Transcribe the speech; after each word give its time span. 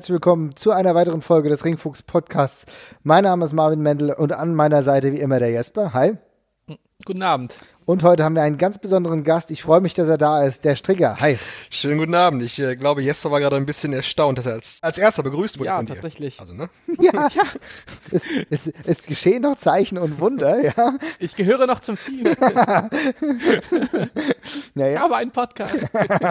Herzlich 0.00 0.14
willkommen 0.14 0.56
zu 0.56 0.70
einer 0.70 0.94
weiteren 0.94 1.20
Folge 1.20 1.50
des 1.50 1.62
Ringfuchs 1.62 2.02
Podcasts. 2.02 2.64
Mein 3.02 3.24
Name 3.24 3.44
ist 3.44 3.52
Marvin 3.52 3.82
Mendel 3.82 4.14
und 4.14 4.32
an 4.32 4.54
meiner 4.54 4.82
Seite 4.82 5.12
wie 5.12 5.18
immer 5.18 5.40
der 5.40 5.50
Jesper. 5.50 5.92
Hi. 5.92 6.16
Guten 7.04 7.22
Abend. 7.22 7.58
Und 7.90 8.04
heute 8.04 8.22
haben 8.22 8.36
wir 8.36 8.42
einen 8.42 8.56
ganz 8.56 8.78
besonderen 8.78 9.24
Gast. 9.24 9.50
Ich 9.50 9.64
freue 9.64 9.80
mich, 9.80 9.94
dass 9.94 10.06
er 10.08 10.16
da 10.16 10.44
ist, 10.44 10.64
der 10.64 10.76
Stricker. 10.76 11.16
Hi. 11.18 11.40
Schönen 11.70 11.98
guten 11.98 12.14
Abend. 12.14 12.40
Ich 12.40 12.56
äh, 12.60 12.76
glaube, 12.76 13.02
Jesper 13.02 13.32
war 13.32 13.40
gerade 13.40 13.56
ein 13.56 13.66
bisschen 13.66 13.92
erstaunt, 13.92 14.38
dass 14.38 14.46
er 14.46 14.52
als, 14.52 14.78
als 14.80 14.96
erster 14.96 15.24
begrüßt 15.24 15.58
wurde 15.58 15.66
ja, 15.66 15.76
von 15.78 15.86
dir. 15.86 15.94
tatsächlich. 15.94 16.38
Also, 16.38 16.54
ne? 16.54 16.70
Ja, 17.00 17.26
ja. 17.34 17.42
Es, 18.12 18.22
es, 18.48 18.72
es 18.86 19.02
geschehen 19.02 19.42
noch 19.42 19.56
Zeichen 19.56 19.98
und 19.98 20.20
Wunder, 20.20 20.60
ja. 20.62 20.98
Ich 21.18 21.34
gehöre 21.34 21.66
noch 21.66 21.80
zum 21.80 21.96
Team. 21.96 22.26
Ich 24.42 24.70
Naja, 24.74 25.00
habe 25.00 25.16
einen 25.16 25.32
Podcast. 25.32 25.74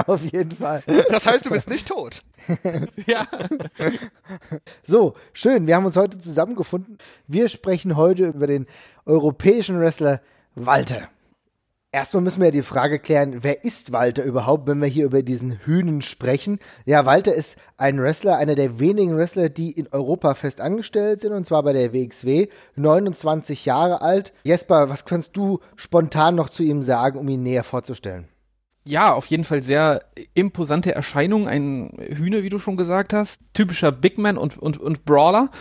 auf 0.07 0.23
jeden 0.31 0.51
Fall. 0.51 0.81
Das 1.09 1.25
heißt, 1.25 1.45
du 1.45 1.49
bist 1.49 1.69
nicht 1.69 1.89
tot. 1.89 2.21
Ja. 3.05 3.27
So, 4.83 5.15
schön. 5.33 5.67
Wir 5.67 5.75
haben 5.75 5.85
uns 5.85 5.97
heute 5.97 6.19
zusammengefunden. 6.19 6.99
Wir 7.27 7.49
sprechen 7.49 7.97
heute 7.97 8.27
über 8.27 8.47
den 8.47 8.65
europäischen 9.05 9.79
Wrestler 9.79 10.21
Walter. 10.55 11.09
Erstmal 11.91 12.21
müssen 12.21 12.41
wir 12.41 12.49
ja 12.49 12.51
die 12.51 12.61
Frage 12.61 12.99
klären, 12.99 13.41
wer 13.41 13.63
ist 13.65 13.91
Walter 13.91 14.23
überhaupt, 14.23 14.67
wenn 14.67 14.79
wir 14.79 14.87
hier 14.87 15.05
über 15.05 15.23
diesen 15.23 15.53
Hühnen 15.65 16.03
sprechen? 16.03 16.59
Ja, 16.85 17.07
Walter 17.07 17.33
ist 17.33 17.57
ein 17.77 17.99
Wrestler, 17.99 18.37
einer 18.37 18.53
der 18.53 18.79
wenigen 18.79 19.17
Wrestler, 19.17 19.49
die 19.49 19.71
in 19.71 19.87
Europa 19.87 20.35
fest 20.35 20.61
angestellt 20.61 21.21
sind, 21.21 21.33
und 21.33 21.47
zwar 21.47 21.63
bei 21.63 21.73
der 21.73 21.91
WXW, 21.91 22.49
29 22.75 23.65
Jahre 23.65 24.03
alt. 24.03 24.33
Jesper, 24.43 24.89
was 24.89 25.05
kannst 25.05 25.35
du 25.35 25.61
spontan 25.75 26.35
noch 26.35 26.49
zu 26.49 26.61
ihm 26.61 26.83
sagen, 26.83 27.17
um 27.17 27.27
ihn 27.27 27.41
näher 27.41 27.63
vorzustellen? 27.63 28.27
ja, 28.85 29.13
auf 29.13 29.27
jeden 29.27 29.43
Fall 29.43 29.61
sehr 29.61 30.03
imposante 30.33 30.95
Erscheinung. 30.95 31.47
Ein 31.47 31.91
Hühner, 31.99 32.41
wie 32.41 32.49
du 32.49 32.57
schon 32.57 32.75
gesagt 32.75 33.13
hast. 33.13 33.39
Typischer 33.53 33.91
Big 33.91 34.17
Man 34.17 34.37
und, 34.37 34.57
und, 34.57 34.79
und 34.79 35.05
Brawler. 35.05 35.51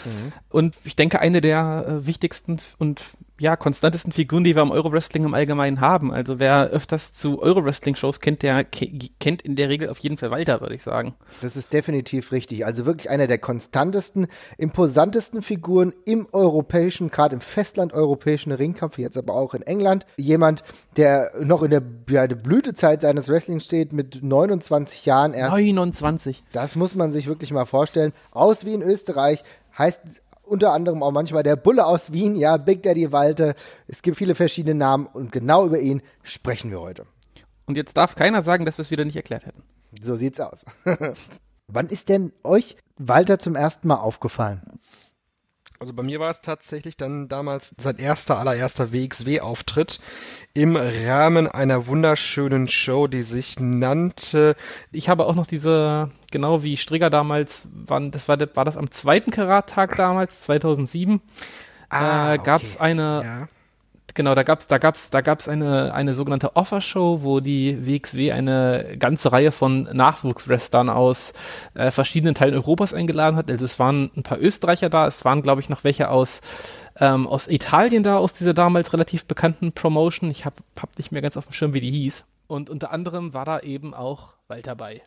Und 0.48 0.76
ich 0.84 0.96
denke, 0.96 1.20
eine 1.20 1.42
der 1.42 1.84
äh, 1.86 2.06
wichtigsten 2.06 2.58
und 2.78 3.02
ja, 3.40 3.56
konstantesten 3.56 4.12
Figuren, 4.12 4.42
die 4.42 4.56
wir 4.56 4.62
im 4.62 4.70
Euro-Wrestling 4.70 5.24
im 5.24 5.34
Allgemeinen 5.34 5.80
haben. 5.80 6.12
Also 6.12 6.40
wer 6.40 6.68
öfters 6.68 7.14
zu 7.14 7.40
Euro-Wrestling-Shows 7.40 8.20
kennt, 8.20 8.42
der 8.42 8.64
ke 8.64 8.88
kennt 9.20 9.42
in 9.42 9.54
der 9.54 9.68
Regel 9.68 9.88
auf 9.88 9.98
jeden 9.98 10.18
Fall 10.18 10.30
Walter, 10.30 10.60
würde 10.60 10.74
ich 10.74 10.82
sagen. 10.82 11.14
Das 11.40 11.56
ist 11.56 11.72
definitiv 11.72 12.32
richtig. 12.32 12.66
Also 12.66 12.84
wirklich 12.84 13.10
einer 13.10 13.28
der 13.28 13.38
konstantesten, 13.38 14.26
imposantesten 14.56 15.42
Figuren 15.42 15.92
im 16.04 16.26
europäischen, 16.32 17.10
gerade 17.10 17.36
im 17.36 17.40
Festland 17.40 17.92
europäischen 17.92 18.50
Ringkampf, 18.50 18.98
jetzt 18.98 19.16
aber 19.16 19.34
auch 19.34 19.54
in 19.54 19.62
England. 19.62 20.04
Jemand, 20.16 20.64
der 20.96 21.32
noch 21.40 21.62
in 21.62 21.70
der, 21.70 21.82
ja, 22.10 22.26
der 22.26 22.36
Blütezeit 22.36 23.02
seines 23.02 23.28
Wrestlings 23.28 23.64
steht, 23.64 23.92
mit 23.92 24.22
29 24.22 25.06
Jahren 25.06 25.32
erst. 25.32 25.52
29. 25.52 26.42
Das 26.52 26.74
muss 26.74 26.96
man 26.96 27.12
sich 27.12 27.28
wirklich 27.28 27.52
mal 27.52 27.66
vorstellen. 27.66 28.12
Aus 28.32 28.64
Wien, 28.64 28.82
Österreich, 28.82 29.44
heißt 29.78 30.00
unter 30.48 30.72
anderem 30.72 31.02
auch 31.02 31.12
manchmal 31.12 31.42
der 31.42 31.56
Bulle 31.56 31.86
aus 31.86 32.12
Wien, 32.12 32.36
ja, 32.36 32.56
Big 32.56 32.82
Daddy 32.82 33.12
Walter. 33.12 33.54
Es 33.86 34.02
gibt 34.02 34.16
viele 34.16 34.34
verschiedene 34.34 34.74
Namen 34.74 35.06
und 35.06 35.32
genau 35.32 35.66
über 35.66 35.78
ihn 35.78 36.02
sprechen 36.22 36.70
wir 36.70 36.80
heute. 36.80 37.06
Und 37.66 37.76
jetzt 37.76 37.96
darf 37.96 38.14
keiner 38.14 38.42
sagen, 38.42 38.64
dass 38.64 38.78
wir 38.78 38.82
es 38.82 38.90
wieder 38.90 39.04
nicht 39.04 39.16
erklärt 39.16 39.46
hätten. 39.46 39.62
So 40.02 40.16
sieht's 40.16 40.40
aus. 40.40 40.64
Wann 41.68 41.88
ist 41.88 42.08
denn 42.08 42.32
euch 42.42 42.76
Walter 42.96 43.38
zum 43.38 43.54
ersten 43.54 43.88
Mal 43.88 43.96
aufgefallen? 43.96 44.62
Also 45.80 45.92
bei 45.92 46.02
mir 46.02 46.18
war 46.18 46.30
es 46.30 46.40
tatsächlich 46.40 46.96
dann 46.96 47.28
damals 47.28 47.72
sein 47.78 47.98
erster, 47.98 48.38
allererster 48.38 48.92
WXW-Auftritt 48.92 50.00
im 50.52 50.74
Rahmen 50.76 51.46
einer 51.46 51.86
wunderschönen 51.86 52.66
Show, 52.66 53.06
die 53.06 53.22
sich 53.22 53.60
nannte 53.60 54.56
ich 54.90 55.08
habe 55.08 55.26
auch 55.26 55.36
noch 55.36 55.46
diese, 55.46 56.10
genau 56.32 56.64
wie 56.64 56.76
Strigger 56.76 57.10
damals, 57.10 57.62
wann, 57.72 58.10
das 58.10 58.26
war, 58.26 58.38
war 58.56 58.64
das 58.64 58.76
am 58.76 58.90
zweiten 58.90 59.30
Karattag 59.30 59.96
damals, 59.96 60.40
2007, 60.42 61.20
äh, 61.90 62.38
gab 62.38 62.62
es 62.62 62.80
eine, 62.80 63.22
Ja. 63.24 63.48
Genau, 64.18 64.34
da 64.34 64.42
gab 64.42 64.60
es 64.60 64.66
da 64.66 64.78
gab's, 64.78 65.10
da 65.10 65.20
gab's 65.22 65.48
eine, 65.48 65.94
eine 65.94 66.12
sogenannte 66.12 66.56
Offer-Show, 66.56 67.22
wo 67.22 67.38
die 67.40 67.86
WXW 67.86 68.32
eine 68.32 68.96
ganze 68.98 69.30
Reihe 69.32 69.52
von 69.52 69.84
Nachwuchswrestlern 69.84 70.90
aus 70.90 71.32
äh, 71.74 71.92
verschiedenen 71.92 72.34
Teilen 72.34 72.54
Europas 72.54 72.92
eingeladen 72.92 73.36
hat. 73.36 73.48
Also 73.48 73.64
es 73.64 73.78
waren 73.78 74.10
ein 74.16 74.24
paar 74.24 74.40
Österreicher 74.40 74.90
da, 74.90 75.06
es 75.06 75.24
waren, 75.24 75.40
glaube 75.40 75.60
ich, 75.60 75.68
noch 75.68 75.84
welche 75.84 76.10
aus, 76.10 76.40
ähm, 76.98 77.28
aus 77.28 77.46
Italien 77.46 78.02
da, 78.02 78.18
aus 78.18 78.34
dieser 78.34 78.54
damals 78.54 78.92
relativ 78.92 79.24
bekannten 79.24 79.70
Promotion. 79.72 80.30
Ich 80.30 80.44
habe 80.44 80.56
hab 80.78 80.98
nicht 80.98 81.12
mehr 81.12 81.22
ganz 81.22 81.36
auf 81.36 81.46
dem 81.46 81.52
Schirm, 81.52 81.72
wie 81.72 81.80
die 81.80 81.90
hieß. 81.90 82.24
Und 82.48 82.70
unter 82.70 82.90
anderem 82.90 83.34
war 83.34 83.44
da 83.44 83.60
eben 83.60 83.94
auch 83.94 84.30
Walter 84.48 84.74
bei. 84.74 85.00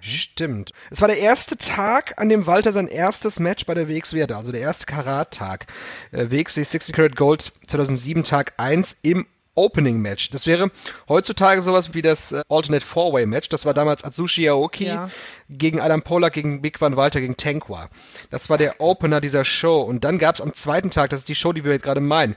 Stimmt. 0.00 0.72
Es 0.90 1.00
war 1.00 1.08
der 1.08 1.18
erste 1.18 1.56
Tag, 1.56 2.14
an 2.20 2.28
dem 2.28 2.46
Walter 2.46 2.72
sein 2.72 2.88
erstes 2.88 3.38
Match 3.38 3.66
bei 3.66 3.74
der 3.74 3.88
WXW 3.88 4.22
hatte, 4.22 4.36
also 4.36 4.52
der 4.52 4.60
erste 4.60 4.86
Karat-Tag. 4.86 5.66
Äh, 6.12 6.30
WXW 6.30 6.62
60 6.64 6.94
Karat 6.94 7.16
Gold 7.16 7.52
2007 7.68 8.24
Tag 8.24 8.54
1 8.56 8.96
im 9.02 9.26
Opening 9.54 10.00
Match. 10.00 10.30
Das 10.30 10.46
wäre 10.46 10.70
heutzutage 11.08 11.62
sowas 11.62 11.94
wie 11.94 12.02
das 12.02 12.32
äh, 12.32 12.42
Alternate 12.48 12.84
Four-Way 12.84 13.26
Match. 13.26 13.48
Das 13.48 13.64
war 13.64 13.74
damals 13.74 14.04
Atsushi 14.04 14.48
Aoki 14.48 14.86
Ja. 14.86 15.08
gegen 15.48 15.80
Adam 15.80 16.02
Polak, 16.02 16.34
gegen 16.34 16.60
Big 16.62 16.80
Van 16.80 16.96
Walter, 16.96 17.20
gegen 17.20 17.36
Tankwa. 17.36 17.88
Das 18.30 18.50
war 18.50 18.58
der 18.58 18.80
Opener 18.80 19.20
dieser 19.20 19.44
Show. 19.44 19.80
Und 19.80 20.04
dann 20.04 20.18
gab 20.18 20.34
es 20.34 20.40
am 20.40 20.52
zweiten 20.52 20.90
Tag, 20.90 21.10
das 21.10 21.20
ist 21.20 21.28
die 21.28 21.34
Show, 21.34 21.52
die 21.52 21.64
wir 21.64 21.72
jetzt 21.72 21.84
gerade 21.84 22.00
meinen, 22.00 22.36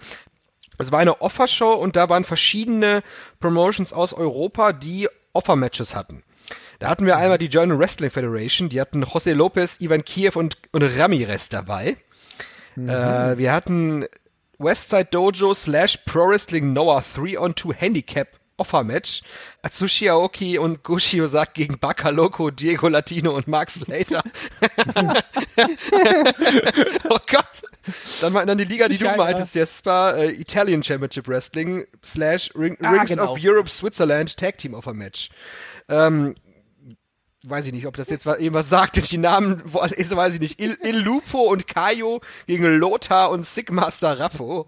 es 0.77 0.93
war 0.93 0.99
eine 0.99 1.19
Offer-Show 1.21 1.73
und 1.73 1.97
da 1.97 2.07
waren 2.07 2.23
verschiedene 2.23 3.03
Promotions 3.41 3.91
aus 3.91 4.13
Europa, 4.13 4.71
die 4.71 5.09
Offer-Matches 5.33 5.93
hatten. 5.93 6.23
Da 6.79 6.90
hatten 6.90 7.06
wir 7.06 7.17
einmal 7.17 7.38
die 7.38 7.50
German 7.50 7.78
Wrestling 7.78 8.09
Federation, 8.09 8.69
die 8.69 8.79
hatten 8.79 9.03
José 9.03 9.34
Lopez, 9.34 9.78
Ivan 9.81 10.03
Kiev 10.06 10.38
und, 10.38 10.57
und 10.72 10.84
Ramirez 10.84 11.50
dabei. 11.50 11.97
Äh, 12.78 13.38
wir 13.38 13.51
hatten 13.51 14.06
Westside 14.57 15.06
Dojo 15.12 15.53
slash 15.53 15.97
Pro 16.06 16.29
Wrestling 16.29 16.72
Noah 16.72 17.03
3 17.16 17.38
on 17.39 17.56
2 17.56 17.73
Handicap 17.73 18.29
Offer-Match. 18.57 19.22
Atsushi 19.62 20.09
Aoki 20.09 20.57
und 20.57 20.84
Goshi 20.84 21.22
Ozaki 21.22 21.62
gegen 21.63 21.79
Baka 21.79 22.09
Loco, 22.09 22.50
Diego 22.51 22.88
Latino 22.88 23.35
und 23.35 23.47
Mark 23.47 23.69
Slater. 23.69 24.22
oh 27.09 27.18
Gott. 27.28 27.62
Dann 28.22 28.34
mal 28.34 28.45
dann 28.45 28.57
die 28.57 28.66
Liga, 28.66 28.88
die 28.88 28.94
Nicht 28.94 29.01
du 29.01 29.06
geil, 29.06 29.18
meintest, 29.18 29.56
Jesper, 29.56 30.18
äh, 30.18 30.31
Italian 30.31 30.84
Championship 30.84 31.28
Wrestling 31.28 31.85
slash 32.03 32.51
Ring, 32.56 32.78
Ah, 32.81 32.91
Rings 32.91 33.09
genau. 33.09 33.31
of 33.34 33.39
Europe 33.41 33.69
Switzerland 33.69 34.35
Tag 34.38 34.57
Team 34.57 34.73
Offer 34.73 34.94
Match. 34.94 35.29
Ähm, 35.88 36.35
weiß 37.44 37.67
ich 37.67 37.73
nicht, 37.73 37.88
ob 37.88 37.95
das 37.95 38.09
jetzt 38.09 38.25
was- 38.25 38.39
eben 38.39 38.53
was 38.55 38.69
sagt. 38.69 39.11
Die 39.11 39.17
Namen 39.17 39.61
ist, 39.95 40.16
weiß 40.16 40.33
ich 40.35 40.39
nicht. 40.41 40.59
Il, 40.61 40.77
Il 40.83 40.97
Lupo 41.00 41.39
und 41.41 41.67
Kaio 41.67 42.22
gegen 42.47 42.66
Lothar 42.77 43.31
und 43.31 43.45
Sigmaster 43.45 44.19
Raffo. 44.19 44.67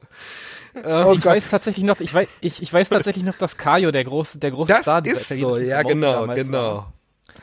Oh 0.86 1.14
ich 1.18 1.26
weiß 1.26 1.50
tatsächlich 1.50 1.84
noch, 1.84 2.00
ich 2.00 2.14
weiß, 2.14 2.30
ich, 2.40 2.62
ich 2.62 2.72
weiß 2.72 2.88
tatsächlich 2.90 3.26
noch, 3.26 3.38
dass 3.38 3.58
Kajo 3.58 3.92
der 3.92 4.06
große, 4.06 4.40
der 4.40 4.52
große 4.52 4.72
Das 4.72 4.84
Star 4.84 5.02
dieser 5.02 5.18
ist 5.18 5.28
so, 5.28 5.58
ja 5.58 5.82
genau, 5.84 6.26
genau. 6.28 6.58
war. 6.58 6.94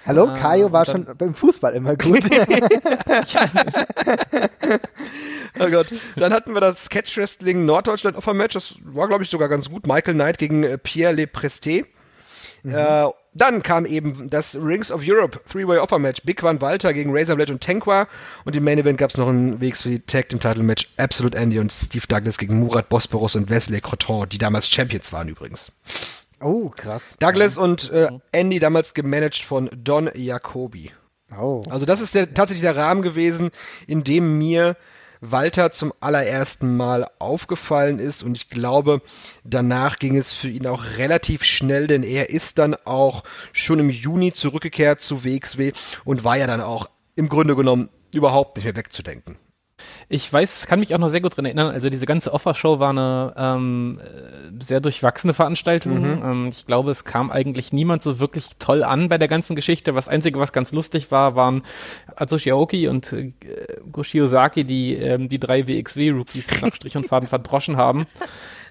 Hallo, 0.07 0.29
Ah, 0.29 0.35
Kajo 0.39 0.73
war 0.73 0.89
und 0.89 1.07
schon 1.07 1.17
beim 1.19 1.35
Fußball 1.35 1.75
immer 1.75 1.95
gut. 1.97 2.23
Oh 5.61 5.69
Gott. 5.71 5.93
Dann 6.17 6.33
hatten 6.33 6.55
wir 6.55 6.61
das 6.61 6.85
Sketch 6.85 7.17
Wrestling 7.17 7.65
Norddeutschland 7.65 8.17
Offer 8.17 8.35
Match. 8.35 8.55
Das 8.55 8.77
war, 8.85 9.09
glaube 9.09 9.25
ich, 9.25 9.31
sogar 9.31 9.49
ganz 9.49 9.69
gut. 9.69 9.87
Michael 9.87 10.15
Knight 10.15 10.39
gegen 10.39 10.63
äh, 10.63 10.79
Pierre 10.79 11.13
Le 11.13 11.25
Presté. 11.25 11.85
Äh, 12.65 13.07
dann 13.35 13.63
kam 13.63 13.87
eben 13.87 14.29
das 14.29 14.57
Rings 14.57 14.91
of 14.91 15.03
Europe 15.05 15.41
Three-Way 15.51 15.79
Offer 15.79 15.99
Match. 15.99 16.23
Big 16.25 16.43
Van 16.43 16.61
Walter 16.61 16.93
gegen 16.93 17.17
Razorblade 17.17 17.53
und 17.53 17.63
Tankwa. 17.63 18.09
Und 18.45 18.57
im 18.57 18.65
Main 18.65 18.79
Event 18.79 18.99
gab 18.99 19.11
es 19.11 19.17
noch 19.17 19.29
ein 19.29 19.61
Wegs 19.61 19.83
für 19.83 19.91
die 19.91 20.01
Tag 20.01 20.29
Team 20.29 20.41
Title 20.41 20.63
Match. 20.63 20.89
Absolute 20.97 21.37
Andy 21.37 21.59
und 21.59 21.73
Steve 21.73 22.07
Douglas 22.09 22.39
gegen 22.39 22.59
Murat 22.61 22.89
Bosporus 22.89 23.37
und 23.37 23.51
Wesley 23.51 23.81
Croton, 23.81 24.29
die 24.29 24.39
damals 24.39 24.69
Champions 24.69 25.13
waren 25.13 25.29
übrigens. 25.29 25.73
oh, 26.41 26.71
krass. 26.71 27.17
Douglas 27.19 27.59
und 27.59 27.91
äh, 27.91 28.09
Andy 28.33 28.59
damals 28.59 28.95
gemanagt 28.95 29.45
von 29.45 29.71
Don 29.77 30.11
Jacobi. 30.15 30.93
Oh. 31.39 31.63
Also 31.69 31.85
das 31.85 32.01
ist 32.01 32.15
der, 32.15 32.33
tatsächlich 32.33 32.63
der 32.63 32.77
Rahmen 32.77 33.03
gewesen, 33.03 33.51
in 33.87 34.03
dem 34.05 34.39
mir 34.39 34.77
Walter 35.21 35.73
zum 35.73 35.93
allerersten 36.01 36.77
Mal 36.77 37.07
aufgefallen 37.19 37.99
ist 37.99 38.23
und 38.23 38.37
ich 38.37 38.49
glaube, 38.49 39.03
danach 39.45 39.99
ging 39.99 40.17
es 40.17 40.33
für 40.33 40.49
ihn 40.49 40.67
auch 40.67 40.85
relativ 40.97 41.45
schnell, 41.45 41.87
denn 41.87 42.03
er 42.03 42.31
ist 42.31 42.59
dann 42.59 42.75
auch 42.85 43.25
schon 43.53 43.79
im 43.79 43.91
Juni 43.91 44.33
zurückgekehrt 44.33 45.01
zu 45.01 45.25
WXW 45.25 45.73
und 46.05 46.25
war 46.25 46.37
ja 46.37 46.47
dann 46.47 46.61
auch 46.61 46.89
im 47.17 47.29
Grunde 47.29 47.57
genommen 47.57 47.89
überhaupt 48.15 48.57
nicht 48.57 48.65
mehr 48.65 48.77
wegzudenken. 48.77 49.37
Ich 50.09 50.33
weiß, 50.33 50.67
kann 50.67 50.81
mich 50.81 50.95
auch 50.95 50.99
noch 50.99 51.09
sehr 51.09 51.21
gut 51.21 51.37
dran 51.37 51.45
erinnern. 51.45 51.71
Also 51.71 51.91
diese 51.91 52.07
ganze 52.07 52.33
Offer-Show 52.33 52.79
war 52.79 52.91
eine 52.91 53.35
ähm, 53.37 54.01
äh, 54.01 54.63
sehr 54.63 54.81
durchwachsene 54.81 55.35
Veranstaltung. 55.35 56.05
Ähm, 56.05 56.49
ich 56.49 56.67
glaube, 56.67 56.91
es 56.91 57.05
kam 57.05 57.31
eigentlich 57.31 57.73
niemand 57.73 58.03
so 58.03 58.19
wirklich 58.19 58.51
toll 58.59 58.83
an 58.83 59.09
bei 59.09 59.19
der 59.19 59.29
ganzen 59.29 59.57
Geschichte. 59.57 59.93
Das 59.93 60.09
Einzige, 60.09 60.39
was 60.39 60.53
ganz 60.53 60.73
lustig 60.73 61.11
war, 61.11 61.37
waren 61.37 61.63
Atsushi 62.17 62.51
Aoki 62.53 62.89
und 62.89 63.13
äh, 63.13 63.33
Goshi 63.91 64.21
Ozaki, 64.23 64.65
die 64.65 64.95
ähm, 64.95 65.29
die 65.29 65.39
drei 65.39 65.67
WXW-Rookies 65.67 66.61
nach 66.61 66.75
Strich 66.75 66.97
und 66.97 67.07
Faden 67.07 67.29
verdroschen 67.29 67.77
haben. 67.77 68.07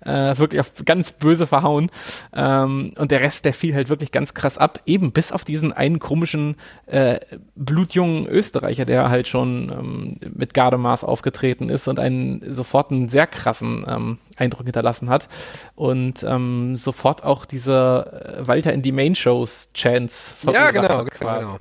Äh, 0.07 0.38
wirklich 0.38 0.62
auf 0.62 0.71
ganz 0.86 1.12
böse 1.12 1.45
verhauen. 1.45 1.92
Ähm, 2.33 2.94
und 2.98 3.12
der 3.12 3.21
Rest, 3.21 3.45
der 3.45 3.54
fiel 3.54 3.75
halt 3.75 3.89
wirklich 3.89 4.12
ganz 4.12 4.33
krass 4.33 4.57
ab, 4.57 4.80
eben 4.86 5.12
bis 5.12 5.31
auf 5.31 5.44
diesen 5.44 5.74
einen 5.74 6.00
komischen 6.00 6.56
äh, 6.86 7.19
blutjungen 7.56 8.27
Österreicher, 8.27 8.86
der 8.86 9.09
halt 9.09 9.27
schon 9.27 9.69
ähm, 9.69 10.19
mit 10.33 10.54
Gardemaß 10.54 11.04
aufgetreten 11.04 11.69
ist 11.69 11.88
und 11.88 12.00
einen 12.00 12.54
sofort 12.54 12.92
einen 12.92 13.09
sehr 13.09 13.27
krassen 13.27 13.86
ähm, 13.88 14.18
Eindruck 14.38 14.65
hinterlassen 14.65 15.09
hat 15.09 15.27
und 15.75 16.24
ähm, 16.24 16.75
sofort 16.75 17.24
auch 17.24 17.45
diese 17.45 18.39
äh, 18.39 18.48
Walter 18.48 18.74
in 18.74 18.81
die 18.81 18.92
Main-Shows 18.92 19.71
Chance 19.74 20.33
Ja, 20.51 20.71
genau, 20.71 21.06
genau, 21.06 21.39
genau. 21.39 21.57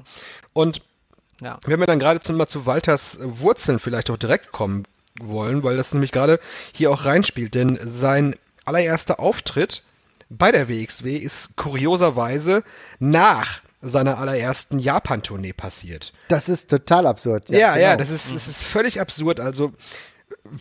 Und 0.52 0.82
ja. 1.40 1.58
wenn 1.66 1.80
wir 1.80 1.86
dann 1.86 1.98
gerade 1.98 2.32
mal 2.32 2.46
zu 2.46 2.66
Walters 2.66 3.18
Wurzeln 3.22 3.78
vielleicht 3.78 4.10
auch 4.10 4.16
direkt 4.16 4.52
kommen 4.52 4.84
wollen, 5.20 5.62
weil 5.62 5.76
das 5.76 5.92
nämlich 5.92 6.12
gerade 6.12 6.40
hier 6.72 6.90
auch 6.90 7.04
reinspielt, 7.04 7.54
denn 7.54 7.78
sein 7.84 8.36
allererster 8.64 9.20
Auftritt 9.20 9.82
bei 10.28 10.50
der 10.50 10.68
WXW 10.68 11.16
ist 11.16 11.56
kurioserweise 11.56 12.64
nach 12.98 13.60
seiner 13.82 14.18
allerersten 14.18 14.78
Japan-Tournee 14.78 15.52
passiert. 15.52 16.12
Das 16.28 16.48
ist 16.48 16.68
total 16.70 17.06
absurd. 17.06 17.48
Ja, 17.48 17.58
ja, 17.58 17.72
genau. 17.74 17.84
ja 17.84 17.96
das, 17.96 18.10
ist, 18.10 18.34
das 18.34 18.48
ist 18.48 18.62
völlig 18.64 19.00
absurd. 19.00 19.38
Also 19.38 19.72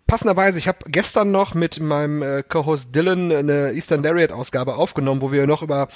passenderweise, 0.06 0.60
ich 0.60 0.68
habe 0.68 0.80
gestern 0.88 1.32
noch 1.32 1.54
mit 1.54 1.80
meinem 1.80 2.22
äh, 2.22 2.44
Co-Host 2.44 2.96
Dylan 2.96 3.32
eine 3.32 3.74
Eastern 3.74 4.04
Lariat 4.04 4.32
Ausgabe 4.32 4.76
aufgenommen, 4.76 5.22
wo 5.22 5.32
wir 5.32 5.48
noch 5.48 5.64
über 5.64 5.88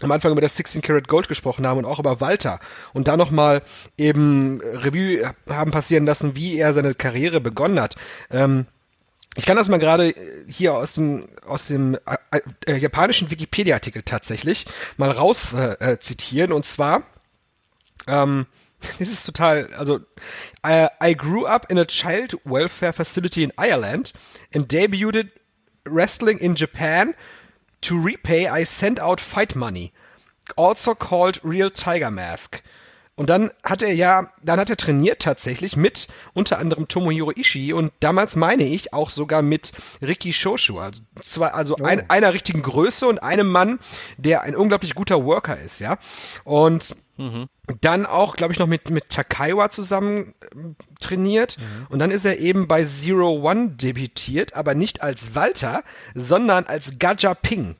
am 0.00 0.10
Anfang 0.10 0.32
über 0.32 0.40
das 0.40 0.56
16 0.56 0.82
Karat 0.82 1.08
Gold 1.08 1.28
gesprochen 1.28 1.66
haben 1.66 1.78
und 1.78 1.84
auch 1.84 1.98
über 1.98 2.20
Walter 2.20 2.58
und 2.92 3.08
da 3.08 3.16
nochmal 3.16 3.62
eben 3.96 4.60
Revue 4.60 5.32
haben 5.48 5.70
passieren 5.70 6.06
lassen, 6.06 6.36
wie 6.36 6.58
er 6.58 6.72
seine 6.74 6.94
Karriere 6.94 7.40
begonnen 7.40 7.80
hat. 7.80 7.96
Ähm, 8.30 8.66
ich 9.36 9.46
kann 9.46 9.56
das 9.56 9.68
mal 9.68 9.78
gerade 9.78 10.14
hier 10.46 10.74
aus 10.74 10.94
dem 10.94 11.28
aus 11.46 11.66
dem 11.66 11.96
äh, 12.30 12.40
äh, 12.66 12.76
japanischen 12.76 13.30
Wikipedia-Artikel 13.30 14.02
tatsächlich 14.02 14.66
mal 14.96 15.10
raus 15.10 15.54
äh, 15.54 15.76
äh 15.80 15.98
zitieren 15.98 16.52
und 16.52 16.64
zwar 16.64 17.02
ähm, 18.06 18.46
das 18.98 19.08
ist 19.08 19.24
total, 19.24 19.68
also 19.76 20.00
I, 20.66 20.88
I 21.02 21.14
grew 21.14 21.46
up 21.46 21.70
in 21.70 21.78
a 21.78 21.84
child 21.84 22.38
welfare 22.44 22.92
facility 22.92 23.42
in 23.42 23.52
Ireland 23.56 24.12
and 24.54 24.70
debuted 24.70 25.30
wrestling 25.84 26.38
in 26.38 26.54
Japan. 26.54 27.14
To 27.84 27.96
repay, 27.96 28.48
I 28.48 28.64
sent 28.64 28.98
out 28.98 29.20
fight 29.20 29.54
money, 29.54 29.92
also 30.56 30.94
called 30.94 31.40
Real 31.44 31.70
Tiger 31.70 32.10
Mask. 32.10 32.62
Und 33.16 33.30
dann 33.30 33.50
hat 33.62 33.82
er 33.82 33.92
ja, 33.92 34.32
dann 34.42 34.58
hat 34.58 34.70
er 34.70 34.76
trainiert 34.76 35.20
tatsächlich 35.22 35.76
mit 35.76 36.08
unter 36.32 36.58
anderem 36.58 36.88
Tomohiro 36.88 37.30
Ishii 37.30 37.72
und 37.72 37.92
damals 38.00 38.34
meine 38.36 38.64
ich 38.64 38.92
auch 38.92 39.10
sogar 39.10 39.42
mit 39.42 39.72
Riki 40.02 40.32
Shoshu, 40.32 40.80
also 40.80 41.02
zwei, 41.20 41.48
also 41.48 41.76
oh. 41.78 41.84
ein, 41.84 42.08
einer 42.10 42.32
richtigen 42.32 42.62
Größe 42.62 43.06
und 43.06 43.22
einem 43.22 43.48
Mann, 43.48 43.78
der 44.16 44.42
ein 44.42 44.56
unglaublich 44.56 44.94
guter 44.94 45.24
Worker 45.24 45.60
ist, 45.60 45.78
ja. 45.78 45.98
Und 46.42 46.96
mhm. 47.16 47.48
dann 47.80 48.06
auch, 48.06 48.36
glaube 48.36 48.52
ich, 48.52 48.58
noch 48.58 48.66
mit, 48.66 48.90
mit 48.90 49.08
Takaiwa 49.08 49.70
zusammen 49.70 50.34
äh, 50.42 50.56
trainiert 51.00 51.58
mhm. 51.58 51.86
und 51.88 51.98
dann 51.98 52.10
ist 52.10 52.24
er 52.24 52.38
eben 52.38 52.68
bei 52.68 52.84
Zero 52.84 53.30
One 53.30 53.70
debütiert, 53.70 54.54
aber 54.54 54.74
nicht 54.74 55.02
als 55.02 55.34
Walter, 55.34 55.82
sondern 56.14 56.64
als 56.64 56.98
Gaja 56.98 57.34
Ping. 57.34 57.76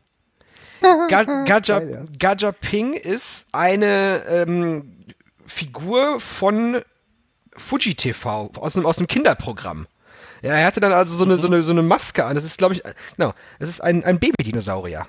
Ga 1.08 1.44
Gaja, 1.44 1.81
Gaja 2.19 2.52
Ping 2.52 2.94
ist 2.94 3.46
eine 3.52 4.22
ähm, 4.28 5.04
Figur 5.46 6.20
von 6.20 6.82
Fuji 7.56 7.94
TV, 7.94 8.50
aus 8.56 8.76
einem, 8.76 8.86
aus 8.86 8.98
einem 8.98 9.06
Kinderprogramm. 9.06 9.86
Ja, 10.42 10.52
er 10.54 10.66
hatte 10.66 10.81
dann 10.81 10.92
also 10.92 11.14
so 11.16 11.25
eine, 11.25 11.38
so 11.38 11.46
eine, 11.46 11.62
so 11.62 11.70
eine 11.70 11.82
Maske 11.82 12.25
an. 12.25 12.34
Das 12.34 12.44
ist, 12.44 12.58
glaube 12.58 12.75
ich, 12.75 12.82
genau, 13.16 13.32
es 13.58 13.69
ist 13.69 13.81
ein, 13.81 14.04
ein 14.04 14.19
Baby-Dinosaurier. 14.19 15.06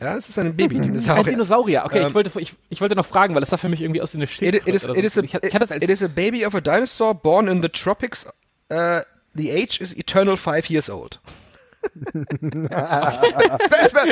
Ja, 0.00 0.16
es 0.16 0.28
ist 0.28 0.38
ein 0.38 0.54
Baby-Dinosaurier. 0.54 1.18
Ein 1.24 1.24
Dinosaurier, 1.24 1.82
okay, 1.84 1.98
ähm, 1.98 2.08
ich, 2.08 2.14
wollte, 2.14 2.40
ich, 2.40 2.54
ich 2.68 2.80
wollte 2.80 2.94
noch 2.94 3.06
fragen, 3.06 3.34
weil 3.34 3.40
das 3.40 3.50
sah 3.50 3.56
für 3.56 3.68
mich 3.68 3.80
irgendwie 3.80 4.00
aus 4.00 4.12
wie 4.14 4.18
eine 4.18 4.26
Schildkröte. 4.26 4.68
It, 4.68 4.74
it, 4.74 4.74
is, 4.74 4.84
it, 4.84 5.04
is 5.04 5.18
a, 5.18 5.22
ich, 5.22 5.34
ich 5.34 5.54
it, 5.54 5.82
it 5.82 5.90
is 5.90 6.02
a 6.02 6.08
baby 6.08 6.46
of 6.46 6.54
a 6.54 6.60
dinosaur 6.60 7.14
born 7.14 7.48
in 7.48 7.62
the 7.62 7.68
tropics. 7.68 8.26
Uh, 8.70 9.00
the 9.34 9.50
age 9.50 9.80
is 9.80 9.96
eternal 9.96 10.36
five 10.36 10.70
years 10.70 10.88
old. 10.88 11.18
warte, 12.12 12.70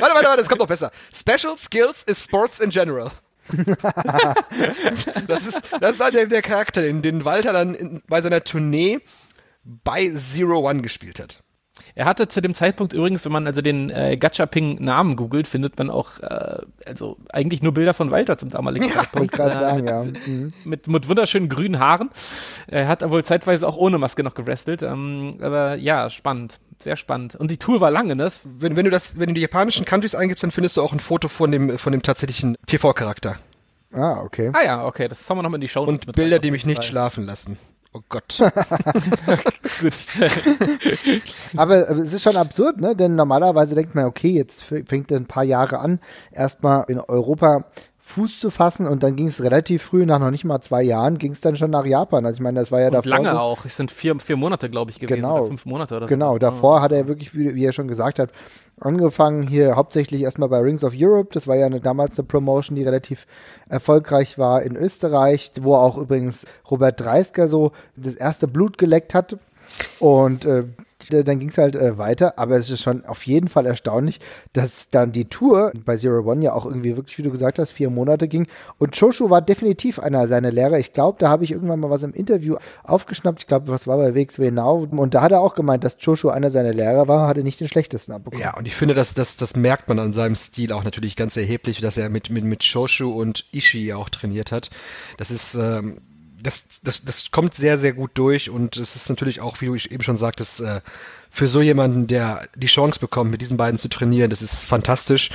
warte, 0.00 0.27
warte, 0.27 0.41
es 0.41 0.49
kommt 0.49 0.61
noch 0.61 0.69
besser. 0.69 0.91
Special 1.12 1.56
Skills 1.59 2.05
is 2.05 2.23
sports 2.23 2.61
in 2.61 2.71
general. 2.71 3.11
das, 5.27 5.47
ist, 5.47 5.62
das 5.81 5.94
ist 5.94 6.00
halt 6.00 6.15
der, 6.15 6.27
der 6.27 6.43
Charakter, 6.43 6.83
den, 6.83 7.03
den 7.03 7.25
Walter 7.25 7.53
dann 7.53 7.75
in, 7.75 8.03
bei 8.09 8.21
seiner 8.21 8.43
Tournee 8.43 9.00
bei 9.62 10.11
Zero 10.11 10.69
One 10.69 10.83
gespielt 10.83 11.21
hat. 11.21 11.43
Er 11.96 12.04
hatte 12.04 12.28
zu 12.28 12.43
dem 12.43 12.52
Zeitpunkt 12.52 12.93
übrigens, 12.93 13.25
wenn 13.25 13.32
man 13.32 13.46
also 13.46 13.62
den 13.62 13.88
äh, 13.88 14.19
Gachaping-Namen 14.19 15.16
googelt, 15.16 15.46
findet 15.46 15.78
man 15.78 15.88
auch 15.88 16.20
äh, 16.20 16.58
also 16.84 17.16
eigentlich 17.32 17.62
nur 17.62 17.72
Bilder 17.72 17.94
von 17.94 18.10
Walter 18.10 18.37
zum 18.37 18.50
damaligen 18.50 18.87
ja, 18.87 18.96
Zeitpunkt. 18.96 19.34
Ich 19.34 19.40
äh, 19.40 19.50
sagen, 19.50 19.87
ja. 19.87 20.04
Mhm. 20.26 20.52
mit, 20.64 20.88
mit 20.88 21.08
wunderschönen 21.08 21.48
grünen 21.48 21.78
Haaren. 21.78 22.10
Er 22.66 22.87
hat 22.87 23.08
wohl 23.08 23.25
zeitweise 23.25 23.66
auch 23.66 23.78
ohne 23.78 23.96
Maske 23.96 24.22
noch 24.22 24.34
gewrestelt. 24.34 24.82
Ähm, 24.82 25.38
aber 25.40 25.76
ja, 25.76 26.10
spannend. 26.10 26.58
Sehr 26.82 26.96
spannend. 26.96 27.34
Und 27.34 27.50
die 27.50 27.56
Tour 27.56 27.81
war 27.81 27.90
lange, 27.90 28.14
ne? 28.14 28.31
Wenn, 28.44 28.76
wenn 28.76 28.84
du 28.84 28.90
das, 28.90 29.19
wenn 29.19 29.28
du 29.28 29.34
die 29.34 29.40
japanischen 29.40 29.87
Countries 29.87 30.14
eingibst, 30.14 30.44
dann 30.44 30.50
findest 30.50 30.76
du 30.76 30.82
auch 30.82 30.92
ein 30.92 31.00
Foto 31.00 31.28
von 31.28 31.50
dem, 31.50 31.78
von 31.78 31.92
dem 31.92 32.02
tatsächlichen 32.02 32.58
TV-Charakter. 32.66 33.37
Ah, 33.92 34.20
okay. 34.20 34.50
Ah 34.52 34.62
ja, 34.62 34.84
okay. 34.84 35.08
Das 35.08 35.28
haben 35.31 35.38
wir 35.38 35.42
noch 35.42 35.50
mal 35.50 35.56
in 35.56 35.62
die 35.62 35.69
Show. 35.69 35.84
Und 35.84 36.12
Bilder, 36.12 36.38
die 36.40 36.50
mich 36.50 36.66
nicht 36.66 36.84
schlafen 36.84 37.25
lassen. 37.25 37.56
Oh 37.96 38.02
Gott. 38.10 38.38
Gut. 39.81 39.94
aber, 41.56 41.88
es 41.88 42.12
ist 42.12 42.22
schon 42.22 42.37
absurd, 42.37 42.78
ne? 42.78 42.94
Denn 42.94 43.14
normalerweise 43.14 43.75
denkt 43.75 43.94
man, 43.94 44.04
okay, 44.04 44.32
jetzt 44.32 44.62
fängt 44.62 45.10
er 45.10 45.16
ein 45.16 45.25
paar 45.25 45.44
Jahre 45.44 45.78
an, 45.78 46.00
erstmal 46.31 46.84
in 46.88 47.00
Europa 47.00 47.64
Fuß 48.08 48.38
zu 48.38 48.50
fassen 48.50 48.87
und 48.87 49.03
dann 49.03 49.17
ging 49.17 49.26
es 49.26 49.42
relativ 49.42 49.83
früh, 49.83 50.07
nach 50.07 50.21
noch 50.21 50.30
nicht 50.30 50.45
mal 50.45 50.61
zwei 50.61 50.80
Jahren, 50.80 51.19
ging 51.19 51.33
es 51.33 51.40
dann 51.40 51.57
schon 51.57 51.73
nach 51.73 51.85
Japan. 51.85 52.25
Also 52.25 52.37
ich 52.37 52.40
meine, 52.40 52.61
das 52.61 52.71
war 52.71 52.80
ja 52.80 52.87
und 52.87 52.95
davor. 52.95 53.11
Lange 53.11 53.33
so, 53.33 53.37
auch, 53.37 53.64
es 53.64 53.76
sind 53.76 53.90
vier, 53.90 54.16
vier 54.21 54.37
Monate, 54.37 54.71
glaube 54.71 54.92
ich, 54.92 55.00
gewesen. 55.00 55.16
Genau. 55.16 55.47
Fünf 55.47 55.66
Monate 55.66 55.97
oder 55.97 56.07
Genau, 56.07 56.35
so. 56.35 56.38
davor 56.38 56.83
hat 56.83 56.92
er 56.92 57.09
wirklich, 57.09 57.35
wie, 57.35 57.57
wie, 57.57 57.64
er 57.64 57.73
schon 57.73 57.88
gesagt 57.88 58.21
hat, 58.21 58.30
angefangen 58.78 59.42
hier 59.42 59.75
hauptsächlich 59.75 60.23
erstmal 60.23 60.49
bei 60.49 60.61
Rings 60.61 60.85
of 60.85 60.92
Europe. 60.97 61.30
Das 61.33 61.49
war 61.49 61.57
ja 61.57 61.66
eine, 61.66 61.80
damals 61.80 62.16
eine 62.16 62.28
Promotion, 62.28 62.76
die 62.76 62.85
relativ 62.85 63.26
erfolgreich 63.69 64.38
war 64.38 64.62
in 64.62 64.76
Österreich, 64.76 65.50
wo 65.61 65.75
auch 65.75 65.99
übrigens 65.99 66.47
Robert 66.71 67.00
Dreisker 67.00 67.49
so 67.49 67.73
das 67.97 68.14
erste 68.14 68.47
Blut 68.47 68.78
geleckt 68.78 69.14
hat. 69.14 69.37
Und 69.99 70.45
äh, 70.45 70.62
dann 71.08 71.38
ging 71.38 71.48
es 71.48 71.58
halt 71.58 71.76
äh, 71.76 71.98
weiter, 71.98 72.38
aber 72.38 72.56
es 72.56 72.70
ist 72.70 72.82
schon 72.82 73.04
auf 73.04 73.26
jeden 73.26 73.48
Fall 73.48 73.66
erstaunlich, 73.66 74.20
dass 74.52 74.90
dann 74.90 75.12
die 75.12 75.26
Tour 75.26 75.72
bei 75.84 75.96
Zero 75.96 76.30
One 76.30 76.42
ja 76.42 76.52
auch 76.52 76.66
irgendwie 76.66 76.96
wirklich, 76.96 77.18
wie 77.18 77.22
du 77.22 77.30
gesagt 77.30 77.58
hast, 77.58 77.70
vier 77.70 77.90
Monate 77.90 78.28
ging. 78.28 78.46
Und 78.78 78.98
Choshu 78.98 79.30
war 79.30 79.42
definitiv 79.42 79.98
einer 79.98 80.28
seiner 80.28 80.50
Lehrer. 80.50 80.78
Ich 80.78 80.92
glaube, 80.92 81.18
da 81.18 81.28
habe 81.28 81.44
ich 81.44 81.52
irgendwann 81.52 81.80
mal 81.80 81.90
was 81.90 82.02
im 82.02 82.12
Interview 82.12 82.56
aufgeschnappt. 82.84 83.40
Ich 83.40 83.46
glaube, 83.46 83.68
was 83.68 83.86
war 83.86 83.96
bei 83.96 84.14
WXW 84.14 84.50
Now? 84.50 84.86
Und 84.90 85.14
da 85.14 85.22
hat 85.22 85.32
er 85.32 85.40
auch 85.40 85.54
gemeint, 85.54 85.84
dass 85.84 85.96
Choshu 85.98 86.28
einer 86.28 86.50
seiner 86.50 86.72
Lehrer 86.72 87.08
war, 87.08 87.28
hatte 87.28 87.42
nicht 87.42 87.60
den 87.60 87.68
schlechtesten 87.68 88.12
abbekommen. 88.12 88.42
Ja, 88.42 88.56
und 88.56 88.66
ich 88.66 88.75
finde, 88.75 88.94
dass 88.94 89.14
das, 89.14 89.36
das 89.36 89.56
merkt 89.56 89.88
man 89.88 89.98
an 89.98 90.12
seinem 90.12 90.36
Stil 90.36 90.72
auch 90.72 90.84
natürlich 90.84 91.16
ganz 91.16 91.36
erheblich, 91.36 91.80
dass 91.80 91.96
er 91.96 92.08
mit, 92.08 92.30
mit, 92.30 92.44
mit 92.44 92.64
Choshu 92.70 93.10
und 93.10 93.44
Ishii 93.52 93.92
auch 93.92 94.08
trainiert 94.08 94.52
hat. 94.52 94.70
Das 95.16 95.30
ist, 95.30 95.54
ähm, 95.54 96.00
das, 96.43 96.64
das, 96.83 97.05
das 97.05 97.31
kommt 97.31 97.55
sehr, 97.55 97.78
sehr 97.78 97.93
gut 97.93 98.12
durch 98.14 98.50
und 98.50 98.76
es 98.76 98.97
ist 98.97 99.09
natürlich 99.09 99.40
auch, 99.40 99.61
wie 99.61 99.66
du 99.66 99.75
eben 99.75 100.02
schon 100.02 100.16
sagtest, 100.16 100.61
äh, 100.61 100.81
für 101.31 101.49
so 101.49 101.61
jemanden, 101.61 102.07
der 102.07 102.49
die 102.57 102.66
Chance 102.66 102.99
bekommt, 102.99 103.31
mit 103.31 103.40
diesen 103.40 103.57
beiden 103.57 103.78
zu 103.78 103.88
trainieren, 103.88 104.31
das 104.31 104.43
ist 104.43 104.64
fantastisch. 104.64 105.31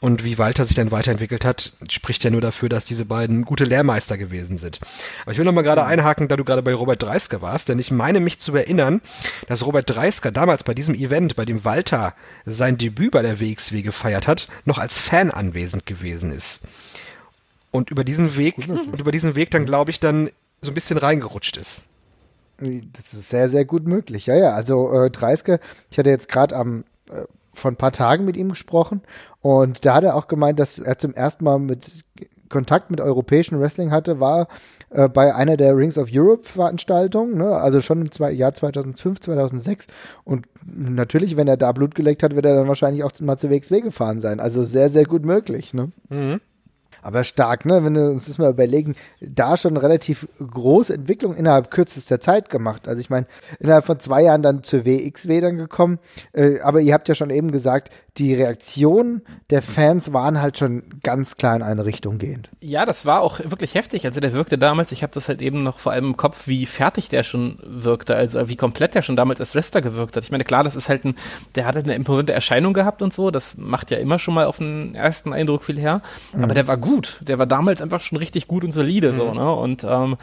Und 0.00 0.22
wie 0.22 0.38
Walter 0.38 0.64
sich 0.64 0.76
dann 0.76 0.92
weiterentwickelt 0.92 1.44
hat, 1.44 1.72
spricht 1.90 2.22
ja 2.22 2.30
nur 2.30 2.40
dafür, 2.40 2.68
dass 2.68 2.84
diese 2.84 3.04
beiden 3.04 3.44
gute 3.44 3.64
Lehrmeister 3.64 4.16
gewesen 4.16 4.56
sind. 4.56 4.78
Aber 5.22 5.32
ich 5.32 5.38
will 5.38 5.44
noch 5.44 5.52
mal 5.52 5.62
gerade 5.62 5.84
einhaken, 5.84 6.28
da 6.28 6.36
du 6.36 6.44
gerade 6.44 6.62
bei 6.62 6.72
Robert 6.72 7.02
Dreisker 7.02 7.42
warst, 7.42 7.68
denn 7.68 7.80
ich 7.80 7.90
meine 7.90 8.20
mich 8.20 8.38
zu 8.38 8.54
erinnern, 8.54 9.00
dass 9.48 9.66
Robert 9.66 9.90
Dreisker 9.90 10.30
damals 10.30 10.62
bei 10.62 10.74
diesem 10.74 10.94
Event, 10.94 11.34
bei 11.34 11.44
dem 11.44 11.64
Walter 11.64 12.14
sein 12.46 12.78
Debüt 12.78 13.10
bei 13.10 13.22
der 13.22 13.40
WXW 13.40 13.82
gefeiert 13.82 14.28
hat, 14.28 14.48
noch 14.64 14.78
als 14.78 15.00
Fan 15.00 15.32
anwesend 15.32 15.84
gewesen 15.84 16.30
ist. 16.30 16.62
Und 17.70 17.90
über 17.90 18.04
diesen 18.04 18.36
Weg, 18.36 18.56
und 18.58 18.98
über 18.98 19.12
diesen 19.12 19.34
Weg 19.34 19.50
dann, 19.50 19.66
glaube 19.66 19.90
ich, 19.90 20.00
dann 20.00 20.30
so 20.60 20.70
ein 20.70 20.74
bisschen 20.74 20.98
reingerutscht 20.98 21.56
ist. 21.56 21.84
Das 22.58 23.14
ist 23.14 23.28
sehr, 23.28 23.48
sehr 23.48 23.64
gut 23.64 23.86
möglich. 23.86 24.26
Ja, 24.26 24.34
ja. 24.34 24.50
Also 24.54 24.92
äh, 24.92 25.10
Dreiske, 25.10 25.60
ich 25.90 25.98
hatte 25.98 26.10
jetzt 26.10 26.28
gerade 26.28 26.56
am 26.56 26.84
äh, 27.10 27.22
vor 27.54 27.70
ein 27.70 27.76
paar 27.76 27.92
Tagen 27.92 28.24
mit 28.24 28.36
ihm 28.36 28.50
gesprochen 28.50 29.02
und 29.40 29.84
da 29.84 29.94
hat 29.94 30.04
er 30.04 30.16
auch 30.16 30.28
gemeint, 30.28 30.58
dass 30.60 30.78
er 30.78 30.98
zum 30.98 31.14
ersten 31.14 31.44
Mal 31.44 31.58
mit 31.58 32.04
Kontakt 32.48 32.90
mit 32.90 33.00
europäischen 33.00 33.60
Wrestling 33.60 33.90
hatte, 33.90 34.20
war 34.20 34.48
äh, 34.90 35.08
bei 35.08 35.34
einer 35.34 35.56
der 35.56 35.76
Rings 35.76 35.98
of 35.98 36.08
Europe 36.10 36.48
Veranstaltungen, 36.48 37.36
ne? 37.36 37.48
also 37.56 37.80
schon 37.80 38.00
im 38.00 38.10
zwei, 38.10 38.30
Jahr 38.30 38.54
2005, 38.54 39.20
2006 39.20 39.86
und 40.24 40.46
natürlich, 40.64 41.36
wenn 41.36 41.48
er 41.48 41.56
da 41.56 41.72
Blut 41.72 41.94
geleckt 41.94 42.22
hat, 42.22 42.34
wird 42.34 42.46
er 42.46 42.56
dann 42.56 42.68
wahrscheinlich 42.68 43.04
auch 43.04 43.12
mal 43.20 43.36
zu 43.36 43.50
WXW 43.50 43.82
gefahren 43.82 44.20
sein. 44.20 44.40
Also 44.40 44.64
sehr, 44.64 44.88
sehr 44.88 45.04
gut 45.04 45.24
möglich. 45.24 45.74
Ne? 45.74 45.92
Mhm. 46.08 46.40
Aber 47.02 47.24
stark, 47.24 47.64
ne? 47.64 47.84
Wenn 47.84 47.94
wir 47.94 48.10
uns 48.10 48.26
das 48.26 48.38
mal 48.38 48.50
überlegen, 48.50 48.96
da 49.20 49.56
schon 49.56 49.76
relativ 49.76 50.28
große 50.38 50.94
Entwicklung 50.94 51.34
innerhalb 51.34 51.70
kürzester 51.70 52.20
Zeit 52.20 52.50
gemacht. 52.50 52.88
Also 52.88 53.00
ich 53.00 53.10
meine, 53.10 53.26
innerhalb 53.58 53.84
von 53.84 54.00
zwei 54.00 54.22
Jahren 54.22 54.42
dann 54.42 54.62
zur 54.62 54.84
WXW 54.84 55.40
dann 55.40 55.56
gekommen. 55.56 55.98
Äh, 56.32 56.60
aber 56.60 56.80
ihr 56.80 56.94
habt 56.94 57.08
ja 57.08 57.14
schon 57.14 57.30
eben 57.30 57.52
gesagt, 57.52 57.90
die 58.18 58.34
Reaktionen 58.34 59.22
der 59.50 59.62
Fans 59.62 60.12
waren 60.12 60.42
halt 60.42 60.58
schon 60.58 60.82
ganz 61.02 61.36
klar 61.36 61.54
in 61.56 61.62
eine 61.62 61.84
Richtung 61.84 62.18
gehend. 62.18 62.50
Ja, 62.60 62.84
das 62.84 63.06
war 63.06 63.20
auch 63.20 63.38
wirklich 63.44 63.74
heftig. 63.74 64.04
Also 64.04 64.20
der 64.20 64.32
wirkte 64.32 64.58
damals, 64.58 64.92
ich 64.92 65.02
habe 65.02 65.12
das 65.12 65.28
halt 65.28 65.40
eben 65.40 65.62
noch 65.62 65.78
vor 65.78 65.92
allem 65.92 66.06
im 66.06 66.16
Kopf, 66.16 66.46
wie 66.46 66.66
fertig 66.66 67.08
der 67.08 67.22
schon 67.22 67.58
wirkte, 67.62 68.16
also 68.16 68.48
wie 68.48 68.56
komplett 68.56 68.94
der 68.94 69.02
schon 69.02 69.16
damals 69.16 69.40
als 69.40 69.54
Wrestler 69.54 69.80
gewirkt 69.80 70.16
hat. 70.16 70.24
Ich 70.24 70.30
meine, 70.30 70.44
klar, 70.44 70.64
das 70.64 70.76
ist 70.76 70.88
halt 70.88 71.04
ein, 71.04 71.14
der 71.54 71.66
hat 71.66 71.76
halt 71.76 71.84
eine 71.84 71.94
imposante 71.94 72.32
Erscheinung 72.32 72.72
gehabt 72.72 73.02
und 73.02 73.12
so, 73.12 73.30
das 73.30 73.56
macht 73.56 73.90
ja 73.90 73.98
immer 73.98 74.18
schon 74.18 74.34
mal 74.34 74.46
auf 74.46 74.58
den 74.58 74.94
ersten 74.94 75.32
Eindruck 75.32 75.64
viel 75.64 75.78
her. 75.78 76.02
Mhm. 76.32 76.44
Aber 76.44 76.54
der 76.54 76.66
war 76.66 76.76
gut. 76.76 76.97
Der 77.20 77.38
war 77.38 77.46
damals 77.46 77.80
einfach 77.80 78.00
schon 78.00 78.18
richtig 78.18 78.48
gut 78.48 78.64
und 78.64 78.72
solide, 78.72 79.12
mhm. 79.12 79.16
so, 79.16 79.34
ne? 79.34 79.52
Und 79.52 79.84
ähm, 79.84 80.16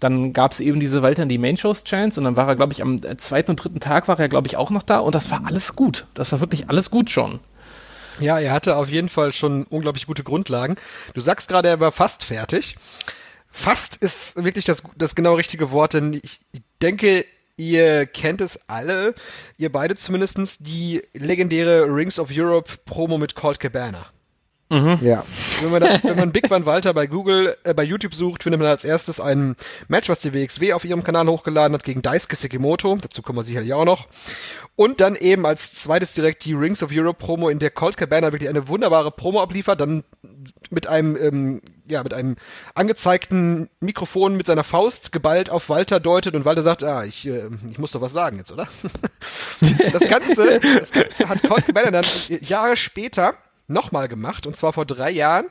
dann 0.00 0.32
gab 0.32 0.52
es 0.52 0.60
eben 0.60 0.80
diese 0.80 1.02
Walter 1.02 1.22
in 1.22 1.28
die 1.28 1.38
Main 1.38 1.56
Shows 1.56 1.84
Chance 1.84 2.18
und 2.18 2.24
dann 2.24 2.36
war 2.36 2.48
er, 2.48 2.56
glaube 2.56 2.72
ich, 2.72 2.82
am 2.82 3.00
zweiten 3.18 3.50
und 3.50 3.56
dritten 3.56 3.80
Tag 3.80 4.08
war 4.08 4.18
er, 4.18 4.28
glaube 4.28 4.48
ich, 4.48 4.56
auch 4.56 4.70
noch 4.70 4.82
da 4.82 4.98
und 4.98 5.14
das 5.14 5.30
war 5.30 5.42
alles 5.44 5.76
gut. 5.76 6.06
Das 6.14 6.32
war 6.32 6.40
wirklich 6.40 6.68
alles 6.70 6.90
gut 6.90 7.10
schon. 7.10 7.40
Ja, 8.18 8.38
er 8.38 8.52
hatte 8.52 8.76
auf 8.76 8.90
jeden 8.90 9.08
Fall 9.08 9.32
schon 9.32 9.64
unglaublich 9.64 10.06
gute 10.06 10.24
Grundlagen. 10.24 10.76
Du 11.14 11.20
sagst 11.20 11.48
gerade, 11.48 11.68
er 11.68 11.80
war 11.80 11.92
fast 11.92 12.24
fertig. 12.24 12.76
Fast 13.50 13.96
ist 13.96 14.42
wirklich 14.42 14.64
das, 14.64 14.82
das 14.96 15.14
genau 15.14 15.34
richtige 15.34 15.70
Wort, 15.70 15.94
denn 15.94 16.14
ich 16.22 16.40
denke, 16.80 17.24
ihr 17.56 18.06
kennt 18.06 18.40
es 18.40 18.58
alle, 18.68 19.14
ihr 19.58 19.70
beide 19.70 19.96
zumindestens 19.96 20.58
die 20.58 21.02
legendäre 21.14 21.84
Rings 21.84 22.18
of 22.18 22.30
Europe 22.32 22.72
Promo 22.84 23.18
mit 23.18 23.34
Colt 23.34 23.60
Cabana. 23.60 24.06
Mhm. 24.70 24.98
Ja. 25.02 25.24
Wenn 25.60 25.70
man, 25.72 25.80
da, 25.80 26.00
wenn 26.02 26.16
man 26.16 26.30
Big 26.30 26.48
Van 26.48 26.64
Walter 26.64 26.94
bei 26.94 27.08
Google, 27.08 27.56
äh, 27.64 27.74
bei 27.74 27.82
YouTube 27.82 28.14
sucht, 28.14 28.44
findet 28.44 28.60
man 28.60 28.70
als 28.70 28.84
erstes 28.84 29.20
ein 29.20 29.56
Match, 29.88 30.08
was 30.08 30.20
die 30.20 30.32
WXW 30.32 30.74
auf 30.74 30.84
ihrem 30.84 31.02
Kanal 31.02 31.26
hochgeladen 31.26 31.74
hat 31.74 31.82
gegen 31.82 32.02
Daisuke 32.02 32.36
Sekimoto. 32.36 32.96
Dazu 33.02 33.20
kommen 33.20 33.38
wir 33.38 33.44
sicherlich 33.44 33.74
auch 33.74 33.84
noch. 33.84 34.06
Und 34.76 35.00
dann 35.00 35.16
eben 35.16 35.44
als 35.44 35.72
zweites 35.72 36.14
direkt 36.14 36.44
die 36.44 36.54
Rings 36.54 36.84
of 36.84 36.90
Europe 36.92 37.18
Promo, 37.18 37.48
in 37.48 37.58
der 37.58 37.70
Colt 37.70 37.96
Cabana 37.96 38.32
wirklich 38.32 38.48
eine 38.48 38.68
wunderbare 38.68 39.10
Promo 39.10 39.42
abliefert, 39.42 39.80
dann 39.80 40.04
mit 40.70 40.86
einem, 40.86 41.16
ähm, 41.16 41.62
ja, 41.88 42.02
mit 42.04 42.14
einem 42.14 42.36
angezeigten 42.74 43.68
Mikrofon 43.80 44.36
mit 44.36 44.46
seiner 44.46 44.64
Faust 44.64 45.10
geballt 45.10 45.50
auf 45.50 45.68
Walter 45.68 45.98
deutet 45.98 46.34
und 46.36 46.44
Walter 46.44 46.62
sagt, 46.62 46.84
ah, 46.84 47.04
ich, 47.04 47.26
äh, 47.26 47.50
ich 47.68 47.78
muss 47.78 47.90
doch 47.92 48.00
was 48.00 48.12
sagen 48.12 48.36
jetzt, 48.36 48.52
oder? 48.52 48.68
das 49.92 50.08
Ganze, 50.08 50.60
das 50.60 50.92
Ganze 50.92 51.28
hat 51.28 51.42
Colt 51.42 51.66
Cabana 51.66 51.90
dann 51.90 52.06
Jahre 52.40 52.76
später 52.76 53.34
nochmal 53.70 54.08
gemacht, 54.08 54.46
und 54.46 54.56
zwar 54.56 54.72
vor 54.72 54.84
drei 54.84 55.10
Jahren. 55.10 55.46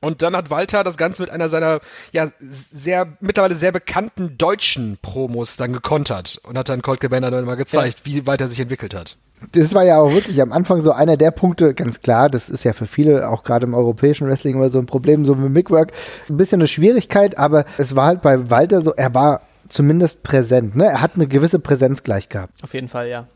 Und 0.00 0.22
dann 0.22 0.34
hat 0.34 0.50
Walter 0.50 0.82
das 0.82 0.96
Ganze 0.96 1.22
mit 1.22 1.30
einer 1.30 1.48
seiner 1.48 1.80
ja 2.12 2.28
sehr 2.40 3.06
mittlerweile 3.20 3.54
sehr 3.54 3.72
bekannten 3.72 4.38
deutschen 4.38 4.98
Promos 5.02 5.56
dann 5.56 5.72
gekontert 5.72 6.40
und 6.44 6.56
hat 6.56 6.68
dann 6.68 6.80
Colt 6.80 7.00
Cabana 7.00 7.30
dann 7.30 7.44
mal 7.44 7.56
gezeigt, 7.56 8.02
ja. 8.06 8.12
wie 8.12 8.26
Walter 8.26 8.48
sich 8.48 8.60
entwickelt 8.60 8.94
hat. 8.94 9.16
Das 9.52 9.74
war 9.74 9.84
ja 9.84 9.98
auch 9.98 10.12
wirklich 10.12 10.40
am 10.40 10.52
Anfang 10.52 10.82
so 10.82 10.92
einer 10.92 11.16
der 11.16 11.30
Punkte, 11.30 11.74
ganz 11.74 12.00
klar, 12.00 12.28
das 12.28 12.48
ist 12.48 12.64
ja 12.64 12.72
für 12.72 12.86
viele, 12.86 13.28
auch 13.28 13.42
gerade 13.42 13.66
im 13.66 13.74
europäischen 13.74 14.28
Wrestling 14.28 14.54
immer 14.54 14.68
so 14.68 14.78
ein 14.78 14.86
Problem, 14.86 15.24
so 15.24 15.34
mit 15.34 15.50
Mickwork, 15.50 15.92
ein 16.28 16.36
bisschen 16.36 16.60
eine 16.60 16.68
Schwierigkeit, 16.68 17.38
aber 17.38 17.64
es 17.78 17.96
war 17.96 18.06
halt 18.06 18.22
bei 18.22 18.50
Walter 18.50 18.82
so, 18.82 18.92
er 18.92 19.14
war 19.14 19.40
zumindest 19.68 20.24
präsent, 20.24 20.76
ne? 20.76 20.84
Er 20.84 21.00
hat 21.00 21.14
eine 21.14 21.26
gewisse 21.26 21.58
Präsenz 21.58 22.02
gleich 22.02 22.28
gehabt. 22.28 22.52
Auf 22.62 22.74
jeden 22.74 22.88
Fall, 22.88 23.08
ja 23.08 23.26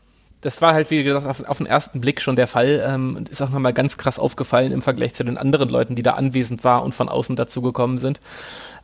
das 0.45 0.61
war 0.61 0.75
halt, 0.75 0.91
wie 0.91 1.03
gesagt, 1.03 1.25
auf, 1.25 1.43
auf 1.43 1.57
den 1.57 1.65
ersten 1.65 1.99
Blick 1.99 2.21
schon 2.21 2.35
der 2.35 2.45
Fall. 2.45 2.83
Ähm, 2.87 3.25
ist 3.31 3.41
auch 3.41 3.49
nochmal 3.49 3.73
ganz 3.73 3.97
krass 3.97 4.19
aufgefallen 4.19 4.71
im 4.71 4.83
Vergleich 4.83 5.15
zu 5.15 5.23
den 5.23 5.39
anderen 5.39 5.69
Leuten, 5.69 5.95
die 5.95 6.03
da 6.03 6.11
anwesend 6.11 6.63
waren 6.63 6.83
und 6.83 6.93
von 6.93 7.09
außen 7.09 7.35
dazugekommen 7.35 7.97
sind. 7.97 8.21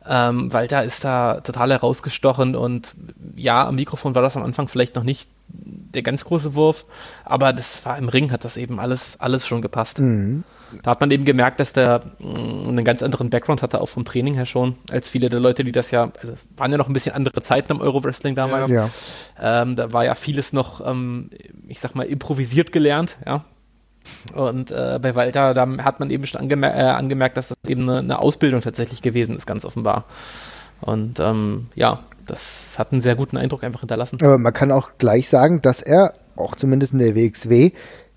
Ähm, 0.04 0.52
Walter 0.52 0.82
ist 0.82 1.04
da 1.04 1.40
total 1.40 1.70
herausgestochen 1.70 2.56
und 2.56 2.96
ja, 3.36 3.64
am 3.64 3.76
Mikrofon 3.76 4.16
war 4.16 4.22
das 4.22 4.36
am 4.36 4.42
Anfang 4.42 4.66
vielleicht 4.66 4.96
noch 4.96 5.04
nicht 5.04 5.30
der 5.46 6.02
ganz 6.02 6.24
große 6.24 6.56
Wurf, 6.56 6.84
aber 7.24 7.52
das 7.52 7.86
war 7.86 7.96
im 7.96 8.08
Ring, 8.08 8.32
hat 8.32 8.44
das 8.44 8.56
eben 8.56 8.80
alles, 8.80 9.20
alles 9.20 9.46
schon 9.46 9.62
gepasst. 9.62 10.00
Mhm. 10.00 10.42
Da 10.82 10.92
hat 10.92 11.00
man 11.00 11.10
eben 11.10 11.24
gemerkt, 11.24 11.60
dass 11.60 11.72
der 11.72 12.02
mh, 12.18 12.28
mm, 12.28 12.68
einen 12.68 12.84
ganz 12.84 13.02
anderen 13.02 13.30
Background 13.30 13.62
hatte, 13.62 13.80
auch 13.80 13.88
vom 13.88 14.04
Training 14.04 14.34
her 14.34 14.46
schon, 14.46 14.76
als 14.90 15.08
viele 15.08 15.28
der 15.28 15.40
Leute, 15.40 15.64
die 15.64 15.72
das 15.72 15.90
ja, 15.90 16.10
also 16.20 16.34
es 16.34 16.46
waren 16.56 16.70
ja 16.70 16.78
noch 16.78 16.88
ein 16.88 16.92
bisschen 16.92 17.14
andere 17.14 17.40
Zeiten 17.42 17.72
im 17.72 17.80
Euro-Wrestling 17.80 18.34
damals. 18.34 18.70
Ja. 18.70 18.88
Ähm, 19.40 19.76
da 19.76 19.92
war 19.92 20.04
ja 20.04 20.14
vieles 20.14 20.52
noch, 20.52 20.86
ähm, 20.86 21.30
ich 21.68 21.80
sag 21.80 21.94
mal, 21.94 22.04
improvisiert 22.04 22.72
gelernt, 22.72 23.16
ja. 23.26 23.44
Und 24.34 24.70
äh, 24.70 24.98
bei 25.00 25.14
Walter, 25.14 25.54
da 25.54 25.66
hat 25.84 26.00
man 26.00 26.10
eben 26.10 26.26
schon 26.26 26.40
angemer 26.40 26.74
äh, 26.74 26.80
angemerkt, 26.80 27.36
dass 27.36 27.48
das 27.48 27.58
eben 27.66 27.88
eine, 27.88 27.98
eine, 27.98 28.18
Ausbildung 28.18 28.60
tatsächlich 28.60 29.00
gewesen 29.00 29.36
ist, 29.36 29.46
ganz 29.46 29.64
offenbar. 29.64 30.06
Und 30.80 31.20
ähm, 31.20 31.68
ja, 31.76 32.00
das 32.26 32.74
hat 32.76 32.92
einen 32.92 33.00
sehr 33.00 33.14
guten 33.14 33.36
Eindruck 33.36 33.62
einfach 33.62 33.80
hinterlassen. 33.80 34.18
Aber 34.22 34.38
man 34.38 34.52
kann 34.52 34.72
auch 34.72 34.90
gleich 34.98 35.28
sagen, 35.28 35.62
dass 35.62 35.82
er, 35.82 36.14
auch 36.36 36.56
zumindest 36.56 36.92
in 36.92 36.98
der 36.98 37.14
WXW, 37.14 37.72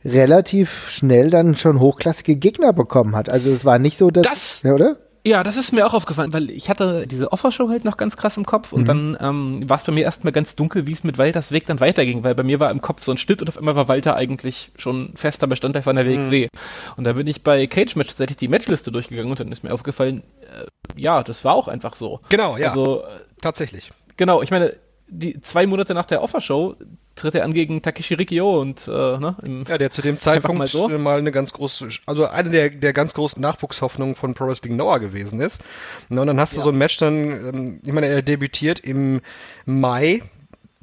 relativ 0.06 0.90
schnell 0.90 1.30
dann 1.30 1.56
schon 1.56 1.80
hochklassige 1.80 2.36
Gegner 2.36 2.72
bekommen 2.72 3.16
hat. 3.16 3.32
Also 3.32 3.52
es 3.52 3.66
war 3.66 3.80
nicht 3.80 3.98
so, 3.98 4.12
dass, 4.12 4.24
das, 4.24 4.62
ja, 4.64 4.74
oder? 4.74 4.98
Ja, 5.28 5.42
das 5.42 5.58
ist 5.58 5.74
mir 5.74 5.88
auch 5.88 5.96
aufgefallen, 5.96 6.34
weil 6.34 6.52
ich 6.52 6.70
hatte 6.70 7.08
diese 7.08 7.32
Offershow 7.32 7.68
halt 7.68 7.84
noch 7.84 7.98
ganz 7.98 8.16
krass 8.16 8.38
im 8.38 8.46
Kopf 8.46 8.72
und 8.72 8.82
mhm. 8.82 8.86
dann 8.86 9.18
ähm, 9.20 9.70
war 9.70 9.78
es 9.78 9.84
bei 9.84 9.92
mir 9.92 10.04
erstmal 10.04 10.32
ganz 10.32 10.56
dunkel, 10.56 10.86
wie 10.86 10.94
es 10.94 11.04
mit 11.04 11.18
Walters 11.18 11.52
Weg 11.52 11.66
dann 11.66 11.80
weiterging, 11.80 12.24
weil 12.24 12.36
bei 12.36 12.44
mir 12.44 12.60
war 12.60 12.70
im 12.70 12.80
Kopf 12.80 13.02
so 13.02 13.12
ein 13.12 13.18
Schnitt 13.18 13.42
und 13.42 13.48
auf 13.48 13.58
einmal 13.58 13.76
war 13.76 13.88
Walter 13.88 14.16
eigentlich 14.16 14.72
schon 14.78 15.14
fester 15.16 15.48
Bestandteil 15.48 15.82
von 15.82 15.96
der 15.96 16.06
WXW. 16.06 16.44
Mhm. 16.44 16.50
Und 16.98 17.06
da 17.06 17.14
bin 17.14 17.26
ich 17.26 17.42
bei 17.42 17.66
Cage 17.66 17.96
Match 17.96 18.10
tatsächlich 18.10 18.38
die 18.38 18.48
Matchliste 18.48 18.92
durchgegangen 18.92 19.32
und 19.32 19.40
dann 19.40 19.52
ist 19.52 19.64
mir 19.64 19.74
aufgefallen, 19.74 20.22
äh, 20.42 20.68
ja, 20.96 21.24
das 21.24 21.44
war 21.44 21.56
auch 21.56 21.68
einfach 21.68 21.96
so. 21.96 22.20
Genau, 22.30 22.56
ja. 22.56 22.70
Also, 22.70 23.04
tatsächlich. 23.42 23.92
Genau, 24.18 24.44
ich 24.44 24.52
meine, 24.52 24.76
die 25.08 25.42
zwei 25.42 25.66
Monate 25.66 25.96
nach 25.96 26.06
der 26.06 26.22
Offershow 26.22 26.76
tritt 27.16 27.36
er 27.36 27.44
an 27.44 27.54
gegen 27.54 27.82
Takeshi 27.82 28.14
Rikio 28.14 28.60
und 28.62 28.88
äh, 28.88 28.92
ne, 28.92 29.36
ja, 29.68 29.78
der 29.78 29.92
zu 29.92 30.02
dem 30.02 30.20
Zeitpunkt 30.20 30.60
mal, 30.60 30.68
so. 30.68 30.88
mal, 30.90 31.18
eine 31.18 31.32
ganz 31.32 31.54
große, 31.54 31.88
also 32.06 32.28
eine 32.28 32.50
der, 32.50 32.70
der 32.70 32.94
ganz 32.94 33.14
großen 33.14 33.42
Nachwuchshoffnungen 33.42 34.16
von 34.16 34.34
Pro 34.34 34.48
Wrestling 34.48 34.76
Noah 34.76 35.00
gewesen 35.00 35.40
ist. 35.40 35.62
Und 36.10 36.18
dann 36.18 36.40
hast 36.40 36.54
du 36.54 36.58
ja. 36.58 36.64
so 36.64 36.70
ein 36.70 36.78
Match 36.78 36.98
dann, 36.98 37.16
ähm, 37.16 37.80
ich 37.84 37.92
meine, 37.92 38.08
er 38.08 38.22
debütiert 38.22 38.80
im 38.80 39.22
Mai 39.66 40.22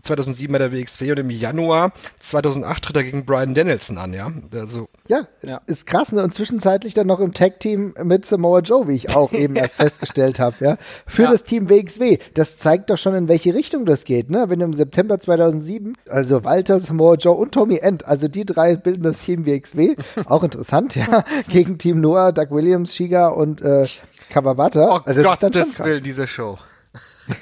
2007 0.03 0.53
bei 0.53 0.59
der 0.59 0.73
WXW 0.73 1.13
und 1.13 1.19
im 1.21 1.31
Januar 1.31 1.93
2008 2.21 2.85
tritt 2.85 2.97
er 2.97 3.05
gegen 3.05 3.25
Brian 3.25 3.55
Danielson 3.55 3.99
an, 3.99 4.13
ja. 4.13 4.33
Also, 4.53 4.89
ja, 5.09 5.27
ja. 5.43 5.61
ist 5.67 5.87
krass, 5.87 6.13
ne? 6.13 6.23
Und 6.23 6.35
zwischenzeitlich 6.35 6.95
dann 6.95 7.07
noch 7.07 7.21
im 7.21 7.35
Tag-Team 7.35 7.95
mit 8.03 8.27
Samoa 8.27 8.61
Joe, 8.61 8.89
wie 8.89 8.97
ich 8.97 9.15
auch 9.15 9.33
eben 9.33 9.55
erst 9.55 9.77
festgestellt 9.77 10.41
habe, 10.41 10.57
ja. 10.61 10.77
Für 11.07 11.25
ja. 11.25 11.31
das 11.31 11.45
Team 11.45 11.69
WXW. 11.69 12.19
Das 12.35 12.59
zeigt 12.59 12.91
doch 12.91 12.99
schon, 12.99 13.15
in 13.15 13.29
welche 13.29 13.55
Richtung 13.55 13.87
das 13.87 14.05
geht, 14.05 14.31
ne? 14.31 14.49
Wenn 14.49 14.61
im 14.61 14.75
September 14.75 15.21
2007, 15.21 15.95
also 16.09 16.45
Walter, 16.45 16.81
Samoa 16.81 17.15
Joe 17.15 17.37
und 17.37 17.53
Tommy 17.53 17.77
End, 17.77 18.05
also 18.05 18.29
die 18.29 18.45
drei 18.45 18.77
bilden 18.77 19.05
das 19.05 19.21
Team 19.21 19.47
WXW. 19.47 19.97
auch 20.27 20.43
interessant, 20.43 20.97
ja. 20.97 21.25
Gegen 21.49 21.79
Team 21.79 22.01
Noah, 22.01 22.33
Doug 22.33 22.51
Williams, 22.51 22.95
Shiga 22.95 23.29
und 23.29 23.63
äh, 23.63 23.87
Kawabata. 24.31 24.97
Oh 24.97 25.01
also, 25.05 25.23
Gottes 25.23 25.79
Willen, 25.79 26.03
diese 26.03 26.27
Show. 26.27 26.59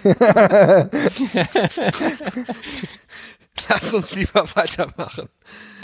Lass 3.69 3.93
uns 3.93 4.15
lieber 4.15 4.45
weitermachen. 4.55 5.29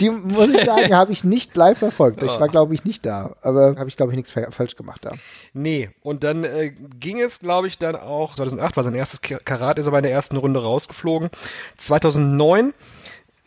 Die, 0.01 0.11
muss 0.11 0.49
ich 0.49 0.65
sagen, 0.65 0.95
habe 0.95 1.13
ich 1.13 1.25
nicht 1.25 1.57
live 1.57 1.79
verfolgt. 1.79 2.23
Ich 2.23 2.29
war, 2.29 2.49
glaube 2.49 2.75
ich, 2.75 2.85
nicht 2.85 3.05
da. 3.05 3.37
Aber 3.43 3.77
habe 3.77 3.89
ich, 3.89 3.97
glaube 3.97 4.13
ich, 4.13 4.17
nichts 4.17 4.31
falsch 4.31 4.77
gemacht 4.77 5.05
da. 5.05 5.13
Nee, 5.53 5.91
und 6.01 6.23
dann 6.25 6.45
äh, 6.45 6.71
ging 6.71 7.21
es, 7.21 7.41
glaube 7.41 7.67
ich, 7.67 7.79
dann 7.79 7.97
auch, 7.97 8.35
2008 8.37 8.77
war 8.77 8.85
sein 8.85 8.95
erstes 8.95 9.21
Karat, 9.21 9.79
ist 9.79 9.87
aber 9.87 9.99
in 9.99 10.05
der 10.05 10.13
ersten 10.13 10.37
Runde 10.37 10.63
rausgeflogen. 10.63 11.31
2009 11.79 12.73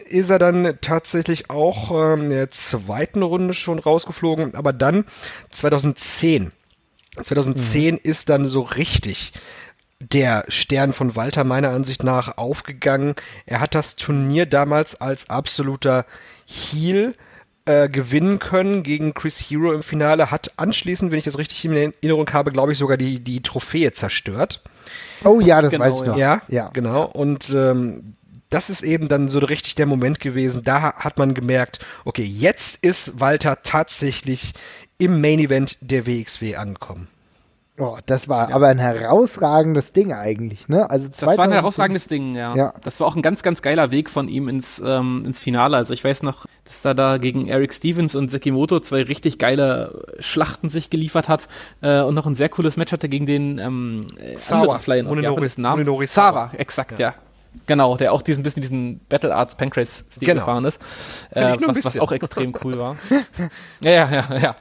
ist 0.10 0.30
er 0.30 0.40
dann 0.40 0.78
tatsächlich 0.82 1.50
auch 1.50 1.92
ähm, 1.92 2.24
in 2.24 2.30
der 2.30 2.52
zweiten 2.52 3.22
Runde 3.22 3.54
schon 3.54 3.80
rausgeflogen, 3.80 4.56
aber 4.56 4.74
dann 4.74 5.06
2010. 5.52 6.52
2010 7.24 7.96
mhm. 7.96 8.00
ist 8.04 8.30
dann 8.30 8.46
so 8.46 8.62
richtig 8.62 9.34
der 10.00 10.46
Stern 10.48 10.94
von 10.94 11.16
Walter 11.16 11.44
meiner 11.44 11.70
Ansicht 11.70 12.04
nach 12.04 12.38
aufgegangen. 12.38 13.16
Er 13.46 13.60
hat 13.60 13.76
das 13.76 13.96
Turnier 13.96 14.46
damals 14.46 15.00
als 15.00 15.30
absoluter 15.30 16.06
Heel 16.46 17.14
äh, 17.66 17.90
gewinnen 17.90 18.40
können 18.40 18.84
gegen 18.84 19.14
Chris 19.14 19.40
Hero 19.40 19.74
im 19.74 19.84
Finale, 19.84 20.32
hat 20.32 20.54
anschließend, 20.58 21.12
wenn 21.12 21.20
ich 21.20 21.26
das 21.26 21.38
richtig 21.38 21.66
in 21.66 21.76
Erinnerung 21.76 22.32
habe, 22.34 22.52
glaube 22.52 22.72
ich 22.72 22.78
sogar 22.78 22.98
die, 22.98 23.20
die 23.20 23.44
Trophäe 23.44 23.92
zerstört. 23.92 24.64
Oh 25.24 25.40
ja, 25.40 25.62
das 25.62 25.72
genau, 25.72 25.86
weiß 25.86 26.02
ich 26.02 26.08
noch. 26.08 26.18
Ja, 26.18 26.42
ja. 26.48 26.70
genau. 26.70 27.06
Und 27.06 27.50
ähm, 27.52 28.16
das 28.50 28.70
ist 28.70 28.82
eben 28.82 29.08
dann 29.08 29.28
so 29.28 29.40
richtig 29.40 29.76
der 29.76 29.86
Moment 29.86 30.20
gewesen. 30.20 30.64
Da 30.64 30.94
hat 30.94 31.20
man 31.20 31.34
gemerkt, 31.34 31.80
okay, 32.06 32.24
jetzt 32.24 32.84
ist 32.84 33.20
Walter 33.20 33.62
tatsächlich 33.62 34.54
im 34.98 35.22
Main 35.22 35.40
Event 35.40 35.78
der 35.82 36.08
WXW 36.08 36.56
angekommen. 36.56 37.08
Oh, 37.80 37.98
das 38.06 38.28
war 38.28 38.50
ja. 38.50 38.56
aber 38.56 38.68
ein 38.68 38.78
herausragendes 38.78 39.94
Ding 39.94 40.12
eigentlich, 40.12 40.68
ne? 40.68 40.90
Also 40.90 41.08
das 41.08 41.22
war 41.22 41.40
ein 41.40 41.52
herausragendes 41.52 42.08
Ding, 42.08 42.36
ja. 42.36 42.54
ja. 42.56 42.74
Das 42.84 43.00
war 43.00 43.08
auch 43.08 43.16
ein 43.16 43.22
ganz, 43.22 43.42
ganz 43.42 43.62
geiler 43.62 43.92
Weg 43.92 44.10
von 44.10 44.28
ihm 44.28 44.50
ins, 44.50 44.82
ähm, 44.86 45.24
ins 45.26 45.42
Finale. 45.42 45.78
Also 45.78 45.94
ich 45.94 46.04
weiß 46.04 46.24
noch, 46.24 46.46
dass 46.66 46.84
er 46.84 46.94
da 46.94 47.18
gegen 47.18 47.48
Eric 47.48 47.74
Stevens 47.74 48.16
und 48.16 48.30
Sekimoto 48.30 48.82
zwei 48.82 49.04
richtig 49.04 49.40
geile 49.40 50.06
Schlachten 50.20 50.70
sich 50.70 50.90
geliefert 50.90 51.30
hat 51.30 51.48
äh, 51.82 52.02
und 52.02 52.16
noch 52.16 52.26
ein 52.26 52.36
sehr 52.36 52.50
cooles 52.50 52.76
Match 52.76 52.92
hatte 52.92 53.08
gegen 53.08 53.26
den 53.26 53.60
ähm, 53.60 54.08
Sawa. 54.36 54.78
Flyer, 54.80 55.04
Munenori, 55.04 55.50
Munenori 55.58 56.06
Sawa, 56.06 56.52
exakt, 56.58 57.00
ja. 57.00 57.10
ja. 57.10 57.16
Genau, 57.66 57.98
der 57.98 58.14
auch 58.14 58.22
diesen 58.22 58.44
bisschen 58.44 58.62
diesen 58.62 59.00
Battle 59.10 59.36
Arts 59.36 59.56
Pancrase-Stil 59.56 60.26
genau. 60.26 60.42
gefahren 60.42 60.66
ist. 60.66 60.80
Äh, 61.32 61.56
was, 61.66 61.84
was, 61.84 62.00
auch 62.00 62.12
extrem 62.12 62.54
cool 62.64 62.78
war. 62.78 62.96
ja, 63.84 63.92
ja, 63.92 64.10
ja, 64.10 64.38
ja. 64.38 64.56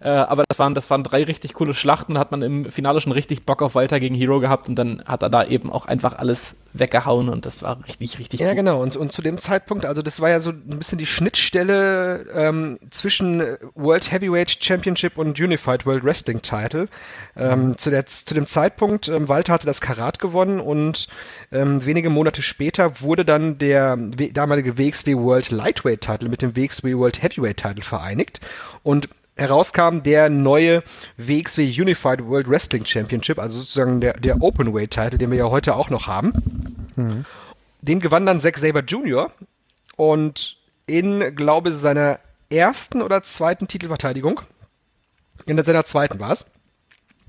Äh, 0.00 0.08
aber 0.08 0.44
das 0.48 0.58
waren, 0.58 0.74
das 0.74 0.90
waren 0.90 1.02
drei 1.02 1.24
richtig 1.24 1.54
coole 1.54 1.74
Schlachten. 1.74 2.14
Da 2.14 2.20
hat 2.20 2.30
man 2.30 2.42
im 2.42 2.70
Finale 2.70 3.00
schon 3.00 3.12
richtig 3.12 3.44
Bock 3.44 3.62
auf 3.62 3.74
Walter 3.74 4.00
gegen 4.00 4.14
Hero 4.14 4.40
gehabt 4.40 4.68
und 4.68 4.76
dann 4.76 5.02
hat 5.04 5.22
er 5.22 5.30
da 5.30 5.44
eben 5.44 5.70
auch 5.72 5.86
einfach 5.86 6.18
alles 6.18 6.54
weggehauen 6.72 7.28
und 7.28 7.46
das 7.46 7.62
war 7.62 7.78
richtig, 7.86 8.18
richtig 8.18 8.40
Ja, 8.40 8.48
gut. 8.48 8.56
genau. 8.56 8.82
Und, 8.82 8.96
und 8.96 9.10
zu 9.10 9.22
dem 9.22 9.38
Zeitpunkt, 9.38 9.86
also 9.86 10.02
das 10.02 10.20
war 10.20 10.28
ja 10.28 10.40
so 10.40 10.50
ein 10.50 10.78
bisschen 10.78 10.98
die 10.98 11.06
Schnittstelle 11.06 12.26
ähm, 12.34 12.78
zwischen 12.90 13.42
World 13.74 14.12
Heavyweight 14.12 14.62
Championship 14.62 15.16
und 15.16 15.40
Unified 15.40 15.86
World 15.86 16.04
Wrestling 16.04 16.42
Title. 16.42 16.88
Ähm, 17.36 17.68
mhm. 17.68 17.78
zu, 17.78 17.90
der, 17.90 18.06
zu 18.06 18.34
dem 18.34 18.46
Zeitpunkt, 18.46 19.08
ähm, 19.08 19.28
Walter 19.28 19.54
hatte 19.54 19.66
das 19.66 19.80
Karat 19.80 20.18
gewonnen 20.18 20.60
und 20.60 21.08
ähm, 21.50 21.84
wenige 21.84 22.10
Monate 22.10 22.27
später 22.36 23.00
wurde 23.00 23.24
dann 23.24 23.58
der 23.58 23.96
damalige 23.96 24.78
WXW 24.78 25.16
World 25.16 25.50
Lightweight 25.50 26.00
Title 26.00 26.28
mit 26.28 26.42
dem 26.42 26.56
WXW 26.56 26.96
World 26.96 27.22
Heavyweight 27.22 27.56
Title 27.58 27.82
vereinigt. 27.82 28.40
Und 28.82 29.08
herauskam 29.38 30.02
der 30.02 30.28
neue 30.28 30.82
WXW 31.16 31.62
Unified 31.80 32.24
World 32.24 32.48
Wrestling 32.48 32.84
Championship, 32.84 33.38
also 33.38 33.60
sozusagen 33.60 34.00
der, 34.00 34.14
der 34.14 34.42
Openweight 34.42 34.90
Title, 34.90 35.18
den 35.18 35.30
wir 35.30 35.38
ja 35.38 35.50
heute 35.50 35.76
auch 35.76 35.90
noch 35.90 36.06
haben. 36.06 36.32
Mhm. 36.96 37.24
Den 37.80 38.00
gewann 38.00 38.26
dann 38.26 38.40
Zack 38.40 38.58
Saber 38.58 38.82
Jr. 38.82 39.30
und 39.96 40.58
in, 40.86 41.36
glaube 41.36 41.70
ich, 41.70 41.76
seiner 41.76 42.18
ersten 42.50 43.02
oder 43.02 43.22
zweiten 43.22 43.68
Titelverteidigung, 43.68 44.40
in 45.46 45.62
seiner 45.62 45.84
zweiten 45.84 46.18
war 46.18 46.32
es, 46.32 46.44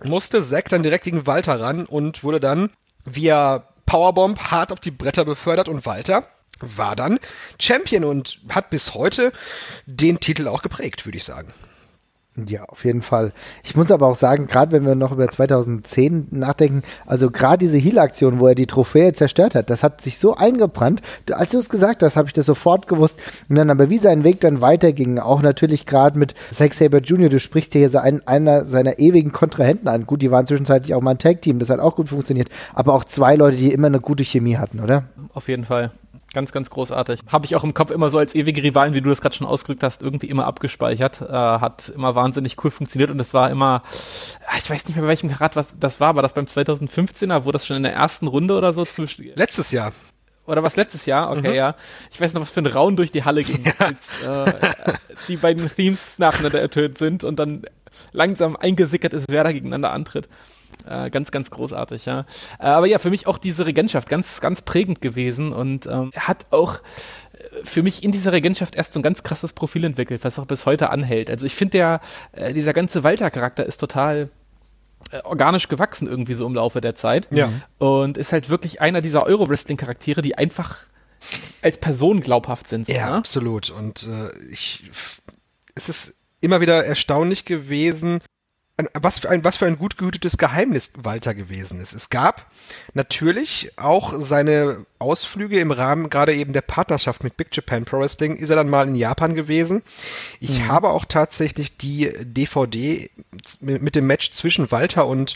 musste 0.04 0.42
Zack 0.42 0.70
dann 0.70 0.84
direkt 0.84 1.04
gegen 1.04 1.28
Walter 1.28 1.60
ran 1.60 1.86
und 1.86 2.24
wurde 2.24 2.40
dann 2.40 2.72
via 3.06 3.69
Powerbomb 3.90 4.52
hart 4.52 4.72
auf 4.72 4.80
die 4.80 4.92
Bretter 4.92 5.26
befördert 5.26 5.68
und 5.68 5.84
Walter 5.88 6.28
war 6.60 6.96
dann 6.96 7.20
Champion 7.60 8.04
und 8.04 8.40
hat 8.50 8.70
bis 8.70 8.94
heute 8.94 9.32
den 9.88 10.20
Titel 10.20 10.48
auch 10.48 10.62
geprägt, 10.62 11.08
würde 11.08 11.18
ich 11.18 11.24
sagen. 11.24 11.48
Ja, 12.48 12.64
auf 12.66 12.86
jeden 12.86 13.02
Fall. 13.02 13.32
Ich 13.64 13.76
muss 13.76 13.92
aber 13.92 14.08
auch 14.08 14.16
sagen, 14.16 14.48
gerade 14.48 14.72
wenn 14.72 14.86
wir 14.86 14.96
noch 14.96 15.12
über 15.12 15.28
2010 15.28 16.28
nachdenken, 16.32 16.84
also 17.06 17.32
gerade 17.32 17.60
diese 17.60 17.78
Heal-Aktion, 17.78 18.40
wo 18.40 18.48
er 18.48 18.56
die 18.56 18.68
Trophäe 18.68 19.14
zerstört 19.14 19.56
hat, 19.56 19.70
das 19.70 19.84
hat 19.84 20.02
sich 20.02 20.18
so 20.18 20.36
eingebrannt. 20.36 21.02
Als 21.32 21.52
du 21.52 21.58
es 21.58 21.70
gesagt 21.70 22.04
hast, 22.04 22.16
habe 22.16 22.28
ich 22.28 22.34
das 22.34 22.46
sofort 22.46 22.88
gewusst. 22.88 23.18
Und 23.50 23.56
dann 23.56 23.70
aber 23.70 23.90
wie 23.90 23.98
sein 23.98 24.24
Weg 24.24 24.42
dann 24.42 24.62
weiterging, 24.62 25.20
auch 25.20 25.42
natürlich 25.42 25.86
gerade 25.86 26.18
mit 26.18 26.36
Zack 26.52 26.74
Saber 26.74 27.00
Jr., 27.00 27.30
du 27.30 27.40
sprichst 27.40 27.74
hier 27.74 27.90
so 27.90 28.00
einen, 28.00 28.26
einer 28.28 28.66
seiner 28.66 29.00
ewigen 29.00 29.32
Kontrahenten 29.32 29.88
an. 29.88 30.06
Gut, 30.06 30.22
die 30.22 30.32
waren 30.32 30.48
zwischenzeitlich 30.48 30.94
auch 30.96 31.02
mal 31.02 31.12
ein 31.12 31.18
Tag-Team, 31.18 31.60
das 31.60 31.70
hat 31.70 31.80
auch 31.80 31.96
gut 31.96 32.10
funktioniert, 32.10 32.50
aber 32.74 32.94
auch 32.94 33.04
zwei 33.04 33.36
Leute, 33.36 33.58
die 33.58 33.72
immer 33.72 33.88
eine 33.88 34.00
gute 34.00 34.24
Chemie 34.24 34.58
hatten, 34.58 34.80
oder? 34.80 35.04
Auf 35.34 35.48
jeden 35.48 35.66
Fall. 35.66 35.92
Ganz, 36.34 36.52
ganz 36.52 36.70
großartig. 36.70 37.22
Habe 37.32 37.46
ich 37.46 37.56
auch 37.56 37.64
im 37.64 37.74
Kopf 37.74 37.90
immer 37.90 38.10
so 38.10 38.20
als 38.20 38.36
ewige 38.36 38.62
Rivalen, 38.62 38.94
wie 38.94 39.02
du 39.02 39.10
das 39.10 39.22
gerade 39.22 39.36
schon 39.36 39.48
ausgedrückt 39.48 39.82
hast, 39.84 40.04
irgendwie 40.04 40.28
immer 40.28 40.46
abgespeichert. 40.46 41.22
Äh, 41.22 41.34
hat 41.34 41.90
immer 41.90 42.14
wahnsinnig 42.14 42.64
cool 42.64 42.70
funktioniert 42.70 43.10
und 43.10 43.20
es 43.20 43.34
war 43.34 43.50
immer, 43.50 43.82
ah, 44.48 44.58
ich 44.62 44.70
weiß 44.70 44.86
nicht 44.88 44.96
mehr, 44.96 45.04
bei 45.04 45.10
welchem 45.10 45.30
Karat 45.30 45.56
was 45.56 45.80
das 45.80 46.00
war, 46.00 46.16
war 46.16 46.22
das 46.22 46.34
beim 46.34 46.46
2015er, 46.46 47.46
wo 47.46 47.52
das 47.52 47.66
schon 47.66 47.78
in 47.78 47.84
der 47.84 47.94
ersten 47.94 48.28
Runde 48.28 48.56
oder 48.56 48.74
so 48.74 48.86
zwischen. 48.86 49.32
Letztes 49.36 49.72
Jahr. 49.72 49.92
Oder 50.46 50.64
was 50.64 50.76
letztes 50.76 51.06
Jahr? 51.06 51.32
Okay, 51.32 51.50
mhm. 51.50 51.56
ja. 51.56 51.76
Ich 52.12 52.20
weiß 52.20 52.34
noch, 52.34 52.42
was 52.42 52.52
für 52.52 52.62
ein 52.62 52.66
Raun 52.66 52.96
durch 52.96 53.12
die 53.12 53.24
Halle 53.24 53.44
ging, 53.44 53.64
als 53.80 54.22
äh, 54.24 54.52
die 55.28 55.38
beiden 55.38 55.70
Themes 55.70 56.18
nacheinander 56.18 56.60
ertönt 56.60 56.98
sind 56.98 57.24
und 57.24 57.38
dann 57.38 57.64
langsam 58.12 58.56
eingesickert 58.56 59.14
ist, 59.14 59.26
wer 59.30 59.44
da 59.44 59.52
gegeneinander 59.52 59.92
antritt. 59.92 60.28
Äh, 60.88 61.10
ganz, 61.10 61.32
ganz 61.32 61.52
großartig, 61.52 62.06
ja. 62.06 62.26
Äh, 62.60 62.66
aber 62.66 62.88
ja, 62.88 62.98
für 63.00 63.10
mich 63.10 63.28
auch 63.28 63.38
diese 63.38 63.66
Regentschaft 63.66 64.10
ganz, 64.10 64.42
ganz 64.42 64.62
prägend 64.62 65.02
gewesen 65.02 65.52
und 65.52 65.86
ähm, 65.86 66.12
hat 66.16 66.48
auch 66.52 66.76
äh, 66.76 67.64
für 67.64 67.84
mich 67.84 68.04
in 68.04 68.12
dieser 68.12 68.32
Regentschaft 68.32 68.76
erst 68.76 68.94
so 68.94 69.00
ein 69.00 69.04
ganz 69.04 69.24
krasses 69.24 69.54
Profil 69.54 69.84
entwickelt, 69.84 70.24
was 70.24 70.40
auch 70.40 70.46
bis 70.46 70.66
heute 70.66 70.90
anhält. 70.90 71.30
Also 71.30 71.46
ich 71.46 71.54
finde 71.54 71.72
der, 71.72 72.02
äh, 72.32 72.54
dieser 72.54 72.74
ganze 72.74 73.04
Walter-Charakter 73.04 73.66
ist 73.66 73.78
total 73.78 74.30
äh, 75.12 75.22
organisch 75.24 75.68
gewachsen 75.68 76.08
irgendwie 76.08 76.34
so 76.34 76.46
im 76.46 76.56
Laufe 76.56 76.82
der 76.82 76.96
Zeit. 76.96 77.28
Ja. 77.32 77.52
Und 77.78 78.18
ist 78.18 78.32
halt 78.32 78.50
wirklich 78.50 78.82
einer 78.82 79.02
dieser 79.02 79.26
Euro-Wrestling-Charaktere, 79.26 80.22
die 80.22 80.38
einfach 80.38 80.78
als 81.62 81.78
Person 81.78 82.22
glaubhaft 82.22 82.68
sind. 82.68 82.88
So, 82.88 82.94
ja, 82.94 83.10
ne? 83.10 83.16
absolut. 83.16 83.70
Und 83.70 84.08
äh, 84.08 84.30
ich, 84.52 84.90
es 85.76 85.90
ist 85.90 86.16
immer 86.42 86.62
wieder 86.62 86.86
erstaunlich 86.86 87.46
gewesen, 87.46 88.22
was 88.94 89.20
für 89.20 89.30
ein, 89.30 89.44
was 89.44 89.58
für 89.58 89.66
ein 89.66 89.78
gut 89.78 89.98
gehütetes 89.98 90.38
Geheimnis 90.38 90.92
Walter 90.96 91.34
gewesen 91.34 91.80
ist. 91.82 91.94
Es 91.94 92.10
gab 92.10 92.46
natürlich 92.94 93.72
auch 93.78 94.14
seine 94.18 94.86
Ausflüge 95.00 95.60
im 95.60 95.72
Rahmen 95.72 96.10
gerade 96.10 96.34
eben 96.34 96.54
der 96.54 96.62
Partnerschaft 96.62 97.24
mit 97.24 97.36
Big 97.36 97.50
Japan 97.52 97.86
Pro 97.86 98.00
Wrestling. 98.00 98.38
Ist 98.38 98.50
er 98.50 98.56
dann 98.56 98.70
mal 98.70 98.88
in 98.88 98.96
Japan 98.96 99.36
gewesen. 99.36 99.84
Ich 100.40 100.60
mhm. 100.60 100.68
habe 100.68 100.90
auch 100.90 101.06
tatsächlich 101.06 101.78
die 101.78 102.12
DVD 102.22 103.10
mit, 103.60 103.82
mit 103.82 103.96
dem 103.96 104.08
Match 104.08 104.32
zwischen 104.32 104.72
Walter 104.72 105.08
und 105.08 105.36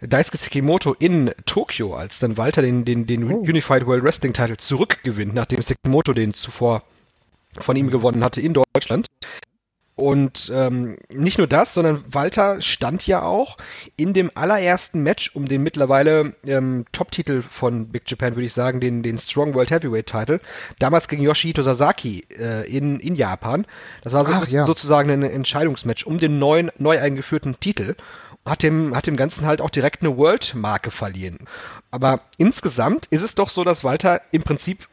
Daisuke 0.00 0.36
Sekimoto 0.36 0.92
in 0.92 1.32
Tokio, 1.46 1.94
als 1.94 2.18
dann 2.18 2.36
Walter 2.36 2.62
den, 2.62 2.84
den, 2.84 3.06
den 3.06 3.30
oh. 3.30 3.38
Unified 3.38 3.86
World 3.86 4.04
Wrestling 4.04 4.32
Title 4.32 4.56
zurückgewinnt, 4.56 5.34
nachdem 5.34 5.62
Sekimoto 5.62 6.12
den 6.12 6.34
zuvor 6.34 6.82
von 7.58 7.76
ihm 7.76 7.90
gewonnen 7.90 8.24
hatte 8.24 8.40
in 8.40 8.54
Deutschland. 8.54 9.06
Und 9.96 10.50
ähm, 10.52 10.96
nicht 11.08 11.38
nur 11.38 11.46
das, 11.46 11.72
sondern 11.72 12.02
Walter 12.12 12.60
stand 12.60 13.06
ja 13.06 13.22
auch 13.22 13.56
in 13.96 14.12
dem 14.12 14.28
allerersten 14.34 15.04
Match 15.04 15.30
um 15.34 15.46
den 15.46 15.62
mittlerweile 15.62 16.34
ähm, 16.44 16.84
Top-Titel 16.90 17.42
von 17.42 17.86
Big 17.88 18.10
Japan, 18.10 18.34
würde 18.34 18.46
ich 18.46 18.52
sagen, 18.52 18.80
den, 18.80 19.04
den 19.04 19.18
Strong 19.18 19.54
World 19.54 19.70
Heavyweight 19.70 20.06
Title, 20.06 20.40
damals 20.80 21.06
gegen 21.06 21.22
Yoshihito 21.22 21.62
Sasaki 21.62 22.24
äh, 22.36 22.68
in, 22.68 22.98
in 22.98 23.14
Japan. 23.14 23.66
Das 24.02 24.12
war 24.12 24.24
so, 24.24 24.32
Ach, 24.32 24.48
ja. 24.48 24.64
sozusagen 24.64 25.10
ein 25.10 25.22
Entscheidungsmatch 25.22 26.04
um 26.04 26.18
den 26.18 26.40
neuen, 26.40 26.72
neu 26.76 26.98
eingeführten 26.98 27.60
Titel. 27.60 27.94
Hat 28.44 28.62
dem, 28.62 28.94
hat 28.94 29.06
dem 29.06 29.16
Ganzen 29.16 29.46
halt 29.46 29.62
auch 29.62 29.70
direkt 29.70 30.02
eine 30.02 30.18
World-Marke 30.18 30.90
verliehen. 30.90 31.38
Aber 31.90 32.20
insgesamt 32.36 33.06
ist 33.06 33.22
es 33.22 33.36
doch 33.36 33.48
so, 33.48 33.64
dass 33.64 33.84
Walter 33.84 34.20
im 34.32 34.42
Prinzip 34.42 34.88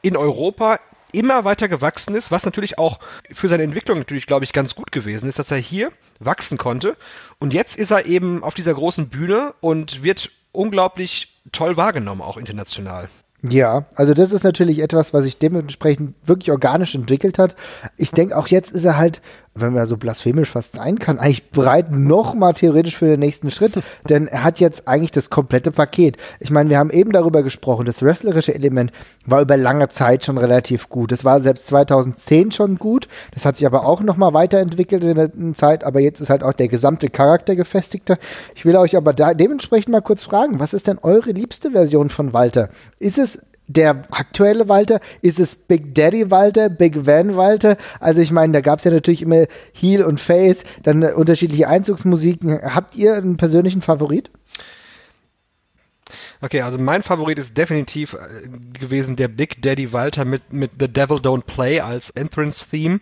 in 0.00 0.16
Europa 0.16 0.78
immer 1.12 1.44
weiter 1.44 1.68
gewachsen 1.68 2.14
ist, 2.14 2.30
was 2.30 2.44
natürlich 2.44 2.78
auch 2.78 2.98
für 3.30 3.48
seine 3.48 3.62
Entwicklung 3.62 3.98
natürlich, 3.98 4.26
glaube 4.26 4.44
ich, 4.44 4.52
ganz 4.52 4.74
gut 4.74 4.92
gewesen 4.92 5.28
ist, 5.28 5.38
dass 5.38 5.50
er 5.50 5.58
hier 5.58 5.92
wachsen 6.18 6.58
konnte. 6.58 6.96
Und 7.38 7.52
jetzt 7.52 7.78
ist 7.78 7.90
er 7.90 8.06
eben 8.06 8.42
auf 8.42 8.54
dieser 8.54 8.74
großen 8.74 9.08
Bühne 9.08 9.54
und 9.60 10.02
wird 10.02 10.30
unglaublich 10.52 11.40
toll 11.50 11.76
wahrgenommen, 11.76 12.22
auch 12.22 12.36
international. 12.36 13.08
Ja, 13.42 13.86
also 13.96 14.14
das 14.14 14.30
ist 14.30 14.44
natürlich 14.44 14.78
etwas, 14.78 15.12
was 15.12 15.24
sich 15.24 15.36
dementsprechend 15.36 16.14
wirklich 16.24 16.52
organisch 16.52 16.94
entwickelt 16.94 17.38
hat. 17.38 17.56
Ich 17.96 18.12
denke, 18.12 18.36
auch 18.36 18.46
jetzt 18.46 18.70
ist 18.70 18.84
er 18.84 18.96
halt 18.96 19.20
wenn 19.54 19.74
man 19.74 19.86
so 19.86 19.96
blasphemisch 19.96 20.50
fast 20.50 20.76
sein 20.76 20.98
kann, 20.98 21.18
eigentlich 21.18 21.50
bereit 21.50 21.90
noch 21.90 22.34
mal 22.34 22.54
theoretisch 22.54 22.96
für 22.96 23.06
den 23.06 23.20
nächsten 23.20 23.50
Schritt, 23.50 23.74
denn 24.08 24.26
er 24.26 24.44
hat 24.44 24.60
jetzt 24.60 24.88
eigentlich 24.88 25.12
das 25.12 25.28
komplette 25.28 25.70
Paket. 25.70 26.16
Ich 26.40 26.50
meine, 26.50 26.70
wir 26.70 26.78
haben 26.78 26.90
eben 26.90 27.12
darüber 27.12 27.42
gesprochen, 27.42 27.84
das 27.84 28.02
wrestlerische 28.02 28.54
Element 28.54 28.92
war 29.26 29.42
über 29.42 29.56
lange 29.56 29.88
Zeit 29.90 30.24
schon 30.24 30.38
relativ 30.38 30.88
gut. 30.88 31.12
Das 31.12 31.24
war 31.24 31.40
selbst 31.40 31.66
2010 31.66 32.52
schon 32.52 32.76
gut, 32.76 33.08
das 33.32 33.44
hat 33.44 33.58
sich 33.58 33.66
aber 33.66 33.84
auch 33.84 34.00
noch 34.00 34.16
mal 34.16 34.32
weiterentwickelt 34.32 35.04
in 35.04 35.14
der 35.16 35.54
Zeit, 35.54 35.84
aber 35.84 36.00
jetzt 36.00 36.20
ist 36.20 36.30
halt 36.30 36.42
auch 36.42 36.54
der 36.54 36.68
gesamte 36.68 37.10
Charakter 37.10 37.54
gefestigter. 37.54 38.18
Ich 38.54 38.64
will 38.64 38.76
euch 38.76 38.96
aber 38.96 39.12
da 39.12 39.34
dementsprechend 39.34 39.92
mal 39.92 40.00
kurz 40.00 40.22
fragen, 40.22 40.60
was 40.60 40.72
ist 40.72 40.86
denn 40.86 40.98
eure 41.02 41.32
liebste 41.32 41.72
Version 41.72 42.08
von 42.08 42.32
Walter? 42.32 42.70
Ist 42.98 43.18
es 43.18 43.40
der 43.66 44.04
aktuelle 44.10 44.68
Walter? 44.68 45.00
Ist 45.20 45.40
es 45.40 45.54
Big 45.54 45.94
Daddy 45.94 46.30
Walter, 46.30 46.68
Big 46.68 47.06
Van 47.06 47.36
Walter? 47.36 47.76
Also 48.00 48.20
ich 48.20 48.30
meine, 48.30 48.52
da 48.52 48.60
gab 48.60 48.78
es 48.78 48.84
ja 48.84 48.90
natürlich 48.90 49.22
immer 49.22 49.46
Heel 49.72 50.04
und 50.04 50.20
Face, 50.20 50.64
dann 50.82 51.02
unterschiedliche 51.02 51.68
Einzugsmusiken. 51.68 52.60
Habt 52.74 52.96
ihr 52.96 53.14
einen 53.14 53.36
persönlichen 53.36 53.82
Favorit? 53.82 54.30
Okay, 56.40 56.60
also 56.62 56.76
mein 56.76 57.02
Favorit 57.02 57.38
ist 57.38 57.56
definitiv 57.56 58.14
äh, 58.14 58.48
gewesen 58.78 59.16
der 59.16 59.28
Big 59.28 59.62
Daddy 59.62 59.92
Walter 59.92 60.24
mit, 60.24 60.52
mit 60.52 60.72
The 60.78 60.88
Devil 60.88 61.18
Don't 61.18 61.44
Play 61.44 61.80
als 61.80 62.10
Entrance-Theme 62.10 63.00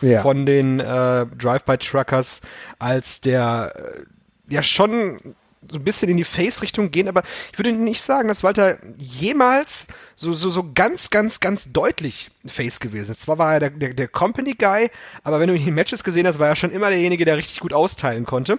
ja. 0.00 0.22
von 0.22 0.46
den 0.46 0.80
äh, 0.80 1.26
Drive-By 1.26 1.76
Truckers 1.78 2.40
als 2.78 3.20
der 3.20 3.72
äh, 3.76 4.54
ja 4.54 4.62
schon 4.62 5.20
so 5.68 5.76
ein 5.76 5.84
bisschen 5.84 6.08
in 6.08 6.16
die 6.16 6.24
Face-Richtung 6.24 6.90
gehen, 6.90 7.08
aber 7.08 7.22
ich 7.52 7.58
würde 7.58 7.72
nicht 7.72 8.02
sagen, 8.02 8.28
dass 8.28 8.42
Walter 8.42 8.78
jemals 8.98 9.86
so, 10.16 10.32
so, 10.32 10.48
so 10.48 10.72
ganz, 10.74 11.10
ganz, 11.10 11.40
ganz 11.40 11.70
deutlich 11.72 12.30
Face 12.46 12.80
gewesen 12.80 13.12
ist. 13.12 13.20
Zwar 13.20 13.38
war 13.38 13.54
er 13.54 13.60
der, 13.60 13.70
der, 13.70 13.94
der 13.94 14.08
Company-Guy, 14.08 14.90
aber 15.22 15.38
wenn 15.38 15.48
du 15.48 15.54
ihn 15.54 15.68
in 15.68 15.74
Matches 15.74 16.02
gesehen 16.02 16.26
hast, 16.26 16.38
war 16.38 16.48
er 16.48 16.56
schon 16.56 16.70
immer 16.70 16.88
derjenige, 16.88 17.24
der 17.24 17.36
richtig 17.36 17.60
gut 17.60 17.72
austeilen 17.72 18.24
konnte. 18.24 18.58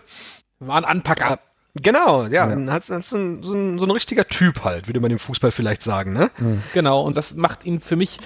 War 0.59 0.77
ein 0.77 0.85
Anpacker. 0.85 1.39
Genau, 1.73 2.25
ja, 2.25 2.49
ja. 2.49 2.71
Hat, 2.71 2.89
hat 2.89 3.05
so, 3.05 3.15
ein, 3.15 3.43
so, 3.43 3.53
ein, 3.53 3.79
so 3.79 3.85
ein 3.85 3.91
richtiger 3.91 4.27
Typ 4.27 4.63
halt, 4.63 4.87
würde 4.87 4.99
man 4.99 5.09
im 5.09 5.19
Fußball 5.19 5.51
vielleicht 5.51 5.81
sagen, 5.83 6.11
ne? 6.13 6.29
Genau, 6.73 7.01
und 7.01 7.15
das 7.15 7.33
macht 7.35 7.65
ihn 7.65 7.79
für 7.79 7.95
mich, 7.95 8.19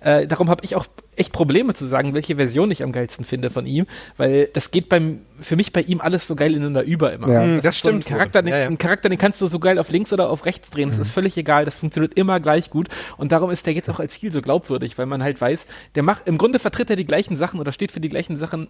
äh, 0.00 0.26
darum 0.26 0.48
habe 0.48 0.64
ich 0.64 0.76
auch 0.76 0.86
echt 1.16 1.32
Probleme 1.32 1.74
zu 1.74 1.86
sagen, 1.86 2.14
welche 2.14 2.36
Version 2.36 2.70
ich 2.70 2.82
am 2.82 2.92
geilsten 2.92 3.24
finde 3.24 3.50
von 3.50 3.66
ihm, 3.66 3.86
weil 4.16 4.48
das 4.52 4.70
geht 4.70 4.88
beim, 4.88 5.20
für 5.40 5.56
mich 5.56 5.72
bei 5.72 5.82
ihm 5.82 6.00
alles 6.00 6.26
so 6.26 6.34
geil 6.34 6.54
ineinander 6.54 6.84
über 6.84 7.12
immer. 7.12 7.28
Ja, 7.28 7.46
das, 7.46 7.62
das 7.62 7.78
stimmt. 7.78 8.04
So 8.04 8.08
ein, 8.08 8.18
Charakter, 8.18 8.46
ja, 8.46 8.58
ja. 8.58 8.66
ein 8.66 8.78
Charakter, 8.78 9.08
den 9.08 9.18
kannst 9.18 9.40
du 9.40 9.46
so 9.46 9.58
geil 9.58 9.78
auf 9.78 9.90
links 9.90 10.12
oder 10.12 10.30
auf 10.30 10.46
rechts 10.46 10.70
drehen, 10.70 10.88
das 10.88 10.98
mhm. 10.98 11.02
ist 11.02 11.10
völlig 11.10 11.36
egal, 11.36 11.64
das 11.64 11.76
funktioniert 11.76 12.14
immer 12.14 12.40
gleich 12.40 12.70
gut 12.70 12.88
und 13.18 13.32
darum 13.32 13.50
ist 13.50 13.66
der 13.66 13.74
jetzt 13.74 13.90
auch 13.90 14.00
als 14.00 14.18
Ziel 14.18 14.32
so 14.32 14.40
glaubwürdig, 14.40 14.96
weil 14.96 15.06
man 15.06 15.22
halt 15.22 15.40
weiß, 15.40 15.66
der 15.94 16.02
macht, 16.02 16.26
im 16.26 16.38
Grunde 16.38 16.58
vertritt 16.58 16.88
er 16.88 16.96
die 16.96 17.06
gleichen 17.06 17.36
Sachen 17.36 17.60
oder 17.60 17.72
steht 17.72 17.92
für 17.92 18.00
die 18.00 18.08
gleichen 18.08 18.36
Sachen 18.36 18.68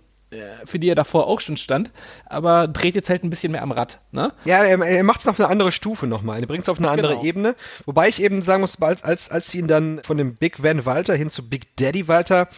für 0.65 0.79
die 0.79 0.89
er 0.89 0.95
davor 0.95 1.27
auch 1.27 1.41
schon 1.41 1.57
stand, 1.57 1.91
aber 2.27 2.69
dreht 2.69 2.95
jetzt 2.95 3.09
halt 3.09 3.25
ein 3.25 3.31
bisschen 3.31 3.53
mehr 3.53 3.63
am 3.63 3.73
Rad. 3.73 4.01
Ne? 4.11 4.33
Ja, 4.45 4.65
er, 4.65 4.81
er 4.81 5.03
macht 5.05 5.21
es 5.21 5.29
auf 5.29 5.39
eine 5.39 5.49
andere 5.49 5.73
Stufe 5.73 6.07
nochmal. 6.07 6.41
Er 6.41 6.47
bringt 6.47 6.63
es 6.63 6.69
auf 6.69 6.79
eine 6.79 6.91
andere 6.91 7.15
genau. 7.15 7.25
Ebene. 7.25 7.55
Wobei 7.87 8.09
ich 8.09 8.23
eben 8.23 8.43
sagen 8.43 8.63
muss, 8.63 8.81
als, 8.81 9.05
als, 9.05 9.31
als 9.31 9.51
sie 9.51 9.59
ihn 9.59 9.69
dann 9.69 10.01
von 10.03 10.17
dem 10.17 10.35
Big 10.35 10.63
Van 10.63 10.87
Walter 10.87 11.15
hin 11.15 11.31
zu 11.31 11.49
Big 11.49 11.77
Daddy 11.77 12.09
Walter 12.09 12.49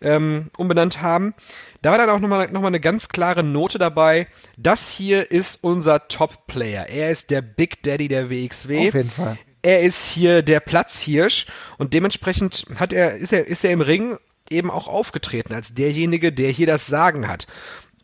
ähm, 0.00 0.50
umbenannt 0.56 1.02
haben, 1.02 1.34
da 1.82 1.92
war 1.92 1.98
dann 1.98 2.10
auch 2.10 2.20
nochmal 2.20 2.50
noch 2.50 2.60
mal 2.60 2.66
eine 2.66 2.80
ganz 2.80 3.08
klare 3.08 3.42
Note 3.42 3.78
dabei. 3.78 4.26
Das 4.56 4.90
hier 4.90 5.30
ist 5.30 5.62
unser 5.62 6.08
Top-Player. 6.08 6.88
Er 6.88 7.10
ist 7.10 7.30
der 7.30 7.42
Big 7.42 7.82
Daddy 7.82 8.08
der 8.08 8.30
WXW. 8.30 8.88
Auf 8.88 8.94
jeden 8.94 9.10
Fall 9.10 9.38
er 9.62 9.82
ist 9.82 10.10
hier 10.10 10.42
der 10.42 10.60
Platzhirsch 10.60 11.46
und 11.78 11.92
dementsprechend 11.92 12.64
hat 12.76 12.92
er, 12.92 13.16
ist 13.16 13.32
er, 13.32 13.46
ist 13.46 13.64
er 13.64 13.70
im 13.70 13.82
Ring 13.82 14.16
eben 14.50 14.70
auch 14.70 14.88
aufgetreten 14.88 15.54
als 15.54 15.74
derjenige, 15.74 16.32
der 16.32 16.50
hier 16.50 16.66
das 16.66 16.86
Sagen 16.86 17.28
hat. 17.28 17.46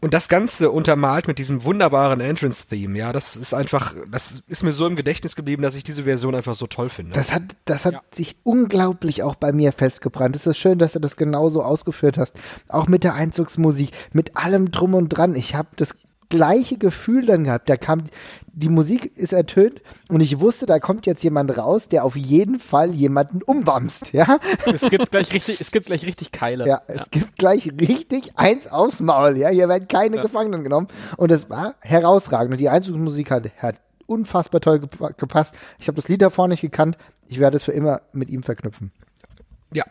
Und 0.02 0.12
das 0.12 0.28
Ganze 0.28 0.70
untermalt 0.70 1.26
mit 1.26 1.38
diesem 1.38 1.64
wunderbaren 1.64 2.20
Entrance-Theme, 2.20 2.98
ja, 2.98 3.12
das 3.12 3.34
ist 3.34 3.54
einfach, 3.54 3.94
das 4.10 4.42
ist 4.46 4.62
mir 4.62 4.72
so 4.72 4.86
im 4.86 4.94
Gedächtnis 4.94 5.34
geblieben, 5.36 5.62
dass 5.62 5.74
ich 5.74 5.84
diese 5.84 6.04
Version 6.04 6.34
einfach 6.34 6.54
so 6.54 6.66
toll 6.66 6.90
finde. 6.90 7.12
Das 7.12 7.32
hat, 7.32 7.42
das 7.64 7.86
hat 7.86 7.94
ja. 7.94 8.00
sich 8.14 8.36
unglaublich 8.44 9.22
auch 9.22 9.36
bei 9.36 9.52
mir 9.52 9.72
festgebrannt. 9.72 10.36
Es 10.36 10.46
ist 10.46 10.58
schön, 10.58 10.78
dass 10.78 10.92
du 10.92 11.00
das 11.00 11.16
genauso 11.16 11.62
ausgeführt 11.62 12.18
hast. 12.18 12.34
Auch 12.68 12.88
mit 12.88 13.04
der 13.04 13.14
Einzugsmusik, 13.14 13.90
mit 14.12 14.36
allem 14.36 14.70
drum 14.70 14.92
und 14.92 15.08
dran. 15.08 15.34
Ich 15.34 15.54
habe 15.54 15.68
das 15.76 15.94
gleiche 16.28 16.78
Gefühl 16.78 17.26
dann 17.26 17.44
gehabt. 17.44 17.68
Da 17.68 17.76
kam, 17.76 18.04
die 18.52 18.68
Musik 18.68 19.16
ist 19.16 19.32
ertönt 19.32 19.82
und 20.08 20.20
ich 20.20 20.40
wusste, 20.40 20.66
da 20.66 20.78
kommt 20.78 21.06
jetzt 21.06 21.22
jemand 21.22 21.56
raus, 21.56 21.88
der 21.88 22.04
auf 22.04 22.16
jeden 22.16 22.58
Fall 22.58 22.94
jemanden 22.94 23.42
umwamst, 23.42 24.12
ja. 24.12 24.38
Es 24.64 24.82
gibt 24.82 25.10
gleich 25.10 25.32
richtig, 25.32 25.60
es 25.60 25.70
gibt 25.70 25.86
gleich 25.86 26.06
richtig 26.06 26.32
Keile. 26.32 26.66
Ja, 26.66 26.82
es 26.86 27.00
ja. 27.00 27.04
gibt 27.10 27.36
gleich 27.36 27.70
richtig 27.80 28.32
eins 28.36 28.66
aufs 28.66 29.00
Maul, 29.00 29.36
ja. 29.36 29.48
Hier 29.48 29.68
werden 29.68 29.88
keine 29.88 30.16
ja. 30.16 30.22
Gefangenen 30.22 30.62
genommen 30.64 30.88
und 31.16 31.30
es 31.30 31.50
war 31.50 31.74
herausragend 31.80 32.52
und 32.52 32.58
die 32.58 32.68
Einzugsmusik 32.68 33.30
hat, 33.30 33.50
hat 33.58 33.80
unfassbar 34.06 34.60
toll 34.60 34.80
gepasst. 35.16 35.54
Ich 35.78 35.88
habe 35.88 35.96
das 35.96 36.08
Lied 36.08 36.22
davor 36.22 36.48
nicht 36.48 36.60
gekannt. 36.60 36.96
Ich 37.26 37.40
werde 37.40 37.56
es 37.56 37.64
für 37.64 37.72
immer 37.72 38.02
mit 38.12 38.30
ihm 38.30 38.42
verknüpfen. 38.42 38.92
Ja, 39.72 39.84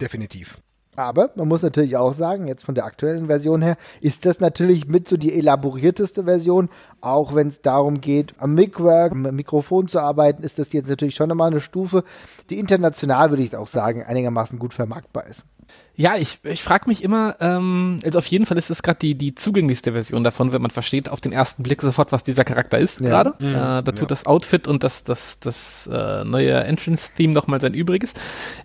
definitiv. 0.00 0.58
Aber 0.96 1.30
man 1.36 1.48
muss 1.48 1.62
natürlich 1.62 1.96
auch 1.96 2.14
sagen, 2.14 2.48
jetzt 2.48 2.64
von 2.64 2.74
der 2.74 2.84
aktuellen 2.84 3.26
Version 3.26 3.62
her, 3.62 3.76
ist 4.00 4.26
das 4.26 4.40
natürlich 4.40 4.88
mit 4.88 5.06
so 5.06 5.16
die 5.16 5.32
elaborierteste 5.32 6.24
Version. 6.24 6.68
Auch 7.00 7.34
wenn 7.34 7.48
es 7.48 7.62
darum 7.62 8.00
geht, 8.00 8.34
am 8.38 8.54
Micwork, 8.54 9.12
am 9.12 9.22
Mikrofon 9.22 9.86
zu 9.86 10.00
arbeiten, 10.00 10.42
ist 10.42 10.58
das 10.58 10.72
jetzt 10.72 10.88
natürlich 10.88 11.14
schon 11.14 11.28
nochmal 11.28 11.50
eine 11.50 11.60
Stufe, 11.60 12.04
die 12.50 12.58
international, 12.58 13.30
würde 13.30 13.44
ich 13.44 13.56
auch 13.56 13.68
sagen, 13.68 14.02
einigermaßen 14.02 14.58
gut 14.58 14.74
vermarktbar 14.74 15.26
ist. 15.26 15.44
Ja, 16.00 16.16
ich, 16.16 16.38
ich 16.44 16.62
frage 16.62 16.88
mich 16.88 17.04
immer, 17.04 17.36
ähm, 17.40 17.98
also 18.02 18.18
auf 18.20 18.26
jeden 18.26 18.46
Fall 18.46 18.56
ist 18.56 18.70
es 18.70 18.82
gerade 18.82 18.98
die, 19.00 19.16
die 19.16 19.34
zugänglichste 19.34 19.92
Version 19.92 20.24
davon, 20.24 20.54
wenn 20.54 20.62
man 20.62 20.70
versteht 20.70 21.10
auf 21.10 21.20
den 21.20 21.30
ersten 21.30 21.62
Blick 21.62 21.82
sofort, 21.82 22.10
was 22.10 22.24
dieser 22.24 22.42
Charakter 22.42 22.78
ist 22.78 23.00
ja. 23.00 23.08
gerade. 23.08 23.34
Mhm. 23.38 23.48
Äh, 23.48 23.52
da 23.52 23.82
tut 23.82 24.00
ja. 24.00 24.06
das 24.06 24.24
Outfit 24.24 24.66
und 24.66 24.82
das, 24.82 25.04
das, 25.04 25.40
das 25.40 25.86
äh, 25.92 26.24
neue 26.24 26.54
Entrance-Theme 26.54 27.34
nochmal 27.34 27.60
sein 27.60 27.74
Übriges. 27.74 28.14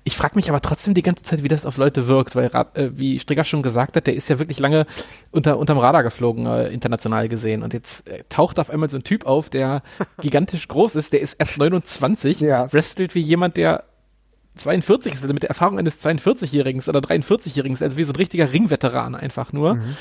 Ich 0.05 0.15
frage 0.15 0.35
mich 0.35 0.47
aber 0.47 0.61
trotzdem 0.61 0.93
die 0.93 1.01
ganze 1.01 1.23
Zeit, 1.23 1.43
wie 1.43 1.49
das 1.49 1.65
auf 1.65 1.75
Leute 1.75 2.07
wirkt, 2.07 2.37
weil, 2.37 2.45
äh, 2.73 2.91
wie 2.93 3.19
Stricker 3.19 3.43
schon 3.43 3.63
gesagt 3.63 3.97
hat, 3.97 4.07
der 4.07 4.15
ist 4.15 4.29
ja 4.29 4.39
wirklich 4.39 4.59
lange 4.59 4.85
unter, 5.31 5.57
unterm 5.57 5.79
Radar 5.79 6.03
geflogen, 6.03 6.45
äh, 6.45 6.69
international 6.69 7.27
gesehen. 7.27 7.63
Und 7.63 7.73
jetzt 7.73 8.09
äh, 8.09 8.23
taucht 8.29 8.59
auf 8.59 8.69
einmal 8.69 8.89
so 8.89 8.95
ein 8.95 9.03
Typ 9.03 9.25
auf, 9.25 9.49
der 9.49 9.83
gigantisch 10.21 10.69
groß 10.69 10.95
ist, 10.95 11.11
der 11.11 11.19
ist 11.19 11.33
erst 11.33 11.57
29, 11.57 12.39
ja. 12.39 12.71
wrestelt 12.71 13.13
wie 13.13 13.19
jemand, 13.19 13.57
der 13.57 13.83
42 14.55 15.13
ist, 15.13 15.21
also 15.23 15.33
mit 15.33 15.43
der 15.43 15.49
Erfahrung 15.49 15.79
eines 15.79 16.03
42-Jährigen 16.03 16.81
oder 16.87 16.99
43-Jährigen, 16.99 17.77
also 17.81 17.97
wie 17.97 18.03
so 18.03 18.13
ein 18.13 18.17
richtiger 18.17 18.51
Ringveteran 18.51 19.15
einfach 19.15 19.53
nur. 19.53 19.75
Mhm. 19.75 19.97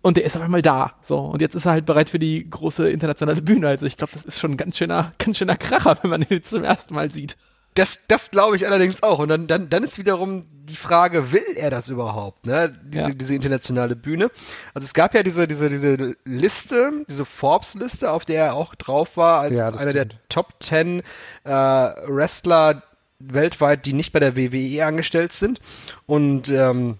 Und 0.00 0.16
der 0.16 0.24
ist 0.24 0.36
auf 0.36 0.42
einmal 0.42 0.62
da. 0.62 0.94
So. 1.02 1.18
Und 1.18 1.40
jetzt 1.40 1.54
ist 1.54 1.66
er 1.66 1.72
halt 1.72 1.86
bereit 1.86 2.08
für 2.08 2.18
die 2.18 2.48
große 2.48 2.88
internationale 2.88 3.42
Bühne. 3.42 3.68
Also 3.68 3.84
ich 3.84 3.96
glaube, 3.96 4.12
das 4.14 4.24
ist 4.24 4.38
schon 4.38 4.52
ein 4.52 4.56
ganz 4.56 4.76
schöner, 4.76 5.12
ganz 5.18 5.38
schöner 5.38 5.56
Kracher, 5.56 5.98
wenn 6.02 6.10
man 6.10 6.22
ihn 6.22 6.42
zum 6.42 6.64
ersten 6.64 6.94
Mal 6.94 7.10
sieht. 7.10 7.36
Das, 7.74 8.06
das 8.08 8.30
glaube 8.30 8.56
ich 8.56 8.66
allerdings 8.66 9.02
auch. 9.02 9.18
Und 9.18 9.28
dann, 9.28 9.46
dann, 9.46 9.68
dann 9.68 9.84
ist 9.84 9.98
wiederum 9.98 10.46
die 10.64 10.76
Frage, 10.76 11.32
will 11.32 11.44
er 11.54 11.70
das 11.70 11.88
überhaupt, 11.88 12.44
ne? 12.44 12.72
Diese, 12.84 13.00
ja. 13.00 13.10
diese 13.10 13.34
internationale 13.34 13.96
Bühne. 13.96 14.30
Also 14.74 14.84
es 14.84 14.94
gab 14.94 15.14
ja 15.14 15.22
diese, 15.22 15.46
diese, 15.46 15.68
diese 15.68 16.14
Liste, 16.24 17.04
diese 17.08 17.24
Forbes-Liste, 17.24 18.10
auf 18.10 18.24
der 18.24 18.46
er 18.46 18.54
auch 18.54 18.74
drauf 18.74 19.16
war, 19.16 19.40
als 19.40 19.56
ja, 19.56 19.68
einer 19.68 19.90
stimmt. 19.90 19.94
der 19.94 20.08
Top 20.28 20.54
10 20.60 21.02
äh, 21.44 21.50
Wrestler 21.50 22.82
weltweit, 23.18 23.86
die 23.86 23.92
nicht 23.92 24.12
bei 24.12 24.20
der 24.20 24.36
WWE 24.36 24.84
angestellt 24.86 25.32
sind. 25.32 25.60
Und 26.06 26.48
ähm, 26.48 26.98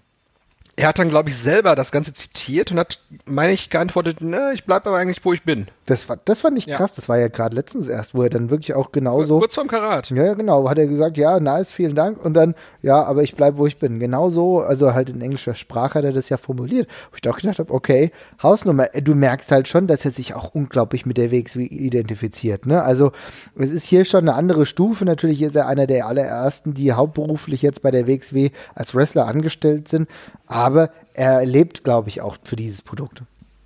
er 0.79 0.87
hat 0.87 0.97
dann, 0.97 1.09
glaube 1.09 1.27
ich, 1.27 1.37
selber 1.37 1.75
das 1.75 1.91
Ganze 1.91 2.13
zitiert 2.13 2.71
und 2.71 2.79
hat, 2.79 2.99
meine 3.25 3.51
ich, 3.51 3.69
geantwortet, 3.69 4.21
ne, 4.21 4.51
ich 4.53 4.63
bleibe 4.63 4.87
aber 4.87 4.97
eigentlich, 4.97 5.23
wo 5.25 5.33
ich 5.33 5.43
bin. 5.43 5.67
Das, 5.85 6.07
war, 6.07 6.17
das 6.23 6.39
fand 6.39 6.57
ich 6.57 6.67
ja. 6.67 6.77
krass, 6.77 6.93
das 6.93 7.09
war 7.09 7.17
ja 7.17 7.27
gerade 7.27 7.53
letztens 7.53 7.87
erst, 7.87 8.13
wo 8.13 8.23
er 8.23 8.29
dann 8.29 8.49
wirklich 8.49 8.75
auch 8.75 8.93
genauso. 8.93 9.39
Kurz 9.39 9.55
vorm 9.55 9.67
Karat. 9.67 10.09
Ja, 10.11 10.35
genau, 10.35 10.69
hat 10.69 10.77
er 10.77 10.87
gesagt, 10.87 11.17
ja, 11.17 11.39
nice, 11.41 11.69
vielen 11.71 11.95
Dank. 11.95 12.23
Und 12.23 12.33
dann, 12.33 12.55
ja, 12.81 13.03
aber 13.03 13.23
ich 13.23 13.35
bleibe, 13.35 13.57
wo 13.57 13.67
ich 13.67 13.77
bin. 13.77 13.99
Genauso, 13.99 14.61
also 14.61 14.93
halt 14.93 15.09
in 15.09 15.19
englischer 15.19 15.55
Sprache 15.55 15.95
hat 15.95 16.05
er 16.05 16.13
das 16.13 16.29
ja 16.29 16.37
formuliert. 16.37 16.87
Wo 17.11 17.15
ich 17.15 17.21
doch 17.21 17.37
gedacht 17.37 17.59
habe, 17.59 17.73
okay, 17.73 18.11
Hausnummer, 18.41 18.87
du 18.87 19.15
merkst 19.15 19.51
halt 19.51 19.67
schon, 19.67 19.85
dass 19.87 20.05
er 20.05 20.11
sich 20.11 20.33
auch 20.33 20.53
unglaublich 20.53 21.05
mit 21.05 21.17
der 21.17 21.31
WXW 21.31 21.65
identifiziert. 21.65 22.67
Ne? 22.67 22.81
Also 22.81 23.11
es 23.57 23.71
ist 23.71 23.85
hier 23.85 24.05
schon 24.05 24.21
eine 24.21 24.35
andere 24.35 24.65
Stufe. 24.65 25.03
Natürlich 25.03 25.41
ist 25.41 25.55
er 25.55 25.67
einer 25.67 25.87
der 25.87 26.05
allerersten, 26.05 26.73
die 26.73 26.93
hauptberuflich 26.93 27.63
jetzt 27.63 27.81
bei 27.81 27.91
der 27.91 28.07
WXW 28.07 28.51
als 28.75 28.95
Wrestler 28.95 29.27
angestellt 29.27 29.89
sind 29.89 30.07
aber 30.49 30.68
er 31.13 31.45
lebt, 31.45 31.83
glaube 31.83 32.09
ich, 32.09 32.21
auch 32.21 32.37
für 32.43 32.55
dieses 32.55 32.81
Produkt. 32.81 33.21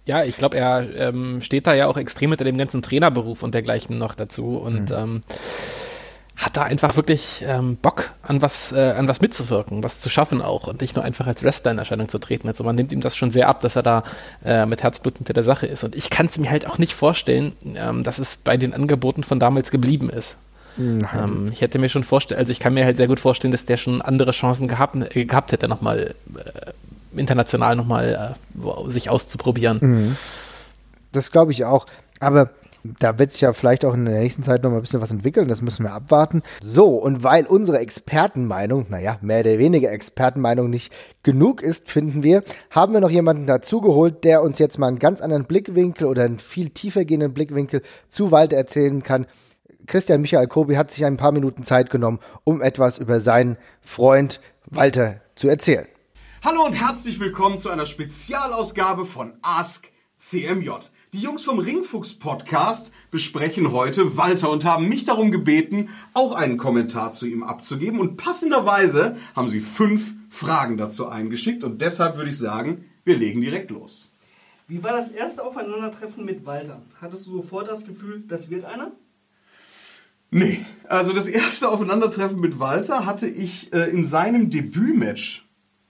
Ja, 0.06 0.24
ich 0.24 0.38
glaube, 0.38 0.58
er 0.58 0.88
ähm, 0.96 1.40
steht 1.42 1.66
da 1.66 1.74
ja 1.74 1.88
auch 1.88 1.98
extrem 1.98 2.32
hinter 2.32 2.44
dem 2.44 2.58
ganzen 2.58 2.82
Trainerberuf 2.82 3.42
und 3.42 3.54
dergleichen 3.54 3.98
noch 3.98 4.16
dazu 4.16 4.58
und 4.58 4.90
mhm. 4.90 4.96
ähm, 4.96 5.22
hat 6.36 6.58
da 6.58 6.64
einfach 6.64 6.96
wirklich 6.96 7.44
ähm, 7.48 7.78
Bock 7.78 8.12
an 8.24 8.42
was, 8.42 8.72
äh, 8.72 8.94
an 8.98 9.08
was 9.08 9.22
mitzuwirken, 9.22 9.84
was 9.84 10.00
zu 10.00 10.10
schaffen 10.10 10.42
auch 10.42 10.68
und 10.68 10.82
nicht 10.82 10.96
nur 10.96 11.06
einfach 11.06 11.28
als 11.28 11.44
Wrestler 11.44 11.72
in 11.72 11.78
Erscheinung 11.78 12.10
zu 12.10 12.18
treten. 12.18 12.48
Also 12.48 12.64
man 12.64 12.76
nimmt 12.76 12.92
ihm 12.92 13.02
das 13.02 13.16
schon 13.16 13.32
sehr 13.32 13.48
ab, 13.48 13.60
dass 13.62 13.76
er 13.76 13.84
da 13.84 14.04
äh, 14.44 14.66
mit 14.66 14.84
Herzblut 14.84 15.18
hinter 15.18 15.34
der 15.34 15.44
Sache 15.44 15.68
ist. 15.68 15.84
Und 15.84 15.96
ich 15.96 16.10
kann 16.10 16.26
es 16.26 16.38
mir 16.38 16.50
halt 16.50 16.68
auch 16.68 16.80
nicht 16.80 16.94
vorstellen, 16.94 17.54
ähm, 17.76 18.04
dass 18.04 18.18
es 18.18 18.38
bei 18.38 18.58
den 18.58 18.74
Angeboten 18.74 19.24
von 19.24 19.40
damals 19.40 19.72
geblieben 19.72 20.10
ist. 20.10 20.36
Ähm, 20.78 21.50
ich 21.52 21.62
hätte 21.62 21.78
mir 21.78 21.90
schon 21.90 22.04
vorstellen, 22.04 22.40
also 22.40 22.52
ich 22.52 22.60
kann 22.60 22.74
mir 22.74 22.84
halt 22.84 22.98
sehr 22.98 23.08
gut 23.08 23.20
vorstellen, 23.20 23.52
dass 23.52 23.66
der 23.66 23.78
schon 23.78 24.02
andere 24.02 24.32
Chancen 24.32 24.68
gehabt, 24.68 24.96
äh, 25.16 25.26
gehabt 25.26 25.52
hätte, 25.52 25.68
nochmal 25.68 26.16
äh, 26.36 26.72
international 27.16 27.76
nochmal 27.76 28.36
äh, 28.58 28.90
sich 28.90 29.10
auszuprobieren. 29.10 29.80
Mhm. 29.82 30.18
Das 31.12 31.32
glaube 31.32 31.52
ich 31.52 31.66
auch. 31.66 31.86
Aber 32.20 32.50
da 33.00 33.18
wird 33.18 33.32
sich 33.32 33.42
ja 33.42 33.54
vielleicht 33.54 33.86
auch 33.86 33.94
in 33.94 34.06
der 34.06 34.20
nächsten 34.20 34.44
Zeit 34.44 34.64
noch 34.64 34.70
mal 34.70 34.78
ein 34.78 34.82
bisschen 34.82 35.02
was 35.02 35.12
entwickeln, 35.12 35.48
das 35.48 35.62
müssen 35.62 35.84
wir 35.84 35.94
abwarten. 35.94 36.42
So, 36.62 36.98
und 36.98 37.24
weil 37.24 37.46
unsere 37.46 37.80
Expertenmeinung, 37.80 38.88
naja, 38.90 39.18
mehr 39.22 39.40
oder 39.40 39.58
weniger 39.58 39.92
Expertenmeinung 39.92 40.70
nicht 40.70 40.92
genug 41.24 41.62
ist, 41.62 41.90
finden 41.90 42.24
wir, 42.24 42.44
haben 42.70 42.94
wir 42.94 43.00
noch 43.00 43.10
jemanden 43.10 43.48
dazugeholt, 43.48 44.24
der 44.24 44.42
uns 44.42 44.60
jetzt 44.60 44.80
mal 44.80 44.88
einen 44.88 45.00
ganz 45.00 45.22
anderen 45.22 45.46
Blickwinkel 45.46 46.08
oder 46.08 46.24
einen 46.24 46.40
viel 46.40 46.70
tiefer 46.70 47.06
gehenden 47.06 47.34
Blickwinkel 47.34 47.82
zu 48.10 48.32
Walter 48.32 48.58
erzählen 48.58 49.02
kann. 49.02 49.28
Christian 49.88 50.22
Michael 50.22 50.48
Kobi 50.48 50.78
hat 50.78 50.92
sich 50.92 51.06
ein 51.06 51.18
paar 51.18 51.32
Minuten 51.32 51.64
Zeit 51.64 51.90
genommen, 51.90 52.20
um 52.44 52.62
etwas 52.62 52.98
über 52.98 53.20
seinen 53.20 53.58
Freund 53.82 54.40
Walter 54.66 55.18
zu 55.36 55.48
erzählen. 55.48 55.88
Hallo 56.46 56.66
und 56.66 56.74
herzlich 56.74 57.22
willkommen 57.22 57.58
zu 57.58 57.70
einer 57.70 57.86
Spezialausgabe 57.86 59.06
von 59.06 59.32
Ask 59.42 59.88
CMJ. 60.18 60.72
Die 61.14 61.22
Jungs 61.22 61.46
vom 61.46 61.58
Ringfuchs 61.58 62.16
Podcast 62.16 62.92
besprechen 63.12 63.72
heute 63.72 64.18
Walter 64.18 64.50
und 64.50 64.66
haben 64.66 64.90
mich 64.90 65.06
darum 65.06 65.32
gebeten, 65.32 65.88
auch 66.14 66.34
einen 66.36 66.58
Kommentar 66.58 67.14
zu 67.14 67.28
ihm 67.28 67.44
abzugeben. 67.44 67.98
Und 67.98 68.18
passenderweise 68.18 69.16
haben 69.38 69.48
sie 69.48 69.62
fünf 69.62 70.16
Fragen 70.30 70.76
dazu 70.76 71.08
eingeschickt. 71.08 71.64
Und 71.64 71.80
deshalb 71.80 72.18
würde 72.18 72.32
ich 72.32 72.38
sagen, 72.38 72.90
wir 73.06 73.16
legen 73.16 73.40
direkt 73.40 73.72
los. 73.72 74.12
Wie 74.68 74.84
war 74.84 74.92
das 74.92 75.12
erste 75.12 75.46
Aufeinandertreffen 75.46 76.26
mit 76.26 76.46
Walter? 76.46 76.82
Hattest 77.00 77.26
du 77.26 77.38
sofort 77.38 77.70
das 77.70 77.86
Gefühl, 77.86 78.22
das 78.28 78.50
wird 78.50 78.66
einer? 78.66 78.92
Nee, 80.30 80.66
also 80.90 81.14
das 81.14 81.28
erste 81.28 81.70
Aufeinandertreffen 81.70 82.42
mit 82.42 82.60
Walter 82.60 83.06
hatte 83.06 83.28
ich 83.30 83.72
äh, 83.72 83.90
in 83.92 84.04
seinem 84.04 84.50
Debütmatch. 84.50 85.43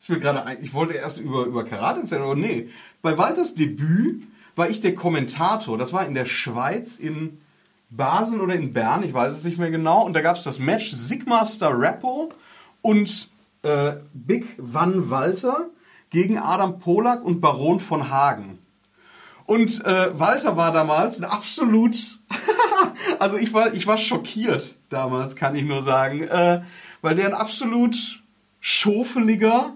Ist 0.04 0.10
mir 0.10 0.20
gerade 0.20 0.46
ein, 0.46 0.58
ich 0.62 0.74
wollte 0.74 0.96
erst 0.96 1.22
über, 1.22 1.46
über 1.46 1.64
Karate 1.64 2.02
erzählen, 2.02 2.24
aber 2.24 2.36
nee. 2.36 2.68
Bei 3.02 3.18
Walters 3.18 3.56
Debüt 3.56 4.28
war 4.54 4.70
ich 4.70 4.82
der 4.82 4.96
Kommentator. 4.96 5.78
Das 5.78 5.94
war 5.94 6.06
in 6.06 6.14
der 6.14 6.26
Schweiz, 6.26 7.00
in 7.00 7.40
Basel 7.90 8.42
oder 8.42 8.54
in 8.54 8.74
Bern, 8.74 9.04
ich 9.04 9.14
weiß 9.14 9.32
es 9.32 9.46
nicht 9.46 9.60
mehr 9.60 9.72
genau. 9.72 10.06
Und 10.06 10.12
da 10.12 10.20
gab 10.20 10.36
es 10.36 10.44
das 10.44 10.60
Match 10.60 10.92
Sigmaster 10.92 11.70
Rappo 11.72 12.34
und 12.82 13.30
äh, 13.62 13.94
Big 14.14 14.58
Van 14.58 15.10
Walter 15.10 15.70
gegen 16.10 16.38
Adam 16.38 16.80
Polak 16.80 17.24
und 17.24 17.40
Baron 17.40 17.80
von 17.80 18.10
Hagen. 18.10 18.60
Und 19.46 19.86
äh, 19.86 20.20
Walter 20.20 20.58
war 20.58 20.74
damals 20.74 21.18
ein 21.22 21.24
absolut, 21.24 22.20
also 23.20 23.38
ich 23.38 23.54
war, 23.54 23.74
ich 23.74 23.88
war 23.88 23.98
schockiert 23.98 24.76
damals, 24.90 25.38
kann 25.38 25.56
ich 25.56 25.64
nur 25.64 25.82
sagen, 25.82 26.24
äh, 26.24 26.62
weil 27.02 27.16
der 27.16 27.28
ein 27.28 27.34
absolut 27.34 28.22
schofeliger, 28.60 29.74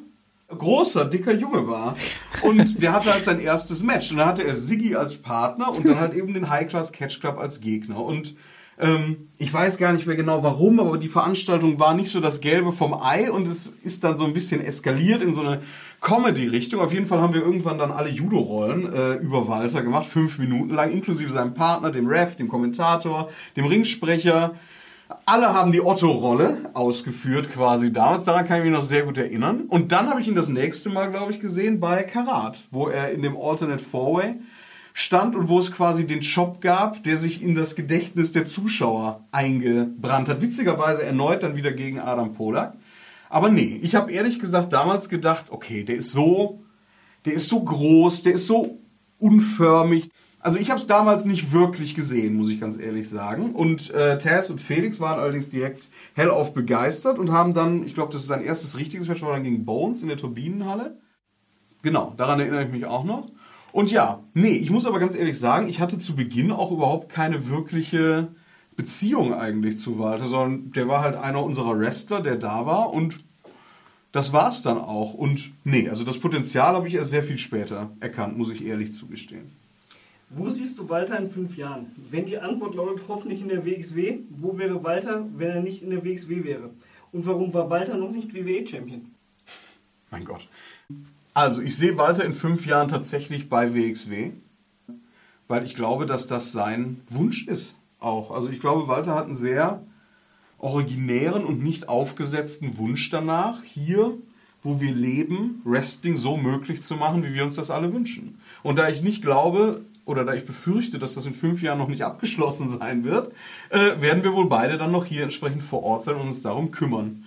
großer, 0.48 1.06
dicker 1.06 1.34
Junge 1.34 1.68
war. 1.68 1.96
Und 2.42 2.82
der 2.82 2.94
hatte 2.94 3.14
halt 3.14 3.26
sein 3.26 3.40
erstes 3.40 3.84
Match. 3.84 4.12
Und 4.12 4.18
dann 4.18 4.28
hatte 4.28 4.44
er 4.44 4.54
Siggy 4.54 4.96
als 4.96 5.18
Partner 5.18 5.74
und 5.74 5.86
dann 5.86 6.00
halt 6.00 6.14
eben 6.14 6.34
den 6.34 6.50
High 6.50 6.68
Class 6.68 6.92
Catch 6.92 7.20
Club 7.20 7.38
als 7.38 7.60
Gegner. 7.60 8.00
Und 8.00 8.36
ähm, 8.80 9.30
ich 9.38 9.52
weiß 9.52 9.78
gar 9.78 9.92
nicht 9.92 10.06
mehr 10.06 10.16
genau 10.16 10.44
warum, 10.44 10.80
aber 10.80 10.98
die 10.98 11.08
Veranstaltung 11.08 11.80
war 11.80 11.96
nicht 11.96 12.10
so 12.10 12.20
das 12.20 12.42
Gelbe 12.42 12.72
vom 12.72 12.94
Ei 12.94 13.32
und 13.32 13.48
es 13.48 13.68
ist 13.84 14.04
dann 14.04 14.18
so 14.18 14.26
ein 14.26 14.34
bisschen 14.34 14.62
eskaliert 14.62 15.22
in 15.22 15.34
so 15.34 15.42
eine 15.42 15.62
Comedy-Richtung. 16.00 16.80
Auf 16.80 16.94
jeden 16.94 17.08
Fall 17.08 17.20
haben 17.20 17.34
wir 17.34 17.42
irgendwann 17.42 17.80
dann 17.80 17.92
alle 17.92 18.10
Judo-Rollen 18.10 18.94
äh, 18.94 19.14
über 19.16 19.48
Walter 19.48 19.82
gemacht, 19.82 20.06
fünf 20.06 20.38
Minuten 20.38 20.76
lang, 20.76 20.92
inklusive 20.92 21.32
seinem 21.32 21.56
Partner, 21.56 21.92
dem 21.92 22.08
Ref, 22.08 22.36
dem 22.36 22.48
Kommentator, 22.48 23.30
dem 23.56 23.66
Ringsprecher. 23.66 24.54
Alle 25.26 25.54
haben 25.54 25.72
die 25.72 25.82
Otto-Rolle 25.82 26.70
ausgeführt 26.74 27.52
quasi 27.52 27.94
damals. 27.94 28.26
Daran 28.26 28.46
kann 28.46 28.60
ich 28.60 28.66
mich 28.66 28.74
noch 28.74 28.84
sehr 28.84 29.04
gut 29.04 29.18
erinnern. 29.18 29.62
Und 29.68 29.92
dann 29.92 30.10
habe 30.10 30.22
ich 30.22 30.28
ihn 30.28 30.36
das 30.36 30.50
nächste 30.50 30.90
Mal, 30.90 31.12
glaube 31.12 31.32
ich, 31.32 31.40
gesehen 31.40 31.80
bei 31.80 32.04
Karat, 32.04 32.66
wo 32.72 32.88
er 32.88 33.12
in 33.12 33.22
dem 33.22 33.38
Alternate 33.38 33.84
Four-Way 33.84 34.36
stand 34.94 35.36
und 35.36 35.48
wo 35.48 35.60
es 35.60 35.72
quasi 35.72 36.08
den 36.08 36.24
Shop 36.24 36.60
gab, 36.60 37.04
der 37.04 37.18
sich 37.18 37.44
in 37.44 37.54
das 37.54 37.76
Gedächtnis 37.76 38.32
der 38.32 38.46
Zuschauer 38.46 39.24
eingebrannt 39.32 40.28
hat. 40.28 40.42
Witzigerweise 40.42 41.04
erneut 41.04 41.44
dann 41.44 41.56
wieder 41.56 41.72
gegen 41.72 42.00
Adam 42.00 42.34
Polak. 42.34 42.74
Aber 43.30 43.50
nee, 43.50 43.80
ich 43.84 43.96
habe 43.96 44.12
ehrlich 44.12 44.40
gesagt 44.40 44.74
damals 44.74 45.08
gedacht, 45.08 45.52
okay, 45.52 45.84
der 45.84 45.98
ist 45.98 46.12
so, 46.12 46.64
der 47.26 47.34
ist 47.34 47.48
so 47.48 47.64
groß, 47.64 48.24
der 48.24 48.34
ist 48.34 48.48
so 48.48 48.80
unförmig. 49.20 50.10
Also 50.48 50.60
ich 50.60 50.70
habe 50.70 50.80
es 50.80 50.88
damals 50.88 51.26
nicht 51.26 51.52
wirklich 51.52 51.94
gesehen, 51.94 52.38
muss 52.38 52.48
ich 52.48 52.58
ganz 52.58 52.78
ehrlich 52.78 53.10
sagen. 53.10 53.54
Und 53.54 53.90
äh, 53.90 54.18
Taz 54.18 54.50
und 54.50 54.62
Felix 54.62 55.02
waren 55.02 55.20
allerdings 55.20 55.50
direkt 55.50 55.90
hellauf 56.14 56.54
begeistert 56.54 57.20
und 57.20 57.34
haben 57.34 57.54
dann, 57.54 57.86
ich 57.86 57.94
glaube, 57.94 58.14
das 58.14 58.22
ist 58.22 58.30
sein 58.30 58.46
erstes 58.46 58.78
richtiges 58.78 59.10
Match, 59.10 59.22
war 59.24 59.34
dann 59.34 59.44
gegen 59.44 59.66
Bones 59.66 60.04
in 60.04 60.08
der 60.08 60.16
Turbinenhalle. 60.16 60.96
Genau, 61.82 62.14
daran 62.16 62.40
erinnere 62.40 62.64
ich 62.64 62.72
mich 62.72 62.86
auch 62.86 63.04
noch. 63.04 63.26
Und 63.74 63.92
ja, 63.92 64.24
nee, 64.34 64.54
ich 64.54 64.70
muss 64.70 64.86
aber 64.86 65.00
ganz 65.00 65.18
ehrlich 65.18 65.38
sagen, 65.38 65.68
ich 65.68 65.82
hatte 65.82 65.98
zu 65.98 66.16
Beginn 66.16 66.54
auch 66.54 66.72
überhaupt 66.72 67.10
keine 67.10 67.50
wirkliche 67.50 68.30
Beziehung 68.78 69.34
eigentlich 69.34 69.80
zu 69.80 70.00
Walter, 70.00 70.28
sondern 70.28 70.72
der 70.72 70.88
war 70.88 71.02
halt 71.02 71.18
einer 71.18 71.44
unserer 71.44 71.78
Wrestler, 71.78 72.22
der 72.22 72.38
da 72.38 72.66
war 72.66 72.94
und 72.94 73.20
das 74.14 74.32
war 74.32 74.48
es 74.48 74.62
dann 74.62 74.78
auch. 74.78 75.14
Und 75.14 75.52
nee, 75.66 75.90
also 75.90 76.06
das 76.06 76.18
Potenzial 76.18 76.74
habe 76.74 76.88
ich 76.88 76.94
erst 76.94 77.10
sehr 77.10 77.24
viel 77.24 77.38
später 77.38 77.92
erkannt, 78.00 78.38
muss 78.38 78.50
ich 78.50 78.66
ehrlich 78.66 78.94
zugestehen. 78.94 79.57
Wo 80.30 80.50
siehst 80.50 80.78
du 80.78 80.90
Walter 80.90 81.18
in 81.18 81.30
fünf 81.30 81.56
Jahren? 81.56 81.88
Wenn 82.12 82.26
die 82.26 82.38
Antwort 82.38 82.76
lautet, 82.76 83.04
hoffentlich 83.08 83.42
in 83.42 83.48
der 83.48 83.66
WXW, 83.66 84.20
wo 84.30 84.58
wäre 84.58 84.84
Walter, 84.84 85.26
wenn 85.36 85.50
er 85.50 85.62
nicht 85.62 85.82
in 85.82 85.90
der 85.90 86.04
WXW 86.04 86.44
wäre? 86.44 86.70
Und 87.14 87.26
warum 87.26 87.54
war 87.54 87.70
Walter 87.70 87.96
noch 87.96 88.12
nicht 88.12 88.34
WWE-Champion? 88.34 89.06
Mein 90.12 90.26
Gott. 90.26 90.48
Also, 91.34 91.62
ich 91.62 91.78
sehe 91.78 91.98
Walter 91.98 92.26
in 92.26 92.34
fünf 92.34 92.66
Jahren 92.66 92.90
tatsächlich 92.90 93.48
bei 93.48 93.74
WXW, 93.74 94.32
weil 95.48 95.66
ich 95.66 95.76
glaube, 95.76 96.06
dass 96.06 96.28
das 96.28 96.52
sein 96.52 97.02
Wunsch 97.10 97.48
ist 97.48 97.78
auch. 98.00 98.32
Also, 98.32 98.50
ich 98.50 98.60
glaube, 98.60 98.88
Walter 98.88 99.16
hat 99.16 99.26
einen 99.26 99.36
sehr 99.36 99.82
originären 100.58 101.46
und 101.46 101.64
nicht 101.64 101.88
aufgesetzten 101.88 102.78
Wunsch 102.78 103.10
danach, 103.10 103.64
hier, 103.64 104.18
wo 104.64 104.82
wir 104.82 104.94
leben, 104.94 105.62
Wrestling 105.64 106.18
so 106.18 106.36
möglich 106.36 106.84
zu 106.84 106.96
machen, 106.96 107.24
wie 107.24 107.34
wir 107.34 107.44
uns 107.44 107.56
das 107.56 107.70
alle 107.70 107.94
wünschen. 107.94 108.40
Und 108.64 108.78
da 108.78 108.90
ich 108.90 109.02
nicht 109.02 109.22
glaube, 109.22 109.86
oder 110.08 110.24
da 110.24 110.34
ich 110.34 110.46
befürchte, 110.46 111.00
dass 111.00 111.16
das 111.16 111.26
in 111.26 111.34
fünf 111.34 111.62
Jahren 111.62 111.78
noch 111.78 111.90
nicht 111.90 112.04
abgeschlossen 112.04 112.70
sein 112.70 113.04
wird, 113.04 113.34
äh, 113.70 114.02
werden 114.02 114.24
wir 114.24 114.34
wohl 114.34 114.48
beide 114.48 114.78
dann 114.78 114.92
noch 114.92 115.06
hier 115.06 115.24
entsprechend 115.24 115.64
vor 115.64 115.84
Ort 115.84 116.06
sein 116.06 116.16
und 116.16 116.28
uns 116.28 116.42
darum 116.42 116.72
kümmern. 116.72 117.26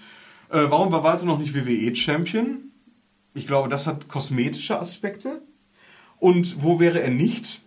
Äh, 0.49 0.65
warum 0.69 0.91
war 0.91 1.05
Walter 1.05 1.27
noch 1.27 1.39
nicht 1.39 1.55
WWE-Champion? 1.55 2.71
Ich 3.35 3.47
glaube, 3.47 3.69
das 3.69 3.87
hat 3.87 4.09
kosmetische 4.09 4.81
Aspekte. 4.81 5.43
Und 6.19 6.63
wo 6.63 6.81
wäre 6.81 7.01
er 7.01 7.11
nicht? 7.11 7.61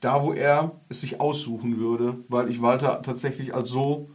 Da, 0.00 0.22
wo 0.22 0.32
er 0.32 0.72
es 0.88 1.00
sich 1.00 1.20
aussuchen 1.20 1.78
würde, 1.78 2.18
weil 2.28 2.50
ich 2.50 2.60
Walter 2.60 3.02
tatsächlich 3.02 3.54
als 3.54 3.68
so 3.68 4.10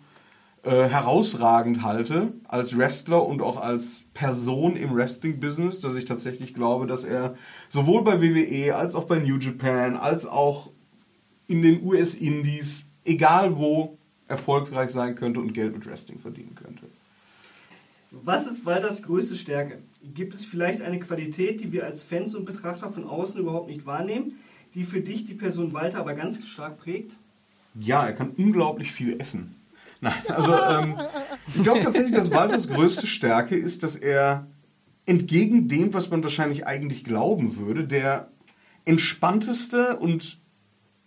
äh, 0.63 0.89
herausragend 0.89 1.83
halte 1.83 2.33
als 2.47 2.77
Wrestler 2.77 3.25
und 3.25 3.41
auch 3.41 3.57
als 3.57 4.05
Person 4.13 4.75
im 4.75 4.93
Wrestling-Business, 4.93 5.79
dass 5.79 5.95
ich 5.95 6.05
tatsächlich 6.05 6.53
glaube, 6.53 6.85
dass 6.85 7.05
er 7.05 7.35
sowohl 7.69 8.03
bei 8.03 8.21
WWE 8.21 8.75
als 8.75 8.93
auch 8.93 9.05
bei 9.05 9.19
New 9.19 9.37
Japan 9.37 9.95
als 9.95 10.25
auch 10.25 10.71
in 11.47 11.61
den 11.61 11.81
US-Indies, 11.83 12.87
egal 13.05 13.57
wo, 13.57 13.97
erfolgreich 14.27 14.91
sein 14.91 15.15
könnte 15.15 15.39
und 15.39 15.53
Geld 15.53 15.73
mit 15.73 15.85
Wrestling 15.87 16.19
verdienen 16.19 16.55
könnte. 16.55 16.85
Was 18.11 18.47
ist 18.47 18.65
Walters 18.65 19.01
größte 19.01 19.35
Stärke? 19.35 19.79
Gibt 20.03 20.33
es 20.33 20.43
vielleicht 20.43 20.81
eine 20.81 20.99
Qualität, 20.99 21.61
die 21.61 21.71
wir 21.71 21.85
als 21.85 22.03
Fans 22.03 22.35
und 22.35 22.45
Betrachter 22.45 22.89
von 22.89 23.05
außen 23.05 23.39
überhaupt 23.39 23.69
nicht 23.69 23.85
wahrnehmen, 23.85 24.39
die 24.73 24.83
für 24.83 25.01
dich 25.01 25.25
die 25.25 25.35
Person 25.35 25.73
Walter 25.73 25.99
aber 25.99 26.13
ganz 26.13 26.45
stark 26.45 26.77
prägt? 26.77 27.17
Ja, 27.79 28.05
er 28.05 28.13
kann 28.13 28.31
unglaublich 28.31 28.91
viel 28.91 29.19
essen. 29.21 29.55
Nein, 30.01 30.13
also 30.29 30.53
ähm, 30.53 30.95
ich 31.55 31.63
glaube 31.63 31.81
tatsächlich, 31.81 32.15
dass 32.15 32.31
Walters 32.31 32.67
größte 32.69 33.05
Stärke 33.07 33.55
ist, 33.55 33.83
dass 33.83 33.95
er 33.95 34.47
entgegen 35.05 35.67
dem, 35.67 35.93
was 35.93 36.09
man 36.09 36.23
wahrscheinlich 36.23 36.67
eigentlich 36.67 37.03
glauben 37.03 37.57
würde, 37.57 37.85
der 37.85 38.31
entspannteste 38.85 39.97
und 39.97 40.39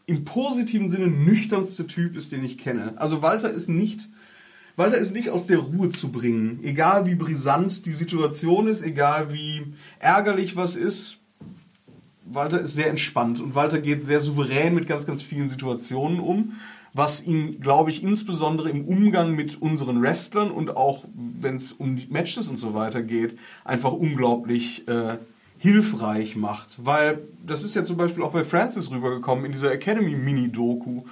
im 0.06 0.24
positiven 0.24 0.88
Sinne 0.88 1.06
nüchternste 1.06 1.86
Typ 1.86 2.16
ist, 2.16 2.32
den 2.32 2.44
ich 2.44 2.58
kenne. 2.58 2.94
Also 2.96 3.22
Walter 3.22 3.50
ist 3.50 3.68
nicht, 3.68 4.10
Walter 4.76 4.98
ist 4.98 5.12
nicht 5.12 5.30
aus 5.30 5.46
der 5.46 5.58
Ruhe 5.58 5.90
zu 5.90 6.10
bringen. 6.10 6.60
Egal 6.62 7.06
wie 7.06 7.14
brisant 7.14 7.86
die 7.86 7.92
Situation 7.92 8.66
ist, 8.66 8.82
egal 8.82 9.32
wie 9.32 9.74
ärgerlich 10.00 10.56
was 10.56 10.76
ist. 10.76 11.18
Walter 12.24 12.60
ist 12.60 12.74
sehr 12.74 12.88
entspannt 12.88 13.40
und 13.40 13.54
Walter 13.54 13.78
geht 13.78 14.04
sehr 14.04 14.20
souverän 14.20 14.74
mit 14.74 14.86
ganz, 14.86 15.06
ganz 15.06 15.22
vielen 15.22 15.48
Situationen 15.48 16.20
um 16.20 16.54
was 16.94 17.24
ihn, 17.24 17.60
glaube 17.60 17.90
ich, 17.90 18.02
insbesondere 18.02 18.68
im 18.70 18.84
Umgang 18.84 19.34
mit 19.34 19.60
unseren 19.60 20.02
Wrestlern 20.02 20.50
und 20.50 20.76
auch 20.76 21.04
wenn 21.14 21.56
es 21.56 21.72
um 21.72 21.96
die 21.96 22.06
Matches 22.10 22.48
und 22.48 22.58
so 22.58 22.74
weiter 22.74 23.02
geht, 23.02 23.38
einfach 23.64 23.92
unglaublich 23.92 24.86
äh, 24.88 25.16
hilfreich 25.58 26.36
macht. 26.36 26.84
Weil 26.84 27.20
das 27.46 27.64
ist 27.64 27.74
ja 27.74 27.84
zum 27.84 27.96
Beispiel 27.96 28.22
auch 28.22 28.32
bei 28.32 28.44
Francis 28.44 28.90
rübergekommen 28.90 29.44
in 29.46 29.52
dieser 29.52 29.72
Academy-Mini-Doku. 29.72 31.02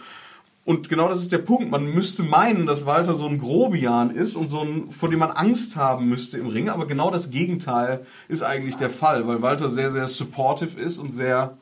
Und 0.67 0.89
genau 0.91 1.09
das 1.09 1.23
ist 1.23 1.33
der 1.33 1.39
Punkt. 1.39 1.71
Man 1.71 1.95
müsste 1.95 2.23
meinen, 2.23 2.67
dass 2.67 2.85
Walter 2.85 3.15
so 3.15 3.27
ein 3.27 3.39
Grobian 3.39 4.11
ist 4.11 4.37
und 4.37 4.49
so 4.49 4.61
ein, 4.61 4.91
vor 4.91 5.09
dem 5.09 5.21
man 5.21 5.31
Angst 5.31 5.77
haben 5.77 6.09
müsste 6.09 6.37
im 6.37 6.49
Ring. 6.49 6.69
Aber 6.69 6.87
genau 6.87 7.11
das 7.11 7.31
Gegenteil 7.31 8.05
ist 8.29 8.43
eigentlich 8.43 8.77
der 8.77 8.91
Fall, 8.91 9.27
weil 9.27 9.41
Walter 9.41 9.71
sehr, 9.71 9.89
sehr 9.89 10.07
supportive 10.07 10.79
ist 10.79 10.99
und 10.99 11.11
sehr 11.11 11.57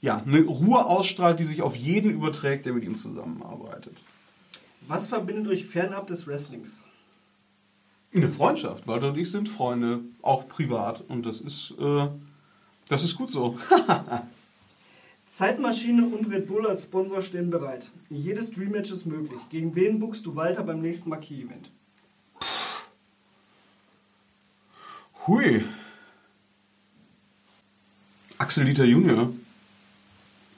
ja, 0.00 0.22
eine 0.24 0.42
Ruhe 0.42 0.84
ausstrahlt, 0.84 1.40
die 1.40 1.44
sich 1.44 1.62
auf 1.62 1.76
jeden 1.76 2.10
überträgt, 2.10 2.66
der 2.66 2.72
mit 2.72 2.84
ihm 2.84 2.96
zusammenarbeitet. 2.96 3.96
Was 4.86 5.08
verbindet 5.08 5.48
euch 5.48 5.66
fernab 5.66 6.06
des 6.06 6.26
Wrestlings? 6.26 6.82
Eine 8.14 8.28
Freundschaft. 8.28 8.86
Walter 8.86 9.08
und 9.08 9.18
ich 9.18 9.30
sind 9.30 9.48
Freunde, 9.48 10.00
auch 10.22 10.48
privat. 10.48 11.02
Und 11.08 11.26
das 11.26 11.40
ist, 11.40 11.74
äh, 11.78 12.08
das 12.88 13.04
ist 13.04 13.16
gut 13.16 13.30
so. 13.30 13.58
Zeitmaschine 15.26 16.06
und 16.06 16.30
Red 16.30 16.46
Bull 16.46 16.66
als 16.66 16.84
Sponsor 16.84 17.20
stehen 17.20 17.50
bereit. 17.50 17.90
Jedes 18.08 18.52
Dream-Match 18.52 18.90
ist 18.90 19.06
möglich. 19.06 19.40
Gegen 19.50 19.74
wen 19.74 19.98
buchst 19.98 20.24
du 20.24 20.36
Walter 20.36 20.62
beim 20.62 20.80
nächsten 20.80 21.10
Marquis-Event? 21.10 21.70
Hui. 25.26 25.64
Axel 28.38 28.64
Dieter 28.64 28.84
Junior. 28.84 29.32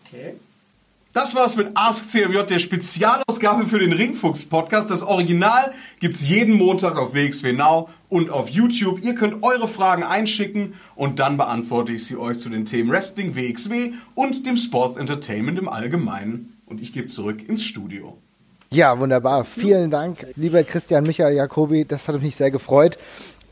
Okay. 0.09 0.35
Das 1.13 1.35
war's 1.35 1.57
mit 1.57 1.71
Ask 1.75 2.11
CMJ, 2.11 2.43
der 2.45 2.59
Spezialausgabe 2.59 3.67
für 3.67 3.79
den 3.79 3.93
Ringfuchs 3.93 4.45
Podcast. 4.45 4.91
Das 4.91 5.03
Original 5.03 5.73
gibt's 6.01 6.29
jeden 6.29 6.55
Montag 6.55 6.97
auf 6.97 7.15
WXW 7.15 7.53
Now 7.53 7.89
und 8.09 8.31
auf 8.31 8.49
YouTube. 8.49 9.03
Ihr 9.03 9.15
könnt 9.15 9.43
eure 9.43 9.69
Fragen 9.69 10.03
einschicken 10.03 10.75
und 10.95 11.19
dann 11.19 11.37
beantworte 11.37 11.93
ich 11.93 12.07
sie 12.07 12.17
euch 12.17 12.39
zu 12.39 12.49
den 12.49 12.67
Themen 12.67 12.91
Wrestling, 12.91 13.35
WXW 13.37 13.93
und 14.15 14.47
dem 14.47 14.57
Sports 14.57 14.97
Entertainment 14.97 15.59
im 15.59 15.69
Allgemeinen. 15.69 16.59
Und 16.67 16.81
ich 16.81 16.93
gebe 16.93 17.09
zurück 17.09 17.47
ins 17.47 17.65
Studio. 17.65 18.17
Ja, 18.71 18.99
wunderbar. 18.99 19.45
Vielen 19.45 19.91
Dank, 19.91 20.27
lieber 20.37 20.63
Christian 20.63 21.05
Michael 21.05 21.35
Jacobi. 21.35 21.85
Das 21.87 22.07
hat 22.07 22.23
mich 22.23 22.37
sehr 22.37 22.51
gefreut. 22.51 22.99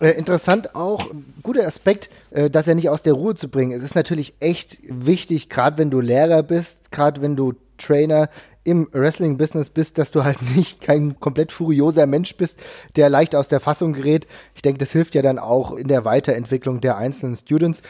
Äh, 0.01 0.11
interessant 0.11 0.75
auch, 0.75 1.11
guter 1.43 1.67
Aspekt, 1.67 2.11
äh, 2.31 2.51
dass 2.51 2.69
er 2.69 2.75
nicht 2.75 2.91
aus 2.91 3.03
der 3.03 3.15
Ruhe 3.15 3.35
zu 3.35 3.49
bringen. 3.49 3.73
Es 3.73 3.83
ist 3.83 3.95
natürlich 3.95 4.35
echt 4.41 4.79
wichtig, 4.83 5.49
gerade 5.49 5.79
wenn 5.79 5.91
du 5.91 6.01
Lehrer 6.01 6.43
bist, 6.43 6.93
gerade 6.93 7.23
wenn 7.23 7.35
du 7.35 7.55
Trainer 7.79 8.29
im 8.63 8.89
Wrestling-Business 8.93 9.71
bist, 9.71 9.97
dass 9.97 10.11
du 10.11 10.25
halt 10.25 10.39
nicht 10.57 10.81
kein 10.83 11.19
komplett 11.19 11.53
furioser 11.53 12.07
Mensch 12.07 12.37
bist, 12.37 12.59
der 12.97 13.09
leicht 13.09 13.35
aus 13.35 13.49
der 13.49 13.61
Fassung 13.61 13.95
gerät. 13.95 14.27
Ich 14.55 14.63
denke, 14.63 14.79
das 14.79 14.93
hilft 14.93 15.15
ja 15.15 15.23
dann 15.23 15.39
auch 15.39 15.73
in 15.73 15.89
der 15.89 16.05
Weiterentwicklung 16.05 16.81
der 16.81 16.99
einzelnen 16.99 17.37
Students 17.37 17.81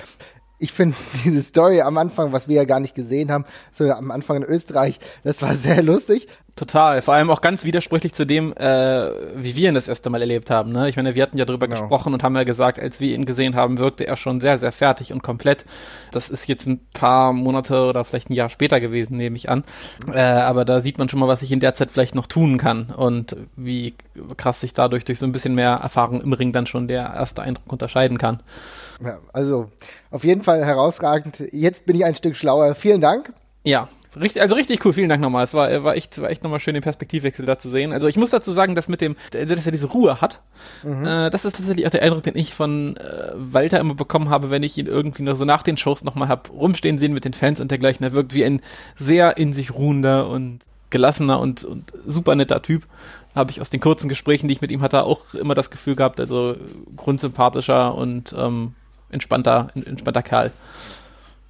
ich 0.58 0.72
finde 0.72 0.96
diese 1.24 1.42
Story 1.42 1.80
am 1.80 1.98
Anfang, 1.98 2.32
was 2.32 2.48
wir 2.48 2.56
ja 2.56 2.64
gar 2.64 2.80
nicht 2.80 2.94
gesehen 2.94 3.30
haben, 3.30 3.44
so 3.72 3.90
am 3.90 4.10
Anfang 4.10 4.38
in 4.38 4.44
Österreich, 4.44 5.00
das 5.24 5.42
war 5.42 5.54
sehr 5.54 5.82
lustig. 5.82 6.28
Total, 6.56 7.02
vor 7.02 7.12
allem 7.12 7.28
auch 7.28 7.42
ganz 7.42 7.64
widersprüchlich 7.64 8.14
zu 8.14 8.24
dem, 8.24 8.54
äh, 8.56 9.10
wie 9.34 9.56
wir 9.56 9.68
ihn 9.68 9.74
das 9.74 9.88
erste 9.88 10.08
Mal 10.08 10.22
erlebt 10.22 10.48
haben. 10.48 10.72
Ne? 10.72 10.88
Ich 10.88 10.96
meine, 10.96 11.14
wir 11.14 11.22
hatten 11.22 11.36
ja 11.36 11.44
darüber 11.44 11.68
genau. 11.68 11.80
gesprochen 11.82 12.14
und 12.14 12.22
haben 12.22 12.34
ja 12.34 12.44
gesagt, 12.44 12.78
als 12.78 12.98
wir 12.98 13.14
ihn 13.14 13.26
gesehen 13.26 13.54
haben, 13.54 13.76
wirkte 13.76 14.06
er 14.06 14.16
schon 14.16 14.40
sehr, 14.40 14.56
sehr 14.56 14.72
fertig 14.72 15.12
und 15.12 15.22
komplett. 15.22 15.66
Das 16.12 16.30
ist 16.30 16.48
jetzt 16.48 16.66
ein 16.66 16.80
paar 16.94 17.34
Monate 17.34 17.84
oder 17.84 18.06
vielleicht 18.06 18.30
ein 18.30 18.34
Jahr 18.34 18.48
später 18.48 18.80
gewesen, 18.80 19.18
nehme 19.18 19.36
ich 19.36 19.50
an. 19.50 19.64
Äh, 20.10 20.18
aber 20.18 20.64
da 20.64 20.80
sieht 20.80 20.96
man 20.96 21.10
schon 21.10 21.20
mal, 21.20 21.28
was 21.28 21.42
ich 21.42 21.52
in 21.52 21.60
der 21.60 21.74
Zeit 21.74 21.90
vielleicht 21.90 22.14
noch 22.14 22.26
tun 22.26 22.56
kann 22.56 22.86
und 22.86 23.36
wie 23.56 23.92
krass 24.38 24.62
sich 24.62 24.72
dadurch 24.72 25.04
durch 25.04 25.18
so 25.18 25.26
ein 25.26 25.32
bisschen 25.32 25.54
mehr 25.54 25.72
Erfahrung 25.72 26.22
im 26.22 26.32
Ring 26.32 26.52
dann 26.52 26.66
schon 26.66 26.88
der 26.88 27.12
erste 27.14 27.42
Eindruck 27.42 27.70
unterscheiden 27.70 28.16
kann. 28.16 28.40
Ja, 29.02 29.18
also 29.32 29.70
auf 30.10 30.24
jeden 30.24 30.42
Fall 30.42 30.64
herausragend. 30.64 31.42
Jetzt 31.52 31.86
bin 31.86 31.96
ich 31.96 32.04
ein 32.04 32.14
Stück 32.14 32.36
schlauer. 32.36 32.74
Vielen 32.74 33.00
Dank. 33.00 33.32
Ja, 33.64 33.88
richtig, 34.18 34.40
also 34.40 34.54
richtig 34.54 34.84
cool. 34.84 34.92
Vielen 34.92 35.08
Dank 35.08 35.20
nochmal. 35.20 35.44
Es 35.44 35.52
war, 35.52 35.84
war 35.84 35.96
echt, 35.96 36.20
war 36.20 36.30
echt 36.30 36.42
nochmal 36.42 36.60
schön, 36.60 36.74
den 36.74 36.82
Perspektivwechsel 36.82 37.44
da 37.44 37.58
zu 37.58 37.68
sehen. 37.68 37.92
Also 37.92 38.06
ich 38.06 38.16
muss 38.16 38.30
dazu 38.30 38.52
sagen, 38.52 38.74
dass 38.74 38.88
mit 38.88 39.00
dem, 39.00 39.16
also 39.34 39.54
dass 39.54 39.66
er 39.66 39.72
diese 39.72 39.88
Ruhe 39.88 40.20
hat, 40.20 40.40
mhm. 40.82 41.04
äh, 41.04 41.30
das 41.30 41.44
ist 41.44 41.56
tatsächlich 41.56 41.86
auch 41.86 41.90
der 41.90 42.02
Eindruck, 42.02 42.22
den 42.22 42.36
ich 42.36 42.54
von 42.54 42.96
äh, 42.96 43.32
Walter 43.34 43.80
immer 43.80 43.94
bekommen 43.94 44.30
habe, 44.30 44.50
wenn 44.50 44.62
ich 44.62 44.78
ihn 44.78 44.86
irgendwie 44.86 45.22
nur 45.22 45.36
so 45.36 45.44
nach 45.44 45.62
den 45.62 45.76
Shows 45.76 46.04
nochmal 46.04 46.28
hab 46.28 46.50
rumstehen 46.50 46.98
sehen 46.98 47.12
mit 47.12 47.24
den 47.24 47.34
Fans 47.34 47.60
und 47.60 47.70
dergleichen. 47.70 48.04
Er 48.04 48.12
wirkt 48.12 48.34
wie 48.34 48.44
ein 48.44 48.60
sehr 48.98 49.36
in 49.36 49.52
sich 49.52 49.74
ruhender 49.74 50.28
und 50.28 50.60
gelassener 50.88 51.40
und, 51.40 51.64
und 51.64 51.92
super 52.06 52.34
netter 52.34 52.62
Typ 52.62 52.86
habe 53.34 53.50
ich 53.50 53.60
aus 53.60 53.68
den 53.70 53.80
kurzen 53.80 54.08
Gesprächen, 54.08 54.48
die 54.48 54.54
ich 54.54 54.62
mit 54.62 54.70
ihm 54.70 54.80
hatte, 54.80 55.02
auch 55.02 55.34
immer 55.34 55.54
das 55.54 55.70
Gefühl 55.70 55.94
gehabt, 55.94 56.20
also 56.20 56.56
grundsympathischer 56.96 57.94
und 57.94 58.34
ähm, 58.36 58.74
entspannter, 59.10 59.68
entspannter 59.74 60.22
Kerl. 60.22 60.52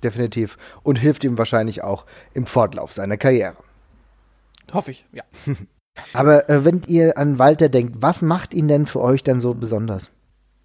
Definitiv. 0.02 0.58
Und 0.82 0.96
hilft 0.96 1.24
ihm 1.24 1.38
wahrscheinlich 1.38 1.82
auch 1.82 2.04
im 2.34 2.46
Fortlauf 2.46 2.92
seiner 2.92 3.16
Karriere. 3.16 3.56
Hoffe 4.72 4.90
ich, 4.90 5.04
ja. 5.12 5.24
Aber 6.12 6.48
äh, 6.50 6.64
wenn 6.64 6.82
ihr 6.86 7.16
an 7.16 7.38
Walter 7.38 7.68
denkt, 7.68 7.96
was 8.00 8.20
macht 8.22 8.52
ihn 8.52 8.68
denn 8.68 8.86
für 8.86 9.00
euch 9.00 9.24
dann 9.24 9.40
so 9.40 9.54
besonders? 9.54 10.10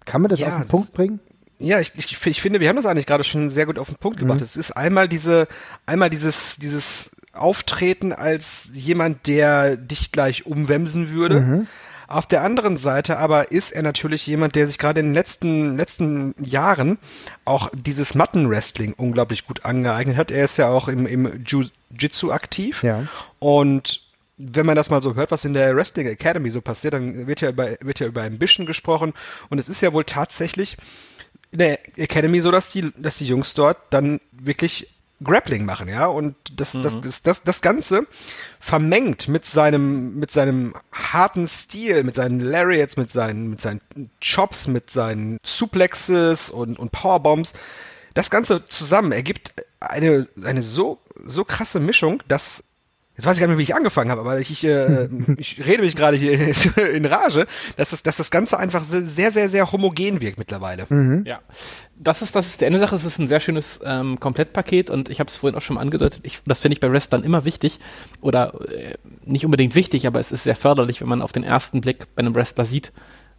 Kann 0.04 0.20
man 0.20 0.28
das 0.28 0.40
ja, 0.40 0.48
auf 0.48 0.56
den 0.58 0.68
Punkt 0.68 0.92
bringen? 0.92 1.20
Ja, 1.58 1.80
ich, 1.80 1.92
ich, 1.96 2.26
ich, 2.26 2.42
finde, 2.42 2.60
wir 2.60 2.68
haben 2.68 2.76
das 2.76 2.86
eigentlich 2.86 3.06
gerade 3.06 3.24
schon 3.24 3.48
sehr 3.48 3.66
gut 3.66 3.78
auf 3.78 3.88
den 3.88 3.96
Punkt 3.96 4.18
gebracht. 4.18 4.40
Mhm. 4.40 4.44
Es 4.44 4.56
ist 4.56 4.72
einmal 4.72 5.08
diese, 5.08 5.46
einmal 5.86 6.10
dieses, 6.10 6.56
dieses 6.56 7.10
Auftreten 7.32 8.12
als 8.12 8.70
jemand, 8.74 9.26
der 9.26 9.76
dich 9.76 10.12
gleich 10.12 10.44
umwemsen 10.44 11.10
würde. 11.10 11.40
Mhm. 11.40 11.66
Auf 12.12 12.26
der 12.26 12.42
anderen 12.42 12.76
Seite 12.76 13.18
aber 13.18 13.52
ist 13.52 13.72
er 13.72 13.82
natürlich 13.82 14.26
jemand, 14.26 14.54
der 14.54 14.66
sich 14.66 14.78
gerade 14.78 15.00
in 15.00 15.06
den 15.06 15.14
letzten, 15.14 15.78
letzten 15.78 16.34
Jahren 16.38 16.98
auch 17.46 17.70
dieses 17.72 18.14
Mattenwrestling 18.14 18.92
unglaublich 18.92 19.46
gut 19.46 19.64
angeeignet 19.64 20.16
hat. 20.16 20.30
Er 20.30 20.44
ist 20.44 20.58
ja 20.58 20.68
auch 20.68 20.88
im, 20.88 21.06
im 21.06 21.44
Jiu-Jitsu 21.44 22.30
aktiv. 22.30 22.82
Ja. 22.82 23.06
Und 23.38 24.02
wenn 24.36 24.66
man 24.66 24.76
das 24.76 24.90
mal 24.90 25.00
so 25.00 25.14
hört, 25.14 25.30
was 25.30 25.44
in 25.44 25.54
der 25.54 25.74
Wrestling 25.74 26.06
Academy 26.06 26.50
so 26.50 26.60
passiert, 26.60 26.94
dann 26.94 27.26
wird 27.26 27.40
ja 27.40 27.48
über, 27.48 27.70
wird 27.80 28.00
ja 28.00 28.06
über 28.06 28.22
Ambition 28.22 28.66
gesprochen. 28.66 29.14
Und 29.48 29.58
es 29.58 29.68
ist 29.68 29.80
ja 29.80 29.92
wohl 29.92 30.04
tatsächlich 30.04 30.76
in 31.50 31.60
der 31.60 31.78
Academy 31.96 32.40
so, 32.40 32.50
dass 32.50 32.72
die, 32.72 32.92
dass 32.96 33.18
die 33.18 33.26
Jungs 33.26 33.54
dort 33.54 33.78
dann 33.90 34.20
wirklich 34.32 34.88
Grappling 35.22 35.64
machen, 35.64 35.88
ja, 35.88 36.06
und 36.06 36.36
das, 36.58 36.74
mhm. 36.74 36.82
das, 36.82 37.00
das, 37.00 37.22
das, 37.22 37.42
das 37.42 37.62
Ganze 37.62 38.06
vermengt 38.60 39.28
mit 39.28 39.44
seinem, 39.44 40.18
mit 40.18 40.30
seinem 40.30 40.74
harten 40.92 41.48
Stil, 41.48 42.04
mit 42.04 42.16
seinen 42.16 42.40
Lariats, 42.40 42.96
mit 42.96 43.10
seinen, 43.10 43.50
mit 43.50 43.60
seinen 43.60 43.80
Chops, 44.20 44.66
mit 44.66 44.90
seinen 44.90 45.38
Suplexes 45.44 46.50
und, 46.50 46.78
und 46.78 46.92
Powerbombs. 46.92 47.54
Das 48.14 48.30
Ganze 48.30 48.66
zusammen 48.66 49.12
ergibt 49.12 49.54
eine, 49.80 50.28
eine 50.44 50.62
so, 50.62 51.00
so 51.24 51.44
krasse 51.44 51.80
Mischung, 51.80 52.22
dass 52.28 52.64
Jetzt 53.22 53.28
weiß 53.28 53.34
ich 53.34 53.40
gar 53.40 53.46
nicht 53.46 53.52
mehr, 53.52 53.58
wie 53.58 53.70
ich 53.70 53.76
angefangen 53.76 54.10
habe, 54.10 54.22
aber 54.22 54.40
ich, 54.40 54.64
äh, 54.64 55.08
ich 55.36 55.64
rede 55.64 55.82
mich 55.82 55.94
gerade 55.94 56.16
hier 56.16 56.52
in 56.92 57.04
Rage, 57.04 57.46
dass 57.76 57.90
das, 57.90 58.02
dass 58.02 58.16
das 58.16 58.32
Ganze 58.32 58.58
einfach 58.58 58.82
sehr, 58.82 59.30
sehr, 59.30 59.48
sehr 59.48 59.70
homogen 59.70 60.20
wirkt 60.20 60.40
mittlerweile. 60.40 60.86
Mhm. 60.88 61.22
Ja, 61.24 61.38
das 61.94 62.20
ist, 62.20 62.34
das 62.34 62.48
ist 62.48 62.60
die 62.60 62.66
eine 62.66 62.80
Sache, 62.80 62.96
es 62.96 63.04
ist 63.04 63.20
ein 63.20 63.28
sehr 63.28 63.38
schönes 63.38 63.78
ähm, 63.84 64.18
Komplettpaket 64.18 64.90
und 64.90 65.08
ich 65.08 65.20
habe 65.20 65.28
es 65.28 65.36
vorhin 65.36 65.56
auch 65.56 65.62
schon 65.62 65.74
mal 65.74 65.82
angedeutet, 65.82 66.18
ich, 66.24 66.40
das 66.46 66.58
finde 66.58 66.74
ich 66.74 66.80
bei 66.80 66.90
Wrestlern 66.90 67.22
immer 67.22 67.44
wichtig 67.44 67.78
oder 68.20 68.54
äh, 68.72 68.94
nicht 69.24 69.44
unbedingt 69.44 69.76
wichtig, 69.76 70.08
aber 70.08 70.18
es 70.18 70.32
ist 70.32 70.42
sehr 70.42 70.56
förderlich, 70.56 71.00
wenn 71.00 71.08
man 71.08 71.22
auf 71.22 71.30
den 71.30 71.44
ersten 71.44 71.80
Blick 71.80 72.12
bei 72.16 72.22
einem 72.22 72.34
Wrestler 72.34 72.64
sieht, 72.64 72.90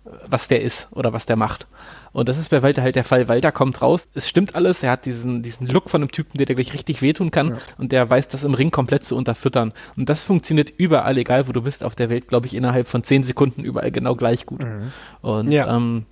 was 0.06 0.48
der 0.48 0.62
ist 0.62 0.88
oder 0.92 1.14
was 1.14 1.26
der 1.26 1.36
macht. 1.36 1.68
Und 2.12 2.30
das 2.30 2.38
ist 2.38 2.50
bei 2.50 2.62
Walter 2.62 2.82
halt 2.82 2.96
der 2.96 3.04
Fall. 3.04 3.28
Walter 3.28 3.52
kommt 3.52 3.82
raus, 3.82 4.08
es 4.14 4.30
stimmt 4.30 4.54
alles, 4.56 4.84
er 4.84 4.92
hat 4.92 5.06
diesen, 5.06 5.42
diesen 5.42 5.68
Look 5.68 5.90
von 5.90 6.02
einem 6.02 6.12
Typen, 6.12 6.38
der 6.38 6.46
dir 6.46 6.56
gleich 6.56 6.74
richtig 6.74 7.02
wehtun 7.02 7.32
kann 7.32 7.50
ja. 7.50 7.58
und 7.78 7.92
der 7.92 8.10
weiß 8.10 8.28
das 8.28 8.44
im 8.44 8.54
Ring 8.54 8.70
komplett 8.70 9.04
zu 9.04 9.16
unterfüttern. 9.16 9.74
Und 9.96 10.10
das 10.10 10.24
funktioniert 10.24 10.72
überall, 10.78 11.18
egal 11.18 11.48
wo 11.48 11.52
du 11.52 11.62
bist 11.62 11.84
auf 11.84 11.96
der 11.96 12.10
Welt, 12.10 12.28
glaube 12.28 12.48
ich, 12.48 12.54
innerhalb 12.54 12.88
von 12.88 13.04
zehn 13.04 13.24
Sekunden 13.24 13.64
überall 13.64 13.92
genau 13.92 14.16
gleich 14.16 14.46
gut. 14.46 14.62
Mhm. 14.62 14.92
Und 15.22 15.52
ja. 15.52 15.76
ähm, 15.76 16.06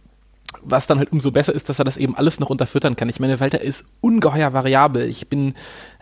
was 0.64 0.88
dann 0.88 0.98
halt 0.98 1.12
umso 1.12 1.32
besser 1.32 1.54
ist, 1.54 1.70
dass 1.70 1.80
er 1.80 1.86
das 1.86 1.98
eben 1.98 2.16
alles 2.16 2.40
noch 2.40 2.50
unterfüttern 2.50 2.96
kann. 2.96 3.10
Ich 3.10 3.20
meine, 3.20 3.40
Walter 3.40 3.62
ist 3.62 3.86
ungeheuer 4.02 4.54
variabel. 4.54 5.04
Ich 5.04 5.28
bin 5.28 5.54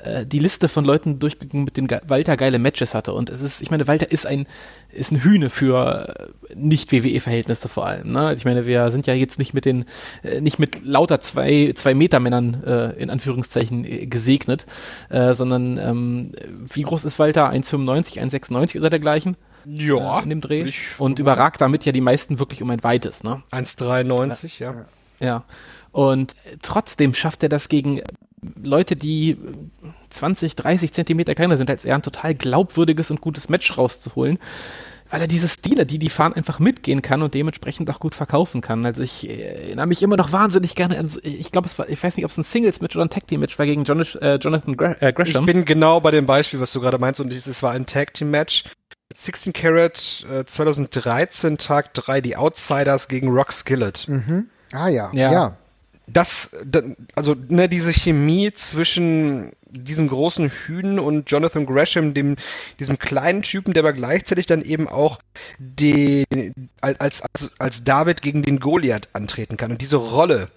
äh, 0.04 0.26
die 0.26 0.40
Liste 0.40 0.68
von 0.68 0.86
Leuten 0.86 1.20
durchgegangen, 1.20 1.66
mit 1.66 1.78
denen 1.78 1.90
Walter 2.08 2.38
geile 2.38 2.60
Matches 2.60 2.94
hatte. 2.94 3.14
Und 3.14 3.30
es 3.30 3.42
ist, 3.42 3.62
ich 3.62 3.72
meine, 3.72 3.88
Walter 3.88 4.12
ist 4.12 4.26
ein, 4.26 4.48
ist 4.92 5.12
ein 5.12 5.24
Hühne 5.24 5.50
für 5.50 6.30
äh, 6.50 6.56
nicht-WWE-Verhältnisse 6.56 7.68
vor 7.68 7.86
allem. 7.86 8.12
Ne? 8.12 8.34
Ich 8.34 8.46
meine, 8.46 8.66
wir 8.66 8.92
sind 8.92 9.08
ja 9.08 9.14
jetzt 9.14 9.40
nicht 9.40 9.54
mit 9.54 9.66
den, 9.66 9.86
äh, 10.24 10.42
nicht 10.42 10.60
mit 10.60 10.86
lauter 10.86 11.20
zwei, 11.22 11.74
zwei 11.76 11.94
Meter 11.94 12.20
Männern 12.20 12.64
äh, 12.64 12.92
in 13.02 13.10
Anführungszeichen 13.10 14.10
gesegnet, 14.10 14.66
sondern 15.10 15.78
ähm, 15.78 16.32
wie 16.72 16.84
groß 16.84 17.06
ist 17.06 17.20
Walter? 17.20 17.50
1,95, 17.50 18.20
1,96 18.20 18.78
oder 18.78 18.90
dergleichen? 18.90 19.38
Ja. 19.66 20.20
In 20.20 20.30
dem 20.30 20.42
Dreh. 20.42 20.72
Und 20.98 21.20
überragt 21.20 21.62
damit 21.62 21.86
ja 21.86 21.92
die 21.92 22.02
meisten 22.02 22.40
wirklich 22.40 22.62
um 22.62 22.70
ein 22.70 22.84
weites, 22.84 23.24
ne? 23.24 23.44
1,93, 23.52 24.60
ja. 24.60 24.72
ja. 24.72 24.86
Ja. 25.20 25.44
Und 25.92 26.36
trotzdem 26.62 27.14
schafft 27.14 27.44
er 27.44 27.50
das 27.50 27.70
gegen 27.70 28.02
Leute, 28.62 28.96
die 28.96 29.38
20, 30.10 30.56
30 30.56 30.94
Zentimeter 30.94 31.36
kleiner 31.36 31.58
sind 31.58 31.70
als 31.70 31.86
er, 31.86 31.96
ein 31.96 32.02
total 32.02 32.36
glaubwürdiges 32.36 33.12
und 33.12 33.22
gutes 33.22 33.50
Match 33.50 33.78
rauszuholen 33.78 34.40
weil 35.10 35.22
er 35.22 35.28
diese 35.28 35.50
Stile, 35.50 35.86
die 35.86 36.00
die 36.00 36.10
fahren, 36.10 36.34
einfach 36.34 36.60
mitgehen 36.60 37.02
kann 37.02 37.22
und 37.22 37.34
dementsprechend 37.34 37.90
auch 37.90 38.00
gut 38.00 38.16
verkaufen 38.16 38.62
kann. 38.62 38.86
Also 38.86 39.02
ich 39.02 39.28
äh, 39.28 39.42
erinnere 39.42 39.88
mich 39.88 40.04
immer 40.04 40.18
noch 40.18 40.32
wahnsinnig 40.32 40.76
gerne 40.76 41.00
an, 41.00 41.12
ich 41.24 41.52
glaube, 41.52 41.68
es 41.68 41.78
war, 41.80 41.90
ich 41.90 42.02
weiß 42.02 42.16
nicht, 42.16 42.26
ob 42.26 42.32
es 42.32 42.38
ein 42.38 42.44
Singles-Match 42.44 42.96
oder 42.96 43.06
ein 43.06 43.10
Tag-Team-Match 43.10 43.58
war 43.58 43.66
gegen 43.66 43.84
John, 43.84 44.02
äh, 44.22 44.36
Jonathan 44.36 44.78
äh, 45.00 45.14
Gresham. 45.14 45.48
Ich 45.48 45.54
bin 45.54 45.66
genau 45.66 46.00
bei 46.00 46.12
dem 46.12 46.26
Beispiel, 46.26 46.60
was 46.60 46.72
du 46.72 46.80
gerade 46.80 46.98
meinst 46.98 47.20
und 47.20 47.34
es 47.34 47.64
war 47.64 47.72
ein 47.72 47.86
Tag-Team-Match. 47.86 48.66
16 49.12 49.54
Karat 49.54 50.26
äh, 50.32 50.46
2013 50.46 51.58
Tag 51.58 51.96
3, 51.96 52.22
die 52.22 52.38
Outsiders 52.38 53.08
gegen 53.08 53.30
Rock 53.30 53.52
Skillet. 53.52 54.08
Mhm. 54.08 54.50
Ah 54.72 54.88
ja, 54.88 55.10
ja. 55.14 55.32
ja. 55.32 55.58
Das, 56.14 56.52
also 57.16 57.36
ne, 57.48 57.70
diese 57.70 57.92
Chemie 57.92 58.52
zwischen 58.52 59.52
diesem 59.70 60.08
großen 60.08 60.50
Hühn 60.50 61.00
und 61.00 61.30
Jonathan 61.30 61.66
Gresham, 61.66 62.14
dem, 62.14 62.36
diesem 62.80 62.98
kleinen 62.98 63.44
Typen, 63.44 63.74
der 63.74 63.84
aber 63.84 63.94
gleichzeitig 63.94 64.46
dann 64.46 64.62
eben 64.62 64.88
auch 64.88 65.20
den, 65.60 66.70
als, 66.82 67.22
als, 67.22 67.52
als 67.60 67.84
David 67.84 68.22
gegen 68.22 68.42
den 68.42 68.60
Goliath 68.60 69.10
antreten 69.14 69.58
kann. 69.58 69.72
Und 69.72 69.82
diese 69.82 69.98
Rolle, 69.98 70.50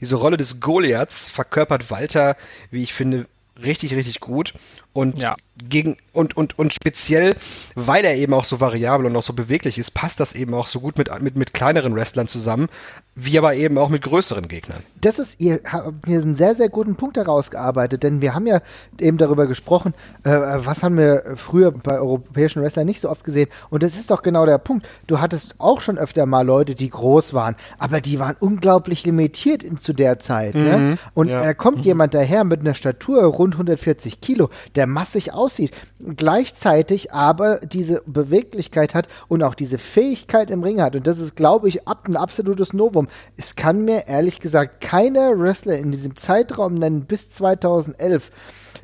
diese 0.00 0.16
Rolle 0.16 0.36
des 0.36 0.60
Goliaths 0.60 1.28
verkörpert 1.28 1.90
Walter, 1.90 2.36
wie 2.70 2.82
ich 2.82 2.92
finde, 2.92 3.26
richtig, 3.62 3.94
richtig 3.94 4.20
gut. 4.20 4.54
Und 4.96 5.18
ja. 5.18 5.36
gegen 5.68 5.98
und, 6.14 6.38
und, 6.38 6.58
und 6.58 6.72
speziell, 6.72 7.34
weil 7.74 8.02
er 8.06 8.16
eben 8.16 8.32
auch 8.32 8.44
so 8.44 8.60
variabel 8.60 9.04
und 9.04 9.14
auch 9.14 9.22
so 9.22 9.34
beweglich 9.34 9.78
ist, 9.78 9.92
passt 9.92 10.20
das 10.20 10.34
eben 10.34 10.54
auch 10.54 10.66
so 10.66 10.80
gut 10.80 10.96
mit, 10.96 11.10
mit, 11.20 11.36
mit 11.36 11.52
kleineren 11.52 11.94
Wrestlern 11.94 12.26
zusammen, 12.26 12.68
wie 13.14 13.36
aber 13.36 13.54
eben 13.54 13.76
auch 13.76 13.90
mit 13.90 14.02
größeren 14.02 14.48
Gegnern. 14.48 14.80
Das 15.00 15.18
ist, 15.18 15.38
ihr 15.38 15.60
habt 15.70 16.06
hier 16.06 16.22
einen 16.22 16.34
sehr, 16.34 16.54
sehr 16.54 16.70
guten 16.70 16.96
Punkt 16.96 17.18
herausgearbeitet, 17.18 18.02
denn 18.02 18.22
wir 18.22 18.34
haben 18.34 18.46
ja 18.46 18.62
eben 18.98 19.18
darüber 19.18 19.46
gesprochen, 19.46 19.92
äh, 20.24 20.30
was 20.30 20.82
haben 20.82 20.96
wir 20.96 21.34
früher 21.36 21.70
bei 21.72 21.98
europäischen 21.98 22.62
Wrestlern 22.62 22.86
nicht 22.86 23.02
so 23.02 23.10
oft 23.10 23.24
gesehen. 23.24 23.50
Und 23.68 23.82
das 23.82 23.96
ist 23.96 24.10
doch 24.10 24.22
genau 24.22 24.46
der 24.46 24.56
Punkt. 24.56 24.86
Du 25.06 25.20
hattest 25.20 25.56
auch 25.58 25.82
schon 25.82 25.98
öfter 25.98 26.24
mal 26.24 26.46
Leute, 26.46 26.74
die 26.74 26.88
groß 26.88 27.34
waren, 27.34 27.56
aber 27.78 28.00
die 28.00 28.18
waren 28.18 28.36
unglaublich 28.40 29.04
limitiert 29.04 29.62
in, 29.62 29.78
zu 29.78 29.92
der 29.92 30.18
Zeit. 30.18 30.54
Ne? 30.54 30.78
Mhm. 30.78 30.88
Ne? 30.88 30.98
Und 31.12 31.28
ja. 31.28 31.44
äh, 31.50 31.54
kommt 31.54 31.78
mhm. 31.78 31.82
jemand 31.82 32.14
daher 32.14 32.44
mit 32.44 32.60
einer 32.60 32.74
Statur 32.74 33.22
rund 33.24 33.54
140 33.54 34.22
Kilo, 34.22 34.48
der 34.74 34.85
der 34.86 34.92
massig 34.92 35.32
aussieht, 35.32 35.72
gleichzeitig 36.16 37.12
aber 37.12 37.58
diese 37.58 38.02
Beweglichkeit 38.06 38.94
hat 38.94 39.08
und 39.28 39.42
auch 39.42 39.54
diese 39.54 39.78
Fähigkeit 39.78 40.50
im 40.50 40.62
Ring 40.62 40.80
hat. 40.80 40.94
Und 40.96 41.06
das 41.06 41.18
ist, 41.18 41.34
glaube 41.34 41.68
ich, 41.68 41.86
ab, 41.88 42.06
ein 42.08 42.16
absolutes 42.16 42.72
Novum. 42.72 43.08
Es 43.36 43.56
kann 43.56 43.84
mir 43.84 44.06
ehrlich 44.06 44.40
gesagt 44.40 44.80
keiner 44.80 45.38
Wrestler 45.38 45.76
in 45.78 45.90
diesem 45.90 46.16
Zeitraum 46.16 46.74
nennen 46.74 47.04
bis 47.06 47.28
2011, 47.30 48.30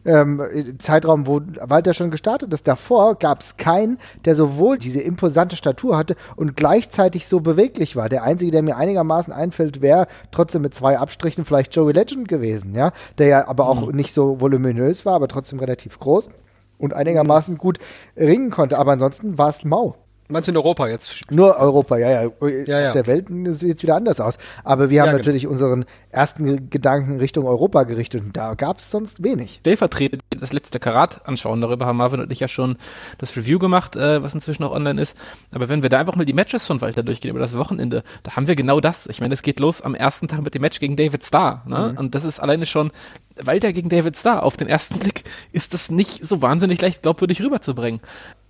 ähm, 0.05 0.77
Zeitraum, 0.79 1.27
wo 1.27 1.41
Walter 1.61 1.95
schon 1.95 2.11
gestartet 2.11 2.53
ist. 2.53 2.67
Davor 2.67 3.17
gab 3.17 3.43
es 3.43 3.57
keinen, 3.57 3.99
der 4.25 4.35
sowohl 4.35 4.79
diese 4.79 5.01
imposante 5.01 5.57
Statur 5.57 5.97
hatte 5.97 6.17
und 6.37 6.57
gleichzeitig 6.57 7.27
so 7.27 7.41
beweglich 7.41 7.97
war. 7.97 8.09
Der 8.09 8.23
einzige, 8.23 8.51
der 8.51 8.63
mir 8.63 8.77
einigermaßen 8.77 9.33
einfällt, 9.33 9.81
wäre 9.81 10.07
trotzdem 10.31 10.63
mit 10.63 10.75
zwei 10.75 10.99
Abstrichen 10.99 11.45
vielleicht 11.45 11.75
Joey 11.75 11.93
Legend 11.93 12.29
gewesen, 12.29 12.75
ja, 12.75 12.93
der 13.19 13.27
ja 13.27 13.49
aber 13.49 13.69
auch 13.69 13.87
mhm. 13.87 13.97
nicht 13.97 14.13
so 14.13 14.41
voluminös 14.41 15.07
war, 15.07 15.15
aber 15.15 15.29
trotzdem 15.29 15.61
relativ 15.61 15.99
groß 15.99 16.31
und 16.79 16.95
einigermaßen 16.95 17.59
gut 17.59 17.79
ringen 18.17 18.51
konnte. 18.51 18.79
Aber 18.79 18.93
ansonsten 18.93 19.39
war 19.39 19.49
es 19.49 19.65
mau. 19.65 19.97
Meinst 20.33 20.49
du 20.49 20.53
in 20.53 20.57
Europa 20.57 20.89
jetzt? 20.89 21.31
Nur 21.31 21.59
Europa, 21.59 21.99
ja, 21.99 22.11
ja. 22.11 22.31
ja, 22.67 22.81
ja. 22.81 22.87
Auf 22.89 22.93
der 22.95 23.07
Welt 23.07 23.29
sieht 23.29 23.47
es 23.47 23.63
jetzt 23.63 23.83
wieder 23.83 23.97
anders 23.97 24.19
aus. 24.19 24.39
Aber 24.65 24.89
wir 24.89 25.03
haben 25.03 25.09
ja, 25.09 25.13
genau. 25.13 25.19
natürlich 25.19 25.47
unseren 25.47 25.85
ersten 26.11 26.71
Gedanken 26.71 27.19
Richtung 27.19 27.47
Europa 27.47 27.83
gerichtet 27.85 28.23
und 28.23 28.37
da 28.37 28.55
gab 28.55 28.79
es 28.79 28.91
sonst 28.91 29.23
wenig. 29.23 29.59
Stellvertretend 29.61 30.23
das 30.41 30.53
letzte 30.53 30.81
Karat 30.81 31.27
anschauen, 31.29 31.61
darüber 31.61 31.87
haben 31.87 31.99
Marvin 31.99 32.21
und 32.21 32.33
ich 32.33 32.41
ja 32.41 32.49
schon 32.49 32.77
das 33.19 33.37
Review 33.37 33.59
gemacht, 33.59 33.95
äh, 33.95 34.23
was 34.23 34.35
inzwischen 34.35 34.65
auch 34.65 34.73
online 34.73 35.01
ist. 35.01 35.17
Aber 35.53 35.69
wenn 35.69 35.83
wir 35.83 35.89
da 35.89 36.01
einfach 36.01 36.17
mal 36.17 36.25
die 36.25 36.33
Matches 36.33 36.67
von 36.67 36.81
Walter 36.81 37.03
durchgehen 37.03 37.31
über 37.31 37.41
das 37.41 37.57
Wochenende, 37.57 38.03
da 38.23 38.35
haben 38.35 38.49
wir 38.49 38.57
genau 38.57 38.81
das. 38.81 39.07
Ich 39.07 39.21
meine, 39.21 39.35
es 39.35 39.43
geht 39.43 39.61
los 39.61 39.83
am 39.83 39.95
ersten 39.95 40.29
Tag 40.29 40.43
mit 40.43 40.55
dem 40.55 40.63
Match 40.63 40.81
gegen 40.81 40.97
David 40.97 41.25
Starr. 41.25 41.63
Ne? 41.67 41.91
Mhm. 41.93 41.99
Und 41.99 42.15
das 42.15 42.25
ist 42.25 42.41
alleine 42.41 42.67
schon 42.67 42.91
Walter 43.37 43.73
gegen 43.73 43.89
David 43.89 44.17
Starr. 44.17 44.43
Auf 44.43 44.57
den 44.57 44.69
ersten 44.69 44.99
Blick 44.99 45.25
ist 45.53 45.75
das 45.75 45.91
nicht 45.91 46.27
so 46.27 46.43
wahnsinnig 46.43 46.81
leicht 46.81 47.03
glaubwürdig 47.03 47.41
rüberzubringen. 47.43 48.01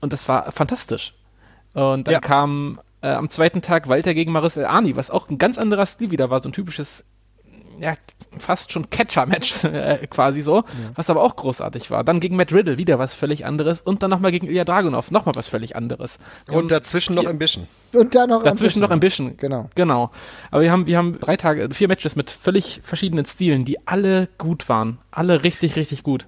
Und 0.01 0.13
das 0.13 0.29
war 0.29 0.51
fantastisch. 0.53 1.15
Und 1.75 2.07
dann 2.07 2.13
ja. 2.13 2.21
kam 2.21 2.81
äh, 3.03 3.09
am 3.09 3.31
zweiten 3.31 3.63
Tag 3.63 3.89
Walter 3.89 4.15
gegen 4.15 4.33
Marcel 4.33 4.65
Arni, 4.65 4.97
was 4.97 5.11
auch 5.11 5.29
ein 5.29 5.39
ganz 5.39 5.59
anderer 5.59 5.87
Stil 5.87 6.11
wieder 6.11 6.31
war, 6.31 6.41
so 6.41 6.49
ein 6.49 6.53
typisches, 6.53 7.05
ja, 7.81 7.95
fast 8.39 8.73
schon 8.73 8.89
Catcher-Match 8.91 9.65
äh, 9.65 10.07
quasi 10.07 10.43
so, 10.43 10.57
ja. 10.57 10.65
was 10.95 11.11
aber 11.11 11.23
auch 11.23 11.37
großartig 11.37 11.91
war. 11.91 12.05
Dann 12.05 12.21
gegen 12.21 12.37
Matt 12.37 12.53
Riddle 12.53 12.79
wieder 12.79 12.99
was 12.99 13.15
völlig 13.15 13.45
anderes 13.45 13.81
und 13.81 14.03
dann 14.03 14.11
nochmal 14.11 14.31
gegen 14.31 14.47
Ilya 14.47 14.65
Dragunov 14.65 15.11
nochmal 15.11 15.35
was 15.35 15.49
völlig 15.49 15.77
anderes. 15.77 16.19
Und, 16.49 16.57
und 16.57 16.71
dazwischen 16.71 17.15
noch 17.15 17.27
Ambition. 17.27 17.67
Und 17.93 18.15
dann 18.15 18.31
noch 18.31 18.43
Dazwischen 18.43 18.81
noch 18.81 18.91
Ambition. 18.91 19.37
Genau. 19.37 19.69
Genau. 19.75 20.11
Aber 20.51 20.63
wir 20.63 20.73
haben, 20.73 20.87
wir 20.87 20.97
haben 20.97 21.19
drei 21.21 21.37
Tage, 21.37 21.69
vier 21.73 21.89
Matches 21.89 22.17
mit 22.17 22.31
völlig 22.31 22.81
verschiedenen 22.83 23.25
Stilen, 23.25 23.65
die 23.65 23.87
alle 23.87 24.29
gut 24.39 24.69
waren. 24.69 24.99
Alle 25.11 25.43
richtig, 25.43 25.77
richtig 25.77 26.03
gut. 26.03 26.27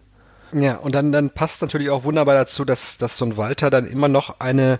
Ja, 0.53 0.76
und 0.76 0.95
dann, 0.95 1.11
dann 1.11 1.30
passt 1.30 1.62
natürlich 1.62 1.90
auch 1.90 2.05
wunderbar 2.05 2.34
dazu, 2.34 2.64
dass, 2.64 2.99
dass 2.99 3.16
so 3.16 3.24
ein 3.24 3.36
Walter 3.36 3.70
dann 3.70 3.86
immer 3.86 4.09
noch 4.09 4.40
eine 4.40 4.78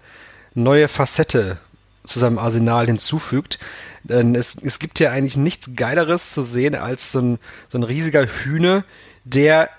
neue 0.55 0.89
Facette 0.89 1.59
zu 2.05 2.19
seinem 2.19 2.39
Arsenal 2.39 2.87
hinzufügt. 2.87 3.59
Denn 4.03 4.35
es, 4.35 4.57
es 4.61 4.79
gibt 4.79 5.01
ja 5.01 5.11
eigentlich 5.11 5.37
nichts 5.37 5.77
Geileres 5.77 6.33
zu 6.33 6.43
sehen 6.43 6.75
als 6.75 7.13
so 7.13 7.21
ein, 7.21 7.39
so 7.71 7.79
ein 7.79 7.83
riesiger 7.83 8.27
Hühne, 8.27 8.85
der 9.25 9.71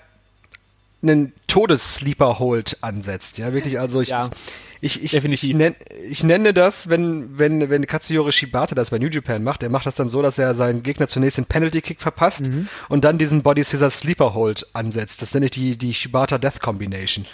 einen 1.02 1.32
Todessleeper 1.46 2.38
holt 2.38 2.78
ansetzt. 2.80 3.38
Ja, 3.38 3.52
wirklich, 3.52 3.78
also 3.78 4.00
ich, 4.00 4.08
ja, 4.08 4.30
ich, 4.80 5.02
ich, 5.02 5.14
ich, 5.14 5.54
nenn, 5.54 5.74
ich, 6.08 6.22
nenne 6.22 6.52
das, 6.52 6.88
wenn, 6.88 7.38
wenn, 7.38 7.70
wenn 7.70 7.86
Katsuyori 7.86 8.32
Shibata 8.32 8.74
das 8.74 8.90
bei 8.90 8.98
New 8.98 9.08
Japan 9.08 9.42
macht, 9.42 9.62
er 9.62 9.70
macht 9.70 9.86
das 9.86 9.96
dann 9.96 10.08
so, 10.08 10.22
dass 10.22 10.38
er 10.38 10.54
seinen 10.54 10.82
Gegner 10.82 11.08
zunächst 11.08 11.38
den 11.38 11.46
Penalty 11.46 11.80
Kick 11.80 12.00
verpasst 12.00 12.46
mhm. 12.46 12.68
und 12.88 13.04
dann 13.04 13.18
diesen 13.18 13.42
Body 13.42 13.64
Scissor 13.64 13.90
Sleeper 13.90 14.34
Hold 14.34 14.66
ansetzt. 14.74 15.22
Das 15.22 15.32
nenne 15.34 15.46
ich 15.46 15.52
die, 15.52 15.76
die 15.76 15.94
Shibata 15.94 16.38
Death 16.38 16.60
Combination. 16.60 17.24